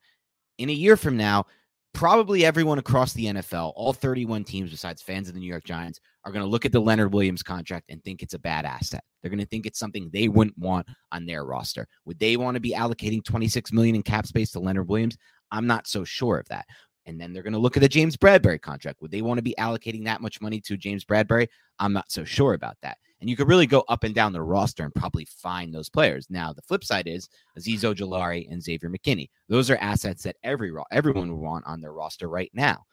In 0.58 0.70
a 0.70 0.72
year 0.72 0.96
from 0.96 1.16
now, 1.16 1.46
probably 1.94 2.44
everyone 2.44 2.78
across 2.78 3.12
the 3.12 3.26
NFL, 3.26 3.72
all 3.74 3.92
31 3.92 4.44
teams 4.44 4.70
besides 4.70 5.02
fans 5.02 5.28
of 5.28 5.34
the 5.34 5.40
New 5.40 5.48
York 5.48 5.64
Giants, 5.64 6.00
are 6.24 6.32
going 6.32 6.44
to 6.44 6.50
look 6.50 6.64
at 6.64 6.72
the 6.72 6.80
Leonard 6.80 7.12
Williams 7.12 7.42
contract 7.42 7.86
and 7.88 8.02
think 8.02 8.22
it's 8.22 8.34
a 8.34 8.38
bad 8.38 8.64
asset. 8.64 9.02
They're 9.20 9.30
going 9.30 9.40
to 9.40 9.46
think 9.46 9.66
it's 9.66 9.78
something 9.78 10.10
they 10.12 10.28
wouldn't 10.28 10.58
want 10.58 10.86
on 11.10 11.26
their 11.26 11.44
roster. 11.44 11.86
Would 12.04 12.18
they 12.18 12.36
want 12.36 12.54
to 12.54 12.60
be 12.60 12.72
allocating 12.72 13.24
26 13.24 13.72
million 13.72 13.96
in 13.96 14.02
cap 14.02 14.26
space 14.26 14.52
to 14.52 14.60
Leonard 14.60 14.88
Williams? 14.88 15.16
I'm 15.50 15.66
not 15.66 15.86
so 15.86 16.04
sure 16.04 16.38
of 16.38 16.48
that. 16.48 16.66
And 17.06 17.18
then 17.18 17.32
they're 17.32 17.42
going 17.42 17.54
to 17.54 17.58
look 17.58 17.76
at 17.76 17.80
the 17.80 17.88
James 17.88 18.16
Bradberry 18.16 18.60
contract. 18.60 19.00
Would 19.00 19.10
they 19.10 19.22
want 19.22 19.38
to 19.38 19.42
be 19.42 19.54
allocating 19.58 20.04
that 20.04 20.20
much 20.20 20.42
money 20.42 20.60
to 20.60 20.76
James 20.76 21.04
Bradberry? 21.04 21.48
I'm 21.78 21.92
not 21.92 22.12
so 22.12 22.22
sure 22.24 22.52
about 22.52 22.76
that. 22.82 22.98
And 23.20 23.28
you 23.28 23.36
could 23.36 23.48
really 23.48 23.66
go 23.66 23.82
up 23.88 24.04
and 24.04 24.14
down 24.14 24.32
the 24.32 24.42
roster 24.42 24.84
and 24.84 24.94
probably 24.94 25.24
find 25.24 25.74
those 25.74 25.88
players. 25.88 26.26
Now, 26.30 26.52
the 26.52 26.62
flip 26.62 26.84
side 26.84 27.08
is 27.08 27.28
Azeez 27.58 27.80
Ojulari 27.80 28.50
and 28.50 28.62
Xavier 28.62 28.90
McKinney. 28.90 29.30
Those 29.48 29.70
are 29.70 29.78
assets 29.78 30.22
that 30.22 30.36
every 30.44 30.70
everyone 30.92 31.30
would 31.30 31.40
want 31.40 31.66
on 31.66 31.80
their 31.80 31.92
roster 31.92 32.28
right 32.28 32.50
now. 32.52 32.84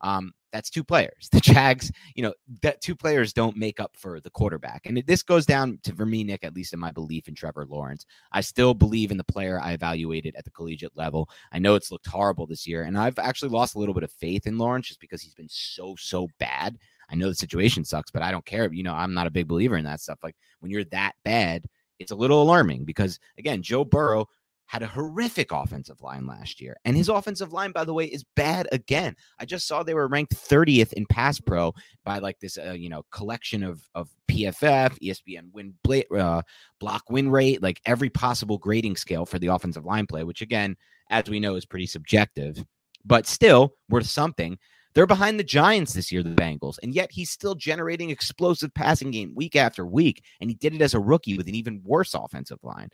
Um, 0.00 0.32
that's 0.54 0.70
two 0.70 0.84
players. 0.84 1.28
The 1.34 1.40
Jags, 1.40 1.90
you 2.14 2.22
know, 2.22 2.32
that 2.62 2.80
two 2.80 2.94
players 2.94 3.32
don't 3.32 3.56
make 3.56 3.80
up 3.80 3.96
for 3.96 4.20
the 4.20 4.30
quarterback. 4.30 4.86
And 4.86 5.02
this 5.04 5.22
goes 5.22 5.44
down 5.44 5.80
to 5.82 5.92
for 5.92 6.06
me, 6.06 6.22
Nick, 6.22 6.44
at 6.44 6.54
least 6.54 6.72
in 6.72 6.78
my 6.78 6.92
belief 6.92 7.26
in 7.26 7.34
Trevor 7.34 7.66
Lawrence. 7.68 8.06
I 8.30 8.40
still 8.40 8.72
believe 8.72 9.10
in 9.10 9.16
the 9.16 9.24
player 9.24 9.60
I 9.60 9.72
evaluated 9.72 10.36
at 10.36 10.44
the 10.44 10.52
collegiate 10.52 10.96
level. 10.96 11.28
I 11.52 11.58
know 11.58 11.74
it's 11.74 11.90
looked 11.90 12.06
horrible 12.06 12.46
this 12.46 12.68
year, 12.68 12.84
and 12.84 12.96
I've 12.96 13.18
actually 13.18 13.48
lost 13.48 13.74
a 13.74 13.78
little 13.80 13.94
bit 13.94 14.04
of 14.04 14.12
faith 14.12 14.46
in 14.46 14.56
Lawrence 14.56 14.86
just 14.86 15.00
because 15.00 15.20
he's 15.20 15.34
been 15.34 15.48
so, 15.50 15.96
so 15.98 16.28
bad. 16.38 16.78
I 17.10 17.16
know 17.16 17.28
the 17.28 17.34
situation 17.34 17.84
sucks, 17.84 18.12
but 18.12 18.22
I 18.22 18.30
don't 18.30 18.46
care. 18.46 18.72
You 18.72 18.84
know, 18.84 18.94
I'm 18.94 19.12
not 19.12 19.26
a 19.26 19.32
big 19.32 19.48
believer 19.48 19.76
in 19.76 19.84
that 19.84 20.00
stuff. 20.00 20.20
Like 20.22 20.36
when 20.60 20.70
you're 20.70 20.84
that 20.84 21.14
bad, 21.24 21.66
it's 21.98 22.12
a 22.12 22.16
little 22.16 22.42
alarming 22.42 22.84
because 22.84 23.18
again, 23.38 23.60
Joe 23.60 23.84
Burrow 23.84 24.28
had 24.66 24.82
a 24.82 24.86
horrific 24.86 25.52
offensive 25.52 26.00
line 26.00 26.26
last 26.26 26.60
year. 26.60 26.76
And 26.84 26.96
his 26.96 27.08
offensive 27.08 27.52
line, 27.52 27.72
by 27.72 27.84
the 27.84 27.94
way, 27.94 28.06
is 28.06 28.24
bad 28.34 28.68
again. 28.72 29.14
I 29.38 29.44
just 29.44 29.66
saw 29.66 29.82
they 29.82 29.94
were 29.94 30.08
ranked 30.08 30.34
30th 30.34 30.92
in 30.94 31.06
pass 31.06 31.38
pro 31.40 31.72
by 32.04 32.18
like 32.18 32.40
this, 32.40 32.58
uh, 32.58 32.72
you 32.72 32.88
know, 32.88 33.04
collection 33.10 33.62
of, 33.62 33.82
of 33.94 34.08
PFF, 34.28 34.98
ESPN 35.00 35.52
win 35.52 35.74
uh, 36.18 36.42
block 36.80 37.04
win 37.10 37.30
rate, 37.30 37.62
like 37.62 37.80
every 37.84 38.10
possible 38.10 38.58
grading 38.58 38.96
scale 38.96 39.26
for 39.26 39.38
the 39.38 39.48
offensive 39.48 39.84
line 39.84 40.06
play, 40.06 40.24
which 40.24 40.42
again, 40.42 40.76
as 41.10 41.28
we 41.28 41.40
know, 41.40 41.54
is 41.54 41.66
pretty 41.66 41.86
subjective, 41.86 42.64
but 43.04 43.26
still 43.26 43.74
worth 43.88 44.06
something. 44.06 44.58
They're 44.94 45.06
behind 45.06 45.40
the 45.40 45.44
Giants 45.44 45.92
this 45.92 46.12
year, 46.12 46.22
the 46.22 46.30
Bengals, 46.30 46.78
and 46.82 46.94
yet 46.94 47.10
he's 47.10 47.30
still 47.30 47.56
generating 47.56 48.10
explosive 48.10 48.72
passing 48.74 49.10
game 49.10 49.34
week 49.34 49.56
after 49.56 49.84
week. 49.84 50.22
And 50.40 50.48
he 50.48 50.54
did 50.54 50.72
it 50.72 50.80
as 50.80 50.94
a 50.94 51.00
rookie 51.00 51.36
with 51.36 51.48
an 51.48 51.56
even 51.56 51.82
worse 51.84 52.14
offensive 52.14 52.60
line. 52.62 52.88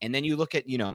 And 0.00 0.14
then 0.14 0.24
you 0.24 0.36
look 0.36 0.54
at, 0.54 0.68
you 0.68 0.78
know, 0.78 0.94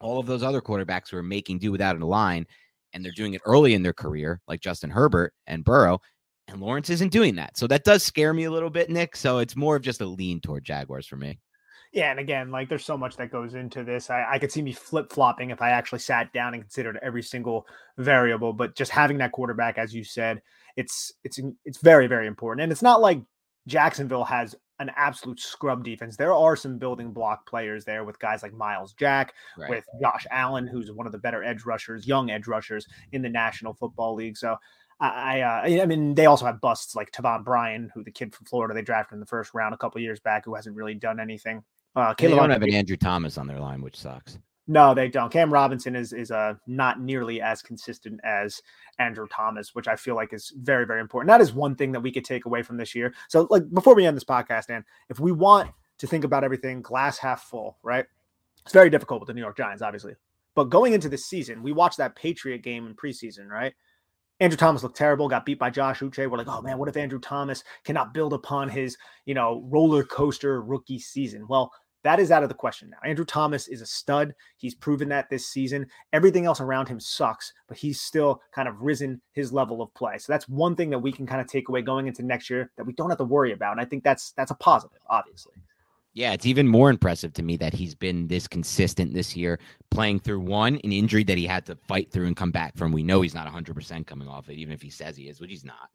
all 0.00 0.18
of 0.18 0.26
those 0.26 0.42
other 0.42 0.60
quarterbacks 0.60 1.10
who 1.10 1.16
are 1.16 1.22
making 1.22 1.58
do 1.58 1.72
without 1.72 2.00
a 2.00 2.06
line, 2.06 2.46
and 2.92 3.04
they're 3.04 3.12
doing 3.12 3.34
it 3.34 3.42
early 3.44 3.74
in 3.74 3.82
their 3.82 3.92
career, 3.92 4.40
like 4.46 4.60
Justin 4.60 4.90
Herbert 4.90 5.32
and 5.46 5.64
Burrow. 5.64 6.00
And 6.48 6.60
Lawrence 6.60 6.90
isn't 6.90 7.12
doing 7.12 7.36
that. 7.36 7.56
So 7.56 7.66
that 7.68 7.84
does 7.84 8.02
scare 8.02 8.34
me 8.34 8.44
a 8.44 8.50
little 8.50 8.70
bit, 8.70 8.90
Nick. 8.90 9.16
So 9.16 9.38
it's 9.38 9.56
more 9.56 9.76
of 9.76 9.82
just 9.82 10.00
a 10.00 10.06
lean 10.06 10.40
toward 10.40 10.64
Jaguars 10.64 11.06
for 11.06 11.16
me. 11.16 11.38
Yeah, 11.94 12.10
and 12.10 12.18
again, 12.18 12.50
like 12.50 12.68
there's 12.68 12.84
so 12.84 12.98
much 12.98 13.16
that 13.16 13.30
goes 13.30 13.54
into 13.54 13.84
this. 13.84 14.10
I, 14.10 14.26
I 14.32 14.38
could 14.40 14.50
see 14.50 14.62
me 14.62 14.72
flip 14.72 15.12
flopping 15.12 15.50
if 15.50 15.62
I 15.62 15.70
actually 15.70 16.00
sat 16.00 16.32
down 16.32 16.52
and 16.52 16.62
considered 16.62 16.98
every 17.02 17.22
single 17.22 17.66
variable. 17.98 18.52
But 18.52 18.74
just 18.74 18.90
having 18.90 19.18
that 19.18 19.30
quarterback, 19.30 19.78
as 19.78 19.94
you 19.94 20.02
said, 20.02 20.42
it's 20.76 21.12
it's 21.22 21.38
it's 21.64 21.78
very 21.78 22.08
very 22.08 22.26
important. 22.26 22.64
And 22.64 22.72
it's 22.72 22.82
not 22.82 23.00
like 23.00 23.20
Jacksonville 23.68 24.24
has 24.24 24.56
an 24.80 24.90
absolute 24.96 25.40
scrub 25.40 25.84
defense. 25.84 26.16
There 26.16 26.34
are 26.34 26.56
some 26.56 26.78
building 26.78 27.12
block 27.12 27.48
players 27.48 27.84
there 27.84 28.04
with 28.04 28.18
guys 28.18 28.42
like 28.42 28.52
Myles 28.52 28.92
Jack, 28.94 29.34
right. 29.56 29.70
with 29.70 29.84
Josh 30.00 30.26
Allen, 30.30 30.66
who's 30.66 30.90
one 30.90 31.06
of 31.06 31.12
the 31.12 31.18
better 31.18 31.44
edge 31.44 31.64
rushers, 31.64 32.06
young 32.06 32.30
edge 32.30 32.46
rushers 32.46 32.86
in 33.12 33.22
the 33.22 33.28
National 33.28 33.74
Football 33.74 34.14
League. 34.14 34.36
So 34.36 34.56
I, 35.00 35.40
uh, 35.40 35.82
I 35.82 35.86
mean, 35.86 36.14
they 36.14 36.26
also 36.26 36.46
have 36.46 36.60
busts 36.60 36.94
like 36.94 37.10
Taven 37.10 37.44
Bryan, 37.44 37.90
who 37.94 38.04
the 38.04 38.10
kid 38.10 38.34
from 38.34 38.46
Florida 38.46 38.74
they 38.74 38.82
drafted 38.82 39.14
in 39.14 39.20
the 39.20 39.26
first 39.26 39.52
round 39.54 39.74
a 39.74 39.78
couple 39.78 40.00
years 40.00 40.20
back, 40.20 40.44
who 40.44 40.54
hasn't 40.54 40.76
really 40.76 40.94
done 40.94 41.20
anything. 41.20 41.62
Uh, 41.96 42.14
they 42.18 42.28
don't 42.28 42.50
have 42.50 42.62
an 42.62 42.74
Andrew 42.74 42.96
Thomas 42.96 43.38
on 43.38 43.46
their 43.46 43.60
line, 43.60 43.80
which 43.80 43.96
sucks. 43.96 44.38
No, 44.66 44.94
they 44.94 45.08
don't. 45.08 45.30
Cam 45.30 45.52
Robinson 45.52 45.94
is 45.94 46.12
is 46.12 46.30
uh, 46.30 46.54
not 46.66 47.00
nearly 47.00 47.40
as 47.40 47.60
consistent 47.60 48.18
as 48.24 48.62
Andrew 48.98 49.26
Thomas, 49.30 49.74
which 49.74 49.88
I 49.88 49.96
feel 49.96 50.14
like 50.14 50.32
is 50.32 50.52
very 50.56 50.86
very 50.86 51.00
important. 51.00 51.28
That 51.28 51.42
is 51.42 51.52
one 51.52 51.74
thing 51.76 51.92
that 51.92 52.00
we 52.00 52.10
could 52.10 52.24
take 52.24 52.46
away 52.46 52.62
from 52.62 52.78
this 52.78 52.94
year. 52.94 53.14
So, 53.28 53.46
like 53.50 53.68
before 53.72 53.94
we 53.94 54.06
end 54.06 54.16
this 54.16 54.24
podcast, 54.24 54.68
Dan, 54.68 54.84
if 55.10 55.20
we 55.20 55.32
want 55.32 55.70
to 55.98 56.06
think 56.06 56.24
about 56.24 56.44
everything 56.44 56.80
glass 56.80 57.18
half 57.18 57.42
full, 57.42 57.78
right? 57.82 58.06
It's 58.64 58.72
very 58.72 58.88
difficult 58.88 59.20
with 59.20 59.26
the 59.26 59.34
New 59.34 59.42
York 59.42 59.56
Giants, 59.56 59.82
obviously. 59.82 60.14
But 60.54 60.64
going 60.64 60.94
into 60.94 61.08
this 61.08 61.26
season, 61.26 61.62
we 61.62 61.72
watched 61.72 61.98
that 61.98 62.16
Patriot 62.16 62.62
game 62.62 62.86
in 62.86 62.94
preseason, 62.94 63.48
right? 63.48 63.74
Andrew 64.40 64.56
Thomas 64.56 64.82
looked 64.82 64.96
terrible, 64.96 65.28
got 65.28 65.46
beat 65.46 65.58
by 65.58 65.70
Josh 65.70 66.00
Uche. 66.00 66.28
We're 66.28 66.38
like, 66.38 66.48
oh 66.48 66.62
man, 66.62 66.78
what 66.78 66.88
if 66.88 66.96
Andrew 66.96 67.20
Thomas 67.20 67.62
cannot 67.84 68.14
build 68.14 68.32
upon 68.32 68.68
his, 68.68 68.96
you 69.26 69.34
know, 69.34 69.62
roller 69.66 70.02
coaster 70.02 70.62
rookie 70.62 70.98
season? 70.98 71.46
Well, 71.48 71.72
that 72.04 72.20
is 72.20 72.30
out 72.30 72.42
of 72.42 72.48
the 72.48 72.54
question 72.54 72.90
now. 72.90 72.98
Andrew 73.02 73.24
Thomas 73.24 73.66
is 73.66 73.80
a 73.80 73.86
stud. 73.86 74.34
He's 74.56 74.74
proven 74.74 75.08
that 75.08 75.28
this 75.30 75.48
season. 75.48 75.86
Everything 76.12 76.44
else 76.44 76.60
around 76.60 76.86
him 76.86 77.00
sucks, 77.00 77.52
but 77.66 77.76
he's 77.76 78.00
still 78.00 78.40
kind 78.52 78.68
of 78.68 78.80
risen 78.80 79.20
his 79.32 79.52
level 79.52 79.82
of 79.82 79.92
play. 79.94 80.18
So 80.18 80.32
that's 80.32 80.48
one 80.48 80.76
thing 80.76 80.90
that 80.90 80.98
we 80.98 81.10
can 81.10 81.26
kind 81.26 81.40
of 81.40 81.46
take 81.46 81.68
away 81.68 81.82
going 81.82 82.06
into 82.06 82.22
next 82.22 82.50
year 82.50 82.70
that 82.76 82.84
we 82.84 82.92
don't 82.92 83.08
have 83.08 83.18
to 83.18 83.24
worry 83.24 83.52
about. 83.52 83.72
And 83.72 83.80
I 83.80 83.86
think 83.86 84.04
that's 84.04 84.32
that's 84.32 84.50
a 84.50 84.56
positive, 84.56 85.00
obviously. 85.08 85.54
Yeah, 86.12 86.32
it's 86.32 86.46
even 86.46 86.68
more 86.68 86.90
impressive 86.90 87.32
to 87.32 87.42
me 87.42 87.56
that 87.56 87.72
he's 87.72 87.94
been 87.94 88.28
this 88.28 88.46
consistent 88.46 89.12
this 89.12 89.34
year, 89.34 89.58
playing 89.90 90.20
through 90.20 90.40
one, 90.40 90.78
an 90.84 90.92
injury 90.92 91.24
that 91.24 91.36
he 91.38 91.44
had 91.44 91.66
to 91.66 91.74
fight 91.88 92.12
through 92.12 92.28
and 92.28 92.36
come 92.36 92.52
back 92.52 92.76
from. 92.76 92.92
We 92.92 93.02
know 93.02 93.20
he's 93.20 93.34
not 93.34 93.52
100% 93.52 94.06
coming 94.06 94.28
off 94.28 94.48
it, 94.48 94.54
even 94.54 94.72
if 94.72 94.80
he 94.80 94.90
says 94.90 95.16
he 95.16 95.28
is, 95.28 95.40
which 95.40 95.50
he's 95.50 95.64
not. 95.64 95.88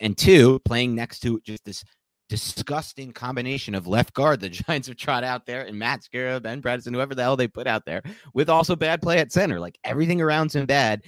And 0.00 0.16
two, 0.16 0.58
playing 0.60 0.94
next 0.94 1.20
to 1.20 1.38
just 1.40 1.66
this 1.66 1.84
disgusting 2.32 3.12
combination 3.12 3.74
of 3.74 3.86
left 3.86 4.14
guard 4.14 4.40
the 4.40 4.48
Giants 4.48 4.88
have 4.88 4.96
trot 4.96 5.22
out 5.22 5.44
there 5.44 5.66
and 5.66 5.78
Matt 5.78 6.00
Skura, 6.00 6.42
Ben 6.42 6.62
Bredeson, 6.62 6.94
whoever 6.94 7.14
the 7.14 7.22
hell 7.22 7.36
they 7.36 7.46
put 7.46 7.66
out 7.66 7.84
there, 7.84 8.02
with 8.32 8.48
also 8.48 8.74
bad 8.74 9.02
play 9.02 9.18
at 9.18 9.30
center. 9.30 9.60
Like 9.60 9.78
everything 9.84 10.22
around 10.22 10.50
him 10.50 10.64
bad, 10.64 11.02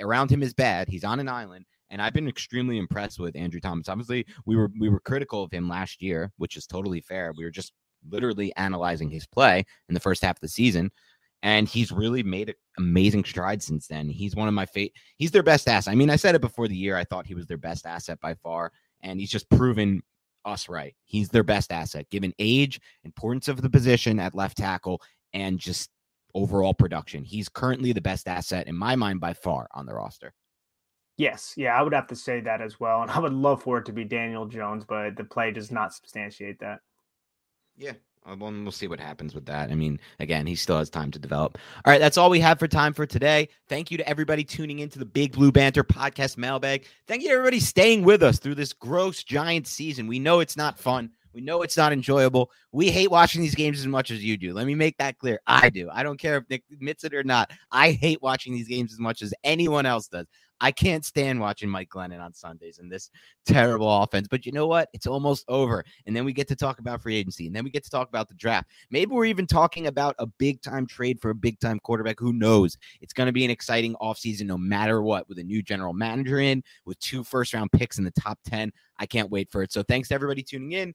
around 0.00 0.30
him 0.30 0.40
is 0.40 0.54
bad. 0.54 0.88
He's 0.88 1.02
on 1.02 1.18
an 1.18 1.28
island. 1.28 1.64
And 1.90 2.00
I've 2.00 2.12
been 2.12 2.28
extremely 2.28 2.78
impressed 2.78 3.18
with 3.18 3.34
Andrew 3.34 3.58
Thomas. 3.58 3.88
Obviously, 3.88 4.24
we 4.46 4.54
were 4.54 4.70
we 4.78 4.88
were 4.88 5.00
critical 5.00 5.42
of 5.42 5.50
him 5.50 5.68
last 5.68 6.00
year, 6.00 6.30
which 6.36 6.56
is 6.56 6.66
totally 6.66 7.00
fair. 7.00 7.32
We 7.36 7.44
were 7.44 7.50
just 7.50 7.72
literally 8.08 8.54
analyzing 8.54 9.10
his 9.10 9.26
play 9.26 9.64
in 9.88 9.94
the 9.94 10.00
first 10.00 10.22
half 10.22 10.36
of 10.36 10.40
the 10.40 10.48
season. 10.48 10.92
And 11.42 11.66
he's 11.66 11.90
really 11.90 12.22
made 12.22 12.50
an 12.50 12.54
amazing 12.76 13.24
strides 13.24 13.66
since 13.66 13.88
then. 13.88 14.10
He's 14.10 14.36
one 14.36 14.46
of 14.48 14.54
my 14.54 14.66
favorite. 14.66 14.92
He's 15.16 15.32
their 15.32 15.42
best 15.42 15.66
asset. 15.66 15.90
I 15.90 15.96
mean, 15.96 16.10
I 16.10 16.16
said 16.16 16.36
it 16.36 16.40
before 16.40 16.68
the 16.68 16.76
year. 16.76 16.96
I 16.96 17.04
thought 17.04 17.26
he 17.26 17.34
was 17.34 17.46
their 17.46 17.56
best 17.56 17.84
asset 17.84 18.20
by 18.20 18.34
far, 18.34 18.70
and 19.02 19.18
he's 19.18 19.30
just 19.30 19.48
proven 19.50 20.02
us 20.48 20.68
right. 20.68 20.94
He's 21.04 21.28
their 21.28 21.44
best 21.44 21.72
asset, 21.72 22.08
given 22.10 22.32
age, 22.38 22.80
importance 23.04 23.48
of 23.48 23.62
the 23.62 23.70
position 23.70 24.18
at 24.18 24.34
left 24.34 24.56
tackle, 24.56 25.00
and 25.32 25.58
just 25.58 25.90
overall 26.34 26.74
production. 26.74 27.24
He's 27.24 27.48
currently 27.48 27.92
the 27.92 28.00
best 28.00 28.28
asset 28.28 28.66
in 28.66 28.76
my 28.76 28.96
mind 28.96 29.20
by 29.20 29.34
far 29.34 29.68
on 29.72 29.86
the 29.86 29.94
roster. 29.94 30.32
Yes, 31.16 31.54
yeah, 31.56 31.78
I 31.78 31.82
would 31.82 31.94
have 31.94 32.06
to 32.08 32.16
say 32.16 32.40
that 32.40 32.60
as 32.60 32.78
well, 32.78 33.02
and 33.02 33.10
I 33.10 33.18
would 33.18 33.32
love 33.32 33.62
for 33.62 33.78
it 33.78 33.86
to 33.86 33.92
be 33.92 34.04
Daniel 34.04 34.46
Jones, 34.46 34.84
but 34.84 35.16
the 35.16 35.24
play 35.24 35.50
does 35.50 35.70
not 35.70 35.92
substantiate 35.92 36.60
that. 36.60 36.78
Yeah, 37.76 37.92
well, 37.92 38.07
Uh, 38.28 38.36
we'll 38.36 38.70
see 38.70 38.88
what 38.88 39.00
happens 39.00 39.34
with 39.34 39.46
that. 39.46 39.70
I 39.70 39.74
mean, 39.74 39.98
again, 40.20 40.46
he 40.46 40.54
still 40.54 40.78
has 40.78 40.90
time 40.90 41.10
to 41.12 41.18
develop. 41.18 41.58
All 41.84 41.92
right, 41.92 42.00
that's 42.00 42.18
all 42.18 42.30
we 42.30 42.40
have 42.40 42.58
for 42.58 42.68
time 42.68 42.92
for 42.92 43.06
today. 43.06 43.48
Thank 43.68 43.90
you 43.90 43.98
to 43.98 44.08
everybody 44.08 44.44
tuning 44.44 44.80
into 44.80 44.98
the 44.98 45.04
Big 45.04 45.32
Blue 45.32 45.50
Banter 45.50 45.84
podcast 45.84 46.36
mailbag. 46.36 46.86
Thank 47.06 47.22
you 47.22 47.28
to 47.28 47.34
everybody 47.34 47.60
staying 47.60 48.02
with 48.02 48.22
us 48.22 48.38
through 48.38 48.56
this 48.56 48.72
gross 48.72 49.24
giant 49.24 49.66
season. 49.66 50.06
We 50.06 50.18
know 50.18 50.40
it's 50.40 50.56
not 50.56 50.78
fun. 50.78 51.10
We 51.38 51.44
know 51.44 51.62
it's 51.62 51.76
not 51.76 51.92
enjoyable. 51.92 52.50
We 52.72 52.90
hate 52.90 53.12
watching 53.12 53.40
these 53.40 53.54
games 53.54 53.78
as 53.78 53.86
much 53.86 54.10
as 54.10 54.24
you 54.24 54.36
do. 54.36 54.52
Let 54.52 54.66
me 54.66 54.74
make 54.74 54.96
that 54.96 55.18
clear. 55.18 55.38
I 55.46 55.70
do. 55.70 55.88
I 55.88 56.02
don't 56.02 56.18
care 56.18 56.36
if 56.36 56.50
Nick 56.50 56.64
admits 56.72 57.04
it 57.04 57.14
or 57.14 57.22
not. 57.22 57.52
I 57.70 57.92
hate 57.92 58.20
watching 58.20 58.54
these 58.54 58.66
games 58.66 58.92
as 58.92 58.98
much 58.98 59.22
as 59.22 59.32
anyone 59.44 59.86
else 59.86 60.08
does. 60.08 60.26
I 60.60 60.72
can't 60.72 61.04
stand 61.04 61.38
watching 61.38 61.68
Mike 61.68 61.90
Glennon 61.90 62.20
on 62.20 62.34
Sundays 62.34 62.80
and 62.80 62.90
this 62.90 63.10
terrible 63.46 64.02
offense. 64.02 64.26
But 64.26 64.46
you 64.46 64.50
know 64.50 64.66
what? 64.66 64.88
It's 64.92 65.06
almost 65.06 65.44
over. 65.46 65.84
And 66.06 66.16
then 66.16 66.24
we 66.24 66.32
get 66.32 66.48
to 66.48 66.56
talk 66.56 66.80
about 66.80 67.00
free 67.00 67.14
agency. 67.14 67.46
And 67.46 67.54
then 67.54 67.62
we 67.62 67.70
get 67.70 67.84
to 67.84 67.90
talk 67.90 68.08
about 68.08 68.26
the 68.26 68.34
draft. 68.34 68.68
Maybe 68.90 69.12
we're 69.12 69.26
even 69.26 69.46
talking 69.46 69.86
about 69.86 70.16
a 70.18 70.26
big 70.26 70.60
time 70.60 70.88
trade 70.88 71.20
for 71.20 71.30
a 71.30 71.36
big 71.36 71.60
time 71.60 71.78
quarterback. 71.78 72.18
Who 72.18 72.32
knows? 72.32 72.76
It's 73.00 73.12
going 73.12 73.28
to 73.28 73.32
be 73.32 73.44
an 73.44 73.52
exciting 73.52 73.94
offseason 74.02 74.46
no 74.46 74.58
matter 74.58 75.02
what, 75.02 75.28
with 75.28 75.38
a 75.38 75.44
new 75.44 75.62
general 75.62 75.92
manager 75.92 76.40
in, 76.40 76.64
with 76.84 76.98
two 76.98 77.22
first 77.22 77.54
round 77.54 77.70
picks 77.70 77.98
in 77.98 78.04
the 78.04 78.10
top 78.10 78.40
10. 78.46 78.72
I 78.98 79.06
can't 79.06 79.30
wait 79.30 79.52
for 79.52 79.62
it. 79.62 79.72
So 79.72 79.84
thanks 79.84 80.08
to 80.08 80.14
everybody 80.16 80.42
tuning 80.42 80.72
in. 80.72 80.94